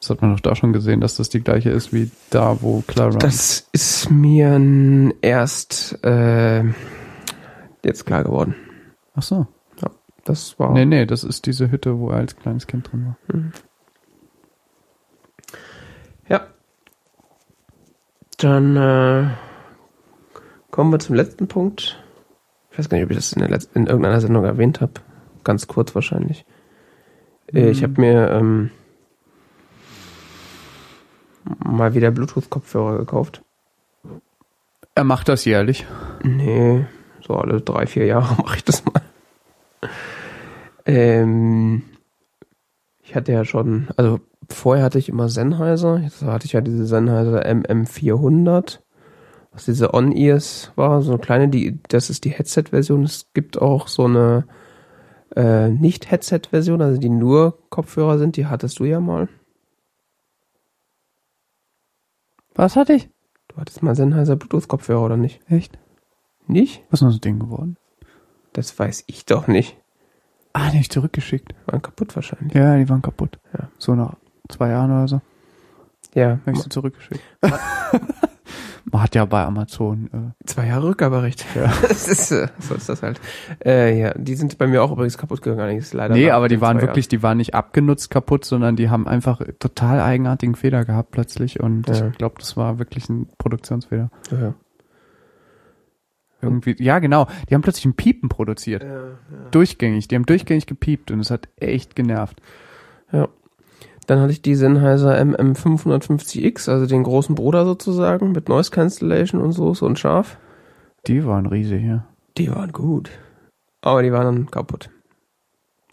Das 0.00 0.10
hat 0.10 0.20
man 0.20 0.32
doch 0.32 0.40
da 0.40 0.54
schon 0.54 0.74
gesehen, 0.74 1.00
dass 1.00 1.16
das 1.16 1.30
die 1.30 1.40
gleiche 1.40 1.70
ist 1.70 1.94
wie 1.94 2.10
da, 2.28 2.58
wo 2.60 2.82
Clara. 2.86 3.16
Das 3.18 3.66
ist 3.72 4.10
mir 4.10 4.60
erst 5.22 6.04
äh, 6.04 6.64
jetzt 7.82 8.04
klar 8.04 8.24
geworden. 8.24 8.54
Ach 9.14 9.22
so. 9.22 9.46
Das 10.26 10.58
war. 10.58 10.72
Nee, 10.72 10.84
nee, 10.84 11.06
das 11.06 11.22
ist 11.24 11.46
diese 11.46 11.70
Hütte, 11.70 11.98
wo 12.00 12.10
er 12.10 12.16
als 12.16 12.34
kleines 12.36 12.66
Kind 12.66 12.90
drin 12.90 13.14
war. 13.28 13.42
Ja. 16.28 16.46
Dann 18.38 18.76
äh, 18.76 19.28
kommen 20.72 20.90
wir 20.90 20.98
zum 20.98 21.14
letzten 21.14 21.46
Punkt. 21.46 22.02
Ich 22.72 22.78
weiß 22.78 22.88
gar 22.88 22.96
nicht, 22.98 23.04
ob 23.04 23.10
ich 23.12 23.16
das 23.16 23.32
in, 23.32 23.42
in 23.42 23.86
irgendeiner 23.86 24.20
Sendung 24.20 24.44
erwähnt 24.44 24.80
habe. 24.80 24.94
Ganz 25.44 25.68
kurz 25.68 25.94
wahrscheinlich. 25.94 26.44
Äh, 27.52 27.70
Ich 27.70 27.80
Mhm. 27.80 27.84
habe 27.84 28.00
mir 28.00 28.30
ähm, 28.32 28.70
mal 31.64 31.94
wieder 31.94 32.10
Bluetooth-Kopfhörer 32.10 32.98
gekauft. 32.98 33.42
Er 34.96 35.04
macht 35.04 35.28
das 35.28 35.44
jährlich. 35.44 35.86
Nee, 36.24 36.84
so 37.24 37.34
alle 37.36 37.60
drei, 37.60 37.86
vier 37.86 38.06
Jahre 38.06 38.34
mache 38.42 38.56
ich 38.56 38.64
das 38.64 38.84
mal. 38.84 39.02
Ähm, 40.86 41.82
ich 43.02 43.14
hatte 43.14 43.32
ja 43.32 43.44
schon, 43.44 43.88
also 43.96 44.20
vorher 44.48 44.84
hatte 44.84 44.98
ich 44.98 45.08
immer 45.08 45.28
Sennheiser, 45.28 45.98
jetzt 45.98 46.22
hatte 46.22 46.46
ich 46.46 46.52
ja 46.52 46.60
diese 46.60 46.86
Sennheiser 46.86 47.44
MM400, 47.44 48.78
was 49.52 49.64
diese 49.64 49.94
On-Ears 49.94 50.72
war, 50.76 51.02
so 51.02 51.12
eine 51.12 51.20
kleine, 51.20 51.48
die, 51.48 51.80
das 51.88 52.10
ist 52.10 52.24
die 52.24 52.30
Headset-Version. 52.30 53.04
Es 53.04 53.32
gibt 53.34 53.60
auch 53.60 53.88
so 53.88 54.04
eine 54.04 54.46
äh, 55.34 55.70
Nicht-Headset-Version, 55.70 56.80
also 56.82 57.00
die 57.00 57.08
nur 57.08 57.58
Kopfhörer 57.70 58.18
sind, 58.18 58.36
die 58.36 58.46
hattest 58.46 58.78
du 58.78 58.84
ja 58.84 59.00
mal. 59.00 59.28
Was 62.54 62.76
hatte 62.76 62.94
ich? 62.94 63.10
Du 63.48 63.56
hattest 63.56 63.82
mal 63.82 63.94
Sennheiser 63.94 64.36
Bluetooth-Kopfhörer, 64.36 65.04
oder 65.04 65.16
nicht? 65.16 65.40
Echt? 65.50 65.78
Nicht? 66.46 66.82
Was 66.90 66.98
ist 66.98 67.02
denn 67.02 67.10
das 67.10 67.20
Ding 67.20 67.38
geworden? 67.38 67.76
Das 68.52 68.78
weiß 68.78 69.04
ich 69.06 69.26
doch 69.26 69.48
nicht. 69.48 69.76
Ah, 70.56 70.70
die 70.70 70.76
hab 70.76 70.80
ich 70.80 70.90
zurückgeschickt. 70.90 71.54
Waren 71.66 71.82
kaputt 71.82 72.16
wahrscheinlich. 72.16 72.54
Ja, 72.54 72.76
die 72.78 72.88
waren 72.88 73.02
kaputt. 73.02 73.38
Ja. 73.52 73.68
So 73.76 73.94
nach 73.94 74.14
zwei 74.48 74.70
Jahren 74.70 74.90
oder 74.90 75.06
so. 75.06 75.20
Ja, 76.14 76.38
Habe 76.46 76.52
ich 76.52 76.62
sie 76.62 76.70
zurückgeschickt. 76.70 77.20
Man 78.90 79.02
hat 79.02 79.14
ja 79.14 79.24
bei 79.26 79.42
Amazon. 79.44 80.34
Äh, 80.40 80.46
zwei 80.46 80.68
Jahre 80.68 80.88
Rückgaberecht. 80.88 81.44
Ja. 81.54 81.70
das 81.82 82.08
ist, 82.08 82.30
äh, 82.30 82.48
so 82.58 82.74
ist 82.74 82.88
das 82.88 83.02
halt. 83.02 83.20
Äh, 83.62 83.98
ja, 84.00 84.14
die 84.14 84.34
sind 84.34 84.56
bei 84.56 84.66
mir 84.66 84.82
auch 84.82 84.92
übrigens 84.92 85.18
kaputt 85.18 85.42
gegangen. 85.42 85.76
Ist 85.76 85.92
leider 85.92 86.14
nee, 86.14 86.30
aber 86.30 86.48
die 86.48 86.62
waren 86.62 86.80
wirklich, 86.80 87.08
die 87.08 87.22
waren 87.22 87.36
nicht 87.36 87.54
abgenutzt 87.54 88.10
kaputt, 88.10 88.46
sondern 88.46 88.76
die 88.76 88.88
haben 88.88 89.06
einfach 89.06 89.42
total 89.58 90.00
eigenartigen 90.00 90.54
Fehler 90.54 90.86
gehabt 90.86 91.10
plötzlich. 91.10 91.60
Und 91.60 91.88
Ja. 91.88 92.06
ich 92.08 92.16
glaube, 92.16 92.36
das 92.38 92.56
war 92.56 92.78
wirklich 92.78 93.10
ein 93.10 93.28
Produktionsfehler. 93.36 94.08
Jahren. 94.30 94.42
Ja. 94.42 94.54
Irgendwie, 96.42 96.76
ja 96.78 96.98
genau, 96.98 97.26
die 97.48 97.54
haben 97.54 97.62
plötzlich 97.62 97.86
ein 97.86 97.94
Piepen 97.94 98.28
produziert. 98.28 98.84
Durchgängig, 99.50 100.08
die 100.08 100.16
haben 100.16 100.26
durchgängig 100.26 100.66
gepiept 100.66 101.10
und 101.10 101.20
es 101.20 101.30
hat 101.30 101.48
echt 101.56 101.96
genervt. 101.96 102.40
Dann 104.06 104.20
hatte 104.20 104.32
ich 104.32 104.42
die 104.42 104.54
Sennheiser 104.54 105.16
MM550X, 105.20 106.70
also 106.70 106.86
den 106.86 107.02
großen 107.02 107.34
Bruder 107.34 107.64
sozusagen, 107.64 108.32
mit 108.32 108.48
Noise 108.48 108.70
Cancellation 108.70 109.40
und 109.40 109.52
so, 109.52 109.74
so 109.74 109.86
und 109.86 109.98
scharf. 109.98 110.38
Die 111.06 111.24
waren 111.26 111.46
riesig, 111.46 111.84
ja. 111.84 112.06
Die 112.38 112.50
waren 112.50 112.72
gut. 112.72 113.10
Aber 113.80 114.02
die 114.02 114.12
waren 114.12 114.24
dann 114.24 114.50
kaputt. 114.50 114.90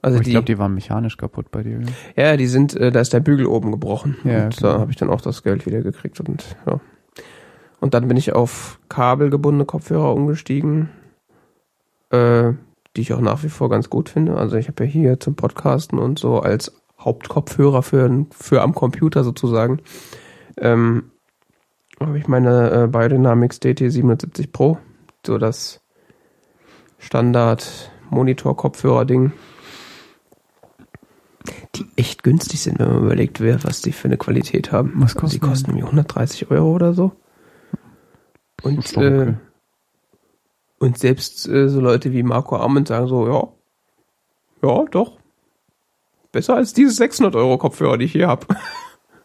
Also 0.01 0.17
Aber 0.17 0.25
ich 0.25 0.31
glaube, 0.31 0.45
die 0.45 0.57
waren 0.57 0.73
mechanisch 0.73 1.17
kaputt 1.17 1.49
bei 1.49 1.63
dir. 1.63 1.81
ja, 2.15 2.37
die 2.37 2.47
sind, 2.47 2.75
äh, 2.75 2.91
da 2.91 2.99
ist 2.99 3.13
der 3.13 3.21
Bügel 3.21 3.47
oben 3.47 3.71
gebrochen. 3.71 4.17
Ja, 4.25 4.45
und 4.45 4.57
genau. 4.57 4.73
da 4.73 4.79
habe 4.79 4.91
ich 4.91 4.97
dann 4.97 5.09
auch 5.09 5.21
das 5.21 5.43
Geld 5.43 5.65
wieder 5.65 5.81
gekriegt 5.81 6.19
und 6.19 6.55
ja. 6.67 6.79
Und 7.83 7.93
dann 7.93 8.07
bin 8.07 8.15
ich 8.15 8.31
auf 8.31 8.79
kabelgebundene 8.87 9.65
Kopfhörer 9.65 10.13
umgestiegen, 10.13 10.87
äh, 12.11 12.53
die 12.95 13.01
ich 13.01 13.11
auch 13.11 13.19
nach 13.19 13.43
wie 13.43 13.49
vor 13.49 13.69
ganz 13.69 13.89
gut 13.89 14.07
finde. 14.07 14.37
Also 14.37 14.55
ich 14.55 14.69
habe 14.69 14.85
ja 14.85 14.89
hier 14.89 15.19
zum 15.19 15.35
Podcasten 15.35 15.99
und 15.99 16.17
so 16.17 16.39
als 16.39 16.71
Hauptkopfhörer 16.97 17.83
für, 17.83 18.25
für 18.31 18.61
am 18.61 18.73
Computer 18.73 19.25
sozusagen, 19.25 19.81
ähm, 20.55 21.11
habe 21.99 22.17
ich 22.17 22.29
meine 22.29 22.71
äh, 22.71 22.87
Biodynamics 22.87 23.57
DT770 23.57 24.53
Pro, 24.53 24.77
so 25.25 25.37
das 25.37 25.81
Standard 26.99 27.91
Monitor-Kopfhörer-Ding, 28.11 29.33
die 31.75 31.85
echt 31.97 32.23
günstig 32.23 32.61
sind, 32.61 32.79
wenn 32.79 32.87
man 32.87 33.03
überlegt, 33.03 33.41
wer, 33.41 33.61
was 33.65 33.81
die 33.81 33.91
für 33.91 34.07
eine 34.07 34.15
Qualität 34.15 34.71
haben. 34.71 34.93
Was 34.95 35.15
kosten 35.15 35.33
Die 35.33 35.45
kosten 35.45 35.71
irgendwie 35.71 35.83
130 35.83 36.49
Euro 36.49 36.71
oder 36.71 36.93
so. 36.93 37.11
Und, 38.63 38.95
doch 38.95 39.01
äh, 39.01 39.21
okay. 39.21 39.35
und 40.79 40.97
selbst 40.97 41.47
äh, 41.47 41.69
so 41.69 41.79
Leute 41.79 42.11
wie 42.11 42.23
Marco 42.23 42.55
Arment 42.55 42.87
sagen 42.87 43.07
so, 43.07 43.27
ja, 43.27 43.47
ja, 44.67 44.85
doch. 44.89 45.19
Besser 46.31 46.55
als 46.55 46.73
diese 46.73 46.93
600 46.93 47.35
Euro 47.35 47.57
Kopfhörer, 47.57 47.97
die 47.97 48.05
ich 48.05 48.13
hier 48.13 48.27
habe. 48.27 48.47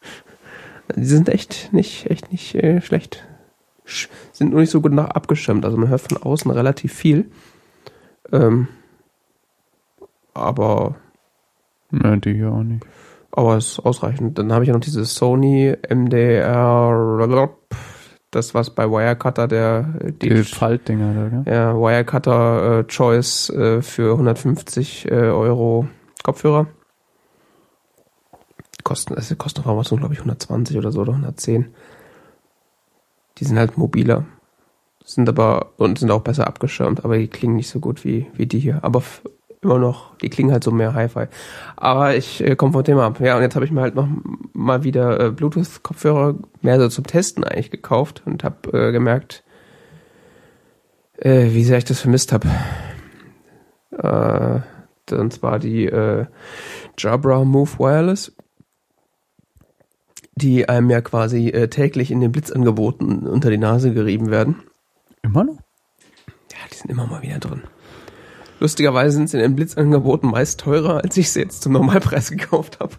die 0.97 1.05
sind 1.05 1.29
echt 1.29 1.73
nicht, 1.73 2.11
echt 2.11 2.31
nicht 2.33 2.55
äh, 2.57 2.83
schlecht. 2.83 3.27
Sch 3.85 4.09
sind 4.33 4.51
nur 4.51 4.61
nicht 4.61 4.71
so 4.71 4.83
gut 4.83 4.93
nach 4.93 5.09
abgeschirmt. 5.09 5.65
Also 5.65 5.79
man 5.79 5.89
hört 5.89 6.03
von 6.03 6.19
außen 6.19 6.51
relativ 6.51 6.93
viel. 6.93 7.31
Ähm, 8.31 8.69
aber 10.35 10.97
Ne, 11.91 12.19
die 12.19 12.35
hier 12.35 12.53
auch 12.53 12.63
nicht. 12.63 12.85
aber 13.31 13.57
es 13.57 13.73
ist 13.73 13.81
ausreichend. 13.81 14.39
Dann 14.39 14.53
habe 14.53 14.65
ich 14.65 14.69
ja 14.69 14.75
noch 14.75 14.81
dieses 14.81 15.15
Sony 15.15 15.75
MDR, 15.89 17.19
das 18.31 18.55
was 18.55 18.71
bei 18.71 18.89
Wirecutter 18.91 19.49
der 19.49 19.83
Die, 20.23 20.29
die, 20.29 20.45
Faltdinger 20.45 21.15
da, 21.15 21.29
gell? 21.29 21.55
ja, 21.55 21.75
Wirecutter 21.75 22.81
äh, 22.81 22.85
Choice 22.85 23.51
äh, 23.51 23.83
für 23.83 24.13
150 24.13 25.11
äh, 25.11 25.15
Euro 25.15 25.89
Kopfhörer. 26.23 26.67
Kosten, 28.85 29.15
das 29.15 29.37
kostet 29.39 29.65
auf 29.65 29.71
Amazon, 29.71 29.99
glaube 29.99 30.15
ich, 30.15 30.21
120 30.21 30.77
oder 30.77 30.93
so 30.93 31.01
oder 31.01 31.13
110. 31.13 31.75
Die 33.39 33.45
sind 33.45 33.59
halt 33.59 33.77
mobiler. 33.79 34.25
Sind 35.05 35.29
aber 35.29 35.73
und 35.79 35.99
sind 35.99 36.11
auch 36.11 36.21
besser 36.21 36.47
abgeschirmt, 36.47 37.05
aber 37.05 37.17
die 37.17 37.29
klingen 37.29 37.57
nicht 37.57 37.71
so 37.71 37.81
gut 37.81 38.05
wie, 38.05 38.27
wie 38.35 38.47
die 38.47 38.59
hier. 38.59 38.81
Aber 38.83 39.03
immer 39.61 39.79
noch, 39.79 40.17
die 40.19 40.29
klingen 40.29 40.53
halt 40.53 40.65
so 40.65 40.71
mehr 40.71 40.95
Hi-Fi. 40.95 41.27
Aber 41.77 42.17
ich 42.17 42.43
äh, 42.45 42.57
komme 42.57 42.73
vom 42.73 42.85
Thema 42.85 43.07
ab. 43.07 43.21
Ja, 43.21 43.37
und 43.37 43.43
jetzt 43.43 43.55
habe 43.55 43.65
ich 43.65 43.73
mir 43.73 43.81
halt 43.81 43.95
noch 43.95 44.09
mal 44.53 44.85
wieder 44.85 45.21
äh, 45.21 45.31
Bluetooth-Kopfhörer 45.31 46.37
mehr 46.63 46.79
so 46.79 46.89
zum 46.89 47.07
Testen 47.07 47.45
eigentlich 47.45 47.71
gekauft 47.71 48.23
und 48.25 48.45
habe 48.45 48.71
äh, 48.73 48.93
gemerkt, 48.93 49.45
äh, 51.19 51.53
wie 51.53 51.65
sehr 51.65 51.79
ich 51.79 51.85
das 51.85 52.01
vermisst 52.01 52.33
habe. 52.33 52.49
Äh, 53.91 54.61
und 55.15 55.33
zwar 55.33 55.59
die 55.59 55.87
äh, 55.87 56.27
Jabra 56.97 57.45
Move 57.45 57.79
Wireless, 57.79 58.37
die 60.35 60.69
einem 60.69 60.91
ja 60.91 61.01
quasi 61.01 61.49
äh, 61.49 61.69
täglich 61.69 62.11
in 62.11 62.21
den 62.21 62.31
Blitzangeboten 62.31 63.27
unter 63.27 63.51
die 63.51 63.59
Nase 63.59 63.93
gerieben 63.93 64.31
werden. 64.31 64.63
Immer 65.23 65.45
noch? 65.45 65.59
Ja, 66.53 66.59
die 66.71 66.77
sind 66.77 66.91
immer 66.91 67.07
mal 67.07 67.23
wieder 67.23 67.39
drin. 67.39 67.63
Lustigerweise 68.61 69.17
sind 69.17 69.31
sie 69.31 69.37
in 69.37 69.43
den 69.43 69.57
Blitzangeboten 69.57 70.31
meist 70.31 70.61
teurer, 70.61 71.03
als 71.05 71.17
ich 71.17 71.31
sie 71.31 71.41
jetzt 71.41 71.63
zum 71.63 71.73
Normalpreis 71.73 72.31
gekauft 72.31 72.81
habe. 72.81 72.95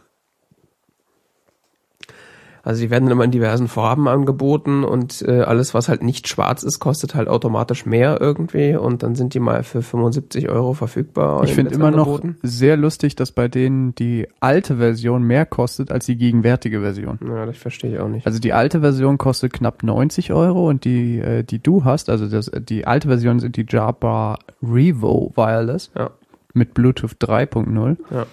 Also 2.69 2.81
die 2.83 2.91
werden 2.91 3.05
dann 3.05 3.13
immer 3.13 3.23
in 3.23 3.31
diversen 3.31 3.67
Farben 3.67 4.07
angeboten 4.07 4.83
und 4.83 5.23
äh, 5.23 5.41
alles, 5.41 5.73
was 5.73 5.89
halt 5.89 6.03
nicht 6.03 6.27
schwarz 6.27 6.61
ist, 6.61 6.77
kostet 6.79 7.15
halt 7.15 7.27
automatisch 7.27 7.83
mehr 7.87 8.21
irgendwie 8.21 8.75
und 8.75 9.01
dann 9.01 9.15
sind 9.15 9.33
die 9.33 9.39
mal 9.39 9.63
für 9.63 9.81
75 9.81 10.49
Euro 10.49 10.75
verfügbar. 10.75 11.43
Ich 11.45 11.49
in 11.49 11.55
finde 11.55 11.73
immer 11.73 11.89
noch 11.89 12.21
sehr 12.43 12.77
lustig, 12.77 13.15
dass 13.15 13.31
bei 13.31 13.47
denen 13.47 13.95
die 13.95 14.27
alte 14.39 14.77
Version 14.77 15.23
mehr 15.23 15.47
kostet 15.47 15.91
als 15.91 16.05
die 16.05 16.15
gegenwärtige 16.15 16.81
Version. 16.81 17.17
Ja, 17.27 17.47
das 17.47 17.57
verstehe 17.57 17.93
ich 17.95 17.99
auch 17.99 18.07
nicht. 18.07 18.27
Also 18.27 18.37
die 18.37 18.53
alte 18.53 18.81
Version 18.81 19.17
kostet 19.17 19.51
knapp 19.51 19.81
90 19.81 20.31
Euro 20.31 20.69
und 20.69 20.85
die, 20.85 21.17
äh, 21.17 21.41
die 21.43 21.57
du 21.57 21.85
hast, 21.85 22.07
also 22.07 22.27
das, 22.27 22.51
die 22.69 22.85
alte 22.85 23.07
Version 23.07 23.39
sind 23.39 23.57
die 23.57 23.65
Jabra 23.67 24.37
Revo 24.61 25.33
Wireless 25.35 25.89
Ja. 25.97 26.11
mit 26.53 26.75
Bluetooth 26.75 27.15
3.0 27.19 27.97
Ja. 28.11 28.27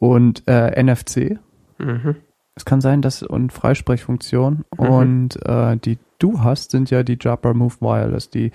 und 0.00 0.42
äh, 0.48 0.82
NFC. 0.82 1.38
Mhm. 1.78 2.16
Es 2.58 2.64
kann 2.64 2.80
sein, 2.80 3.02
dass 3.02 3.22
und 3.22 3.52
Freisprechfunktion 3.52 4.64
Mhm. 4.76 4.84
und 4.88 5.46
äh, 5.46 5.76
die 5.76 5.98
du 6.18 6.42
hast, 6.42 6.72
sind 6.72 6.90
ja 6.90 7.04
die 7.04 7.16
Jabra 7.20 7.54
Move 7.54 7.76
Wireless, 7.80 8.30
die 8.30 8.50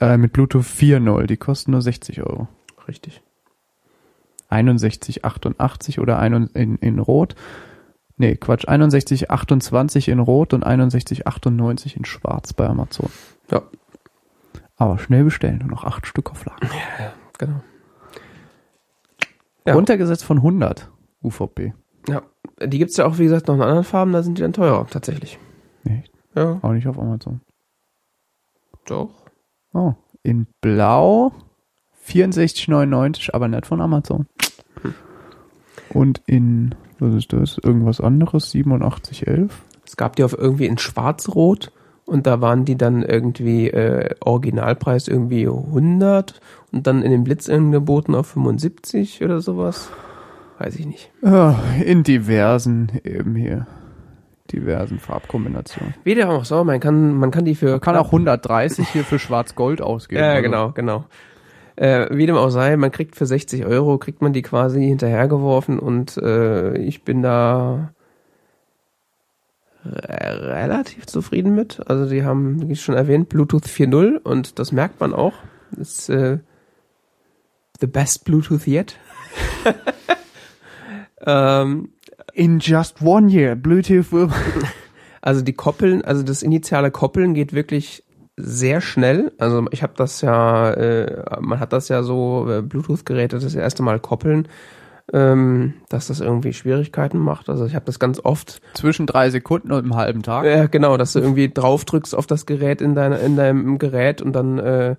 äh, 0.00 0.16
mit 0.16 0.32
Bluetooth 0.32 0.64
4.0, 0.64 1.26
die 1.26 1.36
kosten 1.36 1.70
nur 1.70 1.80
60 1.80 2.20
Euro. 2.22 2.48
Richtig. 2.88 3.22
61,88 4.50 6.00
oder 6.00 6.18
ein, 6.18 6.48
in, 6.54 6.76
in 6.78 6.98
Rot. 6.98 7.34
Nee, 8.16 8.34
Quatsch, 8.36 8.66
61,28 8.68 10.10
in 10.10 10.18
Rot 10.18 10.52
und 10.52 10.66
61,98 10.66 11.96
in 11.96 12.04
Schwarz 12.04 12.52
bei 12.52 12.66
Amazon. 12.66 13.08
Ja. 13.50 13.62
Aber 14.76 14.98
schnell 14.98 15.24
bestellen, 15.24 15.58
nur 15.58 15.70
noch 15.70 15.84
acht 15.84 16.06
Stück 16.06 16.30
auf 16.32 16.44
Lager. 16.44 16.68
Genau. 17.38 17.60
Ja. 19.66 19.74
Runtergesetzt 19.74 20.24
von 20.24 20.38
100 20.38 20.90
UVP. 21.22 21.72
Ja. 22.08 22.22
Die 22.62 22.78
gibt's 22.78 22.96
ja 22.96 23.06
auch, 23.06 23.18
wie 23.18 23.24
gesagt, 23.24 23.48
noch 23.48 23.56
in 23.56 23.62
anderen 23.62 23.84
Farben, 23.84 24.12
da 24.12 24.22
sind 24.22 24.38
die 24.38 24.42
dann 24.42 24.52
teurer, 24.52 24.86
tatsächlich. 24.86 25.38
Nee, 25.82 26.04
Ja, 26.34 26.58
auch 26.62 26.72
nicht 26.72 26.86
auf 26.86 26.98
Amazon. 26.98 27.40
doch. 28.86 29.10
Oh, 29.72 29.94
in 30.22 30.46
Blau 30.60 31.32
64,99, 32.08 33.34
aber 33.34 33.48
nicht 33.48 33.66
von 33.66 33.80
Amazon. 33.80 34.26
Und 35.90 36.22
in, 36.26 36.74
was 36.98 37.14
ist 37.14 37.32
das? 37.32 37.58
Irgendwas 37.58 38.00
anderes? 38.00 38.52
87,11? 38.52 39.50
Es 39.86 39.96
gab 39.96 40.16
die 40.16 40.24
auf 40.24 40.36
irgendwie 40.36 40.66
in 40.66 40.78
Schwarz-Rot 40.78 41.72
und 42.04 42.26
da 42.26 42.40
waren 42.40 42.64
die 42.64 42.76
dann 42.76 43.02
irgendwie 43.02 43.68
äh, 43.70 44.14
Originalpreis 44.20 45.08
irgendwie 45.08 45.46
100 45.46 46.40
und 46.72 46.86
dann 46.86 47.02
in 47.02 47.10
den 47.10 47.24
Blitzangeboten 47.24 48.14
auf 48.14 48.28
75 48.28 49.22
oder 49.24 49.40
sowas. 49.40 49.90
Weiß 50.58 50.76
ich 50.76 50.86
nicht. 50.86 51.10
In 51.84 52.02
diversen 52.04 52.92
eben 53.04 53.34
hier. 53.34 53.66
Diversen 54.52 54.98
Farbkombinationen. 55.00 55.94
Wie 56.04 56.14
dem 56.14 56.28
auch 56.28 56.44
so, 56.44 56.62
man 56.64 56.78
kann, 56.78 57.14
man 57.14 57.30
kann 57.30 57.44
die 57.44 57.54
für... 57.54 57.70
Man 57.72 57.80
kann 57.80 57.96
auch 57.96 58.06
130 58.06 58.86
hier 58.88 59.02
für 59.04 59.18
Schwarz-Gold 59.18 59.80
ausgeben. 59.80 60.20
Ja, 60.22 60.30
Also, 60.32 60.42
genau, 60.42 60.70
genau. 60.72 61.04
Äh, 61.76 62.06
wie 62.16 62.26
dem 62.26 62.36
auch 62.36 62.50
sei, 62.50 62.76
man 62.76 62.92
kriegt 62.92 63.16
für 63.16 63.26
60 63.26 63.64
Euro, 63.64 63.98
kriegt 63.98 64.22
man 64.22 64.32
die 64.32 64.42
quasi 64.42 64.84
hinterhergeworfen 64.86 65.78
und 65.80 66.16
äh, 66.18 66.76
ich 66.78 67.02
bin 67.02 67.22
da 67.22 67.90
re- 69.84 70.42
relativ 70.54 71.06
zufrieden 71.06 71.54
mit. 71.54 71.80
Also 71.88 72.08
die 72.08 72.22
haben, 72.24 72.68
wie 72.68 72.76
schon 72.76 72.94
erwähnt, 72.94 73.28
Bluetooth 73.28 73.64
4.0 73.66 74.18
und 74.22 74.58
das 74.58 74.70
merkt 74.72 75.00
man 75.00 75.12
auch. 75.14 75.32
Das 75.72 75.88
ist 76.00 76.08
äh, 76.10 76.38
the 77.80 77.86
best 77.88 78.24
Bluetooth 78.24 78.66
yet. 78.68 78.96
ähm, 81.26 81.90
In 82.34 82.58
just 82.58 83.02
one 83.02 83.28
year, 83.30 83.54
Bluetooth 83.56 84.12
will... 84.12 84.28
Also 85.24 85.40
die 85.40 85.54
Koppeln, 85.54 86.04
also 86.04 86.22
das 86.22 86.42
initiale 86.42 86.90
Koppeln 86.90 87.32
geht 87.32 87.54
wirklich 87.54 88.04
sehr 88.36 88.82
schnell. 88.82 89.32
Also 89.38 89.64
ich 89.70 89.82
habe 89.82 89.94
das 89.96 90.20
ja, 90.20 90.70
äh, 90.72 91.40
man 91.40 91.60
hat 91.60 91.72
das 91.72 91.88
ja 91.88 92.02
so, 92.02 92.46
äh, 92.50 92.60
Bluetooth-Geräte 92.60 93.38
das 93.38 93.54
erste 93.54 93.82
Mal 93.82 94.00
koppeln, 94.00 94.48
ähm, 95.14 95.74
dass 95.88 96.08
das 96.08 96.20
irgendwie 96.20 96.52
Schwierigkeiten 96.52 97.18
macht. 97.18 97.48
Also 97.48 97.64
ich 97.64 97.74
habe 97.74 97.86
das 97.86 97.98
ganz 97.98 98.20
oft. 98.22 98.60
Zwischen 98.74 99.06
drei 99.06 99.30
Sekunden 99.30 99.72
und 99.72 99.84
einem 99.84 99.96
halben 99.96 100.22
Tag. 100.22 100.44
Ja, 100.44 100.66
genau, 100.66 100.98
dass 100.98 101.14
du 101.14 101.20
irgendwie 101.20 101.48
draufdrückst 101.48 102.14
auf 102.14 102.26
das 102.26 102.44
Gerät 102.44 102.82
in, 102.82 102.94
deiner 102.94 103.20
in 103.20 103.34
deinem 103.34 103.78
Gerät 103.78 104.20
und 104.20 104.34
dann 104.34 104.58
äh, 104.58 104.96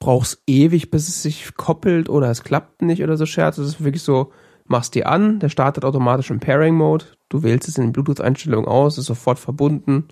brauchst 0.00 0.42
ewig, 0.48 0.90
bis 0.90 1.06
es 1.06 1.22
sich 1.22 1.54
koppelt 1.56 2.08
oder 2.08 2.28
es 2.28 2.42
klappt 2.42 2.82
nicht 2.82 3.04
oder 3.04 3.16
so 3.16 3.24
Scherz. 3.24 3.58
Es 3.58 3.68
ist 3.68 3.84
wirklich 3.84 4.02
so, 4.02 4.32
machst 4.68 4.94
die 4.94 5.04
an, 5.06 5.40
der 5.40 5.48
startet 5.48 5.84
automatisch 5.84 6.30
im 6.30 6.40
Pairing-Mode, 6.40 7.06
du 7.28 7.42
wählst 7.42 7.68
es 7.68 7.78
in 7.78 7.84
den 7.84 7.92
Bluetooth-Einstellungen 7.92 8.68
aus, 8.68 8.98
ist 8.98 9.06
sofort 9.06 9.38
verbunden 9.38 10.08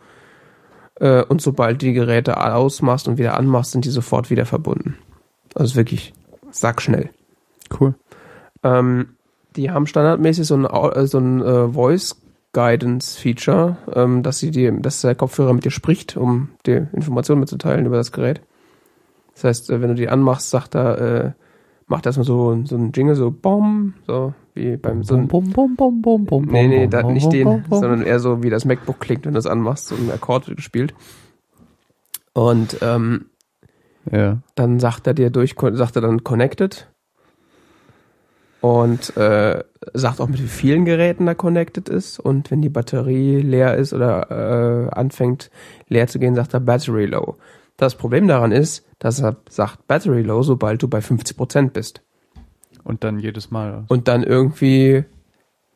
äh, 0.97 1.23
und 1.23 1.41
sobald 1.41 1.83
die 1.83 1.93
Geräte 1.93 2.37
ausmachst 2.39 3.09
und 3.09 3.19
wieder 3.19 3.37
anmachst, 3.37 3.73
sind 3.73 3.85
die 3.85 3.91
sofort 3.91 4.31
wieder 4.31 4.47
verbunden. 4.47 4.97
Also 5.55 5.77
wirklich 5.77 6.13
sackschnell. 6.51 7.11
Cool. 7.79 7.95
Ähm, 8.63 9.17
die 9.57 9.71
haben 9.71 9.87
standardmäßig 9.87 10.47
so 10.47 10.57
ein, 10.57 10.65
äh, 10.65 11.07
so 11.07 11.19
ein 11.19 11.43
äh, 11.43 11.69
Voice 11.69 12.17
Guidance 12.53 13.21
Feature, 13.21 13.77
ähm, 13.95 14.23
dass 14.23 14.39
sie 14.39 14.51
die, 14.51 14.73
dass 14.81 15.03
der 15.03 15.15
Kopfhörer 15.15 15.53
mit 15.53 15.65
dir 15.65 15.71
spricht, 15.71 16.17
um 16.17 16.51
dir 16.65 16.89
Informationen 16.93 17.41
mitzuteilen 17.41 17.87
über 17.87 17.97
das 17.97 18.13
Gerät. 18.13 18.41
Das 19.35 19.45
heißt, 19.45 19.71
äh, 19.71 19.83
wenn 19.83 19.89
du 19.89 19.95
die 19.95 20.09
anmachst, 20.09 20.51
sagt 20.51 20.75
er, 20.75 21.01
äh, 21.01 21.33
macht 21.87 22.07
erstmal 22.07 22.25
so, 22.25 22.59
so 22.65 22.77
ein 22.77 22.93
Jingle, 22.93 23.15
so 23.15 23.31
Bom, 23.31 23.95
so 24.07 24.35
wie 24.57 24.77
beim 24.77 25.03
so 25.03 25.15
ein, 25.15 25.29
bum, 25.29 25.51
bum, 25.51 25.77
bum, 25.77 26.03
bum, 26.03 26.25
bum, 26.25 26.45
Nee, 26.47 26.67
nee, 26.69 26.83
bum, 26.83 26.91
da, 26.91 27.03
bum, 27.03 27.13
nicht 27.13 27.25
bum, 27.25 27.31
den, 27.33 27.45
bum, 27.45 27.63
bum. 27.63 27.81
sondern 27.81 28.03
eher 28.03 28.19
so, 28.19 28.43
wie 28.43 28.51
das 28.51 28.65
MacBook 28.65 28.99
klingt, 29.01 29.27
wenn 29.27 29.35
du 29.35 29.39
es 29.39 29.47
anmachst, 29.47 29.87
so 29.89 29.95
ein 29.95 30.11
Akkord 30.11 30.47
gespielt. 30.57 30.95
Und 32.33 32.79
ähm, 32.83 33.27
Ja. 34.11 34.39
dann 34.55 34.79
sagt 34.81 35.07
er 35.07 35.15
dir 35.15 35.31
durch, 35.31 35.55
sagt 35.73 35.97
er 35.97 36.03
dann 36.03 36.25
connected 36.25 36.89
und 38.61 39.17
äh, 39.17 39.63
sagt 39.95 40.21
auch 40.21 40.29
mit 40.29 40.43
wie 40.43 40.49
vielen 40.49 40.85
Geräten 40.85 41.29
er 41.29 41.35
connected 41.35 41.89
ist 41.89 42.19
und 42.19 42.51
wenn 42.51 42.63
die 42.63 42.69
Batterie 42.69 43.41
leer 43.41 43.77
ist 43.77 43.93
oder 43.93 44.89
äh, 44.91 44.95
anfängt 44.95 45.51
leer 45.89 46.07
zu 46.09 46.19
gehen, 46.19 46.35
sagt 46.35 46.55
er 46.55 46.61
Battery 46.61 47.07
Low. 47.07 47.37
Das 47.77 47.95
Problem 47.95 48.27
daran 48.27 48.53
ist, 48.53 48.85
dass 48.99 49.21
er 49.21 49.37
sagt 49.49 49.87
Battery 49.87 50.23
Low, 50.23 50.43
sobald 50.43 50.83
du 50.83 50.89
bei 50.89 50.99
50% 51.01 51.71
bist. 51.71 52.03
Und 52.87 53.05
dann 53.05 53.19
jedes 53.19 53.51
Mal. 53.51 53.85
Und 53.89 54.09
dann 54.09 54.23
irgendwie, 54.23 55.05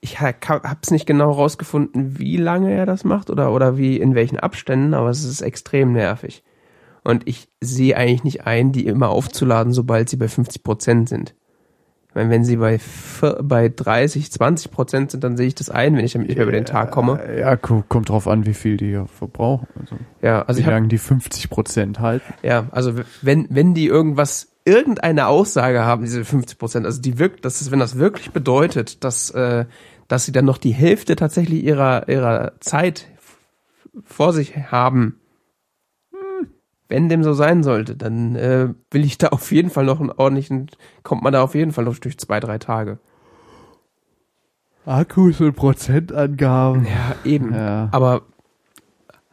ich 0.01 0.21
hab's 0.21 0.91
nicht 0.91 1.07
genau 1.07 1.33
rausgefunden, 1.33 2.19
wie 2.19 2.37
lange 2.37 2.73
er 2.73 2.87
das 2.87 3.05
macht 3.05 3.31
oder, 3.31 3.53
oder 3.53 3.77
wie, 3.77 3.99
in 3.99 4.15
welchen 4.15 4.39
Abständen, 4.39 4.95
aber 4.95 5.11
es 5.11 5.25
ist 5.25 5.41
extrem 5.43 5.93
nervig. 5.93 6.43
Und 7.03 7.27
ich 7.27 7.49
sehe 7.61 7.97
eigentlich 7.97 8.25
nicht 8.25 8.47
ein, 8.47 8.73
die 8.73 8.87
immer 8.87 9.09
aufzuladen, 9.09 9.73
sobald 9.73 10.09
sie 10.09 10.17
bei 10.17 10.29
50 10.29 10.63
Prozent 10.63 11.09
sind. 11.09 11.35
Ich 12.09 12.15
meine, 12.15 12.31
wenn 12.31 12.45
sie 12.45 12.57
bei, 12.57 12.81
bei 13.41 13.69
30, 13.69 14.33
20 14.33 14.71
Prozent 14.73 15.11
sind, 15.13 15.23
dann 15.23 15.37
sehe 15.37 15.47
ich 15.47 15.55
das 15.55 15.71
ein, 15.71 15.97
wenn 15.97 16.05
ich 16.05 16.13
damit 16.13 16.29
nicht 16.29 16.37
mehr 16.37 16.45
über 16.45 16.53
den 16.53 16.65
Tag 16.65 16.91
komme. 16.91 17.21
Ja, 17.39 17.57
kommt 17.57 18.09
drauf 18.09 18.27
an, 18.27 18.47
wie 18.47 18.55
viel 18.55 18.77
die 18.77 19.01
verbrauchen. 19.07 19.69
Also, 19.79 19.97
Ja, 20.21 20.43
also 20.43 20.61
wie 20.61 20.69
lange 20.69 20.89
die 20.89 20.99
50 20.99 21.51
Prozent 21.51 22.01
halten. 22.01 22.35
ja, 22.43 22.67
also 22.73 22.95
wenn, 23.23 23.47
wenn 23.51 23.75
die 23.75 23.87
irgendwas, 23.87 24.50
irgendeine 24.65 25.27
Aussage 25.27 25.85
haben, 25.85 26.05
diese 26.05 26.25
50 26.25 26.59
Prozent, 26.59 26.87
also 26.87 27.01
die 27.01 27.19
wirkt, 27.19 27.45
das 27.45 27.61
ist, 27.61 27.71
wenn 27.71 27.79
das 27.79 27.99
wirklich 27.99 28.31
bedeutet, 28.33 29.05
dass, 29.05 29.31
äh, 29.31 29.67
dass 30.09 30.25
sie 30.25 30.33
dann 30.33 30.45
noch 30.45 30.59
die 30.59 30.73
Hälfte 30.73 31.17
tatsächlich 31.17 31.65
ihrer, 31.65 32.09
ihrer 32.09 32.53
Zeit 32.61 33.07
vor 34.05 34.33
sich 34.33 34.57
haben, 34.57 35.21
hm, 36.11 36.49
wenn 36.89 37.09
dem 37.09 37.25
so 37.25 37.33
sein 37.33 37.63
sollte, 37.63 37.97
dann 37.97 38.37
äh, 38.37 38.69
will 38.91 39.05
ich 39.05 39.19
da 39.19 39.29
auf 39.29 39.51
jeden 39.53 39.71
Fall 39.71 39.85
noch 39.85 40.01
einen 40.01 40.13
ordentlichen, 40.13 40.71
kommt 41.03 41.23
man 41.23 41.33
da 41.33 41.43
auf 41.43 41.55
jeden 41.55 41.73
Fall 41.73 41.85
noch 41.85 41.99
durch 41.99 42.19
zwei, 42.19 42.41
drei 42.41 42.59
Tage. 42.59 42.99
Akkus 44.87 45.41
und 45.41 45.55
Prozentangaben. 45.55 46.87
Ja, 46.87 47.15
eben. 47.25 47.55
Ja. 47.55 47.89
Aber 47.93 48.23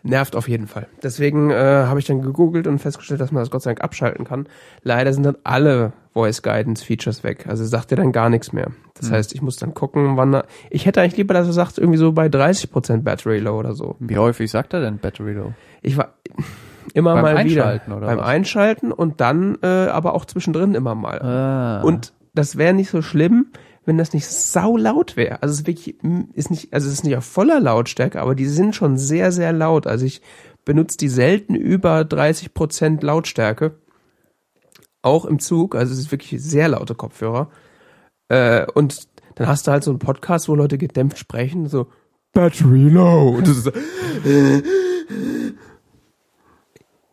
nervt 0.08 0.36
auf 0.36 0.48
jeden 0.48 0.68
Fall. 0.68 0.88
Deswegen 1.04 1.52
äh, 1.52 1.56
habe 1.56 2.00
ich 2.00 2.06
dann 2.06 2.22
gegoogelt 2.22 2.68
und 2.68 2.80
festgestellt, 2.80 3.22
dass 3.22 3.32
man 3.32 3.42
das 3.42 3.52
Gott 3.52 3.62
sei 3.62 3.72
Dank 3.72 3.82
abschalten 3.82 4.26
kann. 4.26 4.48
Leider 4.84 5.14
sind 5.14 5.24
dann 5.24 5.38
alle 5.44 5.94
Voice 6.14 6.42
Guidance 6.42 6.84
Features 6.84 7.24
weg. 7.24 7.46
Also 7.48 7.66
sagt 7.66 7.92
er 7.92 7.98
dann 7.98 8.12
gar 8.12 8.30
nichts 8.30 8.54
mehr. 8.54 8.72
Das 8.96 9.12
heißt, 9.12 9.36
ich 9.36 9.42
muss 9.42 9.58
dann 9.58 9.74
gucken, 9.76 10.18
wann 10.18 10.34
er, 10.34 10.46
ich 10.72 10.86
hätte 10.86 11.02
eigentlich 11.02 11.18
lieber, 11.18 11.34
dass 11.34 11.46
er 11.46 11.54
sagt, 11.54 11.78
irgendwie 11.78 12.00
so 12.00 12.12
bei 12.14 12.28
30% 12.28 13.04
Battery 13.04 13.40
Low 13.40 13.60
oder 13.60 13.74
so. 13.74 13.96
Wie 14.00 14.18
häufig 14.18 14.50
sagt 14.50 14.74
er 14.74 14.82
denn 14.82 14.98
Battery 14.98 15.34
Low? 15.34 15.54
Ich 15.84 15.98
war 15.98 16.14
immer 16.94 17.14
Beim 17.14 17.22
mal 17.22 17.38
Einschalten 17.38 17.88
wieder 17.88 17.98
oder 17.98 18.08
beim 18.08 18.18
was? 18.18 18.26
Einschalten 18.26 18.92
und 18.92 19.22
dann 19.22 19.58
äh, 19.62 19.68
aber 19.68 20.16
auch 20.16 20.26
zwischendrin 20.26 20.74
immer 20.74 20.96
mal. 20.96 21.22
Ah. 21.22 21.82
Und 21.84 22.14
das 22.34 22.58
wäre 22.58 22.74
nicht 22.74 22.90
so 22.90 23.02
schlimm, 23.02 23.48
wenn 23.88 23.98
das 23.98 24.14
nicht 24.14 24.28
sau 24.28 24.76
laut 24.76 25.16
wäre. 25.16 25.42
Also 25.42 25.54
es 25.54 25.62
ist 25.62 25.68
wirklich, 25.68 25.96
mm, 26.02 26.24
ist 26.34 26.52
nicht, 26.52 26.74
also 26.74 26.88
es 26.88 26.94
ist 26.94 27.04
nicht 27.06 27.16
auf 27.16 27.26
voller 27.26 27.62
Lautstärke, 27.62 28.22
aber 28.22 28.36
die 28.36 28.46
sind 28.46 28.76
schon 28.76 28.98
sehr, 28.98 29.32
sehr 29.32 29.54
laut. 29.54 29.88
Also 29.88 30.06
ich 30.06 30.22
benutze 30.66 30.98
die 30.98 31.08
selten 31.08 31.56
über 31.56 32.04
30 32.04 32.54
Prozent 32.54 33.02
Lautstärke. 33.02 33.80
Auch 35.02 35.24
im 35.24 35.40
Zug, 35.40 35.74
also 35.74 35.94
es 35.94 36.00
ist 36.00 36.12
wirklich 36.12 36.44
sehr 36.44 36.68
laute 36.68 36.96
Kopfhörer. 36.96 37.50
Äh, 38.28 38.66
und 38.74 39.08
dann 39.36 39.48
hast 39.48 39.68
du 39.68 39.72
halt 39.72 39.86
so 39.86 39.92
einen 39.92 40.00
Podcast, 40.00 40.50
wo 40.50 40.56
Leute 40.56 40.78
gedämpft 40.78 41.18
sprechen, 41.18 41.68
so 41.68 41.88
Battery 42.34 42.90
low. 42.90 43.38
Und 43.38 43.48
das 43.48 43.58
ist 43.58 43.64
so, 43.64 43.72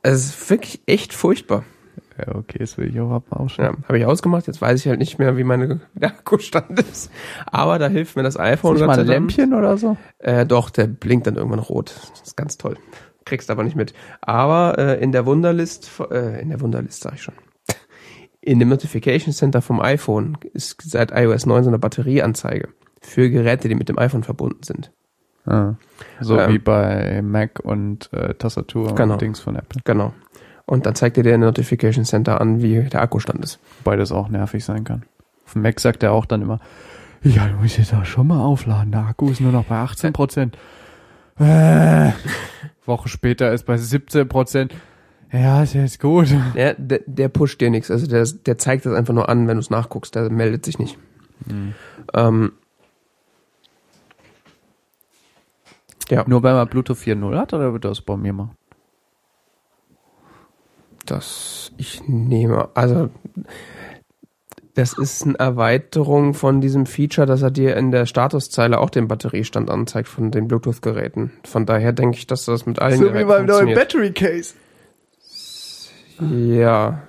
es 0.03 0.25
ist 0.25 0.51
wirklich 0.51 0.83
echt 0.87 1.13
furchtbar. 1.13 1.65
Ja, 2.19 2.35
okay, 2.35 2.59
das 2.59 2.79
will 2.79 2.89
ich 2.89 3.01
auch 3.01 3.09
mal 3.31 3.47
Ja, 3.57 3.73
habe 3.89 3.99
ich 3.99 4.07
ausgemacht. 4.07 4.47
Jetzt 4.47 4.61
weiß 4.61 4.81
ich 4.81 4.89
halt 4.89 4.99
nicht 4.99 5.19
mehr, 5.19 5.37
wie 5.37 5.45
meine 5.45 5.81
der 5.95 6.11
Akkustand 6.11 6.79
ist. 6.81 7.11
Aber 7.47 7.79
da 7.79 7.89
hilft 7.89 8.17
mir 8.17 8.23
das 8.23 8.39
iPhone. 8.39 8.75
Nicht 8.75 8.81
Gott 8.83 8.89
mal 8.89 9.01
ein. 9.01 9.07
Lämpchen 9.07 9.55
oder 9.55 9.77
so? 9.77 9.97
Äh, 10.19 10.47
doch, 10.47 10.71
der 10.71 10.87
blinkt 10.87 11.27
dann 11.27 11.37
irgendwann 11.37 11.59
rot. 11.61 11.95
Das 12.13 12.23
ist 12.23 12.37
ganz 12.37 12.57
toll. 12.57 12.77
Kriegst 13.25 13.51
aber 13.51 13.65
nicht 13.65 13.77
mit. 13.77 13.95
Aber 14.21 14.79
äh, 14.79 15.03
in 15.03 15.13
der 15.13 15.27
Wunderlist, 15.27 15.91
äh, 16.11 16.41
in 16.43 16.51
der 16.51 16.61
Wunderlist 16.61 17.03
sag 17.03 17.15
ich 17.15 17.23
schon. 17.23 17.35
In 18.41 18.59
dem 18.59 18.69
Notification 18.69 19.33
Center 19.33 19.63
vom 19.63 19.81
iPhone 19.81 20.37
ist 20.53 20.83
seit 20.83 21.11
iOS 21.13 21.47
9 21.47 21.65
so 21.65 21.71
eine 21.71 21.79
Batterieanzeige 21.79 22.69
für 23.01 23.31
Geräte, 23.31 23.69
die 23.69 23.75
mit 23.75 23.89
dem 23.89 23.99
iPhone 23.99 24.23
verbunden 24.23 24.63
sind. 24.63 24.93
Ah. 25.47 25.75
So 26.21 26.39
Ähm. 26.39 26.53
wie 26.53 26.59
bei 26.59 27.23
Mac 27.23 27.61
und 27.61 28.13
äh, 28.13 28.35
Tastatur 28.35 28.95
Genau. 28.95 29.15
und 29.15 29.23
Dings 29.23 29.41
von 29.41 29.57
Apple. 29.57 29.81
Genau. 29.85 30.13
Und 30.67 30.87
dann 30.87 30.95
zeigt 30.95 31.17
dir 31.17 31.23
der 31.23 31.39
Notification 31.39 32.05
Center 32.05 32.41
an, 32.41 32.63
wie 32.63 32.83
der 32.83 33.03
Akkustand 33.03 33.45
ist. 33.45 33.61
Wobei 33.83 33.97
das 33.97 34.13
auch 34.13 34.29
nervig 34.29 34.65
sein 34.65 34.85
kann. 34.85 35.03
Auf 35.45 35.53
dem 35.53 35.63
Mac 35.63 35.79
sagt 35.79 36.03
er 36.03 36.13
auch 36.13 36.25
dann 36.25 36.43
immer, 36.43 36.61
ja, 37.23 37.47
du 37.47 37.57
musst 37.57 37.79
jetzt 37.79 37.95
auch 37.95 38.05
schon 38.05 38.27
mal 38.27 38.41
aufladen. 38.41 38.93
Der 38.93 39.07
Akku 39.07 39.31
ist 39.31 39.41
nur 39.41 39.53
noch 39.53 39.65
bei 39.65 39.77
18 39.77 40.13
Prozent. 40.13 40.57
Äh. 41.39 42.13
Woche 42.87 43.09
später 43.09 43.53
ist 43.53 43.65
bei 43.65 43.77
17 43.77 44.29
Prozent. 44.29 44.75
Ja, 45.33 45.63
ist 45.63 45.75
jetzt 45.75 46.01
gut. 46.01 46.29
Der, 46.55 46.75
der, 46.75 47.01
der 47.07 47.29
pusht 47.29 47.61
dir 47.61 47.71
nichts. 47.71 47.91
Also 47.91 48.07
der, 48.07 48.25
der 48.25 48.59
zeigt 48.59 48.87
das 48.87 48.95
einfach 48.95 49.15
nur 49.15 49.29
an, 49.29 49.49
wenn 49.49 49.57
du 49.57 49.61
es 49.61 49.71
nachguckst. 49.71 50.15
Der 50.15 50.31
meldet 50.31 50.65
sich 50.65 50.79
nicht. 50.79 50.99
Ähm, 52.13 52.53
ja, 56.11 56.25
Nur 56.27 56.43
wenn 56.43 56.55
man 56.55 56.69
Bluetooth 56.69 56.99
4.0 56.99 57.37
hat 57.37 57.53
oder 57.53 57.73
wird 57.73 57.85
das 57.85 58.01
bei 58.01 58.17
mir 58.17 58.33
machen? 58.33 58.57
Das 61.07 61.73
ich 61.77 62.07
nehme. 62.09 62.69
Also 62.75 63.11
das 64.75 64.93
ist 64.99 65.25
eine 65.25 65.39
Erweiterung 65.39 66.35
von 66.35 66.61
diesem 66.61 66.87
Feature, 66.87 67.27
dass 67.27 67.43
er 67.43 67.51
dir 67.53 67.77
in 67.77 67.93
der 67.93 68.07
Statuszeile 68.07 68.81
auch 68.81 68.91
den 68.91 69.07
Batteriestand 69.07 69.71
anzeigt 69.71 70.09
von 70.09 70.31
den 70.33 70.49
Bluetooth-Geräten. 70.49 71.31
Von 71.45 71.65
daher 71.65 71.93
denke 71.93 72.19
ich, 72.19 72.27
dass 72.27 72.45
das 72.45 72.67
mit 72.67 72.81
allen 72.81 73.01
Geräten 73.01 73.29
funktioniert. 73.31 73.79
Battery 73.79 74.13
Case. 74.13 74.55
Ja, 76.21 77.03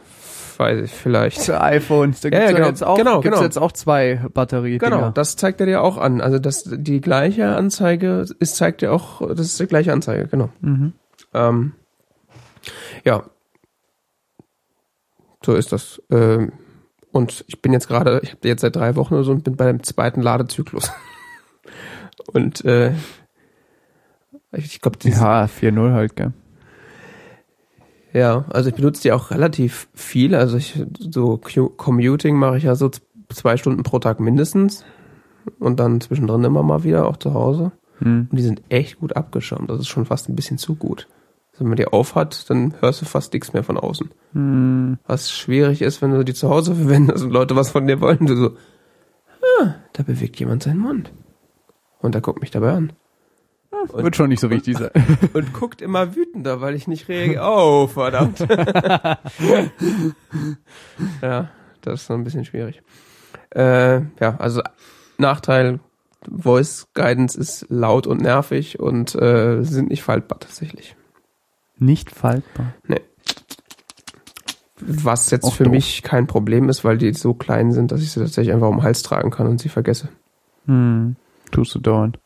weiß 0.58 0.86
ich 0.86 0.92
vielleicht. 0.92 1.42
Für 1.42 1.62
iPhones. 1.62 2.22
Da 2.22 2.30
Ja, 2.30 2.38
gibt's 2.40 2.52
ja, 2.52 2.56
genau. 2.58 2.68
jetzt 2.68 2.84
auch, 2.84 2.98
Genau, 2.98 3.22
gibt's 3.22 3.36
genau. 3.38 3.44
jetzt 3.44 3.58
auch 3.58 3.72
zwei 3.72 4.22
Batterie 4.34 4.78
Genau, 4.78 5.10
das 5.10 5.36
zeigt 5.36 5.60
er 5.60 5.66
dir 5.66 5.82
auch 5.82 5.98
an. 5.98 6.22
Also 6.22 6.40
das 6.40 6.64
die 6.66 7.02
gleiche 7.02 7.56
Anzeige 7.56 8.26
ist 8.40 8.56
zeigt 8.58 8.82
dir 8.82 8.92
auch, 8.94 9.28
das 9.28 9.42
ist 9.48 9.60
die 9.60 9.68
gleiche 9.68 9.92
Anzeige, 9.92 10.28
genau. 10.28 10.50
Mhm. 10.62 10.94
Ähm, 11.34 11.74
ja, 13.04 13.24
so 15.46 15.54
ist 15.54 15.72
das. 15.72 16.02
Ähm, 16.10 16.52
und 17.12 17.46
ich 17.48 17.62
bin 17.62 17.72
jetzt 17.72 17.88
gerade, 17.88 18.20
ich 18.24 18.32
habe 18.32 18.48
jetzt 18.48 18.62
seit 18.62 18.76
drei 18.76 18.96
Wochen 18.96 19.14
oder 19.14 19.24
so 19.24 19.32
und 19.32 19.44
bin 19.44 19.56
bei 19.56 19.68
dem 19.68 19.84
zweiten 19.84 20.22
Ladezyklus. 20.22 20.92
und 22.34 22.66
äh, 22.66 22.94
ich 24.52 24.82
glaube, 24.82 24.98
Ja, 25.04 25.46
4.0 25.46 25.94
halt, 25.94 26.16
gell. 26.16 26.34
Ja, 28.14 28.46
also 28.50 28.70
ich 28.70 28.76
benutze 28.76 29.02
die 29.02 29.12
auch 29.12 29.32
relativ 29.32 29.90
viel. 29.94 30.36
Also 30.36 30.56
ich 30.58 30.82
so 31.00 31.38
Commuting 31.38 32.38
mache 32.38 32.58
ich 32.58 32.64
ja 32.64 32.76
so 32.76 32.90
zwei 33.30 33.58
Stunden 33.58 33.84
pro 33.84 34.00
Tag 34.00 34.22
mindestens 34.22 34.86
und 35.60 35.82
dann 35.82 36.00
zwischendrin 36.00 36.44
immer 36.46 36.64
mal 36.64 36.86
wieder, 36.86 37.08
auch 37.08 37.18
zu 37.18 37.34
Hause. 37.34 37.74
Hm. 38.00 38.30
Und 38.32 38.38
die 38.38 38.44
sind 38.44 38.62
echt 38.70 39.00
gut 39.00 39.16
abgeschirmt. 39.18 39.70
Das 39.70 39.80
ist 39.80 39.88
schon 39.88 40.06
fast 40.06 40.30
ein 40.30 40.36
bisschen 40.36 40.58
zu 40.58 40.76
gut. 40.76 41.08
Also 41.56 41.64
wenn 41.64 41.69
man 41.69 41.77
die 41.77 41.88
aufhat, 41.88 42.49
dann 42.49 42.73
hörst 42.82 43.02
du 43.02 43.06
fast 43.06 43.32
nichts 43.32 43.53
mehr 43.53 43.64
von 43.64 43.77
außen. 43.77 44.10
Hm. 44.34 44.98
Was 45.07 45.32
schwierig 45.32 45.82
ist, 45.82 46.02
wenn 46.02 46.11
du 46.11 46.26
die 46.26 46.34
zu 46.34 46.49
Hause 46.49 46.76
verwendest 46.76 47.23
und 47.23 47.32
Leute 47.32 47.56
was 47.56 47.69
von 47.69 47.88
dir 47.88 48.02
wollen. 48.02 48.26
Du 48.26 48.36
so, 48.36 48.57
ah, 49.61 49.76
da 49.94 50.03
bewegt 50.03 50.38
jemand 50.38 50.64
seinen 50.64 50.80
Mund. 50.80 51.14
Und 51.99 52.14
er 52.14 52.19
guckt 52.19 52.41
mich 52.41 52.52
dabei 52.52 52.73
an. 52.73 52.91
Wird 53.94 54.18
schon 54.18 54.27
nicht 54.30 54.41
so 54.41 54.49
wichtig 54.49 54.77
sein. 54.77 54.90
Und 55.34 55.53
guckt 55.53 55.82
immer 55.82 56.15
wütender, 56.15 56.60
weil 56.60 56.76
ich 56.76 56.88
nicht 56.88 57.07
reagiere. 57.07 57.44
Oh, 57.45 57.88
verdammt. 57.88 58.40
ja, 61.22 61.49
das 61.82 62.02
ist 62.02 62.07
so 62.07 62.14
ein 62.14 62.23
bisschen 62.23 62.45
schwierig. 62.45 62.82
Äh, 63.52 64.02
ja, 64.19 64.38
also 64.40 64.61
Nachteil, 65.18 65.80
Voice 66.30 66.88
Guidance 66.94 67.40
ist 67.40 67.68
laut 67.69 68.07
und 68.07 68.22
nervig 68.22 68.80
und 68.80 69.14
äh, 69.15 69.61
sind 69.64 69.90
nicht 69.90 70.03
faltbar 70.03 70.40
tatsächlich. 70.40 70.95
Nicht 71.77 72.11
faltbar. 72.11 72.73
Was 74.80 75.31
jetzt 75.31 75.45
Auch 75.45 75.53
für 75.53 75.64
doof. 75.64 75.73
mich 75.73 76.03
kein 76.03 76.27
Problem 76.27 76.69
ist, 76.69 76.84
weil 76.84 76.97
die 76.97 77.14
so 77.14 77.34
klein 77.34 77.72
sind, 77.72 77.91
dass 77.91 78.02
ich 78.02 78.11
sie 78.11 78.19
tatsächlich 78.19 78.53
einfach 78.53 78.68
um 78.68 78.77
den 78.77 78.84
Hals 78.84 79.03
tragen 79.03 79.31
kann 79.31 79.47
und 79.47 79.60
sie 79.60 79.69
vergesse. 79.69 80.10
Hm. 80.65 81.15
Tust 81.52 81.73
du 81.76 81.80
dauernd. 81.80 82.19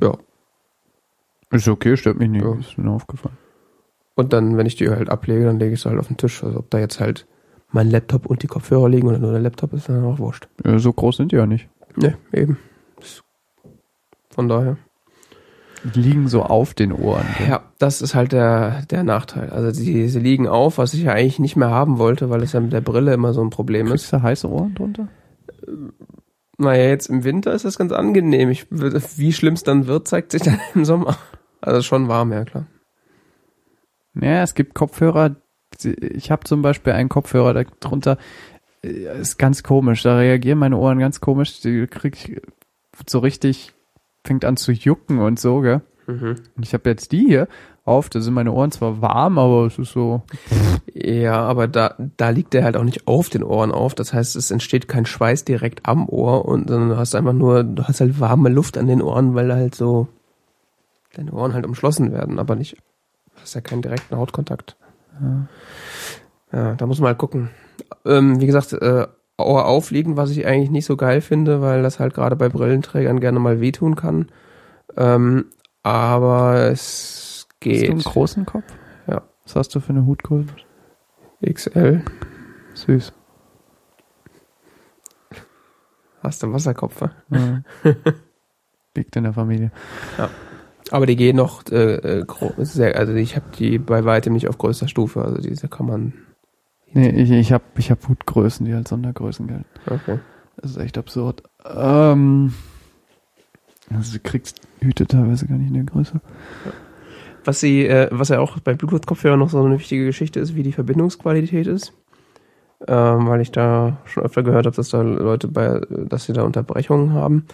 Ja. 0.00 0.16
Ist 1.50 1.68
okay, 1.68 1.96
stört 1.96 2.18
mich 2.18 2.30
nicht. 2.30 2.42
Ja. 2.44 2.54
Ist 2.54 2.78
mir 2.78 2.90
aufgefallen. 2.90 3.36
Und 4.14 4.32
dann, 4.32 4.56
wenn 4.56 4.66
ich 4.66 4.76
die 4.76 4.88
halt 4.88 5.08
ablege, 5.10 5.44
dann 5.44 5.58
lege 5.58 5.74
ich 5.74 5.80
sie 5.80 5.88
halt 5.88 5.98
auf 5.98 6.06
den 6.08 6.16
Tisch. 6.16 6.44
Also 6.44 6.58
ob 6.58 6.70
da 6.70 6.78
jetzt 6.78 7.00
halt 7.00 7.26
mein 7.72 7.90
Laptop 7.90 8.26
und 8.26 8.42
die 8.42 8.46
Kopfhörer 8.46 8.88
liegen 8.88 9.08
oder 9.08 9.18
nur 9.18 9.32
der 9.32 9.40
Laptop 9.40 9.72
ist 9.72 9.88
dann 9.88 10.04
auch 10.04 10.18
wurscht. 10.18 10.48
Ja, 10.64 10.78
so 10.78 10.92
groß 10.92 11.16
sind 11.16 11.32
die 11.32 11.36
ja 11.36 11.46
nicht. 11.46 11.68
Ne, 11.96 12.16
eben. 12.32 12.58
Von 14.30 14.48
daher. 14.48 14.76
Die 15.82 16.00
liegen 16.00 16.28
so 16.28 16.42
auf 16.42 16.74
den 16.74 16.92
Ohren. 16.92 17.24
gell? 17.38 17.48
Ja, 17.48 17.62
das 17.78 18.02
ist 18.02 18.14
halt 18.14 18.32
der, 18.32 18.82
der 18.90 19.02
Nachteil. 19.02 19.48
Also 19.50 19.72
die, 19.80 20.08
sie 20.08 20.20
liegen 20.20 20.46
auf, 20.46 20.76
was 20.78 20.92
ich 20.92 21.02
ja 21.02 21.12
eigentlich 21.12 21.38
nicht 21.38 21.56
mehr 21.56 21.70
haben 21.70 21.98
wollte, 21.98 22.28
weil 22.28 22.42
es 22.42 22.52
ja 22.52 22.60
mit 22.60 22.72
der 22.72 22.82
Brille 22.82 23.14
immer 23.14 23.32
so 23.32 23.42
ein 23.42 23.50
Problem 23.50 23.86
ist. 23.86 23.92
Kriegst 23.92 24.12
du 24.12 24.22
heiße 24.22 24.50
Ohren 24.50 24.74
drunter? 24.74 25.08
Naja, 26.58 26.84
jetzt 26.88 27.08
im 27.08 27.24
Winter 27.24 27.52
ist 27.54 27.64
das 27.64 27.78
ganz 27.78 27.92
angenehm. 27.92 28.50
Ich, 28.50 28.66
wie 28.70 29.32
schlimm 29.32 29.54
es 29.54 29.62
dann 29.62 29.86
wird, 29.86 30.06
zeigt 30.06 30.32
sich 30.32 30.42
dann 30.44 30.60
im 30.74 30.84
Sommer. 30.84 31.16
Also 31.62 31.80
schon 31.82 32.08
warm, 32.08 32.32
ja 32.32 32.44
klar. 32.44 32.66
Ja, 34.20 34.42
es 34.42 34.54
gibt 34.54 34.74
Kopfhörer. 34.74 35.36
Ich 35.82 36.30
habe 36.30 36.44
zum 36.44 36.62
Beispiel 36.62 36.92
einen 36.92 37.08
Kopfhörer 37.08 37.54
da 37.54 37.62
drunter. 37.80 38.18
äh, 38.82 39.20
Ist 39.20 39.38
ganz 39.38 39.62
komisch. 39.62 40.02
Da 40.02 40.16
reagieren 40.18 40.58
meine 40.58 40.76
Ohren 40.76 40.98
ganz 40.98 41.20
komisch. 41.20 41.60
Die 41.60 41.86
krieg 41.86 42.16
ich 42.16 42.42
so 43.08 43.20
richtig, 43.20 43.72
fängt 44.24 44.44
an 44.44 44.56
zu 44.56 44.72
jucken 44.72 45.18
und 45.18 45.38
so, 45.38 45.60
gell? 45.60 45.82
Mhm. 46.06 46.36
Und 46.56 46.62
ich 46.62 46.74
habe 46.74 46.88
jetzt 46.90 47.12
die 47.12 47.26
hier 47.26 47.48
auf. 47.84 48.08
Da 48.08 48.20
sind 48.20 48.34
meine 48.34 48.52
Ohren 48.52 48.72
zwar 48.72 49.00
warm, 49.00 49.38
aber 49.38 49.66
es 49.66 49.78
ist 49.78 49.92
so. 49.92 50.22
Ja, 50.92 51.42
aber 51.42 51.68
da, 51.68 51.94
da 52.16 52.30
liegt 52.30 52.52
der 52.52 52.64
halt 52.64 52.76
auch 52.76 52.84
nicht 52.84 53.06
auf 53.06 53.28
den 53.28 53.42
Ohren 53.42 53.72
auf. 53.72 53.94
Das 53.94 54.12
heißt, 54.12 54.36
es 54.36 54.50
entsteht 54.50 54.88
kein 54.88 55.06
Schweiß 55.06 55.44
direkt 55.44 55.86
am 55.86 56.08
Ohr 56.08 56.44
und 56.44 56.68
dann 56.68 56.96
hast 56.96 57.14
du 57.14 57.18
einfach 57.18 57.32
nur, 57.32 57.64
du 57.64 57.84
hast 57.84 58.00
halt 58.00 58.20
warme 58.20 58.48
Luft 58.48 58.76
an 58.76 58.86
den 58.86 59.02
Ohren, 59.02 59.34
weil 59.34 59.52
halt 59.52 59.74
so 59.74 60.08
deine 61.14 61.32
Ohren 61.32 61.54
halt 61.54 61.66
umschlossen 61.66 62.12
werden, 62.12 62.38
aber 62.38 62.54
nicht, 62.54 62.76
hast 63.40 63.54
ja 63.54 63.60
keinen 63.60 63.82
direkten 63.82 64.16
Hautkontakt. 64.16 64.76
Ja, 66.52 66.74
da 66.74 66.86
muss 66.86 67.00
man 67.00 67.08
halt 67.08 67.18
gucken. 67.18 67.50
Ähm, 68.04 68.40
wie 68.40 68.46
gesagt, 68.46 68.72
äh, 68.72 69.06
Ohr 69.46 69.66
aufliegen, 69.66 70.16
was 70.16 70.30
ich 70.30 70.46
eigentlich 70.46 70.70
nicht 70.70 70.86
so 70.86 70.96
geil 70.96 71.20
finde, 71.20 71.60
weil 71.60 71.82
das 71.82 72.00
halt 72.00 72.14
gerade 72.14 72.36
bei 72.36 72.48
Brillenträgern 72.48 73.20
gerne 73.20 73.38
mal 73.38 73.60
wehtun 73.60 73.96
kann. 73.96 74.30
Ähm, 74.96 75.46
aber 75.82 76.70
es 76.70 77.46
Hast 77.62 77.82
du 77.82 77.86
einen 77.86 77.98
geht. 77.98 78.04
großen 78.04 78.46
Kopf? 78.46 78.64
Ja. 79.06 79.22
Was 79.44 79.56
hast 79.56 79.74
du 79.74 79.80
für 79.80 79.90
eine 79.90 80.06
Hutgröße? 80.06 80.48
XL. 81.44 82.02
Süß. 82.74 83.12
Hast 86.22 86.42
du 86.42 86.46
einen 86.46 86.54
Wasserkopf, 86.54 87.00
wa? 87.00 87.10
Ja. 87.30 87.62
Liegt 88.96 89.16
in 89.16 89.24
der 89.24 89.32
Familie. 89.32 89.70
Aber 90.90 91.06
die 91.06 91.16
gehen 91.16 91.36
noch 91.36 91.62
äh, 91.70 92.20
äh, 92.20 92.26
sehr, 92.58 92.96
also 92.96 93.14
ich 93.14 93.36
habe 93.36 93.46
die 93.58 93.78
bei 93.78 94.04
weitem 94.04 94.32
nicht 94.32 94.48
auf 94.48 94.58
größter 94.58 94.88
Stufe, 94.88 95.22
also 95.22 95.40
diese 95.40 95.68
kann 95.68 95.86
man. 95.86 96.12
Nee, 96.92 97.10
ich, 97.10 97.30
ich 97.30 97.52
habe 97.52 97.64
ich 97.76 97.90
hab 97.90 98.08
Hutgrößen, 98.08 98.66
die 98.66 98.72
als 98.72 98.90
Sondergrößen 98.90 99.46
gelten. 99.46 99.64
Okay. 99.86 100.18
Das 100.56 100.72
ist 100.72 100.76
echt 100.78 100.98
absurd. 100.98 101.42
Ähm, 101.64 102.52
also 103.90 104.12
du 104.12 104.18
kriegst 104.20 104.60
Hüte 104.80 105.06
teilweise 105.06 105.46
gar 105.46 105.56
nicht 105.56 105.68
in 105.68 105.74
der 105.74 105.84
Größe. 105.84 106.20
Was 107.44 107.60
sie, 107.60 107.86
äh, 107.86 108.08
was 108.10 108.28
ja 108.28 108.40
auch 108.40 108.58
bei 108.60 108.74
Bluetooth-Kopfhörern 108.74 109.38
noch 109.38 109.50
so 109.50 109.62
eine 109.62 109.78
wichtige 109.78 110.04
Geschichte 110.04 110.40
ist, 110.40 110.54
wie 110.54 110.62
die 110.62 110.72
Verbindungsqualität 110.72 111.66
ist. 111.66 111.92
Ähm, 112.86 113.28
weil 113.28 113.42
ich 113.42 113.52
da 113.52 113.98
schon 114.06 114.22
öfter 114.22 114.42
gehört 114.42 114.66
habe, 114.66 114.76
dass 114.76 114.88
da 114.88 115.02
Leute 115.02 115.48
bei, 115.48 115.80
dass 115.90 116.24
sie 116.24 116.32
da 116.32 116.42
Unterbrechungen 116.42 117.12
haben. 117.12 117.46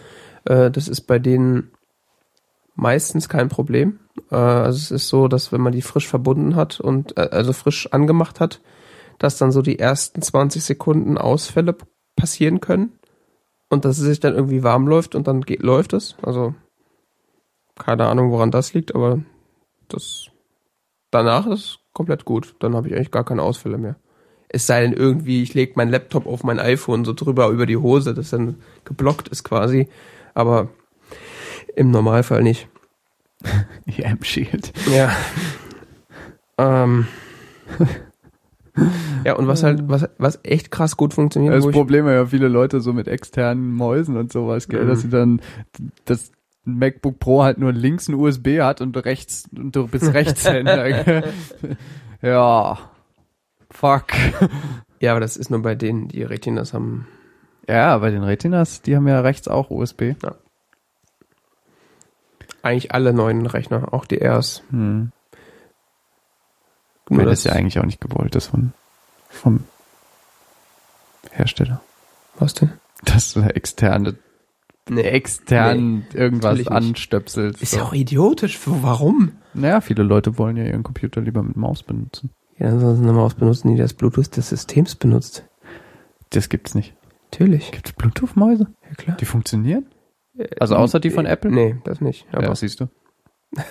Äh, 0.45 0.71
das 0.71 0.89
ist 0.89 1.03
bei 1.03 1.19
denen 1.19 1.71
meistens 2.77 3.29
kein 3.29 3.49
Problem. 3.49 3.99
Äh, 4.31 4.37
also 4.37 4.77
es 4.77 4.91
ist 4.91 5.09
so, 5.09 5.27
dass 5.27 5.51
wenn 5.53 5.61
man 5.61 5.73
die 5.73 5.83
frisch 5.83 6.07
verbunden 6.07 6.55
hat 6.55 6.81
und 6.81 7.17
äh, 7.17 7.29
also 7.33 7.53
frisch 7.53 7.93
angemacht 7.93 8.39
hat, 8.39 8.61
dass 9.19 9.39
dann 9.39 9.53
so 9.53 9.63
die 9.63 9.79
ersten 9.79 10.23
20 10.23 10.63
Sekunden 10.63 11.19
Ausfälle 11.19 11.77
passieren 12.17 12.61
können 12.61 12.99
und 13.69 13.85
dass 13.85 13.99
es 13.99 14.05
sich 14.05 14.21
dann 14.21 14.35
irgendwie 14.35 14.63
warm 14.63 14.87
läuft 14.87 15.15
und 15.15 15.27
dann 15.27 15.43
geht, 15.43 15.63
läuft 15.63 15.93
es. 15.93 16.17
Also 16.23 16.55
keine 17.79 18.07
Ahnung, 18.07 18.31
woran 18.31 18.51
das 18.51 18.75
liegt, 18.75 18.95
aber 18.95 19.21
das 19.89 20.31
danach 21.11 21.47
ist 21.47 21.81
komplett 21.93 22.25
gut. 22.25 22.55
Dann 22.61 22.75
habe 22.75 22.89
ich 22.89 22.95
eigentlich 22.95 23.11
gar 23.11 23.25
keine 23.25 23.43
Ausfälle 23.43 23.79
mehr. 23.79 23.97
Es 24.49 24.67
sei 24.67 24.83
denn 24.83 24.93
irgendwie, 24.93 25.43
ich 25.43 25.55
lege 25.55 25.73
meinen 25.77 25.91
Laptop 25.91 26.27
auf 26.27 26.45
mein 26.45 26.61
iPhone 26.61 27.05
so 27.05 27.13
drüber 27.13 27.49
über 27.49 27.67
die 27.67 27.77
Hose, 27.77 28.15
das 28.15 28.31
dann 28.31 28.63
geblockt 28.85 29.29
ist 29.29 29.45
quasi. 29.45 29.89
Aber 30.35 30.69
im 31.75 31.91
Normalfall 31.91 32.43
nicht. 32.43 32.69
EM 33.87 34.23
Shield. 34.23 34.73
Ja. 34.93 35.15
ähm. 36.59 37.07
ja, 39.25 39.35
und 39.37 39.47
was 39.49 39.63
halt, 39.63 39.89
was, 39.89 40.09
was 40.19 40.41
echt 40.43 40.71
krass 40.71 40.97
gut 40.97 41.15
funktioniert, 41.15 41.55
Das 41.55 41.67
Problem 41.71 42.07
ja 42.07 42.27
viele 42.27 42.49
Leute 42.49 42.81
so 42.81 42.93
mit 42.93 43.09
externen 43.09 43.73
Mäusen 43.73 44.17
und 44.17 44.33
sowas, 44.33 44.69
gell, 44.69 44.85
Mhm. 44.85 44.89
dass 44.89 45.01
sie 45.03 45.09
dann 45.11 45.41
das 46.05 46.33
MacBook 46.65 47.19
Pro 47.19 47.43
halt 47.45 47.59
nur 47.59 47.73
links 47.73 48.09
ein 48.09 48.15
USB 48.15 48.61
hat 48.61 48.81
und 48.81 48.97
rechts 49.05 49.49
und 49.57 49.75
du 49.77 49.87
bist 49.87 50.13
Rechtshänder. 50.13 50.91
gell. 51.05 51.25
ja. 52.23 52.79
Fuck. 53.71 54.07
ja, 55.01 55.11
aber 55.13 55.21
das 55.21 55.37
ist 55.37 55.51
nur 55.51 55.63
bei 55.63 55.75
denen, 55.75 56.09
die 56.09 56.23
Retinas 56.23 56.73
haben. 56.75 57.07
Ja, 57.69 57.99
bei 57.99 58.11
den 58.11 58.23
Retinas, 58.23 58.81
die 58.83 58.97
haben 58.97 59.07
ja 59.09 59.21
rechts 59.21 59.49
auch 59.49 59.71
USB. 59.71 60.15
Eigentlich 62.63 62.93
alle 62.93 63.13
neuen 63.13 63.47
Rechner, 63.47 63.93
auch 63.93 64.05
die 64.07 64.19
Airs. 64.19 64.63
Hm. 64.71 65.13
Nur 67.09 67.21
Weil 67.21 67.27
das 67.27 67.45
ja 67.45 67.53
eigentlich 67.53 67.79
auch 67.79 67.85
nicht 67.85 68.01
gewollt 68.01 68.35
ist 68.35 68.47
von, 68.49 68.73
vom 69.29 69.65
Hersteller. 71.31 71.81
was 72.39 72.55
denn? 72.55 72.73
Dass 73.05 73.35
du 73.35 73.41
externe, 73.41 74.17
Nee, 74.89 75.03
extern 75.03 76.07
irgendwas 76.15 76.53
natürlich 76.53 76.69
nicht. 76.71 76.77
anstöpselst. 76.77 77.61
Ist 77.63 77.73
so. 77.73 77.79
ja 77.79 77.83
auch 77.85 77.93
idiotisch. 77.93 78.59
Warum? 78.67 79.33
Naja, 79.53 79.81
viele 79.81 80.03
Leute 80.05 80.39
wollen 80.39 80.57
ja 80.57 80.65
ihren 80.65 80.83
Computer 80.85 81.21
lieber 81.21 81.43
mit 81.43 81.57
Maus 81.57 81.83
benutzen. 81.83 82.31
Ja, 82.59 82.69
ansonsten 82.69 83.05
eine 83.05 83.13
Maus 83.13 83.35
benutzen, 83.35 83.69
die 83.73 83.77
das 83.77 83.95
Bluetooth 83.95 84.37
des 84.37 84.49
Systems 84.49 84.95
benutzt. 84.95 85.45
Das 86.31 86.49
gibt's 86.49 86.75
nicht. 86.75 86.95
Natürlich. 87.33 87.73
Gibt's 87.73 87.93
Bluetooth-Mäuse? 87.93 88.69
Ja, 88.89 88.95
klar. 88.95 89.17
Die 89.17 89.25
funktionieren? 89.27 89.87
Also 90.61 90.77
außer 90.77 91.01
die 91.01 91.11
von 91.11 91.27
Apple? 91.27 91.51
Nee, 91.51 91.77
das 91.85 92.01
nicht. 92.01 92.27
Aber 92.33 92.45
ja, 92.45 92.55
siehst 92.55 92.81
du. 92.81 92.89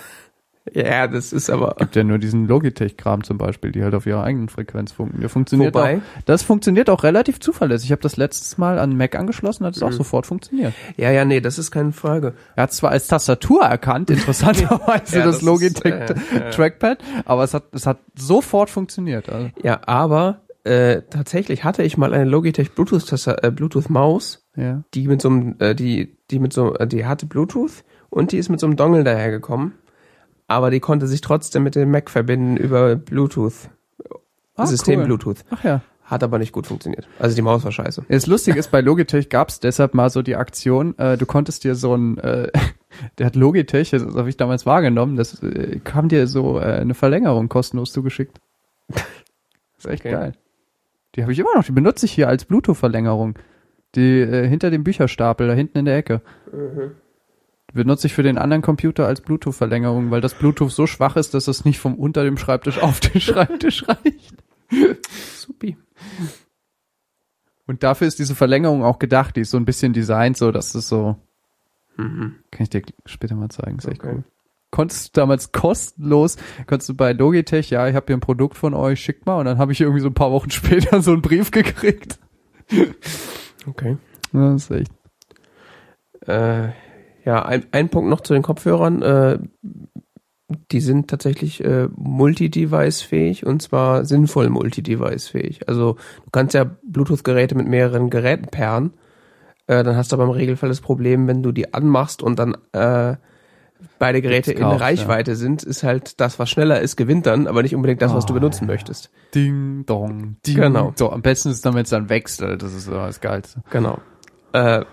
ja, 0.74 1.06
das 1.06 1.32
ist 1.32 1.50
aber. 1.50 1.76
Gibt 1.78 1.96
ja 1.96 2.04
nur 2.04 2.18
diesen 2.18 2.46
Logitech-Kram 2.46 3.24
zum 3.24 3.38
Beispiel, 3.38 3.72
die 3.72 3.82
halt 3.82 3.94
auf 3.94 4.06
ihrer 4.06 4.22
eigenen 4.24 4.48
Frequenz 4.48 4.92
funken. 4.92 5.20
Der 5.20 5.28
funktioniert 5.28 5.74
Wobei, 5.74 5.98
auch. 5.98 6.22
Das 6.24 6.42
funktioniert 6.42 6.90
auch 6.90 7.02
relativ 7.04 7.40
zuverlässig. 7.40 7.88
Ich 7.88 7.92
habe 7.92 8.02
das 8.02 8.16
letztes 8.16 8.58
Mal 8.58 8.78
an 8.78 8.96
Mac 8.96 9.14
angeschlossen, 9.14 9.64
hat 9.66 9.76
es 9.76 9.82
auch 9.82 9.90
Mhm. 9.90 9.94
sofort 9.94 10.26
funktioniert. 10.26 10.74
ja, 10.96 11.10
ja, 11.10 11.24
nee, 11.24 11.40
das 11.40 11.58
ist 11.58 11.70
keine 11.70 11.92
Frage. 11.92 12.34
Er 12.56 12.64
hat 12.64 12.72
zwar 12.72 12.90
als 12.90 13.06
Tastatur 13.06 13.62
erkannt, 13.64 14.10
interessanterweise 14.10 14.76
Ja, 15.18 15.24
das, 15.24 15.24
das 15.24 15.36
ist, 15.36 15.42
Logitech 15.42 15.92
äh, 15.94 16.04
äh. 16.36 16.50
Trackpad, 16.50 16.98
aber 17.24 17.44
es 17.44 17.54
hat, 17.54 17.64
es 17.72 17.86
hat 17.86 17.98
sofort 18.16 18.70
funktioniert. 18.70 19.28
Also, 19.28 19.50
Ja, 19.62 19.80
aber 19.86 20.40
äh, 20.64 21.02
tatsächlich 21.08 21.62
hatte 21.64 21.82
ich 21.84 21.96
mal 21.96 22.12
eine 22.12 22.24
Logitech 22.24 22.72
Bluetooth 22.72 23.26
äh, 23.42 23.50
Bluetooth 23.52 23.88
Maus, 23.88 24.44
ja. 24.56 24.82
die 24.94 25.06
mit 25.06 25.22
so 25.22 25.28
einem, 25.28 25.54
äh, 25.60 25.74
die, 25.74 26.16
die 26.30 26.40
mit 26.40 26.52
so, 26.52 26.74
äh, 26.74 26.86
die 26.88 27.06
hatte 27.06 27.26
Bluetooth 27.26 27.84
und 28.10 28.32
die 28.32 28.38
ist 28.38 28.48
mit 28.48 28.58
so 28.58 28.66
einem 28.66 28.76
Dongle 28.76 29.04
dahergekommen. 29.04 29.74
Aber 30.48 30.70
die 30.70 30.80
konnte 30.80 31.06
sich 31.06 31.20
trotzdem 31.20 31.62
mit 31.64 31.74
dem 31.74 31.90
Mac 31.90 32.10
verbinden 32.10 32.56
über 32.56 32.96
Bluetooth. 32.96 33.68
Ah, 34.54 34.66
System 34.66 35.00
cool. 35.00 35.06
Bluetooth. 35.06 35.44
Ach 35.50 35.64
ja. 35.64 35.82
Hat 36.04 36.22
aber 36.22 36.38
nicht 36.38 36.52
gut 36.52 36.68
funktioniert. 36.68 37.08
Also 37.18 37.34
die 37.34 37.42
Maus 37.42 37.64
war 37.64 37.72
scheiße. 37.72 38.04
Das 38.08 38.26
Lustige 38.28 38.58
ist, 38.58 38.70
bei 38.70 38.80
Logitech 38.80 39.28
gab's 39.28 39.58
deshalb 39.58 39.92
mal 39.92 40.08
so 40.08 40.22
die 40.22 40.36
Aktion, 40.36 40.96
äh, 40.98 41.18
du 41.18 41.26
konntest 41.26 41.64
dir 41.64 41.74
so 41.74 41.96
ein, 41.96 42.16
äh, 42.18 42.50
der 43.18 43.26
hat 43.26 43.34
Logitech, 43.34 43.90
das 43.90 44.02
habe 44.14 44.28
ich 44.28 44.36
damals 44.36 44.66
wahrgenommen, 44.66 45.16
das 45.16 45.42
äh, 45.42 45.80
kam 45.82 46.08
dir 46.08 46.28
so 46.28 46.60
äh, 46.60 46.62
eine 46.62 46.94
Verlängerung 46.94 47.48
kostenlos 47.48 47.92
zugeschickt. 47.92 48.38
Das 48.88 49.04
ist 49.78 49.86
echt 49.86 50.04
Okay. 50.06 50.12
geil. 50.12 50.32
Die 51.16 51.22
habe 51.22 51.32
ich 51.32 51.38
immer 51.40 51.54
noch, 51.56 51.64
die 51.64 51.72
benutze 51.72 52.06
ich 52.06 52.12
hier 52.12 52.28
als 52.28 52.44
Bluetooth-Verlängerung. 52.44 53.34
Die 53.96 54.20
äh, 54.20 54.46
hinter 54.46 54.70
dem 54.70 54.84
Bücherstapel, 54.84 55.48
da 55.48 55.54
hinten 55.54 55.78
in 55.78 55.84
der 55.86 55.96
Ecke. 55.96 56.20
Die 56.52 56.90
benutze 57.76 58.08
ich 58.08 58.14
für 58.14 58.22
den 58.24 58.38
anderen 58.38 58.62
Computer 58.62 59.06
als 59.06 59.20
Bluetooth-Verlängerung, 59.20 60.10
weil 60.10 60.20
das 60.20 60.34
Bluetooth 60.34 60.70
so 60.72 60.86
schwach 60.86 61.16
ist, 61.16 61.34
dass 61.34 61.46
es 61.48 61.64
nicht 61.64 61.78
vom 61.78 61.94
unter 61.94 62.24
dem 62.24 62.36
Schreibtisch 62.36 62.78
auf 62.82 62.98
den 63.00 63.20
Schreibtisch 63.20 63.86
reicht. 63.88 64.34
Supi. 65.36 65.76
Und 67.66 67.82
dafür 67.82 68.06
ist 68.06 68.18
diese 68.18 68.34
Verlängerung 68.34 68.82
auch 68.84 68.98
gedacht. 68.98 69.36
Die 69.36 69.40
ist 69.40 69.50
so 69.50 69.56
ein 69.56 69.64
bisschen 69.64 69.92
designt, 69.92 70.36
so 70.36 70.52
dass 70.52 70.74
es 70.74 70.88
so. 70.88 71.16
Mhm. 71.96 72.36
Kann 72.50 72.62
ich 72.64 72.70
dir 72.70 72.82
später 73.06 73.34
mal 73.34 73.48
zeigen. 73.48 73.78
Ist 73.78 73.86
echt 73.88 74.00
Okay. 74.02 74.14
cool. 74.16 74.24
Konntest 74.72 75.16
du 75.16 75.20
damals 75.20 75.52
kostenlos, 75.52 76.36
konntest 76.66 76.88
du 76.90 76.94
bei 76.94 77.12
Logitech, 77.12 77.70
ja, 77.70 77.88
ich 77.88 77.94
habe 77.94 78.06
hier 78.08 78.16
ein 78.16 78.20
Produkt 78.20 78.58
von 78.58 78.74
euch, 78.74 79.00
schickt 79.00 79.24
mal. 79.24 79.38
Und 79.38 79.46
dann 79.46 79.58
habe 79.58 79.72
ich 79.72 79.80
irgendwie 79.80 80.00
so 80.00 80.08
ein 80.08 80.14
paar 80.14 80.32
Wochen 80.32 80.50
später 80.52 81.00
so 81.02 81.12
einen 81.12 81.22
Brief 81.22 81.50
gekriegt. 81.50 82.18
Okay. 83.66 83.96
Ja, 84.32 84.52
Das 84.52 84.64
ist 84.64 84.70
echt. 84.72 84.92
Äh, 86.28 86.68
ja, 87.26 87.44
ein, 87.44 87.66
ein 87.72 87.90
Punkt 87.90 88.08
noch 88.08 88.22
zu 88.22 88.32
den 88.32 88.42
Kopfhörern. 88.42 89.02
Äh, 89.02 89.38
die 90.70 90.80
sind 90.80 91.08
tatsächlich 91.10 91.62
äh, 91.64 91.88
multi-device-fähig 91.96 93.44
und 93.44 93.60
zwar 93.62 94.04
sinnvoll 94.04 94.48
multi-device-fähig. 94.48 95.68
Also 95.68 95.94
du 96.24 96.30
kannst 96.30 96.54
ja 96.54 96.64
Bluetooth-Geräte 96.84 97.56
mit 97.56 97.66
mehreren 97.66 98.10
Geräten 98.10 98.46
pairen. 98.46 98.92
Äh, 99.66 99.82
dann 99.82 99.96
hast 99.96 100.12
du 100.12 100.16
aber 100.16 100.24
im 100.24 100.30
Regelfall 100.30 100.68
das 100.68 100.80
Problem, 100.80 101.26
wenn 101.26 101.42
du 101.42 101.50
die 101.50 101.74
anmachst 101.74 102.22
und 102.22 102.38
dann 102.38 102.56
äh, 102.70 103.16
beide 103.98 104.22
Geräte 104.22 104.52
in 104.52 104.62
Reichweite 104.62 105.34
sind, 105.34 105.64
ist 105.64 105.82
halt 105.82 106.20
das, 106.20 106.38
was 106.38 106.48
schneller 106.48 106.80
ist, 106.80 106.94
gewinnt 106.94 107.26
dann, 107.26 107.48
aber 107.48 107.62
nicht 107.62 107.74
unbedingt 107.74 108.00
das, 108.00 108.14
was 108.14 108.24
du 108.24 108.32
Oh, 108.32 108.36
benutzen 108.36 108.64
ja. 108.64 108.72
möchtest. 108.72 109.10
Ding, 109.34 109.84
dong, 109.84 110.36
ding. 110.46 110.54
Genau. 110.54 110.92
So, 110.94 111.10
am 111.10 111.22
besten 111.22 111.50
ist, 111.50 111.66
damit 111.66 111.86
es 111.86 111.90
dann 111.90 112.08
wechselt. 112.08 112.62
Das 112.62 112.72
ist 112.72 112.84
so 112.84 112.92
das 112.92 113.20
Geilste. 113.20 113.62
Genau. 113.70 113.98
Äh, 114.52 114.84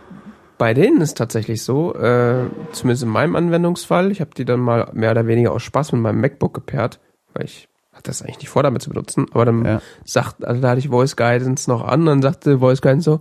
bei 0.63 0.73
denen 0.73 1.01
ist 1.01 1.17
tatsächlich 1.17 1.61
so, 1.61 1.93
äh, 1.93 2.45
zumindest 2.71 3.03
in 3.03 3.09
meinem 3.09 3.35
Anwendungsfall, 3.35 4.13
ich 4.13 4.21
habe 4.21 4.31
die 4.33 4.45
dann 4.45 4.61
mal 4.61 4.89
mehr 4.93 5.11
oder 5.11 5.27
weniger 5.27 5.51
aus 5.51 5.61
Spaß 5.61 5.91
mit 5.91 6.01
meinem 6.01 6.21
MacBook 6.21 6.53
gepaart, 6.53 7.01
weil 7.33 7.43
ich 7.43 7.67
hatte 7.91 8.03
das 8.11 8.21
eigentlich 8.21 8.37
nicht 8.39 8.47
vor, 8.47 8.63
damit 8.63 8.81
zu 8.81 8.89
benutzen, 8.89 9.25
aber 9.33 9.43
dann 9.43 9.65
Ja. 9.65 9.81
sagt, 10.05 10.45
also 10.45 10.61
da 10.61 10.69
hatte 10.69 10.79
ich 10.79 10.87
Voice 10.87 11.17
Guidance 11.17 11.69
noch 11.69 11.83
an, 11.83 12.05
dann 12.05 12.21
sagte 12.21 12.59
Voice 12.59 12.81
Guidance 12.81 13.03
so, 13.03 13.19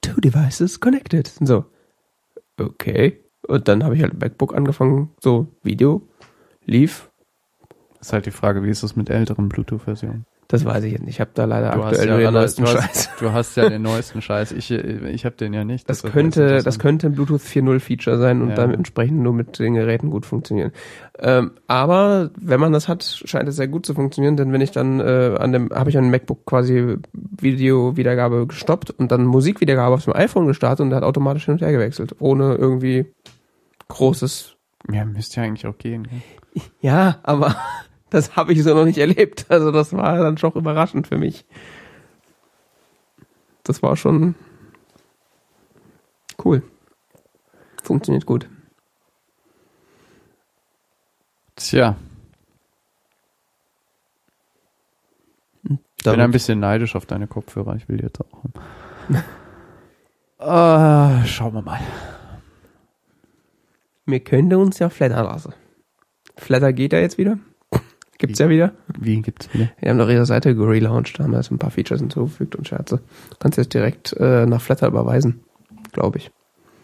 two 0.00 0.20
devices 0.20 0.80
connected. 0.80 1.32
Und 1.38 1.46
so, 1.46 1.66
okay. 2.58 3.20
Und 3.46 3.68
dann 3.68 3.84
habe 3.84 3.94
ich 3.94 4.02
halt 4.02 4.20
MacBook 4.20 4.52
angefangen, 4.52 5.10
so 5.20 5.46
Video 5.62 6.02
lief. 6.64 7.10
ist 8.00 8.12
halt 8.12 8.26
die 8.26 8.32
Frage, 8.32 8.64
wie 8.64 8.70
ist 8.70 8.82
das 8.82 8.96
mit 8.96 9.08
älteren 9.08 9.48
Bluetooth-Versionen? 9.48 10.26
Das 10.52 10.64
weiß 10.66 10.84
ich 10.84 10.92
jetzt 10.92 11.00
nicht. 11.02 11.14
Ich 11.14 11.20
habe 11.20 11.30
da 11.34 11.46
leider 11.46 11.70
Du 11.72 11.82
aktuell 11.82 12.08
ja 12.08 12.16
den 12.18 12.34
neuesten 12.34 12.62
du 12.64 12.70
Scheiß. 12.70 13.10
du 13.18 13.32
hast 13.32 13.56
ja 13.56 13.68
den 13.70 13.80
neuesten 13.82 14.20
Scheiß. 14.22 14.52
Ich, 14.52 14.70
ich 14.70 15.24
habe 15.24 15.34
den 15.36 15.54
ja 15.54 15.64
nicht. 15.64 15.88
Das 15.88 16.04
ist 16.04 16.12
könnte, 16.12 16.62
das 16.62 16.78
könnte 16.78 17.06
ein 17.06 17.14
Bluetooth 17.14 17.40
4.0 17.40 17.80
Feature 17.80 18.18
sein 18.18 18.42
und 18.42 18.50
Ja. 18.50 18.54
dann 18.56 18.72
entsprechend 18.74 19.18
nur 19.20 19.32
mit 19.32 19.58
den 19.58 19.74
Geräten 19.74 20.10
gut 20.10 20.26
funktionieren. 20.26 20.70
Ähm, 21.18 21.52
aber 21.66 22.30
wenn 22.38 22.60
man 22.60 22.72
das 22.72 22.86
hat, 22.86 23.02
scheint 23.24 23.48
es 23.48 23.56
sehr 23.56 23.66
gut 23.68 23.86
zu 23.86 23.94
funktionieren, 23.94 24.36
denn 24.36 24.52
wenn 24.52 24.60
ich 24.60 24.70
dann 24.72 25.00
äh, 25.00 25.36
an 25.38 25.52
dem, 25.52 25.70
habe 25.70 25.88
ich 25.90 25.96
an 25.96 26.04
dem 26.04 26.10
MacBook 26.10 26.44
quasi 26.44 26.96
Videowiedergabe 27.12 28.46
gestoppt 28.46 28.90
und 28.90 29.10
dann 29.10 29.24
Musikwiedergabe 29.24 29.94
auf 29.94 30.04
dem 30.04 30.14
iPhone 30.14 30.46
gestartet 30.46 30.80
und 30.84 30.90
der 30.90 30.98
hat 30.98 31.04
automatisch 31.04 31.46
hin 31.46 31.54
und 31.54 31.62
her 31.62 31.72
gewechselt, 31.72 32.14
ohne 32.18 32.54
irgendwie 32.56 33.06
großes. 33.88 34.56
Ja, 34.92 35.04
müsste 35.04 35.40
ja 35.40 35.46
eigentlich 35.46 35.66
auch 35.66 35.78
gehen. 35.78 36.08
Ja, 36.80 37.18
aber 37.22 37.56
das 38.12 38.36
habe 38.36 38.52
ich 38.52 38.62
so 38.62 38.74
noch 38.74 38.84
nicht 38.84 38.98
erlebt. 38.98 39.46
Also 39.48 39.70
das 39.72 39.92
war 39.92 40.18
dann 40.18 40.38
schon 40.38 40.52
überraschend 40.52 41.06
für 41.06 41.18
mich. 41.18 41.44
Das 43.64 43.82
war 43.82 43.96
schon 43.96 44.34
cool. 46.44 46.62
Funktioniert 47.82 48.26
gut. 48.26 48.48
Tja, 51.56 51.96
ich 56.04 56.10
bin 56.10 56.20
ein 56.20 56.30
bisschen 56.32 56.58
neidisch 56.58 56.96
auf 56.96 57.06
deine 57.06 57.28
Kopfhörer. 57.28 57.76
Ich 57.76 57.88
will 57.88 57.98
die 57.98 58.02
jetzt 58.02 58.20
auch 58.20 58.42
haben. 60.40 61.22
äh, 61.22 61.26
schauen 61.28 61.54
wir 61.54 61.62
mal. 61.62 61.80
Wir 64.06 64.18
könnten 64.18 64.56
uns 64.56 64.80
ja 64.80 64.90
flattern 64.90 65.26
lassen. 65.26 65.54
Flatter 66.36 66.72
geht 66.72 66.92
ja 66.92 66.98
jetzt 66.98 67.18
wieder. 67.18 67.38
Gibt's 68.22 68.38
ja 68.38 68.48
wieder. 68.48 68.72
Wie 68.98 69.20
gibt's 69.20 69.52
wieder? 69.52 69.70
Wir 69.80 69.90
haben 69.90 69.98
doch 69.98 70.08
ihre 70.08 70.26
Seite 70.26 70.54
gelauncht, 70.54 71.18
da 71.18 71.24
haben 71.24 71.32
wir 71.32 71.38
jetzt 71.38 71.50
ein 71.50 71.58
paar 71.58 71.72
Features 71.72 72.00
hinzugefügt 72.00 72.54
und 72.54 72.68
Scherze. 72.68 73.00
Du 73.30 73.36
kannst 73.40 73.58
jetzt 73.58 73.74
direkt 73.74 74.12
äh, 74.18 74.46
nach 74.46 74.60
Flatter 74.60 74.86
überweisen, 74.86 75.40
glaube 75.90 76.18
ich. 76.18 76.30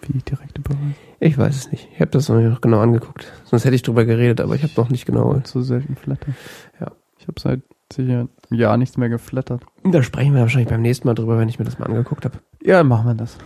Wie 0.08 0.18
direkte 0.18 0.60
Beweise? 0.60 0.94
Ich 1.20 1.38
weiß 1.38 1.56
es 1.56 1.70
nicht. 1.70 1.88
Ich 1.92 2.00
habe 2.00 2.10
das 2.10 2.28
noch 2.28 2.40
nicht 2.40 2.60
genau 2.60 2.80
angeguckt. 2.80 3.32
Sonst 3.44 3.64
hätte 3.64 3.76
ich 3.76 3.82
drüber 3.82 4.04
geredet, 4.04 4.40
aber 4.40 4.56
ich 4.56 4.64
habe 4.64 4.72
noch 4.76 4.90
nicht 4.90 5.06
genau. 5.06 5.38
Zu 5.40 5.62
selten 5.62 5.94
flattern. 5.94 6.34
Ja. 6.80 6.90
Ich 7.18 7.28
habe 7.28 7.40
seit 7.40 7.60
sicher 7.92 8.28
einem 8.50 8.58
Jahr 8.58 8.76
nichts 8.76 8.96
mehr 8.96 9.08
geflattert. 9.08 9.62
Da 9.84 10.02
sprechen 10.02 10.34
wir 10.34 10.40
wahrscheinlich 10.40 10.68
beim 10.68 10.82
nächsten 10.82 11.06
Mal 11.06 11.14
drüber, 11.14 11.38
wenn 11.38 11.48
ich 11.48 11.60
mir 11.60 11.64
das 11.64 11.78
mal 11.78 11.86
angeguckt 11.86 12.24
habe. 12.24 12.38
Ja, 12.62 12.82
machen 12.82 13.06
wir 13.06 13.14
das. 13.14 13.38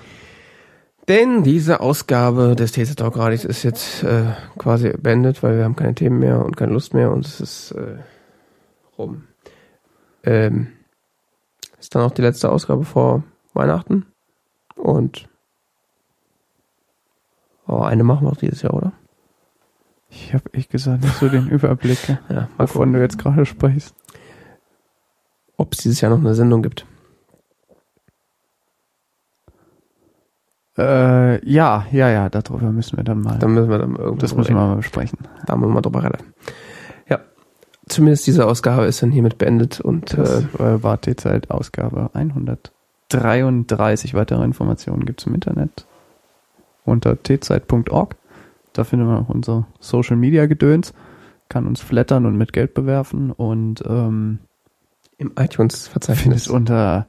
Denn 1.08 1.42
diese 1.42 1.80
Ausgabe 1.80 2.54
des 2.54 2.72
TC 2.72 2.96
Talk 2.96 3.16
Radis 3.16 3.44
ist 3.44 3.64
jetzt 3.64 4.04
äh, 4.04 4.24
quasi 4.56 4.90
beendet, 4.96 5.42
weil 5.42 5.56
wir 5.56 5.64
haben 5.64 5.74
keine 5.74 5.94
Themen 5.94 6.20
mehr 6.20 6.44
und 6.44 6.56
keine 6.56 6.72
Lust 6.72 6.94
mehr 6.94 7.10
und 7.10 7.26
es 7.26 7.40
ist 7.40 7.72
äh, 7.72 7.98
rum. 8.96 9.24
Ähm, 10.22 10.68
ist 11.80 11.94
dann 11.94 12.02
auch 12.02 12.12
die 12.12 12.22
letzte 12.22 12.50
Ausgabe 12.50 12.84
vor 12.84 13.24
Weihnachten 13.52 14.06
und 14.76 15.28
oh, 17.66 17.80
eine 17.80 18.04
machen 18.04 18.26
wir 18.26 18.30
auch 18.30 18.36
dieses 18.36 18.62
Jahr, 18.62 18.74
oder? 18.74 18.92
Ich 20.08 20.32
habe 20.34 20.52
echt 20.52 20.70
gesagt 20.70 21.02
nicht 21.02 21.16
so 21.16 21.28
den 21.28 21.48
Überblick, 21.48 21.98
Ja, 22.28 22.48
wovon 22.58 22.68
gucken, 22.68 22.92
du 22.92 23.00
jetzt 23.00 23.18
gerade 23.18 23.44
sprichst. 23.44 23.94
ob 25.56 25.72
es 25.72 25.78
dieses 25.78 26.00
Jahr 26.00 26.12
noch 26.12 26.20
eine 26.20 26.34
Sendung 26.34 26.62
gibt. 26.62 26.86
Äh, 30.78 31.46
ja, 31.48 31.86
ja, 31.92 32.08
ja, 32.08 32.28
darüber 32.30 32.72
müssen 32.72 32.96
wir 32.96 33.04
dann 33.04 33.20
mal. 33.20 33.38
Dann 33.38 33.52
müssen 33.52 33.68
wir 33.68 33.78
dann 33.78 33.96
irgendwas 33.96 34.30
das 34.30 34.36
müssen 34.36 34.54
wir 34.54 34.66
mal 34.66 34.76
besprechen. 34.76 35.18
Da 35.46 35.56
müssen 35.56 35.74
wir 35.74 35.82
drüber 35.82 36.02
reden. 36.02 36.32
Ja, 37.08 37.20
zumindest 37.86 38.26
diese 38.26 38.46
Ausgabe 38.46 38.86
ist 38.86 39.02
dann 39.02 39.10
hiermit 39.10 39.36
beendet 39.36 39.80
und 39.80 40.16
Das 40.16 40.44
äh, 40.58 40.62
äh, 40.62 40.82
war 40.82 41.00
T-Zeit 41.00 41.50
Ausgabe 41.50 42.10
133. 42.14 44.14
Weitere 44.14 44.44
Informationen 44.44 45.04
gibt's 45.04 45.26
im 45.26 45.34
Internet 45.34 45.86
unter 46.84 47.22
tzeit.org. 47.22 48.16
Da 48.72 48.84
findet 48.84 49.08
man 49.08 49.24
auch 49.24 49.28
unser 49.28 49.66
Social 49.78 50.16
Media 50.16 50.46
Gedöns, 50.46 50.94
kann 51.50 51.66
uns 51.66 51.82
flattern 51.82 52.24
und 52.24 52.38
mit 52.38 52.54
Geld 52.54 52.72
bewerfen 52.72 53.30
und 53.30 53.82
ähm, 53.86 54.38
im 55.18 55.32
iTunes-Verzeichnis. 55.38 56.22
findet 56.22 56.48
unter 56.48 57.06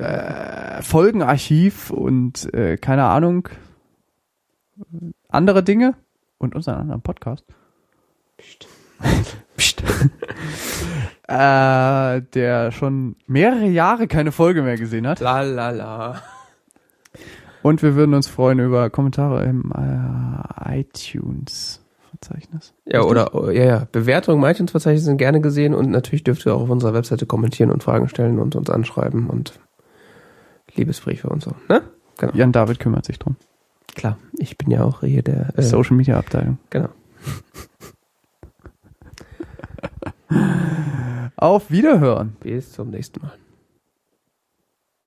äh, 0.00 0.82
Folgenarchiv 0.82 1.90
und 1.90 2.52
äh, 2.54 2.76
keine 2.76 3.04
Ahnung 3.04 3.48
andere 5.28 5.62
Dinge 5.62 5.94
und 6.38 6.54
unseren 6.54 6.76
anderen 6.76 7.02
Podcast. 7.02 7.44
Psst. 8.38 8.66
äh, 11.28 12.22
der 12.34 12.72
schon 12.72 13.16
mehrere 13.26 13.66
Jahre 13.66 14.08
keine 14.08 14.32
Folge 14.32 14.62
mehr 14.62 14.76
gesehen 14.76 15.06
hat. 15.06 15.20
La 15.20 15.42
la 15.42 15.70
la. 15.70 16.22
Und 17.62 17.82
wir 17.82 17.94
würden 17.94 18.14
uns 18.14 18.26
freuen 18.26 18.58
über 18.58 18.88
Kommentare 18.90 19.44
im 19.44 19.70
äh, 19.76 20.80
iTunes-Verzeichnis. 20.80 22.72
Ja, 22.86 23.02
oder, 23.02 23.34
oh, 23.34 23.50
ja, 23.50 23.64
ja. 23.64 23.86
Bewertungen 23.92 24.42
im 24.42 24.48
iTunes-Verzeichnis 24.48 25.04
sind 25.04 25.18
gerne 25.18 25.42
gesehen 25.42 25.74
und 25.74 25.90
natürlich 25.90 26.24
dürft 26.24 26.46
ihr 26.46 26.54
auch 26.54 26.62
auf 26.62 26.70
unserer 26.70 26.94
Webseite 26.94 27.26
kommentieren 27.26 27.70
und 27.70 27.82
Fragen 27.82 28.08
stellen 28.08 28.38
und 28.38 28.56
uns 28.56 28.70
anschreiben 28.70 29.28
und 29.28 29.60
Liebesbriefe 30.76 31.28
und 31.28 31.42
so, 31.42 31.54
ne? 31.68 31.82
Genau. 32.18 32.32
Jan 32.34 32.52
David 32.52 32.78
kümmert 32.80 33.04
sich 33.06 33.18
drum. 33.18 33.36
Klar, 33.94 34.18
ich 34.38 34.56
bin 34.58 34.70
ja 34.70 34.84
auch 34.84 35.00
hier 35.00 35.22
der, 35.22 35.58
äh, 35.58 35.62
Social 35.62 35.96
Media 35.96 36.18
Abteilung. 36.18 36.58
genau. 36.70 36.88
Auf 41.36 41.70
Wiederhören. 41.70 42.36
Bis 42.40 42.72
zum 42.72 42.90
nächsten 42.90 43.20
Mal. 43.22 43.32